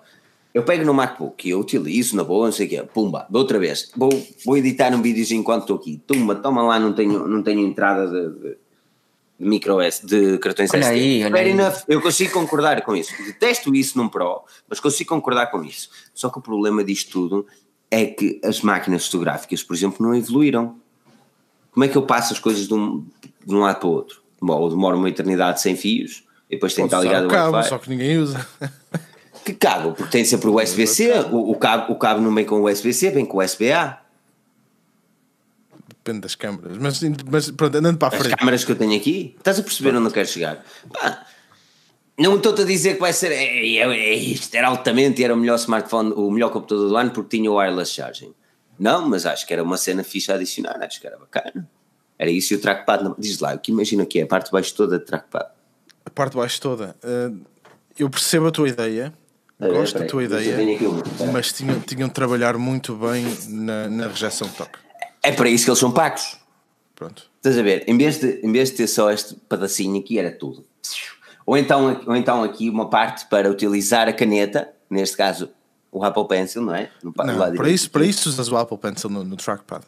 eu 0.53 0.63
pego 0.63 0.83
no 0.85 0.93
MacBook 0.93 1.47
e 1.47 1.51
eu 1.51 1.59
utilizo 1.59 2.15
na 2.15 2.23
boa, 2.23 2.47
não 2.47 2.51
sei 2.51 2.65
o 2.65 2.69
quê, 2.69 2.83
pumba, 2.91 3.27
de 3.29 3.37
outra 3.37 3.59
vez, 3.59 3.91
vou, 3.95 4.09
vou 4.43 4.57
editar 4.57 4.91
um 4.91 5.01
videozinho 5.03 5.41
enquanto 5.41 5.61
estou 5.61 5.75
aqui, 5.75 6.01
tumba, 6.07 6.33
toma 6.33 6.63
lá, 6.63 6.79
não 6.79 6.93
tenho, 6.93 7.27
não 7.27 7.43
tenho 7.43 7.59
entrada 7.59 8.07
de, 8.07 8.39
de 8.39 8.57
micro 9.39 9.79
S, 9.81 10.05
de 10.05 10.37
cartões 10.39 10.73
Olha 10.73 10.79
SD. 10.79 10.95
aí, 10.95 11.23
olha 11.23 11.31
Fair 11.31 11.45
aí. 11.45 11.51
enough, 11.51 11.75
eu 11.87 12.01
consigo 12.01 12.33
concordar 12.33 12.81
com 12.81 12.95
isso. 12.95 13.11
Detesto 13.23 13.73
isso 13.75 13.97
num 13.97 14.09
Pro, 14.09 14.43
mas 14.67 14.79
consigo 14.79 15.09
concordar 15.09 15.47
com 15.47 15.63
isso. 15.63 15.89
Só 16.13 16.29
que 16.29 16.39
o 16.39 16.41
problema 16.41 16.83
disto 16.83 17.11
tudo 17.11 17.45
é 17.89 18.05
que 18.05 18.41
as 18.43 18.61
máquinas 18.61 19.05
fotográficas, 19.05 19.63
por 19.63 19.75
exemplo, 19.75 20.05
não 20.05 20.15
evoluíram. 20.15 20.75
Como 21.71 21.83
é 21.83 21.87
que 21.87 21.95
eu 21.95 22.01
passo 22.01 22.33
as 22.33 22.39
coisas 22.39 22.67
de 22.67 22.73
um, 22.73 23.05
de 23.45 23.55
um 23.55 23.59
lado 23.59 23.79
para 23.79 23.87
o 23.87 23.91
outro? 23.91 24.21
Bom, 24.41 24.59
ou 24.59 24.69
demoro 24.69 24.97
uma 24.97 25.09
eternidade 25.09 25.61
sem 25.61 25.75
fios, 25.75 26.23
e 26.49 26.55
depois 26.55 26.73
tenho 26.73 26.87
que 26.87 26.95
estar 26.95 27.03
ligado 27.03 27.23
o 27.23 27.25
ao 27.25 27.51
cabo, 27.51 27.63
só 27.63 27.77
que 27.77 27.89
ninguém 27.89 28.17
usa. 28.17 28.45
Que 29.43 29.53
cabo? 29.53 29.93
Porque 29.93 30.11
tem 30.11 30.25
sempre 30.25 30.49
o 30.49 30.61
USB-C, 30.61 31.09
o, 31.31 31.51
o, 31.51 31.55
cabo, 31.55 31.93
o 31.93 31.95
cabo 31.95 32.19
não 32.21 32.33
vem 32.33 32.43
com 32.43 32.61
o 32.61 32.69
USB-C, 32.69 33.11
vem 33.11 33.25
com 33.25 33.37
o 33.37 33.41
USB-A. 33.43 34.01
Depende 36.07 36.21
das 36.21 36.35
câmaras. 36.35 36.77
Mas, 36.77 37.01
mas 37.29 37.51
pronto, 37.51 37.77
andando 37.77 37.97
para 37.97 38.07
a 38.07 38.17
As 38.17 38.23
frente. 38.23 38.37
câmaras 38.37 38.63
que 38.63 38.71
eu 38.71 38.75
tenho 38.77 38.95
aqui, 38.95 39.35
estás 39.37 39.59
a 39.59 39.63
perceber 39.63 39.93
onde 39.93 40.07
eu 40.07 40.11
quero 40.11 40.27
chegar? 40.27 40.63
Pá, 40.93 41.25
não 42.17 42.37
estou-te 42.37 42.61
a 42.61 42.65
dizer 42.65 42.93
que 42.95 43.01
vai 43.01 43.11
ser. 43.11 43.31
É, 43.31 43.43
é, 43.75 43.79
é 43.81 44.15
isto, 44.15 44.55
era 44.55 44.67
altamente, 44.69 45.21
era 45.21 45.33
o 45.33 45.37
melhor 45.37 45.55
smartphone, 45.57 46.13
o 46.13 46.31
melhor 46.31 46.49
computador 46.49 46.87
do 46.87 46.95
ano 46.95 47.11
porque 47.11 47.37
tinha 47.37 47.51
o 47.51 47.55
wireless 47.57 47.91
charging. 47.93 48.33
Não, 48.79 49.07
mas 49.09 49.25
acho 49.25 49.45
que 49.45 49.51
era 49.53 49.61
uma 49.63 49.75
cena 49.75 50.03
fixa 50.03 50.31
a 50.31 50.35
adicionar, 50.35 50.81
acho 50.81 51.01
que 51.01 51.07
era 51.07 51.17
bacana. 51.17 51.69
Era 52.17 52.31
isso 52.31 52.53
e 52.53 52.55
o 52.57 52.61
trackpad. 52.61 53.03
Não, 53.03 53.15
diz 53.19 53.39
lá, 53.39 53.53
o 53.53 53.59
que 53.59 53.71
imagina 53.71 54.05
que 54.05 54.19
é 54.19 54.23
a 54.23 54.27
parte 54.27 54.45
de 54.45 54.51
baixo 54.51 54.73
toda 54.75 54.97
de 54.97 55.05
trackpad. 55.05 55.49
A 56.05 56.09
parte 56.09 56.31
de 56.31 56.37
baixo 56.37 56.61
toda. 56.61 56.95
eh, 57.03 57.31
eu 57.99 58.09
percebo 58.09 58.47
a 58.47 58.51
tua 58.51 58.69
ideia. 58.69 59.13
Espera, 59.59 59.73
Gosto 59.73 59.99
da 59.99 60.05
tua 60.05 60.23
ideia. 60.23 60.61
espera. 60.61 61.31
Mas 61.33 61.51
tinham, 61.51 61.79
tinham 61.81 62.07
de 62.07 62.13
trabalhar 62.13 62.57
muito 62.57 62.95
bem 62.95 63.25
na, 63.49 63.89
na 63.89 64.07
rejeição 64.07 64.47
de 64.47 64.53
toque. 64.53 64.77
É 65.27 65.31
para 65.33 65.49
isso 65.49 65.65
que 65.65 65.69
eles 65.69 65.79
são 65.79 65.91
pagos. 65.91 66.37
Pronto. 66.95 67.29
Estás 67.35 67.57
a 67.57 67.61
ver? 67.61 67.83
Em 67.85 67.97
vez, 67.97 68.17
de, 68.17 68.39
em 68.41 68.49
vez 68.49 68.71
de 68.71 68.77
ter 68.77 68.87
só 68.87 69.11
este 69.11 69.35
pedacinho 69.35 69.99
aqui, 69.99 70.17
era 70.17 70.31
tudo. 70.31 70.65
Ou 71.45 71.57
então, 71.57 72.01
ou 72.07 72.15
então 72.15 72.43
aqui 72.43 72.69
uma 72.69 72.89
parte 72.89 73.25
para 73.25 73.51
utilizar 73.51 74.07
a 74.07 74.13
caneta, 74.13 74.69
neste 74.89 75.17
caso 75.17 75.49
o 75.91 76.03
Apple 76.03 76.27
Pencil, 76.29 76.61
não 76.61 76.73
é? 76.73 76.89
No, 77.03 77.13
Não, 77.17 77.37
para, 77.37 77.49
direito. 77.49 77.67
isso, 77.67 77.91
para 77.91 78.05
isso 78.05 78.29
usas 78.29 78.49
o 78.49 78.55
Apple 78.55 78.77
Pencil 78.77 79.09
no, 79.09 79.23
no 79.25 79.35
trackpad. 79.35 79.83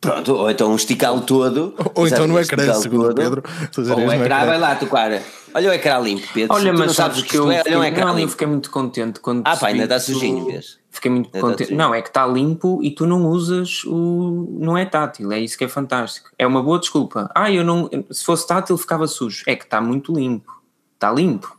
Pronto, 0.00 0.34
ou 0.34 0.50
então 0.50 0.74
esticá-lo 0.74 1.20
todo. 1.20 1.74
Ou 1.94 2.08
então 2.08 2.26
no 2.26 2.38
ecrã, 2.40 2.74
segundo 2.74 3.08
todo. 3.08 3.14
Pedro. 3.14 3.42
Ou 3.76 4.08
o 4.08 4.12
ecrã. 4.12 4.44
vai 4.44 4.58
lá 4.58 4.74
tocar. 4.74 5.22
Olha 5.54 5.70
o 5.70 5.72
ecrã 5.72 5.98
limpo, 5.98 6.26
Pedro. 6.32 6.54
Olha, 6.56 6.72
mas 6.72 6.86
não 6.86 6.94
sabes 6.94 7.18
o 7.18 7.24
que 7.24 7.36
eu 7.36 7.50
é, 7.50 7.62
olha 7.66 7.78
um 7.78 7.82
fiquei, 7.82 7.88
ecrã 7.88 8.04
não, 8.04 8.12
eu 8.12 8.16
limpo. 8.18 8.30
fiquei 8.30 8.46
muito 8.46 8.70
contente 8.70 9.20
quando 9.20 9.42
Ah, 9.44 9.56
pá, 9.56 9.68
ainda 9.68 9.98
tu- 9.98 10.04
sujinho, 10.12 10.46
vês? 10.46 10.78
Fiquei 10.90 11.10
muito 11.10 11.30
Ainda 11.34 11.40
contente. 11.48 11.72
Não, 11.74 11.94
é 11.94 12.02
que 12.02 12.08
está 12.08 12.26
limpo 12.26 12.80
e 12.82 12.90
tu 12.90 13.06
não 13.06 13.26
usas 13.26 13.84
o. 13.84 14.48
Não 14.58 14.76
é 14.76 14.84
tátil, 14.84 15.30
é 15.32 15.38
isso 15.38 15.56
que 15.56 15.64
é 15.64 15.68
fantástico. 15.68 16.30
É 16.38 16.46
uma 16.46 16.62
boa 16.62 16.78
desculpa. 16.80 17.30
Ah, 17.34 17.50
eu 17.50 17.64
não. 17.64 17.88
Se 18.10 18.24
fosse 18.24 18.46
tátil 18.46 18.76
ficava 18.76 19.06
sujo. 19.06 19.44
É 19.46 19.54
que 19.54 19.64
está 19.64 19.80
muito 19.80 20.12
limpo. 20.12 20.52
Está 20.94 21.12
limpo. 21.12 21.56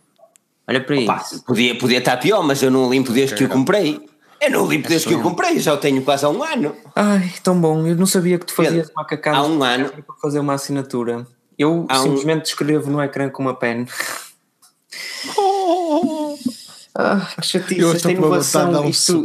Olha 0.67 0.83
para 0.83 0.95
Pá, 1.05 1.17
isso. 1.25 1.43
podia, 1.45 1.75
podia 1.77 1.97
estar 1.99 2.17
pior, 2.17 2.43
mas 2.43 2.61
eu 2.61 2.69
não 2.69 2.89
limpo 2.89 3.11
desde 3.11 3.35
que 3.35 3.43
o 3.43 3.49
comprei. 3.49 3.99
Eu 4.39 4.51
não 4.51 4.67
limpo 4.67 4.87
desde 4.87 5.07
que 5.07 5.13
o 5.15 5.21
comprei, 5.21 5.59
já 5.59 5.73
o 5.73 5.77
tenho 5.77 6.01
quase 6.03 6.25
há 6.25 6.29
um 6.29 6.41
ano. 6.43 6.75
Ai, 6.95 7.31
tão 7.43 7.59
bom. 7.59 7.85
Eu 7.85 7.95
não 7.95 8.05
sabia 8.05 8.37
que 8.39 8.45
tu 8.47 8.53
fazias 8.53 8.87
Pedro, 8.87 8.93
macacadas 8.95 9.39
há 9.39 9.43
um 9.43 9.63
ano- 9.63 9.89
para 9.89 10.15
fazer 10.21 10.39
uma 10.39 10.53
assinatura. 10.53 11.25
Eu 11.57 11.85
Há 11.89 11.99
um- 11.99 12.03
simplesmente 12.03 12.45
escrevo 12.45 12.89
no 12.91 13.01
ecrã 13.01 13.29
com 13.29 13.43
uma 13.43 13.53
pen. 13.55 13.85
Ah, 16.93 17.25
que 17.39 17.47
chatice, 17.47 17.85
esta 17.85 18.11
inovação, 18.11 18.81
um 18.83 18.89
isto, 18.89 19.23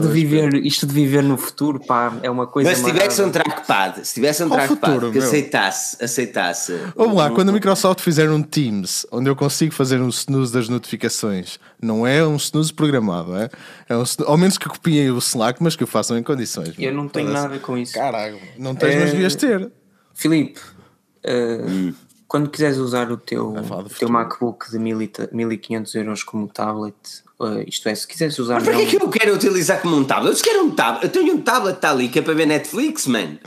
de 0.00 0.08
viver, 0.08 0.54
isto 0.64 0.86
de 0.86 0.94
viver 0.94 1.22
no 1.22 1.36
futuro, 1.36 1.78
pá, 1.78 2.16
é 2.22 2.30
uma 2.30 2.46
coisa 2.46 2.70
Mas 2.70 2.78
se 2.78 2.84
tivesse 2.86 3.20
um 3.20 3.30
trackpad, 3.30 4.06
se 4.06 4.14
tivesse 4.14 4.42
um 4.42 4.48
trackpad 4.48 4.94
futuro, 4.94 5.12
que 5.12 5.18
meu. 5.18 5.26
aceitasse, 5.28 6.02
aceitasse. 6.02 6.74
Vamos 6.96 7.14
lá, 7.18 7.26
um- 7.26 7.34
quando 7.34 7.50
a 7.50 7.52
Microsoft 7.52 8.00
fizer 8.00 8.30
um 8.30 8.42
Teams 8.42 9.06
onde 9.12 9.28
eu 9.28 9.36
consigo 9.36 9.74
fazer 9.74 10.00
um 10.00 10.08
snooze 10.08 10.50
das 10.50 10.70
notificações, 10.70 11.60
não 11.80 12.06
é 12.06 12.24
um 12.26 12.36
snooze 12.36 12.72
programado, 12.72 13.36
é? 13.36 13.50
é 13.86 13.94
um 13.94 14.02
snooze, 14.02 14.30
ao 14.30 14.38
menos 14.38 14.56
que 14.56 14.66
copiem 14.66 15.10
o 15.10 15.18
Slack, 15.18 15.62
mas 15.62 15.76
que 15.76 15.84
o 15.84 15.86
façam 15.86 16.16
em 16.16 16.22
condições. 16.22 16.72
Eu 16.78 16.94
não 16.94 17.06
tenho 17.06 17.26
Parece- 17.26 17.48
nada 17.48 17.58
com 17.58 17.76
isso. 17.76 17.92
Caralho, 17.92 18.38
não 18.56 18.74
tens, 18.74 18.94
mas 18.94 19.08
É- 19.10 19.12
devias 19.12 19.34
ter. 19.36 19.70
Filipe, 20.14 20.58
eh, 21.24 21.92
quando 22.26 22.50
quiseres 22.50 22.76
usar 22.78 23.10
o 23.10 23.16
teu, 23.16 23.54
o 23.54 23.84
teu. 23.98 24.08
MacBook 24.08 24.70
de 24.70 24.78
1000 24.78 25.02
e- 25.02 25.10
1500 25.32 25.94
euros 25.94 26.22
como 26.22 26.46
tablet, 26.48 26.94
eh, 27.40 27.64
isto 27.66 27.88
é, 27.88 27.94
se 27.94 28.06
quiseres 28.06 28.38
usar. 28.38 28.54
Mas 28.56 28.64
para 28.64 28.74
não- 28.78 28.86
que 28.86 28.96
eu 28.96 29.08
quero 29.08 29.34
utilizar 29.34 29.80
como 29.80 29.96
um 29.96 30.04
tablet? 30.04 30.30
Eu 30.32 30.36
se 30.36 30.42
quero 30.42 30.62
um 30.64 30.70
tablet. 30.70 31.04
Eu 31.04 31.10
tenho 31.10 31.34
um 31.34 31.40
tablet 31.40 31.72
que 31.74 31.78
está 31.78 31.90
ali 31.90 32.08
que 32.08 32.18
é 32.18 32.22
para 32.22 32.34
ver 32.34 32.46
Netflix, 32.46 33.06
man. 33.06 33.38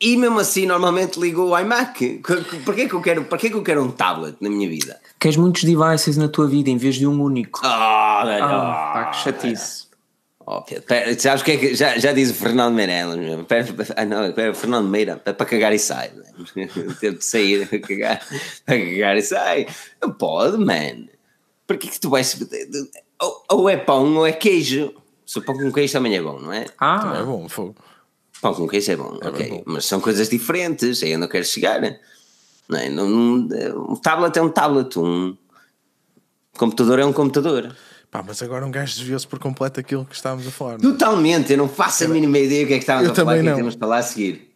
E 0.00 0.16
mesmo 0.16 0.40
assim, 0.40 0.66
normalmente 0.66 1.18
ligo 1.20 1.42
o 1.42 1.56
iMac. 1.58 2.22
Para 2.64 2.74
que 2.74 2.80
é 2.82 2.88
que 2.88 2.94
eu 2.94 3.00
quero, 3.00 3.24
para 3.24 3.38
que 3.38 3.46
é 3.46 3.50
que 3.50 3.56
eu 3.56 3.62
quero 3.62 3.84
um 3.84 3.90
tablet 3.90 4.36
na 4.40 4.50
minha 4.50 4.68
vida? 4.68 4.98
Queres 5.18 5.36
muitos 5.36 5.62
devices 5.62 6.16
na 6.16 6.26
tua 6.26 6.48
vida 6.48 6.70
em 6.70 6.76
vez 6.76 6.96
de 6.96 7.06
um 7.06 7.22
único. 7.22 7.60
Ah, 7.62 8.22
velho, 8.24 8.44
Ah, 8.44 8.90
pá, 8.92 9.04
que 9.04 9.10
ah, 9.10 9.12
chatice. 9.12 9.86
Oh, 10.54 10.62
pera, 10.62 11.18
sabes 11.18 11.40
o 11.40 11.44
que 11.44 11.52
é 11.52 11.56
que 11.56 11.74
já, 11.74 11.98
já 11.98 12.12
diz 12.12 12.30
o 12.30 12.34
Fernando 12.34 12.74
Meirelles? 12.74 13.46
Pera, 13.46 13.66
ah, 13.96 14.04
não, 14.04 14.32
pera, 14.32 14.52
Fernando 14.52 14.88
Meira, 14.88 15.16
para, 15.16 15.32
para 15.32 15.46
cagar 15.46 15.72
e 15.72 15.78
sai. 15.78 16.10
né? 16.10 16.68
Teve 17.00 17.16
de 17.18 17.24
sair 17.24 17.66
para 17.68 17.78
cagar, 17.86 18.26
para 18.66 18.78
cagar 18.78 19.16
e 19.16 19.22
sai. 19.22 19.66
Não 20.00 20.12
pode, 20.12 20.58
man. 20.58 21.06
Para 21.66 21.76
que 21.78 21.88
é 21.88 21.90
que 21.90 22.00
tu 22.00 22.10
vais. 22.10 22.38
Ou, 23.20 23.44
ou 23.50 23.70
é 23.70 23.76
pão 23.76 24.14
ou 24.16 24.26
é 24.26 24.32
queijo. 24.32 24.92
Se 25.24 25.38
o 25.38 25.42
pão 25.42 25.56
com 25.56 25.72
queijo 25.72 25.92
também 25.92 26.14
é 26.16 26.20
bom, 26.20 26.38
não 26.38 26.52
é? 26.52 26.64
Também 26.64 26.68
é 26.68 27.20
Ah, 27.20 27.22
bom, 27.24 27.48
fogo. 27.48 27.76
Pão 28.42 28.52
com 28.54 28.68
queijo 28.68 28.92
é 28.92 28.96
bom, 28.96 29.18
é 29.22 29.28
ok. 29.28 29.48
Bom. 29.48 29.62
Mas 29.66 29.86
são 29.86 30.00
coisas 30.00 30.28
diferentes, 30.28 31.02
aí 31.02 31.12
eu 31.12 31.18
não 31.18 31.28
quero 31.28 31.44
chegar. 31.44 31.80
Não 32.68 32.78
é? 32.78 32.88
não, 32.88 33.06
um 33.06 33.96
tablet 33.96 34.36
é 34.36 34.42
um 34.42 34.50
tablet, 34.50 34.98
um 34.98 35.36
computador 36.58 36.98
é 36.98 37.04
um 37.06 37.12
computador. 37.12 37.74
Pá, 38.12 38.22
mas 38.22 38.42
agora 38.42 38.66
um 38.66 38.70
gajo 38.70 38.94
desviou-se 38.94 39.26
por 39.26 39.38
completo 39.38 39.80
aquilo 39.80 40.04
que 40.04 40.14
estávamos 40.14 40.46
a 40.46 40.50
falar. 40.50 40.78
Não? 40.78 40.90
É? 40.90 40.92
Totalmente, 40.92 41.50
eu 41.50 41.56
não 41.56 41.66
faço 41.66 42.04
a 42.04 42.08
mínima 42.08 42.38
ideia 42.38 42.62
do 42.62 42.68
que 42.68 42.74
é 42.74 42.76
que 42.76 42.82
estávamos 42.82 43.08
eu 43.08 43.12
a 43.12 43.16
falar, 43.16 43.42
não. 43.42 43.52
que 43.52 43.56
temos 43.56 43.74
para 43.74 43.88
lá 43.88 43.96
a 43.96 44.02
seguir. 44.02 44.52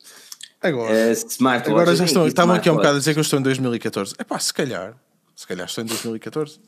Agora, 0.60 0.92
uh, 0.92 1.70
agora 1.70 1.96
já 1.96 2.04
estão, 2.04 2.26
estavam 2.26 2.54
aqui 2.54 2.68
um 2.68 2.76
bocado 2.76 2.96
a 2.96 2.98
dizer 2.98 3.14
que 3.14 3.18
eu 3.18 3.22
estou 3.22 3.38
em 3.38 3.42
2014. 3.42 4.14
É 4.18 4.24
pá, 4.24 4.38
se 4.38 4.52
calhar, 4.52 4.94
se 5.34 5.46
calhar 5.46 5.66
estou 5.66 5.82
em 5.82 5.86
2014. 5.86 6.60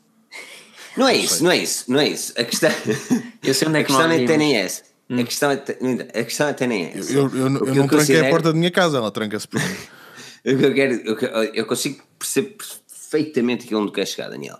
Não 0.97 1.07
é 1.07 1.15
isso, 1.15 1.43
não 1.43 1.51
é 1.51 1.57
isso, 1.57 1.91
não 1.91 1.99
é 1.99 2.07
isso. 2.07 2.33
A 2.35 2.43
questão, 2.43 2.71
eu 3.43 3.53
sei 3.53 3.67
onde 3.67 3.77
é 3.77 3.83
que 3.83 3.91
a 3.91 3.95
questão 3.95 4.07
não 4.07 4.15
é 4.15 4.37
nem 4.37 4.57
essa. 4.57 4.81
Hum. 5.11 5.19
A, 5.19 5.23
questão 5.23 5.51
é, 5.51 6.19
a 6.19 6.23
questão 6.23 6.47
até 6.49 6.65
nem 6.65 6.85
é 6.85 6.97
essa. 6.97 7.13
Eu, 7.13 7.27
eu, 7.27 7.35
eu, 7.35 7.37
eu 7.37 7.49
não 7.49 7.59
tranquei 7.59 7.97
considero... 7.99 8.25
a 8.25 8.29
porta 8.31 8.51
da 8.51 8.57
minha 8.57 8.71
casa, 8.71 8.97
ela 8.97 9.11
tranca-se 9.11 9.47
por 9.47 9.61
mim. 9.61 9.75
eu, 10.43 10.73
quero, 10.73 10.93
eu, 11.05 11.43
eu 11.53 11.65
consigo 11.67 12.01
perceber 12.17 12.57
perfeitamente 12.57 13.65
aquilo 13.65 13.83
onde 13.83 13.91
quer 13.91 14.07
chegar, 14.07 14.29
Daniel. 14.29 14.57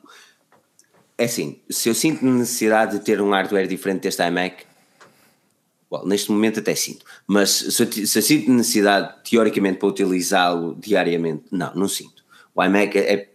É 1.19 1.25
assim, 1.25 1.59
se 1.69 1.89
eu 1.89 1.93
sinto 1.93 2.25
necessidade 2.25 2.97
de 2.97 3.03
ter 3.03 3.21
um 3.21 3.31
hardware 3.31 3.67
diferente 3.67 4.03
deste 4.03 4.23
iMac, 4.23 4.63
well, 5.91 6.07
neste 6.07 6.31
momento 6.31 6.61
até 6.61 6.73
sinto, 6.73 7.05
mas 7.27 7.49
se 7.49 7.83
eu, 7.83 7.91
se 7.91 8.19
eu 8.19 8.21
sinto 8.21 8.49
necessidade, 8.49 9.15
teoricamente, 9.29 9.79
para 9.79 9.89
utilizá-lo 9.89 10.77
diariamente, 10.79 11.43
não, 11.51 11.75
não 11.75 11.87
sinto. 11.89 12.23
O 12.55 12.63
iMac 12.63 12.97
é, 12.97 13.13
é, 13.13 13.29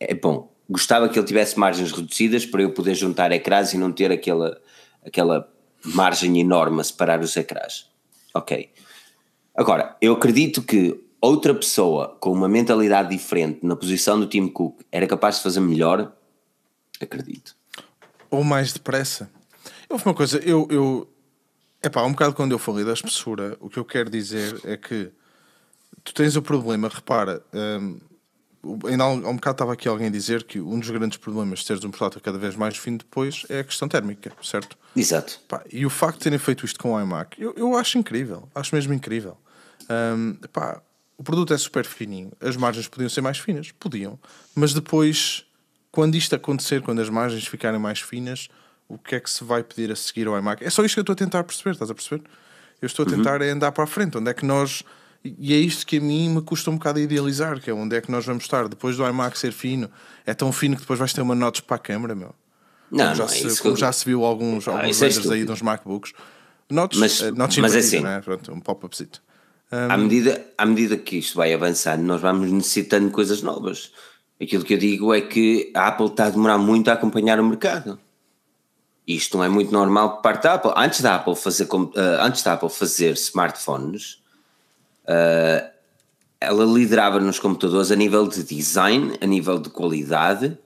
é 0.00 0.14
bom. 0.14 0.50
Gostava 0.66 1.10
que 1.10 1.18
ele 1.18 1.26
tivesse 1.26 1.58
margens 1.58 1.92
reduzidas 1.92 2.46
para 2.46 2.62
eu 2.62 2.72
poder 2.72 2.94
juntar 2.94 3.30
ecrãs 3.30 3.74
e 3.74 3.76
não 3.76 3.92
ter 3.92 4.10
aquela, 4.10 4.58
aquela 5.04 5.46
margem 5.84 6.40
enorme 6.40 6.80
a 6.80 6.84
separar 6.84 7.20
os 7.20 7.36
ecrãs. 7.36 7.90
Ok. 8.32 8.70
Agora, 9.54 9.94
eu 10.00 10.14
acredito 10.14 10.62
que 10.62 10.98
outra 11.20 11.54
pessoa 11.54 12.16
com 12.18 12.32
uma 12.32 12.48
mentalidade 12.48 13.10
diferente 13.10 13.58
na 13.62 13.76
posição 13.76 14.18
do 14.18 14.26
Tim 14.26 14.48
Cook 14.48 14.80
era 14.90 15.06
capaz 15.06 15.36
de 15.36 15.42
fazer 15.42 15.60
melhor 15.60 16.16
Acredito. 17.00 17.56
Ou 18.30 18.42
mais 18.42 18.72
depressa. 18.72 19.30
Houve 19.88 20.04
uma 20.04 20.14
coisa, 20.14 20.38
eu. 20.38 20.66
eu 20.70 21.12
epá, 21.82 22.02
um 22.02 22.12
bocado 22.12 22.34
quando 22.34 22.52
eu 22.52 22.58
falei 22.58 22.84
da 22.84 22.92
espessura, 22.92 23.56
o 23.60 23.68
que 23.68 23.78
eu 23.78 23.84
quero 23.84 24.10
dizer 24.10 24.60
é 24.64 24.76
que 24.76 25.10
tu 26.02 26.12
tens 26.14 26.36
o 26.36 26.42
problema, 26.42 26.88
repara. 26.88 27.42
Um, 27.52 28.00
ainda 28.88 29.04
há 29.04 29.08
um, 29.08 29.36
bocado 29.36 29.54
estava 29.54 29.72
aqui 29.72 29.88
alguém 29.88 30.08
a 30.08 30.10
dizer 30.10 30.44
que 30.44 30.60
um 30.60 30.78
dos 30.78 30.90
grandes 30.90 31.18
problemas 31.18 31.60
de 31.60 31.66
teres 31.66 31.84
um 31.84 31.90
portátil 31.90 32.20
cada 32.20 32.38
vez 32.38 32.56
mais 32.56 32.76
fino 32.76 32.98
depois 32.98 33.44
é 33.48 33.60
a 33.60 33.64
questão 33.64 33.88
térmica, 33.88 34.32
certo? 34.42 34.76
Exato. 34.94 35.40
e 35.70 35.84
o 35.86 35.90
facto 35.90 36.18
de 36.18 36.24
terem 36.24 36.38
feito 36.38 36.64
isto 36.64 36.80
com 36.80 36.92
o 36.92 37.00
iMac, 37.00 37.40
eu, 37.40 37.54
eu 37.56 37.76
acho 37.76 37.98
incrível, 37.98 38.48
acho 38.54 38.74
mesmo 38.74 38.92
incrível. 38.92 39.36
Um, 39.88 40.34
pá, 40.52 40.82
o 41.16 41.22
produto 41.22 41.54
é 41.54 41.58
super 41.58 41.84
fininho, 41.84 42.32
as 42.40 42.56
margens 42.56 42.88
podiam 42.88 43.08
ser 43.08 43.20
mais 43.20 43.38
finas, 43.38 43.70
podiam, 43.72 44.18
mas 44.54 44.74
depois 44.74 45.45
quando 45.96 46.14
isto 46.14 46.36
acontecer, 46.36 46.82
quando 46.82 47.00
as 47.00 47.08
margens 47.08 47.46
ficarem 47.46 47.80
mais 47.80 48.00
finas, 48.00 48.50
o 48.86 48.98
que 48.98 49.14
é 49.14 49.20
que 49.20 49.30
se 49.30 49.42
vai 49.42 49.62
pedir 49.62 49.90
a 49.90 49.96
seguir 49.96 50.26
ao 50.26 50.38
iMac? 50.38 50.62
É 50.62 50.68
só 50.68 50.84
isto 50.84 50.92
que 50.92 51.00
eu 51.00 51.00
estou 51.00 51.14
a 51.14 51.16
tentar 51.16 51.42
perceber, 51.42 51.70
estás 51.70 51.90
a 51.90 51.94
perceber? 51.94 52.22
Eu 52.82 52.86
estou 52.86 53.06
a 53.06 53.08
uhum. 53.08 53.16
tentar 53.16 53.40
uhum. 53.40 53.46
é 53.46 53.50
andar 53.50 53.72
para 53.72 53.84
a 53.84 53.86
frente, 53.86 54.18
onde 54.18 54.30
é 54.30 54.34
que 54.34 54.44
nós. 54.44 54.82
E 55.24 55.54
é 55.54 55.56
isto 55.56 55.86
que 55.86 55.96
a 55.96 56.00
mim 56.02 56.28
me 56.28 56.42
custa 56.42 56.70
um 56.70 56.74
bocado 56.74 56.98
a 56.98 57.02
idealizar, 57.02 57.58
que 57.62 57.70
é 57.70 57.72
onde 57.72 57.96
é 57.96 58.02
que 58.02 58.10
nós 58.10 58.26
vamos 58.26 58.44
estar. 58.44 58.68
Depois 58.68 58.98
do 58.98 59.08
iMac 59.08 59.38
ser 59.38 59.52
fino, 59.52 59.90
é 60.26 60.34
tão 60.34 60.52
fino 60.52 60.74
que 60.74 60.82
depois 60.82 60.98
vais 60.98 61.14
ter 61.14 61.22
uma 61.22 61.34
notas 61.34 61.62
para 61.62 61.76
a 61.76 61.78
câmera, 61.78 62.14
meu. 62.14 62.34
Não, 62.90 63.02
como 63.02 63.14
já, 63.16 63.22
não, 63.22 63.28
se, 63.30 63.46
é 63.46 63.62
como 63.62 63.72
eu... 63.72 63.78
já 63.78 63.90
se 63.90 64.04
viu 64.04 64.22
alguns, 64.22 64.68
ah, 64.68 64.72
alguns 64.72 65.00
renders 65.00 65.30
é 65.30 65.32
aí 65.32 65.44
dos 65.46 65.62
MacBooks. 65.62 66.12
Notes, 66.68 67.00
mas, 67.00 67.20
uh, 67.20 67.34
notes 67.34 67.56
mas 67.56 67.74
é 67.74 67.78
assim, 67.78 68.00
né? 68.00 68.20
Pronto, 68.22 68.52
um 68.52 68.60
pop-upzito. 68.60 69.22
Um... 69.72 69.90
À, 69.90 69.96
medida, 69.96 70.46
à 70.58 70.66
medida 70.66 70.98
que 70.98 71.16
isto 71.16 71.36
vai 71.36 71.54
avançando, 71.54 72.02
nós 72.02 72.20
vamos 72.20 72.52
necessitando 72.52 73.10
coisas 73.10 73.40
novas. 73.40 73.90
Aquilo 74.40 74.64
que 74.64 74.74
eu 74.74 74.78
digo 74.78 75.14
é 75.14 75.20
que 75.20 75.72
a 75.74 75.88
Apple 75.88 76.06
está 76.06 76.26
a 76.26 76.30
demorar 76.30 76.58
muito 76.58 76.88
a 76.88 76.92
acompanhar 76.92 77.40
o 77.40 77.44
mercado. 77.44 77.98
Isto 79.06 79.38
não 79.38 79.44
é 79.44 79.48
muito 79.48 79.72
normal 79.72 80.16
por 80.16 80.22
parte 80.22 80.42
da 80.42 80.54
Apple. 80.54 80.72
Antes 80.76 81.00
da 81.00 81.14
Apple 81.14 81.36
fazer, 81.36 81.64
uh, 81.64 81.92
antes 82.20 82.42
da 82.42 82.54
Apple 82.54 82.68
fazer 82.68 83.12
smartphones, 83.12 84.22
uh, 85.04 85.70
ela 86.40 86.64
liderava 86.64 87.20
nos 87.20 87.38
computadores 87.38 87.90
a 87.90 87.96
nível 87.96 88.26
de 88.26 88.42
design, 88.42 89.16
a 89.20 89.26
nível 89.26 89.58
de 89.58 89.70
qualidade. 89.70 90.58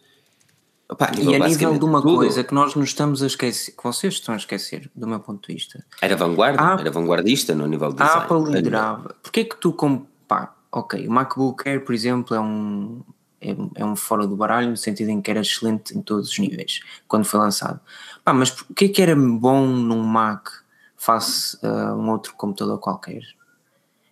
Opa, 0.89 1.07
a 1.07 1.11
nível 1.13 1.33
e 1.33 1.37
a 1.37 1.49
nível 1.49 1.79
de 1.79 1.85
uma 1.85 2.03
tudo. 2.03 2.17
coisa 2.17 2.43
que 2.43 2.53
nós 2.53 2.75
nos 2.75 2.89
estamos 2.89 3.23
a 3.23 3.27
esquecer, 3.27 3.73
que 3.77 3.85
vocês 3.85 4.15
estão 4.15 4.35
a 4.35 4.39
esquecer, 4.39 4.91
do 4.97 5.07
meu 5.07 5.21
ponto 5.21 5.47
de 5.47 5.55
vista. 5.55 5.85
Era 6.01 6.17
vanguarda, 6.17 6.61
a, 6.61 6.81
era 6.81 6.91
vanguardista 6.91 7.55
no 7.55 7.67
nível 7.69 7.91
de 7.91 7.99
design. 7.99 8.21
A 8.21 8.25
Apple 8.25 8.53
liderava. 8.53 9.15
Porquê 9.23 9.45
que 9.45 9.57
tu, 9.57 9.73
como, 9.73 10.09
pá, 10.27 10.57
ok, 10.73 11.07
o 11.07 11.13
MacBook 11.13 11.69
Air, 11.69 11.85
por 11.85 11.95
exemplo, 11.95 12.35
é 12.35 12.41
um, 12.41 13.03
é, 13.41 13.57
é, 13.75 13.85
um 13.85 13.97
fora 13.97 14.27
do 14.27 14.37
baralho, 14.37 14.71
no 14.71 14.77
sentido 14.77 15.11
em 15.11 15.21
que 15.21 15.31
era 15.31 15.41
excelente 15.41 15.97
em 15.97 16.03
todos 16.03 16.31
os 16.31 16.39
níveis, 16.39 16.81
quando 17.09 17.25
foi 17.25 17.41
lançado. 17.41 17.81
Pá, 18.25 18.33
mas 18.33 18.51
o 18.51 18.75
que 18.75 18.87
é 18.87 18.89
que 18.89 19.03
era 19.03 19.17
bom 19.17 19.67
num 19.67 20.03
Mac 20.03 20.49
face 20.97 21.59
a 21.65 21.95
um 21.95 22.11
outro 22.11 22.35
computador 22.35 22.79
qualquer? 22.79 23.23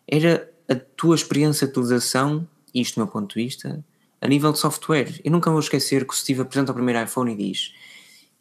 Era 0.07 0.51
a 0.69 0.75
tua 0.75 1.15
experiência 1.15 1.67
de 1.67 1.73
utilização, 1.73 2.49
isto 2.75 2.95
do 2.95 3.05
meu 3.05 3.09
ponto 3.09 3.35
de 3.35 3.45
vista, 3.45 3.85
a 4.21 4.27
nível 4.27 4.53
de 4.53 4.59
software. 4.59 5.21
Eu 5.23 5.31
nunca 5.31 5.51
vou 5.51 5.61
esquecer 5.61 6.07
que 6.07 6.15
o 6.15 6.17
Steve 6.17 6.41
apresenta 6.41 6.73
o 6.73 6.75
primeiro 6.75 7.03
iPhone 7.03 7.33
e 7.33 7.37
diz 7.37 7.73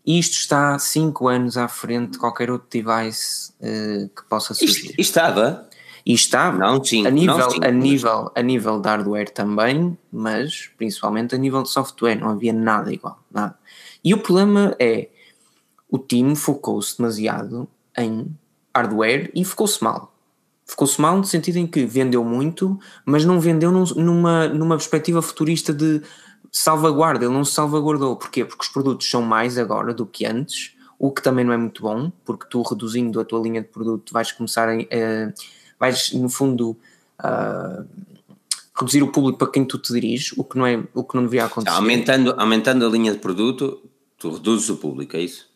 isto 0.08 0.38
está 0.38 0.80
5 0.80 1.28
anos 1.28 1.58
à 1.58 1.68
frente 1.68 2.12
de 2.12 2.18
qualquer 2.18 2.50
outro 2.50 2.70
device 2.72 3.52
uh, 3.60 4.08
que 4.08 4.24
possa 4.30 4.54
surgir. 4.54 4.92
Isto, 4.92 5.02
estava? 5.02 5.67
E 6.08 6.14
está 6.14 6.54
não, 6.54 6.82
sim, 6.82 7.06
a, 7.06 7.12
nível, 7.12 7.38
não, 7.38 7.50
sim, 7.50 7.60
a, 7.62 7.70
nível, 7.70 8.32
a 8.34 8.42
nível 8.42 8.80
de 8.80 8.88
hardware 8.88 9.30
também, 9.30 9.98
mas 10.10 10.70
principalmente 10.78 11.36
a 11.36 11.38
nível 11.38 11.62
de 11.62 11.70
software, 11.70 12.16
não 12.16 12.30
havia 12.30 12.54
nada 12.54 12.94
igual, 12.94 13.22
nada. 13.30 13.60
E 14.02 14.14
o 14.14 14.18
problema 14.18 14.74
é, 14.80 15.10
o 15.92 15.98
time 15.98 16.34
focou-se 16.34 16.98
demasiado 16.98 17.68
em 17.98 18.34
hardware 18.74 19.30
e 19.36 19.44
focou-se 19.44 19.84
mal. 19.84 20.16
Ficou-se 20.66 21.02
mal 21.02 21.18
no 21.18 21.26
sentido 21.26 21.58
em 21.58 21.68
que 21.68 21.86
vendeu 21.86 22.24
muito, 22.24 22.80
mas 23.06 23.26
não 23.26 23.38
vendeu 23.38 23.70
num, 23.70 23.84
numa, 23.98 24.48
numa 24.48 24.78
perspectiva 24.78 25.22
futurista 25.22 25.74
de 25.74 26.02
salvaguarda, 26.50 27.26
ele 27.26 27.34
não 27.34 27.44
se 27.44 27.52
salvaguardou. 27.52 28.16
Porquê? 28.16 28.46
Porque 28.46 28.64
os 28.64 28.70
produtos 28.70 29.10
são 29.10 29.22
mais 29.22 29.58
agora 29.58 29.94
do 29.94 30.06
que 30.06 30.26
antes, 30.26 30.74
o 30.98 31.12
que 31.12 31.22
também 31.22 31.44
não 31.44 31.52
é 31.52 31.58
muito 31.58 31.82
bom, 31.82 32.10
porque 32.24 32.48
tu 32.50 32.62
reduzindo 32.62 33.20
a 33.20 33.26
tua 33.26 33.42
linha 33.42 33.62
de 33.62 33.68
produto 33.68 34.14
vais 34.14 34.32
começar 34.32 34.70
a, 34.70 34.72
a 34.72 35.34
vais, 35.80 36.12
no 36.14 36.30
fundo, 36.30 36.78
uh, 37.20 37.86
reduzir 38.78 39.02
o 39.02 39.12
público 39.12 39.40
para 39.40 39.52
quem 39.52 39.66
tu 39.66 39.78
te 39.78 39.92
diriges, 39.92 40.34
o 40.38 40.44
que 40.44 40.58
não, 40.58 40.66
é, 40.66 40.84
o 40.94 41.04
que 41.04 41.16
não 41.16 41.24
devia 41.24 41.46
acontecer. 41.46 41.76
Aumentando, 41.76 42.36
aumentando 42.38 42.86
a 42.86 42.90
linha 42.90 43.12
de 43.12 43.20
produto, 43.20 43.82
tu 44.18 44.32
reduzes 44.32 44.70
o 44.70 44.78
público, 44.78 45.18
é 45.18 45.22
isso? 45.22 45.48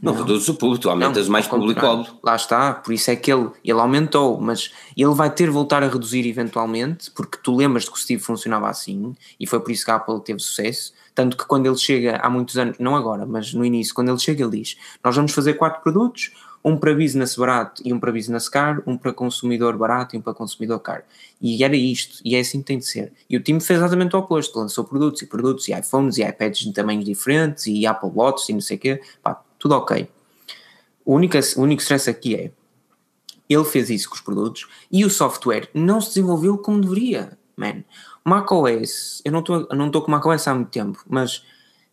Não, 0.00 0.12
não 0.12 0.22
reduzes 0.22 0.48
o 0.48 0.54
público, 0.54 0.82
tu 0.82 0.90
aumentas 0.90 1.26
não, 1.26 1.32
mais 1.32 1.46
público, 1.46 1.84
óbvio. 1.86 2.14
Lá 2.24 2.34
está, 2.34 2.74
por 2.74 2.92
isso 2.92 3.10
é 3.10 3.14
que 3.14 3.32
ele, 3.32 3.50
ele 3.64 3.78
aumentou, 3.78 4.40
mas 4.40 4.72
ele 4.96 5.14
vai 5.14 5.30
ter 5.30 5.44
de 5.44 5.50
voltar 5.50 5.82
a 5.84 5.88
reduzir 5.88 6.26
eventualmente, 6.26 7.10
porque 7.10 7.38
tu 7.40 7.54
lembras 7.54 7.84
de 7.84 7.90
que 7.90 7.96
o 7.96 8.00
Steve 8.00 8.20
funcionava 8.20 8.68
assim, 8.68 9.14
e 9.38 9.46
foi 9.46 9.60
por 9.60 9.70
isso 9.70 9.84
que 9.84 9.90
a 9.90 9.96
Apple 9.96 10.20
teve 10.20 10.40
sucesso. 10.40 10.92
Tanto 11.14 11.36
que 11.36 11.44
quando 11.44 11.66
ele 11.66 11.76
chega 11.76 12.16
há 12.16 12.30
muitos 12.30 12.56
anos, 12.56 12.78
não 12.78 12.96
agora, 12.96 13.26
mas 13.26 13.52
no 13.52 13.64
início, 13.64 13.94
quando 13.94 14.08
ele 14.08 14.18
chega, 14.18 14.42
ele 14.42 14.58
diz: 14.58 14.76
Nós 15.04 15.14
vamos 15.14 15.32
fazer 15.32 15.54
quatro 15.54 15.82
produtos, 15.82 16.32
um 16.64 16.76
para 16.76 16.94
business 16.94 17.34
barato 17.36 17.82
e 17.84 17.92
um 17.92 17.98
para 17.98 18.12
business 18.12 18.48
caro, 18.48 18.82
um 18.86 18.96
para 18.96 19.12
consumidor 19.12 19.76
barato 19.76 20.14
e 20.14 20.18
um 20.18 20.22
para 20.22 20.32
consumidor 20.32 20.78
caro. 20.80 21.02
E 21.40 21.64
era 21.64 21.74
isto, 21.74 22.20
e 22.24 22.36
é 22.36 22.40
assim 22.40 22.60
que 22.60 22.66
tem 22.66 22.78
de 22.78 22.86
ser. 22.86 23.12
E 23.28 23.36
o 23.36 23.42
time 23.42 23.60
fez 23.60 23.78
exatamente 23.78 24.14
o 24.14 24.18
oposto, 24.18 24.58
lançou 24.58 24.84
produtos 24.84 25.22
e 25.22 25.26
produtos, 25.26 25.68
e 25.68 25.72
iPhones 25.72 26.18
e 26.18 26.22
iPads 26.22 26.60
de 26.60 26.72
tamanhos 26.72 27.04
diferentes, 27.04 27.66
e 27.66 27.84
Apple 27.86 28.10
Watch 28.14 28.50
e 28.50 28.54
não 28.54 28.60
sei 28.60 28.76
o 28.76 28.80
quê, 28.80 29.00
pá, 29.22 29.42
tudo 29.58 29.74
ok. 29.74 30.08
O 31.04 31.14
único, 31.14 31.36
o 31.56 31.60
único 31.60 31.82
stress 31.82 32.08
aqui 32.08 32.36
é, 32.36 32.52
ele 33.48 33.64
fez 33.64 33.90
isso 33.90 34.08
com 34.08 34.14
os 34.14 34.20
produtos, 34.20 34.68
e 34.90 35.04
o 35.04 35.10
software 35.10 35.68
não 35.74 36.00
se 36.00 36.08
desenvolveu 36.08 36.56
como 36.56 36.80
deveria, 36.80 37.36
man. 37.56 37.82
macOS, 38.24 39.20
eu 39.24 39.32
não 39.32 39.40
estou 39.40 40.02
com 40.02 40.10
macOS 40.10 40.46
há 40.46 40.54
muito 40.54 40.70
tempo, 40.70 41.04
mas 41.08 41.44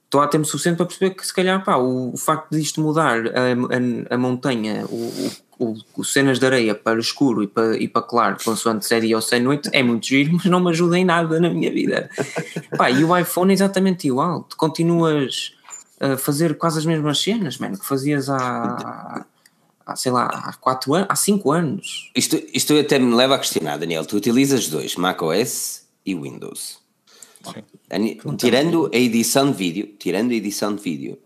estou 0.09 0.21
a 0.21 0.27
tempo 0.27 0.43
suficiente 0.43 0.77
para 0.77 0.87
perceber 0.87 1.11
que 1.11 1.25
se 1.25 1.31
calhar 1.31 1.63
pá, 1.63 1.77
o, 1.77 2.11
o 2.11 2.17
facto 2.17 2.49
de 2.49 2.59
isto 2.59 2.81
mudar 2.81 3.27
a, 3.27 4.11
a, 4.11 4.15
a 4.15 4.17
montanha, 4.17 4.83
o, 4.87 5.31
o, 5.59 5.77
o, 5.95 6.03
cenas 6.03 6.39
de 6.39 6.45
areia 6.47 6.73
para 6.73 6.99
escuro 6.99 7.43
e 7.43 7.47
para, 7.47 7.77
e 7.77 7.87
para 7.87 8.01
claro, 8.01 8.37
consoante 8.43 8.87
se 8.87 8.95
é 8.95 8.99
dia 8.99 9.15
ou 9.15 9.21
se 9.21 9.35
é 9.35 9.39
noite, 9.39 9.69
é 9.71 9.83
muito 9.83 10.07
giro, 10.07 10.33
mas 10.33 10.45
não 10.45 10.59
me 10.59 10.71
ajuda 10.71 10.97
em 10.97 11.05
nada 11.05 11.39
na 11.39 11.49
minha 11.49 11.71
vida. 11.71 12.09
pá, 12.75 12.89
e 12.89 13.03
o 13.03 13.15
iPhone 13.15 13.51
é 13.51 13.53
exatamente 13.53 14.07
igual, 14.07 14.41
tu 14.41 14.57
continuas 14.57 15.53
a 15.99 16.17
fazer 16.17 16.57
quase 16.57 16.79
as 16.79 16.85
mesmas 16.85 17.21
cenas, 17.21 17.59
mano, 17.59 17.77
que 17.77 17.85
fazias 17.85 18.29
há, 18.29 19.23
há 19.85 19.95
sei 19.95 20.11
lá, 20.11 20.25
há 20.25 20.53
4 20.53 20.93
anos, 20.95 21.07
há 21.07 21.15
5 21.15 21.51
anos. 21.51 22.11
Isto, 22.15 22.41
isto 22.51 22.75
até 22.79 22.97
me 22.97 23.13
leva 23.13 23.35
a 23.35 23.37
questionar, 23.37 23.77
Daniel, 23.77 24.05
tu 24.05 24.15
utilizas 24.15 24.69
dois, 24.69 24.95
macOS 24.95 25.83
e 26.03 26.15
Windows. 26.15 26.79
Tirando 28.37 28.89
a 28.93 28.97
edição 28.97 29.51
de 29.51 29.57
vídeo, 29.57 29.87
tirando 29.97 30.31
a 30.31 30.35
edição 30.35 30.75
de 30.75 30.81
vídeo, 30.81 31.17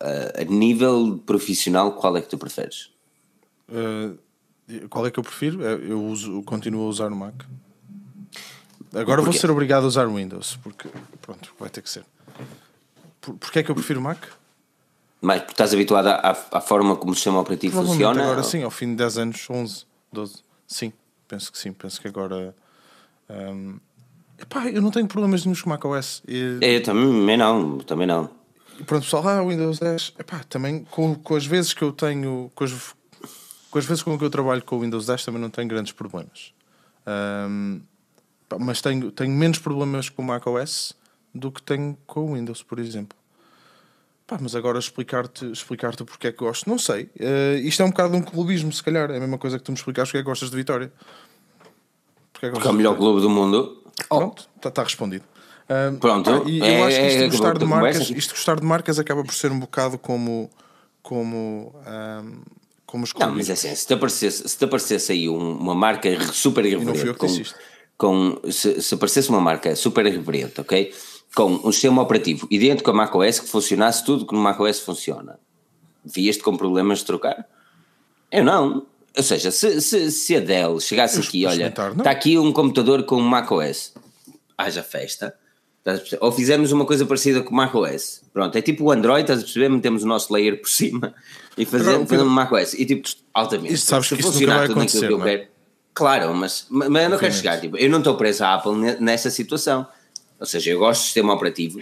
uh, 0.00 0.40
a 0.40 0.44
nível 0.44 1.18
profissional, 1.24 1.92
qual 1.92 2.16
é 2.16 2.22
que 2.22 2.28
tu 2.28 2.38
preferes? 2.38 2.90
Uh, 3.68 4.18
Qual 4.88 5.06
é 5.06 5.10
que 5.10 5.18
eu 5.18 5.22
prefiro? 5.22 5.64
É, 5.64 5.74
eu 5.74 6.02
uso, 6.02 6.42
continuo 6.42 6.86
a 6.86 6.88
usar 6.88 7.12
o 7.12 7.16
Mac. 7.16 7.34
Agora 8.94 9.22
vou 9.22 9.32
ser 9.32 9.50
obrigado 9.50 9.84
a 9.84 9.86
usar 9.86 10.06
o 10.06 10.14
Windows, 10.14 10.58
porque 10.62 10.88
pronto, 11.20 11.54
vai 11.58 11.70
ter 11.70 11.82
que 11.82 11.90
ser. 11.90 12.04
Por, 13.20 13.34
porquê 13.36 13.60
é 13.60 13.62
que 13.62 13.70
eu 13.70 13.74
prefiro 13.74 14.00
o 14.00 14.02
Mac? 14.02 14.22
Mas 15.20 15.40
porque 15.40 15.52
estás 15.52 15.72
habituado 15.72 16.08
à, 16.08 16.30
à 16.50 16.60
forma 16.60 16.96
como 16.96 17.12
o 17.12 17.14
sistema 17.14 17.40
operativo 17.40 17.82
funciona? 17.82 18.22
Agora 18.22 18.42
sim, 18.42 18.62
ao 18.62 18.70
fim 18.70 18.90
de 18.90 18.96
10 18.96 19.18
anos, 19.18 19.46
11, 19.48 19.86
12. 20.12 20.34
Sim, 20.66 20.92
penso 21.28 21.52
que 21.52 21.58
sim. 21.58 21.72
Penso 21.72 22.00
que 22.00 22.08
agora. 22.08 22.54
Um, 23.30 23.78
epá, 24.42 24.68
eu 24.68 24.82
não 24.82 24.90
tenho 24.90 25.06
problemas 25.06 25.44
nenhum 25.44 25.56
com 25.58 25.66
o 25.66 25.68
macOS. 25.70 26.22
E... 26.26 26.58
Eu 26.60 26.82
também 26.82 27.36
não, 27.36 27.78
também 27.78 28.06
não. 28.06 28.28
E 28.78 28.84
pronto, 28.84 29.04
pessoal, 29.04 29.28
ah, 29.28 29.42
Windows 29.42 29.78
10. 29.78 30.14
Epá, 30.18 30.40
também 30.48 30.84
com, 30.90 31.14
com 31.14 31.36
as 31.36 31.46
vezes 31.46 31.72
que 31.72 31.82
eu 31.82 31.92
tenho. 31.92 32.50
Com 32.54 32.64
as, 32.64 32.94
com 33.70 33.78
as 33.78 33.84
vezes 33.84 34.02
com 34.02 34.18
que 34.18 34.24
eu 34.24 34.30
trabalho 34.30 34.62
com 34.62 34.76
o 34.76 34.80
Windows 34.80 35.06
10 35.06 35.24
também 35.24 35.40
não 35.40 35.50
tenho 35.50 35.68
grandes 35.68 35.92
problemas. 35.92 36.52
Um, 37.06 37.80
mas 38.58 38.82
tenho, 38.82 39.10
tenho 39.10 39.32
menos 39.32 39.58
problemas 39.58 40.08
com 40.08 40.22
o 40.22 40.24
macOS 40.24 40.94
do 41.34 41.50
que 41.50 41.62
tenho 41.62 41.96
com 42.06 42.32
o 42.32 42.34
Windows, 42.34 42.62
por 42.62 42.78
exemplo. 42.78 43.16
Pá, 44.26 44.38
mas 44.40 44.54
agora 44.54 44.78
explicar-te 44.78 45.50
explicar 45.50 45.96
porque 45.96 46.28
é 46.28 46.32
que 46.32 46.38
gosto, 46.38 46.68
não 46.68 46.78
sei. 46.78 47.04
Uh, 47.18 47.58
isto 47.62 47.82
é 47.82 47.84
um 47.84 47.90
bocado 47.90 48.16
um 48.16 48.22
clubismo, 48.22 48.72
se 48.72 48.82
calhar. 48.82 49.10
É 49.10 49.16
a 49.16 49.20
mesma 49.20 49.38
coisa 49.38 49.58
que 49.58 49.64
tu 49.64 49.72
me 49.72 49.78
explicares 49.78 50.10
porque 50.10 50.18
é 50.18 50.20
que 50.20 50.26
gostas 50.26 50.50
de 50.50 50.56
Vitória. 50.56 50.92
Porque 52.32 52.46
é, 52.46 52.50
porque 52.50 52.66
é 52.66 52.70
o 52.70 52.74
melhor 52.74 52.96
clube 52.96 53.20
do 53.20 53.30
mundo. 53.30 53.81
Pronto, 54.08 54.48
está 54.56 54.70
tá 54.70 54.82
respondido. 54.82 55.24
Uh, 55.64 55.96
Pronto, 55.98 56.48
e 56.48 56.60
é, 56.60 56.80
eu 56.80 56.84
acho 56.84 56.96
que 56.98 57.06
isto, 57.06 57.22
é, 57.22 57.28
gostar 57.28 57.58
de 57.58 57.64
marcas, 57.64 58.10
isto 58.10 58.30
gostar 58.34 58.60
de 58.60 58.66
marcas 58.66 58.98
acaba 58.98 59.22
por 59.24 59.34
ser 59.34 59.50
um 59.52 59.58
bocado 59.58 59.98
como. 59.98 60.50
como 61.02 61.74
um, 61.86 62.42
como 62.84 63.06
Não, 63.18 63.34
mas 63.34 63.48
é 63.48 63.54
assim, 63.54 63.74
se 63.74 63.86
te 63.86 63.94
aparecesse, 63.94 64.46
se 64.46 64.58
te 64.58 64.64
aparecesse 64.64 65.12
aí 65.12 65.28
uma 65.28 65.74
marca 65.74 66.20
super 66.32 66.64
irreverente. 66.66 67.14
Com, 67.14 67.28
com, 67.96 68.50
se, 68.50 68.82
se 68.82 68.94
aparecesse 68.94 69.30
uma 69.30 69.40
marca 69.40 69.74
super 69.74 70.04
irreverente, 70.04 70.60
ok? 70.60 70.92
Com 71.34 71.52
um 71.64 71.72
sistema 71.72 72.02
operativo 72.02 72.46
idêntico 72.50 72.90
a 72.90 72.92
macOS 72.92 73.40
que 73.40 73.48
funcionasse 73.48 74.04
tudo 74.04 74.26
que 74.26 74.34
no 74.34 74.40
macOS 74.40 74.80
funciona, 74.80 75.38
vias-te 76.04 76.42
com 76.42 76.54
problemas 76.54 76.98
de 76.98 77.06
trocar? 77.06 77.46
Eu 78.30 78.44
não. 78.44 78.86
Ou 79.16 79.22
seja, 79.22 79.50
se, 79.50 79.80
se, 79.80 80.10
se 80.10 80.36
a 80.36 80.40
Dell 80.40 80.80
chegasse 80.80 81.18
Eu 81.18 81.22
aqui, 81.22 81.46
olha, 81.46 81.68
está 81.68 82.10
aqui 82.10 82.38
um 82.38 82.52
computador 82.52 83.04
com 83.04 83.20
macOS, 83.20 83.92
haja 84.56 84.82
festa. 84.82 85.34
Ou 86.20 86.30
fizermos 86.30 86.70
uma 86.70 86.86
coisa 86.86 87.04
parecida 87.04 87.42
com 87.42 87.50
o 87.50 87.56
macOS. 87.56 88.22
Pronto, 88.32 88.56
é 88.56 88.62
tipo 88.62 88.84
o 88.84 88.92
Android, 88.92 89.22
estás 89.22 89.40
a 89.40 89.42
perceber? 89.42 89.68
Metemos 89.68 90.04
o 90.04 90.06
nosso 90.06 90.32
layer 90.32 90.60
por 90.60 90.70
cima 90.70 91.12
e 91.58 91.64
fazemos, 91.64 92.08
fazemos 92.08 92.32
macOS. 92.32 92.74
E 92.74 92.86
tipo, 92.86 93.08
altamente. 93.34 93.74
Isto 93.74 93.86
sabes 93.86 94.08
se 94.08 94.16
que 94.16 94.22
funcionar 94.22 94.68
tudo 94.68 94.80
aquilo 94.80 95.06
que 95.06 95.12
eu 95.12 95.20
quero. 95.20 95.52
Claro, 95.94 96.34
mas, 96.34 96.66
mas 96.70 97.02
eu 97.02 97.10
não 97.10 97.18
quero 97.18 97.34
chegar. 97.34 97.60
Tipo, 97.60 97.76
eu 97.76 97.90
não 97.90 97.98
estou 97.98 98.16
preso 98.16 98.44
à 98.44 98.54
Apple 98.54 98.72
nessa 99.00 99.28
situação. 99.28 99.86
Ou 100.40 100.46
seja, 100.46 100.70
eu 100.70 100.78
gosto 100.78 101.02
do 101.02 101.04
sistema 101.04 101.34
operativo 101.34 101.80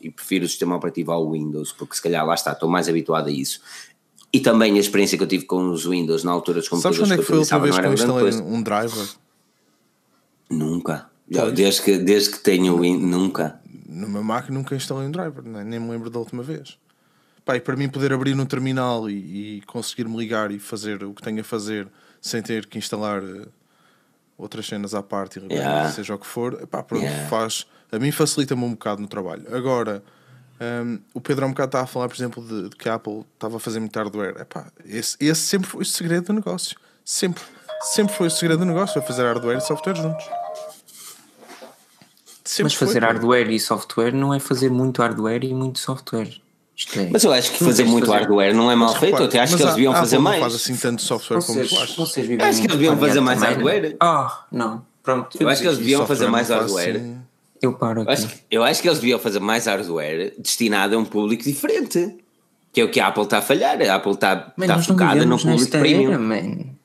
e 0.00 0.10
prefiro 0.10 0.44
o 0.44 0.48
sistema 0.48 0.76
operativo 0.76 1.10
ao 1.12 1.30
Windows, 1.30 1.72
porque 1.72 1.94
se 1.94 2.02
calhar 2.02 2.24
lá 2.24 2.34
está, 2.34 2.52
estou 2.52 2.68
mais 2.68 2.88
habituado 2.88 3.28
a 3.28 3.32
isso. 3.32 3.60
E 4.32 4.40
também 4.40 4.76
a 4.76 4.80
experiência 4.80 5.16
que 5.16 5.24
eu 5.24 5.28
tive 5.28 5.44
com 5.44 5.70
os 5.70 5.86
Windows 5.86 6.22
na 6.22 6.32
altura 6.32 6.60
dos 6.60 6.68
computadores 6.68 6.98
Sabes 6.98 7.10
quando 7.10 7.18
é 7.18 7.22
que 7.22 7.26
foi 7.26 7.36
a 7.36 7.40
última 7.40 7.60
vez 7.60 7.78
que 7.78 7.86
eu 7.86 7.92
instalei 7.94 8.54
um 8.56 8.62
driver? 8.62 9.08
Nunca. 10.50 11.10
Desde 11.54 11.82
que, 11.82 11.98
desde 11.98 12.30
que 12.30 12.38
tenho 12.40 12.74
o 12.74 12.80
Windows, 12.80 13.10
nunca. 13.10 13.60
No 13.86 14.08
meu 14.08 14.22
Mac 14.22 14.48
nunca 14.50 14.74
instalei 14.74 15.06
um 15.06 15.10
driver, 15.10 15.42
nem 15.42 15.80
me 15.80 15.90
lembro 15.90 16.10
da 16.10 16.18
última 16.18 16.42
vez. 16.42 16.78
Pá, 17.44 17.56
e 17.56 17.60
para 17.60 17.76
mim 17.76 17.88
poder 17.88 18.12
abrir 18.12 18.34
no 18.34 18.44
terminal 18.44 19.08
e, 19.08 19.56
e 19.56 19.62
conseguir 19.62 20.06
me 20.06 20.16
ligar 20.16 20.50
e 20.50 20.58
fazer 20.58 21.02
o 21.02 21.14
que 21.14 21.22
tenho 21.22 21.40
a 21.40 21.44
fazer 21.44 21.88
sem 22.20 22.42
ter 22.42 22.66
que 22.66 22.76
instalar 22.76 23.22
uh, 23.22 23.48
outras 24.36 24.66
cenas 24.66 24.94
à 24.94 25.02
parte, 25.02 25.40
yeah. 25.50 25.90
seja 25.90 26.14
o 26.14 26.18
que 26.18 26.26
for, 26.26 26.60
epá, 26.62 26.82
pronto, 26.82 27.04
yeah. 27.04 27.28
faz, 27.28 27.66
a 27.90 27.98
mim 27.98 28.12
facilita-me 28.12 28.62
um 28.62 28.72
bocado 28.72 29.00
no 29.00 29.08
trabalho. 29.08 29.44
Agora, 29.54 30.02
um, 30.60 30.98
o 31.14 31.20
Pedro 31.20 31.44
há 31.44 31.48
um 31.48 31.50
bocado 31.50 31.68
estava 31.68 31.84
a 31.84 31.86
falar, 31.86 32.08
por 32.08 32.16
exemplo, 32.16 32.42
de, 32.42 32.68
de, 32.68 32.76
que 32.76 32.88
a 32.88 32.94
Apple 32.94 33.24
estava 33.34 33.56
a 33.56 33.60
fazer 33.60 33.80
muito 33.80 33.96
hardware. 33.96 34.40
Epá, 34.40 34.66
esse, 34.84 35.16
esse 35.20 35.40
sempre 35.40 35.68
foi 35.68 35.82
o 35.82 35.84
segredo 35.84 36.26
do 36.26 36.32
negócio. 36.32 36.76
Sempre. 37.04 37.42
Sempre 37.82 38.14
foi 38.14 38.26
o 38.26 38.30
segredo 38.30 38.58
do 38.60 38.64
negócio, 38.64 38.98
é 38.98 39.02
fazer 39.02 39.22
hardware 39.22 39.58
e 39.58 39.60
software 39.60 39.94
juntos. 39.94 40.24
Sempre 42.44 42.64
Mas 42.64 42.74
fazer 42.74 43.00
foi, 43.00 43.08
hardware 43.08 43.50
e 43.50 43.60
software 43.60 44.12
não 44.12 44.32
é 44.34 44.40
fazer 44.40 44.70
muito 44.70 45.02
hardware 45.02 45.44
e 45.44 45.54
muito 45.54 45.78
software. 45.78 46.40
É. 46.96 47.08
Mas 47.10 47.24
eu 47.24 47.32
acho 47.32 47.52
que 47.52 47.64
fazer 47.64 47.84
muito 47.84 48.06
fazer. 48.06 48.20
hardware 48.20 48.54
não 48.54 48.70
é 48.70 48.76
mal 48.76 48.90
mas, 48.90 49.00
feito, 49.00 49.18
eu 49.18 49.26
até 49.26 49.40
acho 49.40 49.56
que 49.56 49.62
eles 49.62 49.74
deviam 49.74 49.92
fazer 49.92 50.18
mais. 50.18 50.36
Não 50.36 50.42
faz 50.44 50.54
assim 50.54 50.76
tanto 50.76 51.02
software 51.02 51.40
vocês, 51.40 51.68
como 51.68 51.82
achas. 51.82 51.98
Acho 52.00 52.14
que 52.16 52.40
eles 52.40 52.60
deviam 52.60 52.96
fazer 52.96 53.20
mais 53.20 53.42
hardware. 53.42 53.96
Ah, 54.00 54.44
oh, 54.50 54.56
não. 54.56 54.86
Pronto. 55.02 55.36
Eu 55.40 55.48
acho 55.48 55.60
que 55.60 55.66
eles 55.66 55.78
deviam 55.78 56.06
fazer 56.06 56.28
mais 56.28 56.48
hardware. 56.48 56.96
Assim. 56.96 57.27
Eu 57.60 57.72
paro 57.74 58.02
aqui. 58.02 58.10
Eu 58.10 58.12
acho, 58.12 58.28
que, 58.28 58.44
eu 58.50 58.64
acho 58.64 58.82
que 58.82 58.88
eles 58.88 58.98
deviam 58.98 59.18
fazer 59.18 59.40
mais 59.40 59.66
hardware 59.66 60.34
destinado 60.38 60.94
a 60.94 60.98
um 60.98 61.04
público 61.04 61.42
diferente. 61.42 62.16
Que 62.72 62.80
é 62.82 62.84
o 62.84 62.90
que 62.90 63.00
a 63.00 63.08
Apple 63.08 63.24
está 63.24 63.38
a 63.38 63.42
falhar. 63.42 63.80
A 63.80 63.94
Apple 63.94 64.12
está, 64.12 64.52
está 64.58 64.82
focada 64.82 65.24
no 65.24 65.38
público 65.38 65.70
premium. 65.70 66.10
Era, 66.10 66.18
man. 66.18 66.78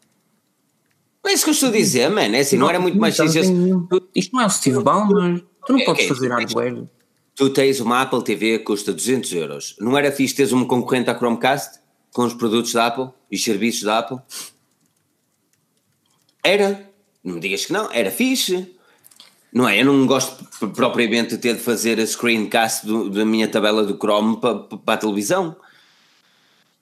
Não 1.23 1.31
é 1.31 1.33
isso 1.33 1.43
que 1.43 1.49
eu 1.49 1.53
estou 1.53 1.69
a 1.69 1.71
dizer, 1.71 2.09
mano. 2.09 2.35
É 2.35 2.39
assim, 2.39 2.55
não, 2.55 2.63
não 2.63 2.69
era 2.69 2.79
muito 2.79 2.97
mais 2.97 3.15
difícil. 3.15 3.87
Isto 4.15 4.35
não 4.35 4.41
é 4.41 4.45
o 4.45 4.49
Steve 4.49 4.81
Ballmer. 4.81 5.43
Tu 5.65 5.73
não 5.73 5.79
é, 5.79 5.85
podes 5.85 6.05
é, 6.05 6.07
fazer 6.07 6.29
hardware 6.29 6.87
tu 7.35 7.49
tens 7.49 7.79
uma 7.79 8.01
Apple 8.01 8.23
TV 8.23 8.59
que 8.59 8.65
custa 8.65 8.93
200 8.93 9.33
euros. 9.33 9.75
Não 9.79 9.97
era 9.97 10.11
fixe 10.11 10.35
teres 10.35 10.53
um 10.53 10.65
concorrente 10.65 11.09
à 11.09 11.17
Chromecast 11.17 11.79
com 12.11 12.25
os 12.25 12.33
produtos 12.33 12.73
da 12.73 12.87
Apple 12.87 13.09
e 13.31 13.35
os 13.35 13.43
serviços 13.43 13.83
da 13.83 13.99
Apple? 13.99 14.17
Era. 16.43 16.89
Não 17.23 17.35
me 17.35 17.39
digas 17.39 17.65
que 17.65 17.73
não, 17.73 17.91
era 17.91 18.11
fixe. 18.11 18.72
Não 19.53 19.69
é? 19.69 19.79
Eu 19.79 19.85
não 19.85 20.07
gosto 20.07 20.43
propriamente 20.73 21.31
de 21.31 21.37
ter 21.37 21.55
de 21.55 21.61
fazer 21.61 21.99
a 21.99 22.07
screencast 22.07 22.87
do, 22.87 23.09
da 23.09 23.23
minha 23.23 23.47
tabela 23.47 23.83
do 23.83 23.95
Chrome 23.95 24.37
para, 24.41 24.55
para 24.55 24.93
a 24.95 24.97
televisão. 24.97 25.55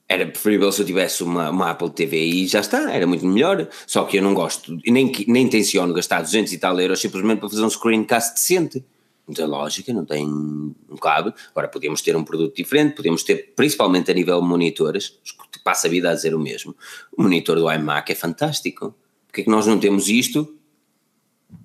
Era 0.07 0.25
preferível 0.25 0.71
se 0.71 0.81
eu 0.81 0.85
tivesse 0.85 1.23
uma, 1.23 1.49
uma 1.49 1.71
Apple 1.71 1.89
TV 1.89 2.17
e 2.17 2.47
já 2.47 2.59
está, 2.59 2.91
era 2.91 3.05
muito 3.05 3.25
melhor. 3.25 3.67
Só 3.85 4.05
que 4.05 4.17
eu 4.17 4.23
não 4.23 4.33
gosto, 4.33 4.77
nem, 4.85 5.11
nem 5.27 5.45
intenciono 5.45 5.93
gastar 5.93 6.21
200 6.21 6.51
e 6.53 6.57
tal 6.57 6.79
euros 6.79 6.99
simplesmente 6.99 7.39
para 7.39 7.49
fazer 7.49 7.63
um 7.63 7.69
screencast 7.69 8.33
decente 8.33 8.83
não 9.27 9.33
tem 9.33 9.45
lógica, 9.45 9.93
não 9.93 10.05
tem 10.05 10.25
um 10.27 10.97
cabo. 10.99 11.33
Agora 11.51 11.67
podíamos 11.67 12.01
ter 12.01 12.15
um 12.15 12.23
produto 12.23 12.55
diferente, 12.55 12.95
podíamos 12.95 13.23
ter, 13.23 13.53
principalmente 13.55 14.11
a 14.11 14.13
nível 14.13 14.41
de 14.41 14.47
monitores, 14.47 15.17
passa 15.63 15.87
a 15.87 15.89
vida 15.89 16.09
a 16.09 16.13
dizer 16.13 16.35
o 16.35 16.39
mesmo. 16.39 16.75
O 17.15 17.21
monitor 17.21 17.57
do 17.57 17.71
iMac 17.71 18.11
é 18.11 18.15
fantástico. 18.15 18.93
Porque 19.27 19.41
é 19.41 19.43
que 19.45 19.49
nós 19.49 19.65
não 19.65 19.79
temos 19.79 20.09
isto 20.09 20.57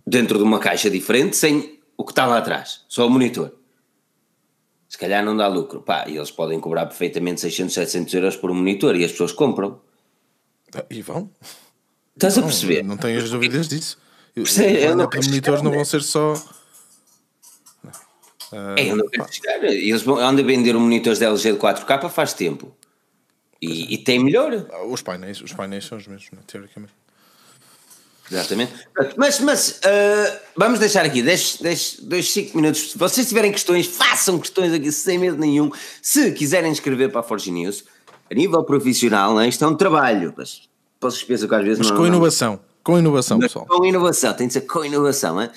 dentro 0.07 0.39
de 0.39 0.45
uma 0.45 0.59
caixa 0.59 0.91
diferente 0.91 1.37
sem 1.37 1.81
o 1.97 2.05
que 2.05 2.13
está 2.13 2.27
lá 2.27 2.39
atrás? 2.39 2.85
Só 2.89 3.07
o 3.07 3.11
monitor. 3.11 3.53
Se 4.89 4.97
calhar 4.97 5.25
não 5.25 5.37
dá 5.37 5.49
lucro. 5.49 5.83
Pá, 5.83 6.05
e 6.07 6.17
eles 6.17 6.31
podem 6.31 6.61
cobrar 6.61 6.87
perfeitamente 6.87 7.41
600, 7.41 7.75
700 7.75 8.15
euros 8.15 8.37
por 8.37 8.51
um 8.51 8.55
monitor 8.55 8.95
e 8.97 9.05
as 9.05 9.13
pessoas 9.13 9.33
compram. 9.33 9.81
E 10.91 11.03
vão? 11.03 11.31
Estás 12.15 12.39
a 12.39 12.43
perceber? 12.43 12.83
Não, 12.83 12.91
não 12.91 12.97
tenho 12.97 13.29
dúvidas 13.29 13.69
disso. 13.69 13.99
Os 14.37 14.57
monitores 15.27 15.63
não 15.63 15.73
vão 15.73 15.85
ser 15.85 16.03
só 16.03 16.35
Uh, 18.53 18.79
é, 18.79 18.89
eu 18.91 19.29
chegar. 19.31 19.65
Eles 19.65 20.07
andam 20.07 20.29
a 20.29 20.47
vender 20.47 20.73
monitores 20.75 21.19
de 21.19 21.25
LG 21.25 21.53
de 21.53 21.59
4K 21.59 22.09
faz 22.09 22.33
tempo. 22.33 22.77
E, 23.61 23.95
e 23.95 23.99
tem 23.99 24.23
melhor. 24.23 24.67
Ah, 24.71 24.85
os 24.85 25.03
painéis, 25.03 25.41
os 25.41 25.53
painéis 25.53 25.87
são 25.87 25.99
os 25.99 26.07
mesmos, 26.07 26.31
né, 26.31 26.39
teoricamente. 26.47 26.93
Exatamente. 28.31 28.73
Mas, 29.17 29.41
mas 29.41 29.81
uh, 29.85 30.39
vamos 30.57 30.79
deixar 30.79 31.05
aqui 31.05 31.23
10, 31.23 31.59
10, 31.61 32.33
5 32.33 32.57
minutos. 32.57 32.93
Se 32.93 32.99
vocês 32.99 33.29
tiverem 33.29 33.53
questões, 33.53 33.87
façam 33.87 34.39
questões 34.39 34.73
aqui 34.73 34.91
sem 34.91 35.19
medo 35.19 35.39
nenhum. 35.39 35.71
Se 36.03 36.33
quiserem 36.33 36.73
escrever 36.73 37.11
para 37.11 37.21
a 37.21 37.23
Forge 37.23 37.51
News, 37.51 37.85
a 38.31 38.35
nível 38.35 38.65
profissional, 38.65 39.35
né, 39.35 39.49
isto 39.49 39.65
é 39.65 39.69
um 39.69 39.77
trabalho. 39.77 40.35
Mas 40.37 40.69
vocês 41.01 41.23
pensam 41.23 41.49
que 41.49 41.55
às 41.55 41.65
vezes 41.65 41.79
mas 41.79 41.91
não. 41.91 41.97
com 41.97 42.07
inovação. 42.07 42.61
Com 42.83 42.99
inovação, 42.99 43.39
pessoal. 43.39 43.67
Com 43.67 43.85
inovação, 43.85 44.33
tem 44.35 44.47
de 44.47 44.53
ser 44.53 44.61
com 44.63 44.85
inovação. 44.85 45.41
Hein? 45.41 45.51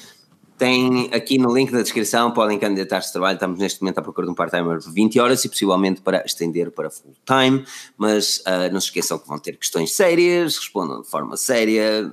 Tem 0.58 1.10
aqui 1.14 1.38
no 1.38 1.54
link 1.54 1.72
da 1.72 1.82
descrição, 1.82 2.32
podem 2.32 2.60
candidatar-se 2.60 3.08
de 3.08 3.14
trabalho. 3.14 3.36
Estamos 3.36 3.60
neste 3.60 3.82
momento 3.82 4.00
à 4.00 4.02
procura 4.02 4.28
de 4.28 4.32
um 4.32 4.36
part-timer 4.36 4.78
de 4.80 4.92
20 4.92 5.20
horas 5.20 5.46
e 5.46 5.50
possivelmente 5.50 6.02
para 6.02 6.24
estender 6.26 6.70
para 6.72 6.90
full-time. 6.90 7.64
Mas 7.98 8.40
uh, 8.40 8.72
não 8.74 8.82
se 8.82 8.88
esqueçam 8.88 9.18
que 9.18 9.28
vão 9.28 9.40
ter 9.40 9.58
questões 9.58 9.96
sérias, 9.96 10.58
respondam 10.58 11.02
de 11.02 11.08
forma 11.08 11.38
séria, 11.38 12.12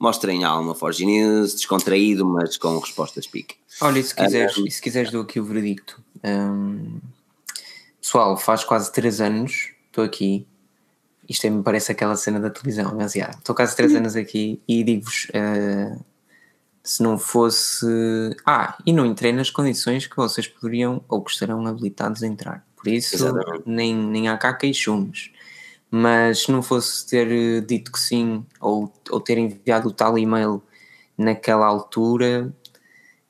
mostrem 0.00 0.44
a 0.44 0.48
alma 0.48 0.74
Forge 0.74 1.04
News, 1.04 1.54
descontraído, 1.54 2.24
mas 2.26 2.56
com 2.56 2.78
respostas 2.78 3.26
pique. 3.26 3.56
Olha, 3.82 3.98
e 3.98 4.02
se 4.02 4.14
quiseres, 4.14 4.56
um, 4.56 4.66
e 4.66 4.70
se 4.70 4.80
quiseres 4.80 5.10
dou 5.10 5.22
aqui 5.22 5.38
o 5.38 5.44
veredicto. 5.44 6.02
Um, 6.24 6.98
pessoal, 8.00 8.36
faz 8.38 8.64
quase 8.64 8.90
3 8.90 9.20
anos, 9.20 9.68
estou 9.86 10.02
aqui. 10.02 10.46
Isto 11.28 11.48
me 11.50 11.62
parece 11.62 11.92
aquela 11.92 12.16
cena 12.16 12.40
da 12.40 12.50
televisão, 12.50 12.94
mas 12.96 13.12
já, 13.12 13.30
estou 13.30 13.54
quase 13.54 13.76
3 13.76 13.94
anos 13.96 14.16
aqui 14.16 14.60
e 14.66 14.82
digo-vos. 14.82 15.26
Uh, 15.26 16.02
se 16.82 17.02
não 17.02 17.18
fosse. 17.18 17.86
Ah, 18.46 18.78
e 18.86 18.92
não 18.92 19.04
entrei 19.04 19.32
nas 19.32 19.50
condições 19.50 20.06
que 20.06 20.16
vocês 20.16 20.48
poderiam 20.48 21.04
ou 21.08 21.22
que 21.22 21.30
estarão 21.30 21.66
habilitados 21.66 22.22
a 22.22 22.26
entrar. 22.26 22.66
Por 22.74 22.88
isso, 22.88 23.16
nem, 23.66 23.94
nem 23.94 24.28
há 24.28 24.38
cá 24.38 24.54
queixumes. 24.54 25.30
Mas 25.90 26.42
se 26.42 26.52
não 26.52 26.62
fosse 26.62 27.06
ter 27.06 27.30
eh, 27.30 27.60
dito 27.60 27.90
que 27.90 27.98
sim 27.98 28.44
ou, 28.60 28.92
ou 29.10 29.20
ter 29.20 29.38
enviado 29.38 29.88
o 29.88 29.92
tal 29.92 30.16
e-mail 30.16 30.62
naquela 31.18 31.66
altura, 31.66 32.52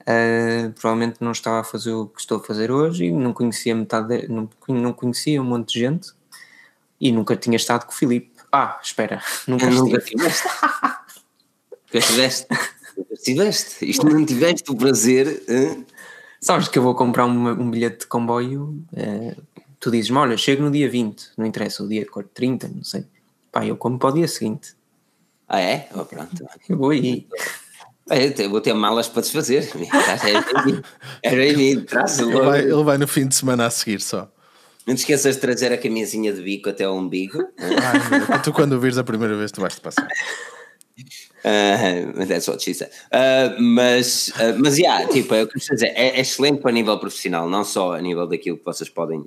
uh, 0.02 0.72
provavelmente 0.72 1.16
não 1.20 1.32
estava 1.32 1.60
a 1.60 1.64
fazer 1.64 1.92
o 1.92 2.06
que 2.06 2.20
estou 2.20 2.38
a 2.38 2.42
fazer 2.42 2.70
hoje 2.70 3.06
e 3.06 3.10
não 3.10 3.32
conhecia 3.32 3.74
metade, 3.74 4.22
de, 4.22 4.28
não, 4.28 4.48
não 4.68 4.92
conhecia 4.92 5.40
um 5.40 5.44
monte 5.44 5.72
de 5.72 5.80
gente 5.80 6.12
e 7.00 7.10
nunca 7.10 7.34
tinha 7.34 7.56
estado 7.56 7.86
com 7.86 7.92
o 7.92 7.94
Filipe. 7.94 8.30
Ah, 8.52 8.78
espera, 8.82 9.22
nunca, 9.48 9.70
nunca 9.70 9.98
tiveste. 9.98 10.48
nunca 11.72 11.98
estiveste. 11.98 12.46
Nunca 12.96 13.14
estiveste. 13.14 13.90
Isto 13.90 14.06
não 14.06 14.24
tiveste 14.26 14.70
o 14.70 14.76
prazer. 14.76 15.42
Hein? 15.48 15.86
Sabes 16.40 16.68
que 16.68 16.78
eu 16.78 16.82
vou 16.82 16.94
comprar 16.94 17.26
um, 17.26 17.48
um 17.48 17.70
bilhete 17.70 18.00
de 18.00 18.06
comboio. 18.06 18.84
Uh, 18.92 19.42
tu 19.80 19.90
dizes-me, 19.90 20.18
olha, 20.18 20.36
chego 20.36 20.62
no 20.62 20.70
dia 20.70 20.88
20, 20.88 21.30
não 21.38 21.46
interessa, 21.46 21.82
o 21.82 21.88
dia 21.88 22.06
30, 22.34 22.68
não 22.68 22.84
sei. 22.84 23.06
Pá, 23.50 23.64
eu 23.66 23.76
como 23.76 23.98
para 23.98 24.10
o 24.10 24.12
dia 24.12 24.28
seguinte. 24.28 24.74
Ah, 25.48 25.60
é? 25.60 25.88
Oh, 25.94 26.04
pronto. 26.04 26.46
Eu 26.68 26.76
vou 26.76 26.90
aí. 26.90 27.26
Eu 28.38 28.50
vou 28.50 28.60
ter 28.60 28.72
malas 28.72 29.08
para 29.08 29.22
desfazer. 29.22 29.68
É 31.22 31.34
bem-vindo. 31.34 31.86
Ele 32.18 32.40
vai, 32.40 32.60
ele 32.60 32.84
vai 32.84 32.98
no 32.98 33.08
fim 33.08 33.26
de 33.26 33.34
semana 33.34 33.66
a 33.66 33.70
seguir 33.70 34.00
só. 34.00 34.30
Não 34.86 34.94
te 34.94 34.98
esqueças 34.98 35.34
de 35.34 35.40
trazer 35.40 35.72
a 35.72 35.78
camisinha 35.78 36.32
de 36.32 36.40
bico 36.40 36.68
até 36.68 36.84
ao 36.84 36.96
umbigo. 36.96 37.38
Ai, 37.58 38.42
tu 38.42 38.52
quando 38.52 38.78
vires 38.78 38.98
a 38.98 39.04
primeira 39.04 39.36
vez 39.36 39.50
tu 39.50 39.60
vais-te 39.60 39.80
passar. 39.80 40.06
Uh, 41.44 42.26
that's 42.26 42.46
what 42.48 42.62
she 42.62 42.74
said. 42.74 42.90
Uh, 43.12 43.60
mas, 43.60 44.28
uh, 44.36 44.58
mas, 44.58 44.78
yeah, 44.78 45.06
tipo, 45.08 45.34
é, 45.34 45.46
dizer, 45.46 45.92
é, 45.94 46.18
é 46.18 46.20
excelente 46.20 46.60
para 46.60 46.70
nível 46.70 46.98
profissional, 46.98 47.48
não 47.48 47.64
só 47.64 47.94
a 47.94 48.00
nível 48.00 48.26
daquilo 48.26 48.58
que 48.58 48.64
vocês 48.64 48.90
podem 48.90 49.24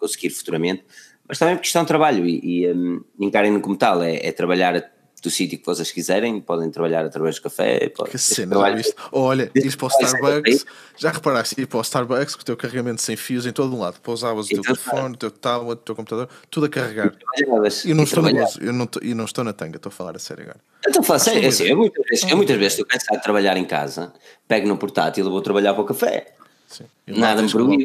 conseguir 0.00 0.30
futuramente, 0.30 0.84
mas 1.28 1.38
também 1.38 1.54
por 1.54 1.62
questão 1.62 1.82
de 1.82 1.88
trabalho 1.88 2.26
e, 2.26 2.40
e 2.42 2.72
um, 2.72 3.04
encarem-no 3.20 3.60
como 3.60 3.76
tal, 3.76 4.02
é, 4.02 4.16
é 4.26 4.32
trabalhar 4.32 4.90
do 5.22 5.30
sítio 5.30 5.58
que 5.58 5.66
vocês 5.66 5.92
quiserem, 5.92 6.40
podem 6.40 6.70
trabalhar 6.70 7.04
através 7.04 7.36
do 7.36 7.42
café. 7.42 7.90
que 8.10 8.18
cena, 8.18 8.52
trabalho... 8.52 8.82
Olha, 9.12 9.50
ir 9.54 9.76
para 9.76 9.86
o 9.86 9.88
Starbucks, 9.88 10.66
já 10.96 11.10
reparaste, 11.10 11.60
ir 11.60 11.66
para 11.66 11.78
o 11.78 11.82
Starbucks 11.82 12.34
com 12.34 12.42
o 12.42 12.44
teu 12.44 12.56
carregamento 12.56 13.02
sem 13.02 13.16
fios 13.16 13.46
em 13.46 13.52
todo 13.52 13.74
um 13.74 13.80
lado, 13.80 14.00
pousavas 14.00 14.46
o 14.46 14.48
teu 14.48 14.62
telefone, 14.62 15.14
o 15.14 15.16
teu 15.18 15.30
tablet, 15.30 15.72
o 15.72 15.76
teu 15.76 15.94
computador, 15.94 16.28
tudo 16.50 16.66
a 16.66 16.68
carregar. 16.68 17.12
E 17.84 17.94
não 17.94 18.04
estou 18.04 18.22
nervoso, 18.22 18.60
eu 18.60 18.72
não, 18.72 18.88
eu 19.02 19.14
não 19.14 19.24
estou 19.24 19.44
na 19.44 19.52
tanga, 19.52 19.76
estou 19.76 19.90
a 19.90 19.92
falar 19.92 20.16
a 20.16 20.18
sério 20.18 20.44
agora. 20.44 20.60
Eu 20.84 20.88
estou 20.88 21.02
a 21.02 21.04
falar 21.04 21.18
sério, 21.18 21.48
assim, 21.48 21.64
eu 21.64 21.76
muitas 21.76 22.04
vezes, 22.06 22.30
eu 22.30 22.36
muitas 22.36 22.56
vezes 22.56 22.72
estou 22.72 22.86
cansado 22.86 23.16
de 23.18 23.22
trabalhar 23.22 23.56
em 23.56 23.64
casa, 23.64 24.12
pego 24.48 24.66
no 24.66 24.76
portátil 24.78 25.26
e 25.26 25.30
vou 25.30 25.42
trabalhar 25.42 25.74
para 25.74 25.82
o 25.82 25.86
café. 25.86 26.34
Sim. 26.66 26.84
Nada 27.06 27.42
me 27.42 27.50
proíbe. 27.50 27.84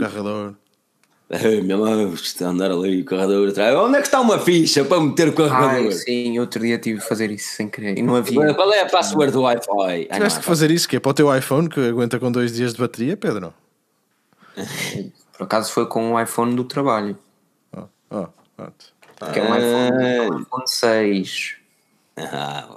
meu 1.63 1.79
mão, 1.79 2.13
está 2.13 2.45
a 2.45 2.49
andar 2.49 2.71
ali 2.71 3.01
o 3.01 3.05
carregador 3.05 3.49
atrás. 3.49 3.75
Onde 3.75 3.97
é 3.97 4.01
que 4.01 4.07
está 4.07 4.21
uma 4.21 4.37
ficha 4.37 4.85
para 4.85 5.01
meter 5.01 5.29
o 5.29 5.33
carregador? 5.33 5.87
Ai, 5.87 5.91
sim, 5.91 6.39
outro 6.39 6.61
dia 6.61 6.77
tive 6.77 6.99
que 6.99 7.07
fazer 7.07 7.31
isso 7.31 7.55
sem 7.55 7.67
querer 7.67 7.97
e 7.97 8.01
não 8.01 8.15
havia. 8.15 8.53
Qual 8.53 8.71
é 8.71 8.81
a 8.81 8.89
password 8.89 9.31
do 9.31 9.41
Wi-Fi? 9.41 10.09
Tiveste 10.13 10.39
que 10.39 10.45
fazer 10.45 10.69
isso 10.69 10.87
que 10.87 10.97
é 10.97 10.99
para 10.99 11.09
o 11.09 11.13
teu 11.13 11.35
iPhone 11.35 11.67
que 11.67 11.79
aguenta 11.79 12.19
com 12.19 12.31
dois 12.31 12.53
dias 12.53 12.73
de 12.73 12.79
bateria, 12.79 13.17
Pedro? 13.17 13.53
Por 15.37 15.43
acaso 15.43 15.71
foi 15.71 15.87
com 15.87 16.13
o 16.13 16.21
iPhone 16.21 16.55
do 16.55 16.63
trabalho. 16.63 17.17
Oh, 17.75 17.87
oh, 18.11 19.27
que 19.33 19.39
é 19.39 19.43
um 19.43 19.55
iPhone, 19.55 20.31
um 20.31 20.41
iPhone 20.41 20.67
6. 20.67 21.55
Ah, 22.17 22.67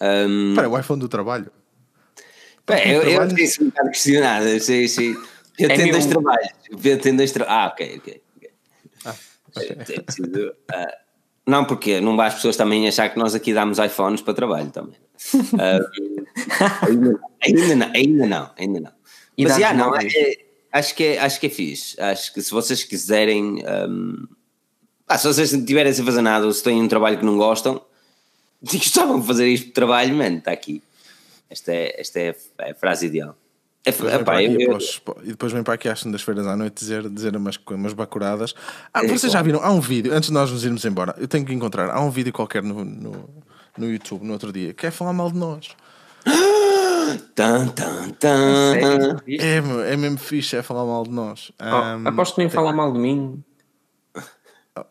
um... 0.00 0.50
Espera, 0.50 0.68
o 0.68 0.78
iPhone 0.78 1.00
do 1.00 1.08
trabalho? 1.08 1.50
Bem, 2.66 2.92
eu, 2.92 3.02
eu 3.02 3.26
disse 3.28 3.62
um 3.62 3.66
bocado 3.66 3.88
questionado, 3.88 4.60
sim, 4.60 4.86
sim. 4.86 5.16
Eu 5.60 5.70
é 5.70 5.76
tenho 5.76 5.92
dois 5.92 6.06
trabalhos. 6.06 6.48
Eu 6.84 6.98
tenho 7.00 7.16
dois 7.16 7.32
trabalhos. 7.32 7.62
Ah, 7.62 7.66
ok, 7.68 7.96
ok. 7.98 8.22
okay. 8.36 8.50
Ah, 9.04 9.14
okay. 9.56 10.46
uh, 10.48 11.10
não, 11.46 11.64
porque 11.64 12.00
não 12.00 12.16
vai 12.16 12.28
as 12.28 12.34
pessoas 12.34 12.56
também 12.56 12.88
achar 12.88 13.08
que 13.10 13.18
nós 13.18 13.34
aqui 13.34 13.52
damos 13.52 13.78
iPhones 13.78 14.22
para 14.22 14.34
trabalho 14.34 14.70
também. 14.70 14.96
Uh, 15.34 17.18
ainda, 17.42 17.76
não, 17.76 17.92
ainda 17.94 18.26
não, 18.26 18.50
ainda 18.56 18.80
não. 18.80 18.92
E 19.36 19.44
Mas 19.44 19.56
já, 19.58 19.74
não, 19.74 19.94
é, 19.94 20.00
acho, 20.72 20.94
que 20.94 21.04
é, 21.04 21.18
acho 21.18 21.40
que 21.40 21.46
é 21.46 21.50
fixe. 21.50 22.00
Acho 22.00 22.32
que 22.32 22.40
se 22.40 22.50
vocês 22.50 22.84
quiserem. 22.84 23.62
Um, 23.66 24.26
ah, 25.06 25.18
se 25.18 25.26
vocês 25.26 25.52
não 25.52 25.64
tiverem 25.64 25.92
a 25.92 25.94
fazer 25.94 26.22
nada 26.22 26.46
ou 26.46 26.52
se 26.52 26.62
têm 26.62 26.80
um 26.80 26.88
trabalho 26.88 27.18
que 27.18 27.24
não 27.24 27.36
gostam, 27.36 27.84
gostavam 28.62 29.20
de 29.20 29.26
fazer 29.26 29.48
isto 29.48 29.66
de 29.66 29.72
trabalho, 29.72 30.14
mano, 30.14 30.38
está 30.38 30.52
aqui. 30.52 30.82
Esta 31.48 31.72
é, 31.72 32.00
esta 32.00 32.20
é 32.20 32.36
a 32.70 32.74
frase 32.74 33.06
ideal. 33.06 33.36
É, 33.84 33.90
epá, 33.90 34.42
eu, 34.42 34.60
eu... 34.60 34.78
e 35.22 35.28
depois 35.28 35.52
vem 35.52 35.62
para 35.62 35.74
aqui 35.74 35.88
às 35.88 36.00
segundas-feiras 36.00 36.46
à 36.46 36.54
noite 36.54 36.80
dizer, 36.80 37.08
dizer 37.08 37.34
umas, 37.34 37.58
umas 37.70 37.94
bacuradas. 37.94 38.54
Ah, 38.92 39.04
é, 39.04 39.08
vocês 39.08 39.32
já 39.32 39.40
viram? 39.40 39.60
Há 39.62 39.70
um 39.70 39.80
vídeo, 39.80 40.12
antes 40.12 40.28
de 40.28 40.34
nós 40.34 40.50
nos 40.50 40.64
irmos 40.64 40.84
embora, 40.84 41.14
eu 41.18 41.26
tenho 41.26 41.46
que 41.46 41.54
encontrar. 41.54 41.88
Há 41.88 42.00
um 42.00 42.10
vídeo 42.10 42.30
qualquer 42.30 42.62
no, 42.62 42.84
no, 42.84 43.30
no 43.78 43.90
YouTube 43.90 44.22
no 44.22 44.34
outro 44.34 44.52
dia 44.52 44.74
que 44.74 44.86
é 44.86 44.90
falar 44.90 45.14
mal 45.14 45.30
de 45.30 45.38
nós. 45.38 45.68
Tan, 47.34 47.68
tan, 47.68 48.10
tan. 48.20 48.76
É, 49.26 49.56
é 49.56 49.96
mesmo 49.96 50.18
fixe, 50.18 50.54
é 50.54 50.62
falar 50.62 50.84
mal 50.84 51.02
de 51.02 51.10
nós. 51.10 51.50
Um, 51.60 52.04
oh, 52.04 52.08
aposto 52.08 52.36
que 52.36 52.42
nem 52.42 52.48
falar 52.48 52.72
mal 52.72 52.92
de 52.92 53.00
mim. 53.00 53.42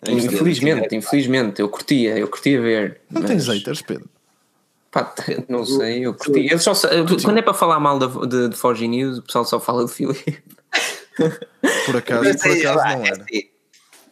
Infelizmente, 0.05 0.93
infelizmente, 0.95 1.61
eu 1.61 1.69
curtia, 1.69 2.17
eu 2.17 2.27
curtia 2.27 2.61
ver. 2.61 3.01
Não 3.09 3.21
mas... 3.21 3.31
tens 3.31 3.47
haters, 3.47 3.81
Pedro? 3.81 4.09
Pá, 4.91 5.13
não 5.47 5.65
sei, 5.65 6.05
eu 6.05 6.13
curti. 6.13 6.47
Eu 6.51 6.59
só, 6.59 6.73
quando 7.23 7.37
é 7.37 7.41
para 7.41 7.53
falar 7.53 7.79
mal 7.79 7.99
de, 7.99 8.27
de, 8.27 8.49
de 8.49 8.55
Forge 8.55 8.87
News, 8.87 9.19
o 9.19 9.21
pessoal 9.21 9.45
só 9.45 9.59
fala 9.59 9.85
de 9.85 9.91
Filipe. 9.91 10.41
Por 11.85 11.97
acaso, 11.97 12.37
por 12.39 12.51
acaso 12.51 12.77
não 12.77 13.05
era. 13.05 13.25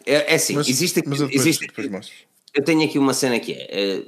É, 0.05 0.33
é 0.33 0.35
assim, 0.35 0.55
mas, 0.55 0.67
existe, 0.67 1.01
mas 1.05 1.21
eu, 1.21 1.27
depois, 1.27 1.45
existe 1.45 1.67
depois 1.67 2.11
eu 2.53 2.63
tenho 2.63 2.83
aqui 2.83 2.99
uma 2.99 3.13
cena 3.13 3.39
que 3.39 3.53
é. 3.53 3.67
é 3.69 4.03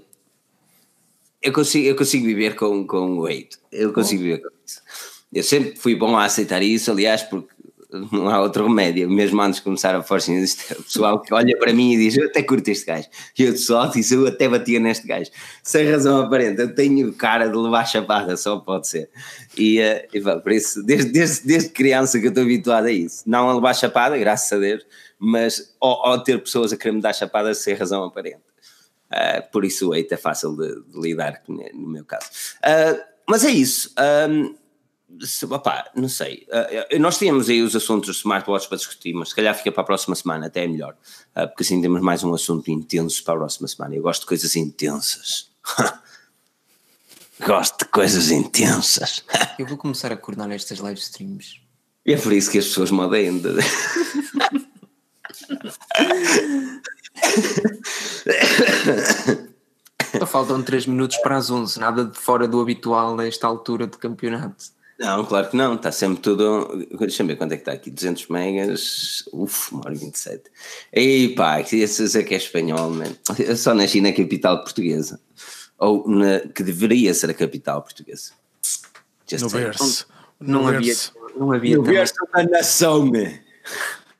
eu 1.41 1.53
consigo, 1.53 1.87
eu 1.87 1.95
consigo 1.95 2.25
viver 2.25 2.55
com, 2.55 2.85
com 2.85 3.19
o 3.19 3.25
hate. 3.25 3.57
Eu 3.71 3.93
consigo 3.93 4.23
viver 4.23 4.39
com 4.39 4.49
isso. 4.65 4.81
Eu 5.31 5.43
sempre 5.43 5.77
fui 5.77 5.95
bom 5.95 6.17
a 6.17 6.25
aceitar 6.25 6.61
isso, 6.61 6.91
aliás, 6.91 7.23
porque 7.23 7.53
não 7.91 8.29
há 8.29 8.39
outro 8.41 8.67
remédio. 8.67 9.09
Mesmo 9.09 9.41
antes 9.41 9.57
de 9.57 9.63
começar 9.63 9.95
a 9.95 10.03
Força 10.03 10.31
o 10.31 10.83
pessoal 10.83 11.19
que 11.21 11.33
olha 11.33 11.57
para 11.57 11.73
mim 11.73 11.93
e 11.93 11.97
diz: 11.97 12.15
Eu 12.17 12.27
até 12.27 12.43
curto 12.43 12.67
este 12.69 12.85
gajo. 12.85 13.07
E 13.37 13.43
eu 13.43 13.57
só 13.57 13.87
disse: 13.87 14.13
Eu 14.13 14.27
até 14.27 14.47
batia 14.47 14.79
neste 14.79 15.07
gajo. 15.07 15.31
Sem 15.63 15.89
razão 15.89 16.21
aparente, 16.21 16.61
eu 16.61 16.73
tenho 16.73 17.11
cara 17.13 17.47
de 17.47 17.57
levar 17.57 17.85
chapada, 17.85 18.37
só 18.37 18.57
pode 18.59 18.87
ser. 18.87 19.09
E, 19.57 19.79
uh, 19.79 20.07
e 20.13 20.21
por 20.21 20.51
isso, 20.51 20.83
desde, 20.83 21.11
desde, 21.11 21.47
desde 21.47 21.69
criança 21.69 22.19
que 22.19 22.25
eu 22.25 22.29
estou 22.29 22.43
habituado 22.43 22.85
a 22.85 22.91
isso. 22.91 23.23
Não 23.25 23.49
a 23.49 23.55
levar 23.55 23.73
chapada, 23.73 24.17
graças 24.17 24.51
a 24.51 24.57
Deus, 24.57 24.85
mas 25.17 25.75
ao, 25.81 26.05
ao 26.05 26.23
ter 26.23 26.41
pessoas 26.41 26.71
a 26.71 26.77
querer 26.77 26.91
me 26.91 27.01
dar 27.01 27.13
chapada 27.13 27.53
sem 27.53 27.73
razão 27.73 28.03
aparente. 28.03 28.49
Uh, 29.11 29.51
por 29.51 29.65
isso 29.65 29.89
o 29.89 29.95
é 29.95 30.17
fácil 30.17 30.55
de, 30.55 30.83
de, 30.91 31.01
lidar, 31.01 31.41
no 31.47 31.87
meu 31.87 32.05
caso. 32.05 32.27
Uh, 32.57 33.01
mas 33.27 33.43
é 33.43 33.49
isso. 33.49 33.93
Um, 34.29 34.55
opá, 35.49 35.89
não 35.95 36.07
sei. 36.07 36.47
Uh, 36.93 36.99
nós 36.99 37.17
tínhamos 37.17 37.49
aí 37.49 37.61
os 37.61 37.75
assuntos 37.75 38.07
dos 38.07 38.17
smartwatches 38.17 38.67
para 38.67 38.77
discutir, 38.77 39.13
mas 39.13 39.29
se 39.29 39.35
calhar 39.35 39.55
fica 39.55 39.71
para 39.71 39.81
a 39.81 39.85
próxima 39.85 40.15
semana, 40.15 40.47
até 40.47 40.63
é 40.63 40.67
melhor. 40.67 40.95
Uh, 41.35 41.47
porque 41.47 41.63
assim 41.63 41.81
temos 41.81 42.01
mais 42.01 42.23
um 42.23 42.33
assunto 42.33 42.69
intenso 42.69 43.23
para 43.23 43.33
a 43.33 43.37
próxima 43.37 43.67
semana. 43.67 43.95
Eu 43.95 44.03
gosto 44.03 44.21
de 44.21 44.27
coisas 44.27 44.55
intensas. 44.55 45.49
gosto 47.45 47.79
de 47.79 47.85
coisas 47.85 48.31
intensas. 48.31 49.23
Eu 49.57 49.65
vou 49.65 49.77
começar 49.77 50.11
a 50.11 50.17
coordenar 50.17 50.51
estas 50.51 50.79
live 50.79 50.99
streams. 50.99 51.61
É 52.05 52.15
por 52.17 52.33
isso 52.33 52.51
que 52.51 52.57
as 52.57 52.65
pessoas 52.65 52.91
me 52.91 52.99
odeiam. 52.99 53.39
Faltam 60.27 60.61
3 60.61 60.85
minutos 60.85 61.17
para 61.17 61.37
as 61.37 61.49
11, 61.49 61.79
nada 61.79 62.05
de 62.05 62.17
fora 62.17 62.47
do 62.47 62.61
habitual 62.61 63.15
nesta 63.15 63.47
altura 63.47 63.87
de 63.87 63.97
campeonato. 63.97 64.78
Não, 64.99 65.23
claro 65.23 65.49
que 65.49 65.55
não, 65.55 65.75
está 65.75 65.93
sempre 65.93 66.21
tudo. 66.21 66.85
Deixa-me 66.99 67.29
ver 67.29 67.37
quanto 67.37 67.53
é 67.53 67.55
que 67.55 67.61
está 67.61 67.71
aqui: 67.71 67.89
200 67.89 68.27
megas, 68.27 69.23
uff, 69.31 69.71
uma 69.71 69.85
hora 69.85 69.95
e 69.95 69.97
27. 69.97 70.43
E 70.93 71.29
pá, 71.29 71.63
queria 71.63 71.87
dizer 71.87 72.23
que 72.25 72.33
é 72.33 72.37
espanhol, 72.37 72.89
man. 72.89 73.15
Eu 73.39 73.55
só 73.55 73.73
nasci 73.73 74.01
na 74.01 74.11
capital 74.11 74.61
portuguesa, 74.61 75.19
ou 75.77 76.05
na, 76.09 76.41
que 76.41 76.63
deveria 76.63 77.13
ser 77.13 77.29
a 77.29 77.33
capital 77.33 77.81
portuguesa. 77.81 78.33
Just 79.25 79.43
no 79.43 79.49
berço. 79.49 80.05
Não, 80.37 80.63
não 80.63 80.67
havia. 80.67 80.95
Não 81.37 81.51
havia 81.53 81.77
no 81.77 81.83
berço 81.83 82.13
da 82.33 82.43
nação, 82.43 83.05
me. 83.05 83.39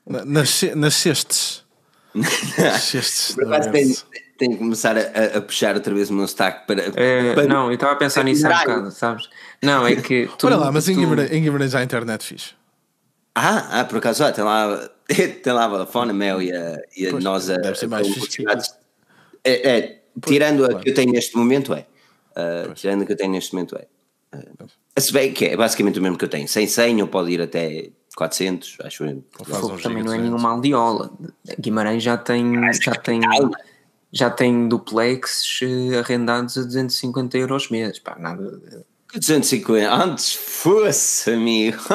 Nascestes. 0.07 1.65
Nascestes. 2.15 3.35
Nascestes 3.35 4.06
tenho 4.40 4.53
que 4.53 4.57
começar 4.57 4.98
a, 4.98 5.38
a, 5.38 5.41
puxar 5.41 5.76
outra 5.76 5.94
vez 5.94 6.10
o 6.10 6.14
meu 6.14 6.26
destaque 6.26 6.66
para, 6.66 6.82
é, 6.95 7.34
para, 7.34 7.45
Não, 7.45 7.68
eu 7.68 7.74
estava 7.74 7.94
a 7.94 7.95
pensar 7.95 8.24
nisso 8.24 8.48
há 8.48 8.49
um 8.49 8.60
bocado, 8.60 8.91
sabes? 8.91 9.30
Não, 9.61 9.86
é 9.86 9.98
que. 9.98 10.30
Tu, 10.38 10.48
Olha 10.48 10.56
lá, 10.56 10.72
mas 10.72 10.86
tu... 10.86 10.91
em, 10.91 10.95
Guimarães, 10.95 11.32
em 11.32 11.44
Guimarães 11.44 11.76
há 11.76 11.84
internet 11.84 12.24
fixe. 12.24 12.53
Ah, 13.36 13.82
ah, 13.82 13.86
por 13.86 13.98
acaso, 13.98 14.24
ah, 14.24 14.32
tem 14.32 14.44
lá, 14.44 14.90
tem 15.07 15.53
lá 15.53 15.66
a 15.66 15.68
Vodafone, 15.68 16.11
a 16.11 16.14
Mel 16.14 16.41
e 16.41 16.52
a, 16.52 16.82
e 16.95 17.07
a 17.07 17.11
pois, 17.11 17.24
nós. 17.24 17.48
Deve 17.48 17.76
ser 17.76 17.88
mais 17.88 18.07
fixe. 18.07 18.44
É, 19.44 19.78
é, 19.78 20.02
tirando 20.26 20.66
a 20.66 20.80
que 20.80 20.90
eu 20.90 20.94
tenho 20.94 21.11
neste 21.11 21.36
momento, 21.36 21.74
é. 21.74 21.86
Uh, 22.32 22.74
tirando 22.74 23.03
a 23.03 23.06
que 23.06 23.11
eu 23.11 23.18
tenho 23.18 23.32
neste 23.32 23.53
momento, 23.53 23.78
é. 23.78 23.86
Uh, 24.36 24.68
se 24.98 25.14
bem 25.14 25.34
que 25.34 25.45
é 25.45 25.57
basicamente 25.57 25.99
o 25.99 26.02
mesmo 26.02 26.18
que 26.18 26.26
eu 26.26 26.30
tenho. 26.30 26.48
Sem 26.48 26.66
senha, 26.66 27.06
pode 27.06 27.32
ir 27.32 27.41
até 27.41 27.90
400, 28.16 28.78
acho 28.84 29.03
eu. 29.06 29.24
também 29.82 30.03
não 30.03 30.14
é 30.14 30.18
nenhuma 30.18 30.52
aldeola. 30.52 31.11
Guimarães 31.60 32.03
já 32.03 32.18
tem. 32.18 32.53
Já 32.82 32.94
tem 32.94 33.22
já 34.11 34.30
tem 34.30 34.68
duplexes 34.68 35.61
eh, 35.61 35.99
arrendados 35.99 36.57
a 36.57 36.64
250 36.64 37.38
euros 37.38 37.69
mês. 37.69 37.99
Pá, 37.99 38.15
nada. 38.19 38.86
Que 39.11 39.19
250? 39.19 39.91
Antes 39.91 40.34
fosse, 40.34 41.31
amigo. 41.31 41.77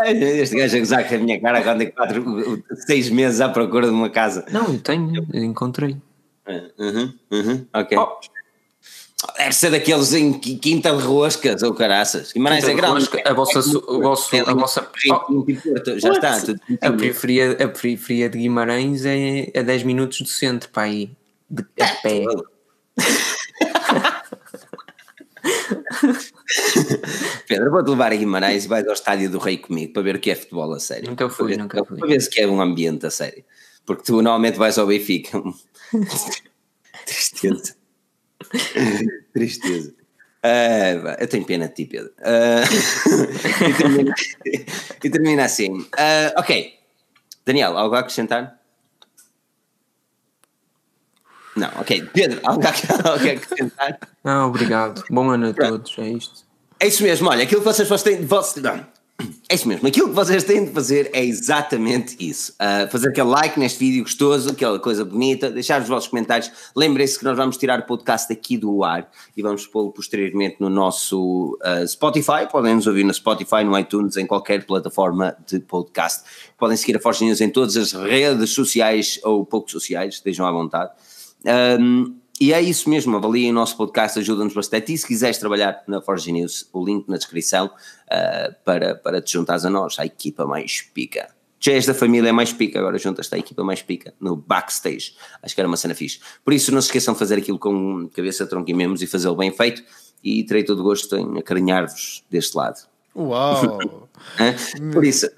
Ai, 0.00 0.22
este 0.22 0.56
gajo 0.56 0.76
a 0.76 0.78
gozar 0.80 1.08
com 1.08 1.14
a 1.14 1.18
minha 1.18 1.40
cara 1.40 1.62
quando 1.62 1.82
é 1.82 1.86
4, 1.86 2.64
6 2.86 3.10
meses 3.10 3.40
à 3.40 3.48
procura 3.48 3.86
de 3.86 3.92
uma 3.92 4.10
casa. 4.10 4.44
Não, 4.50 4.72
eu 4.72 4.78
tenho, 4.80 5.26
eu 5.32 5.44
encontrei. 5.44 5.96
Uhum, 6.78 7.12
uhum, 7.30 7.66
ok. 7.74 7.98
Oh. 7.98 8.35
Deve 9.38 9.52
ser 9.52 9.70
daqueles 9.70 10.12
em 10.14 10.32
quinta 10.32 10.94
de 10.96 11.02
roscas 11.02 11.62
ou 11.62 11.74
caraças. 11.74 12.32
Guimarães 12.32 12.64
é 12.64 12.74
grande. 12.74 13.08
A 13.24 13.32
vossa. 13.34 13.58
O 13.58 14.00
vosso, 14.00 14.36
a 14.36 14.54
vossa 14.54 14.90
já 15.98 16.10
está. 16.10 16.38
A, 16.80 16.92
periferia, 16.92 17.52
a 17.52 17.68
periferia 17.68 18.28
de 18.30 18.38
Guimarães 18.38 19.04
é 19.04 19.52
a 19.56 19.62
10 19.62 19.82
minutos 19.82 20.20
do 20.22 20.28
centro, 20.28 20.70
para 20.70 20.84
aí. 20.84 21.10
De, 21.50 21.64
a 21.80 21.86
pé. 22.02 22.24
Pedro, 27.46 27.70
vou-te 27.70 27.90
levar 27.90 28.12
a 28.12 28.16
Guimarães 28.16 28.64
e 28.64 28.68
vais 28.68 28.86
ao 28.86 28.94
estádio 28.94 29.30
do 29.30 29.38
Rei 29.38 29.58
comigo 29.58 29.92
para 29.92 30.02
ver 30.02 30.16
o 30.16 30.18
que 30.18 30.30
é 30.30 30.34
futebol 30.34 30.72
a 30.72 30.80
sério. 30.80 31.08
Nunca 31.08 31.28
fui, 31.28 31.54
para 31.54 31.62
nunca 31.62 31.84
fui. 31.84 31.98
Para 31.98 32.08
ver 32.08 32.20
se 32.20 32.30
que 32.30 32.40
é 32.40 32.46
um 32.46 32.60
ambiente 32.60 33.06
a 33.06 33.10
sério. 33.10 33.44
Porque 33.84 34.02
tu 34.02 34.14
normalmente 34.14 34.58
vais 34.58 34.78
ao 34.78 34.86
Benfica. 34.86 35.42
Tristeza. 37.06 37.76
Tristeza. 39.32 39.94
Uh, 40.44 41.16
eu 41.18 41.28
tenho 41.28 41.44
pena 41.44 41.68
de 41.68 41.74
ti, 41.74 41.86
Pedro. 41.86 42.12
Uh, 42.20 42.62
e, 43.68 43.74
termina, 43.74 44.14
e, 45.02 45.10
termina, 45.10 45.44
assim. 45.44 45.80
Uh, 45.80 46.32
ok. 46.36 46.74
Daniel, 47.44 47.76
algo 47.76 47.94
a 47.94 48.00
acrescentar? 48.00 48.60
Não, 51.56 51.68
ok. 51.80 52.08
Pedro, 52.12 52.40
algo 52.44 52.62
a, 52.64 53.08
algo 53.10 53.28
a 53.28 53.32
acrescentar? 53.32 53.98
Não, 54.22 54.48
obrigado. 54.48 55.04
Bom 55.10 55.28
ano 55.30 55.48
a 55.48 55.52
todos. 55.52 55.98
É 55.98 56.08
isto. 56.08 56.46
É 56.78 56.86
isso 56.86 57.02
mesmo. 57.02 57.28
Olha, 57.28 57.44
aquilo 57.44 57.60
que 57.60 57.66
vocês, 57.66 57.88
vocês 57.88 58.02
têm. 58.02 58.26
Vocês, 58.26 58.62
não 58.62 58.95
é 59.48 59.54
isso 59.54 59.68
mesmo. 59.68 59.86
Aquilo 59.86 60.08
que 60.08 60.14
vocês 60.14 60.42
têm 60.42 60.64
de 60.64 60.72
fazer 60.72 61.08
é 61.12 61.24
exatamente 61.24 62.16
isso. 62.18 62.52
Uh, 62.54 62.90
fazer 62.90 63.10
aquele 63.10 63.28
like 63.28 63.58
neste 63.58 63.78
vídeo 63.78 64.02
gostoso, 64.02 64.50
aquela 64.50 64.78
coisa 64.78 65.04
bonita, 65.04 65.50
deixar 65.50 65.80
os 65.80 65.88
vossos 65.88 66.08
comentários. 66.08 66.50
Lembrem-se 66.74 67.18
que 67.18 67.24
nós 67.24 67.36
vamos 67.36 67.56
tirar 67.56 67.78
o 67.78 67.84
podcast 67.84 68.30
aqui 68.32 68.58
do 68.58 68.82
ar 68.82 69.08
e 69.36 69.42
vamos 69.42 69.66
pô-lo 69.66 69.92
posteriormente 69.92 70.56
no 70.58 70.68
nosso 70.68 71.56
uh, 71.62 71.86
Spotify. 71.86 72.50
Podem 72.50 72.74
nos 72.74 72.86
ouvir 72.86 73.04
no 73.04 73.14
Spotify, 73.14 73.62
no 73.64 73.78
iTunes, 73.78 74.16
em 74.16 74.26
qualquer 74.26 74.66
plataforma 74.66 75.36
de 75.46 75.60
podcast. 75.60 76.24
Podem 76.58 76.76
seguir 76.76 76.96
a 76.96 77.00
Forge 77.00 77.24
News 77.24 77.40
em 77.40 77.48
todas 77.48 77.76
as 77.76 77.92
redes 77.92 78.50
sociais 78.50 79.20
ou 79.22 79.46
pouco 79.46 79.70
sociais, 79.70 80.14
estejam 80.14 80.44
à 80.44 80.50
vontade. 80.50 80.90
Um, 81.44 82.16
e 82.40 82.52
é 82.52 82.60
isso 82.60 82.90
mesmo, 82.90 83.16
avaliem 83.16 83.50
o 83.50 83.54
nosso 83.54 83.76
podcast, 83.76 84.18
ajuda-nos 84.18 84.52
bastante. 84.52 84.92
E 84.92 84.98
se 84.98 85.06
quiseres 85.06 85.38
trabalhar 85.38 85.82
na 85.86 86.02
Forge 86.02 86.30
News, 86.30 86.68
o 86.72 86.84
link 86.84 87.08
na 87.08 87.16
descrição 87.16 87.66
uh, 87.66 88.54
para, 88.64 88.94
para 88.94 89.22
te 89.22 89.32
juntares 89.32 89.64
a 89.64 89.70
nós, 89.70 89.98
a 89.98 90.04
equipa 90.04 90.46
mais 90.46 90.82
pica. 90.82 91.28
Já 91.58 91.72
és 91.72 91.86
da 91.86 91.94
família 91.94 92.32
mais 92.32 92.52
pica, 92.52 92.78
agora 92.78 92.98
juntas-te 92.98 93.34
à 93.34 93.38
equipa 93.38 93.64
mais 93.64 93.80
pica 93.80 94.12
no 94.20 94.36
backstage. 94.36 95.14
Acho 95.42 95.54
que 95.54 95.60
era 95.60 95.66
uma 95.66 95.76
cena 95.78 95.94
fixe. 95.94 96.20
Por 96.44 96.52
isso, 96.52 96.70
não 96.72 96.82
se 96.82 96.88
esqueçam 96.88 97.14
de 97.14 97.18
fazer 97.18 97.38
aquilo 97.38 97.58
com 97.58 98.08
cabeça, 98.14 98.46
tronco 98.46 98.70
e 98.70 98.74
membros 98.74 99.00
e 99.00 99.06
fazê-lo 99.06 99.34
bem 99.34 99.50
feito. 99.50 99.82
E 100.22 100.44
terei 100.44 100.62
todo 100.62 100.80
o 100.80 100.82
gosto 100.82 101.16
em 101.16 101.38
acarinhar-vos 101.38 102.22
deste 102.30 102.56
lado. 102.56 102.86
Uau! 103.16 103.78
Por 104.92 105.04
isso. 105.04 105.28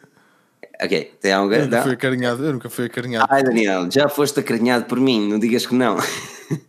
Ok, 0.83 1.13
tem 1.21 1.33
algum. 1.33 1.53
Eu 1.53 1.65
nunca 1.65 1.83
fui 1.83 1.93
acarinhado, 1.93 2.45
eu 2.45 2.53
nunca 2.53 2.71
fui 2.71 2.85
acarinhado. 2.87 3.27
Ai, 3.29 3.43
Daniel, 3.43 3.91
já 3.91 4.09
foste 4.09 4.39
acarinhado 4.39 4.85
por 4.85 5.01
mim, 5.01 5.29
não 5.29 5.39
digas 5.39 5.67
que 5.67 5.75
não. 5.75 5.97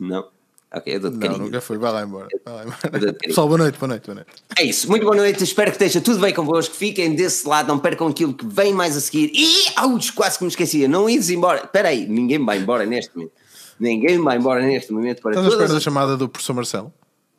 Não? 0.00 0.28
Ok, 0.72 0.92
eu 0.92 0.98
dou-te 0.98 1.18
carinho. 1.18 1.38
Não, 1.38 1.44
nunca 1.46 1.60
foi. 1.60 1.78
Vai 1.78 1.92
lá 1.92 2.02
embora. 2.02 2.26
Vai 2.44 2.54
lá 2.54 2.64
embora. 2.64 3.12
Pessoal, 3.14 3.46
boa 3.46 3.58
noite, 3.58 3.78
boa 3.78 3.88
noite, 3.88 4.06
boa 4.06 4.14
noite. 4.16 4.30
É 4.58 4.64
isso. 4.64 4.88
Muito 4.88 5.04
boa 5.04 5.14
noite. 5.14 5.44
Espero 5.44 5.70
que 5.70 5.76
esteja 5.76 6.00
tudo 6.00 6.18
bem 6.18 6.34
convosco. 6.34 6.74
Fiquem 6.74 7.14
desse 7.14 7.46
lado, 7.46 7.68
não 7.68 7.78
percam 7.78 8.08
aquilo 8.08 8.34
que 8.34 8.44
vem 8.44 8.74
mais 8.74 8.96
a 8.96 9.00
seguir. 9.00 9.30
E, 9.32 9.66
audes, 9.76 10.10
quase 10.10 10.36
que 10.36 10.42
me 10.42 10.50
esquecia. 10.50 10.88
Não 10.88 11.08
ides 11.08 11.30
embora. 11.30 11.62
Espera 11.64 11.90
aí, 11.90 12.08
ninguém 12.08 12.44
vai 12.44 12.58
embora 12.58 12.84
neste 12.84 13.14
momento. 13.16 13.32
Ninguém 13.78 14.18
vai 14.18 14.36
embora 14.36 14.62
neste 14.62 14.92
momento. 14.92 15.22
Para 15.22 15.32
Estás 15.32 15.46
todas... 15.46 15.60
espera 15.60 15.74
da 15.74 15.80
chamada 15.80 16.16
do 16.16 16.28
professor 16.28 16.54
Marcelo? 16.54 16.92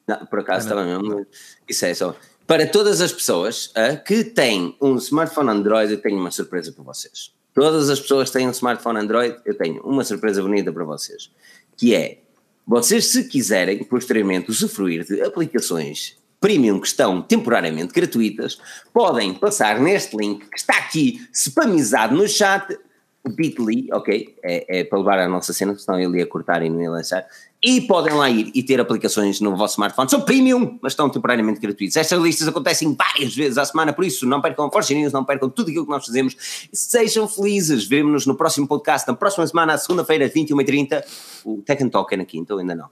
Não, 0.07 0.25
por 0.25 0.39
acaso 0.39 0.65
estava 0.65 0.85
mesmo. 0.85 1.25
Isso 1.67 1.85
é 1.85 1.93
só. 1.93 2.15
Para 2.47 2.67
todas 2.67 3.01
as 3.01 3.11
pessoas 3.11 3.67
uh, 3.67 4.01
que 4.03 4.23
têm 4.23 4.77
um 4.79 4.95
smartphone 4.95 5.49
Android, 5.49 5.91
eu 5.91 6.01
tenho 6.01 6.17
uma 6.17 6.31
surpresa 6.31 6.71
para 6.71 6.83
vocês. 6.83 7.33
Todas 7.53 7.89
as 7.89 7.99
pessoas 7.99 8.29
que 8.29 8.37
têm 8.37 8.47
um 8.47 8.51
smartphone 8.51 8.99
Android, 8.99 9.37
eu 9.45 9.57
tenho 9.57 9.81
uma 9.81 10.03
surpresa 10.03 10.41
bonita 10.41 10.71
para 10.71 10.83
vocês. 10.83 11.31
Que 11.77 11.93
é 11.93 12.19
vocês, 12.67 13.07
se 13.11 13.25
quiserem 13.25 13.83
posteriormente 13.83 14.49
usufruir 14.49 15.05
de 15.05 15.21
aplicações 15.21 16.17
premium 16.39 16.79
que 16.79 16.87
estão 16.87 17.21
temporariamente 17.21 17.93
gratuitas, 17.93 18.57
podem 18.93 19.33
passar 19.33 19.79
neste 19.79 20.15
link 20.17 20.45
que 20.47 20.57
está 20.57 20.77
aqui 20.77 21.27
spamizado 21.33 22.15
no 22.15 22.27
chat, 22.27 22.77
o 23.25 23.29
bit.ly, 23.29 23.89
ok? 23.91 24.35
É, 24.43 24.79
é, 24.79 24.83
para 24.83 24.99
levar 24.99 25.19
a 25.19 25.27
nossa 25.27 25.51
cena, 25.53 25.75
senão 25.75 25.99
ele 25.99 26.19
ia 26.19 26.27
cortar 26.27 26.61
e 26.61 26.69
não 26.69 26.81
ia 26.81 26.91
lançar 26.91 27.25
e 27.65 27.81
podem 27.81 28.13
lá 28.13 28.29
ir 28.29 28.51
e 28.53 28.61
ter 28.61 28.79
aplicações 28.79 29.41
no 29.41 29.57
vosso 29.57 29.73
smartphone. 29.73 30.07
São 30.07 30.21
premium, 30.21 30.77
mas 30.83 30.93
estão 30.93 31.09
temporariamente 31.09 31.59
gratuitos. 31.59 31.97
Estas 31.97 32.21
listas 32.21 32.47
acontecem 32.47 32.93
várias 32.93 33.35
vezes 33.35 33.57
à 33.57 33.65
semana, 33.65 33.91
por 33.91 34.05
isso 34.05 34.27
não 34.27 34.39
percam 34.39 34.65
a 34.65 34.71
Forge 34.71 34.93
News, 34.93 35.11
não 35.11 35.25
percam 35.25 35.49
tudo 35.49 35.69
aquilo 35.69 35.83
que 35.83 35.91
nós 35.91 36.05
fazemos. 36.05 36.35
Sejam 36.71 37.27
felizes. 37.27 37.87
Vemo-nos 37.87 38.27
no 38.27 38.35
próximo 38.35 38.67
podcast, 38.67 39.07
na 39.07 39.15
próxima 39.15 39.47
semana, 39.47 39.75
segunda-feira, 39.79 40.29
21h30. 40.29 41.03
O 41.43 41.63
Tech 41.63 41.83
and 41.83 41.89
Talk 41.89 42.13
é 42.13 42.17
na 42.17 42.25
quinta 42.25 42.53
ou 42.53 42.59
ainda 42.59 42.75
não? 42.75 42.89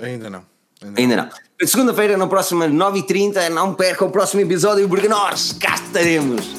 Ainda 0.00 0.28
não. 0.28 0.44
Ainda, 0.82 1.00
ainda 1.00 1.16
não. 1.16 1.24
não. 1.24 1.66
Segunda-feira, 1.66 2.16
na 2.16 2.26
próxima 2.26 2.66
9h30, 2.66 3.50
não 3.50 3.72
percam 3.72 4.08
o 4.08 4.10
próximo 4.10 4.40
episódio, 4.40 4.88
porque 4.88 5.06
nós 5.06 5.52
cá 5.52 5.74
estaremos. 5.74 6.50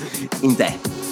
Até. 0.50 1.03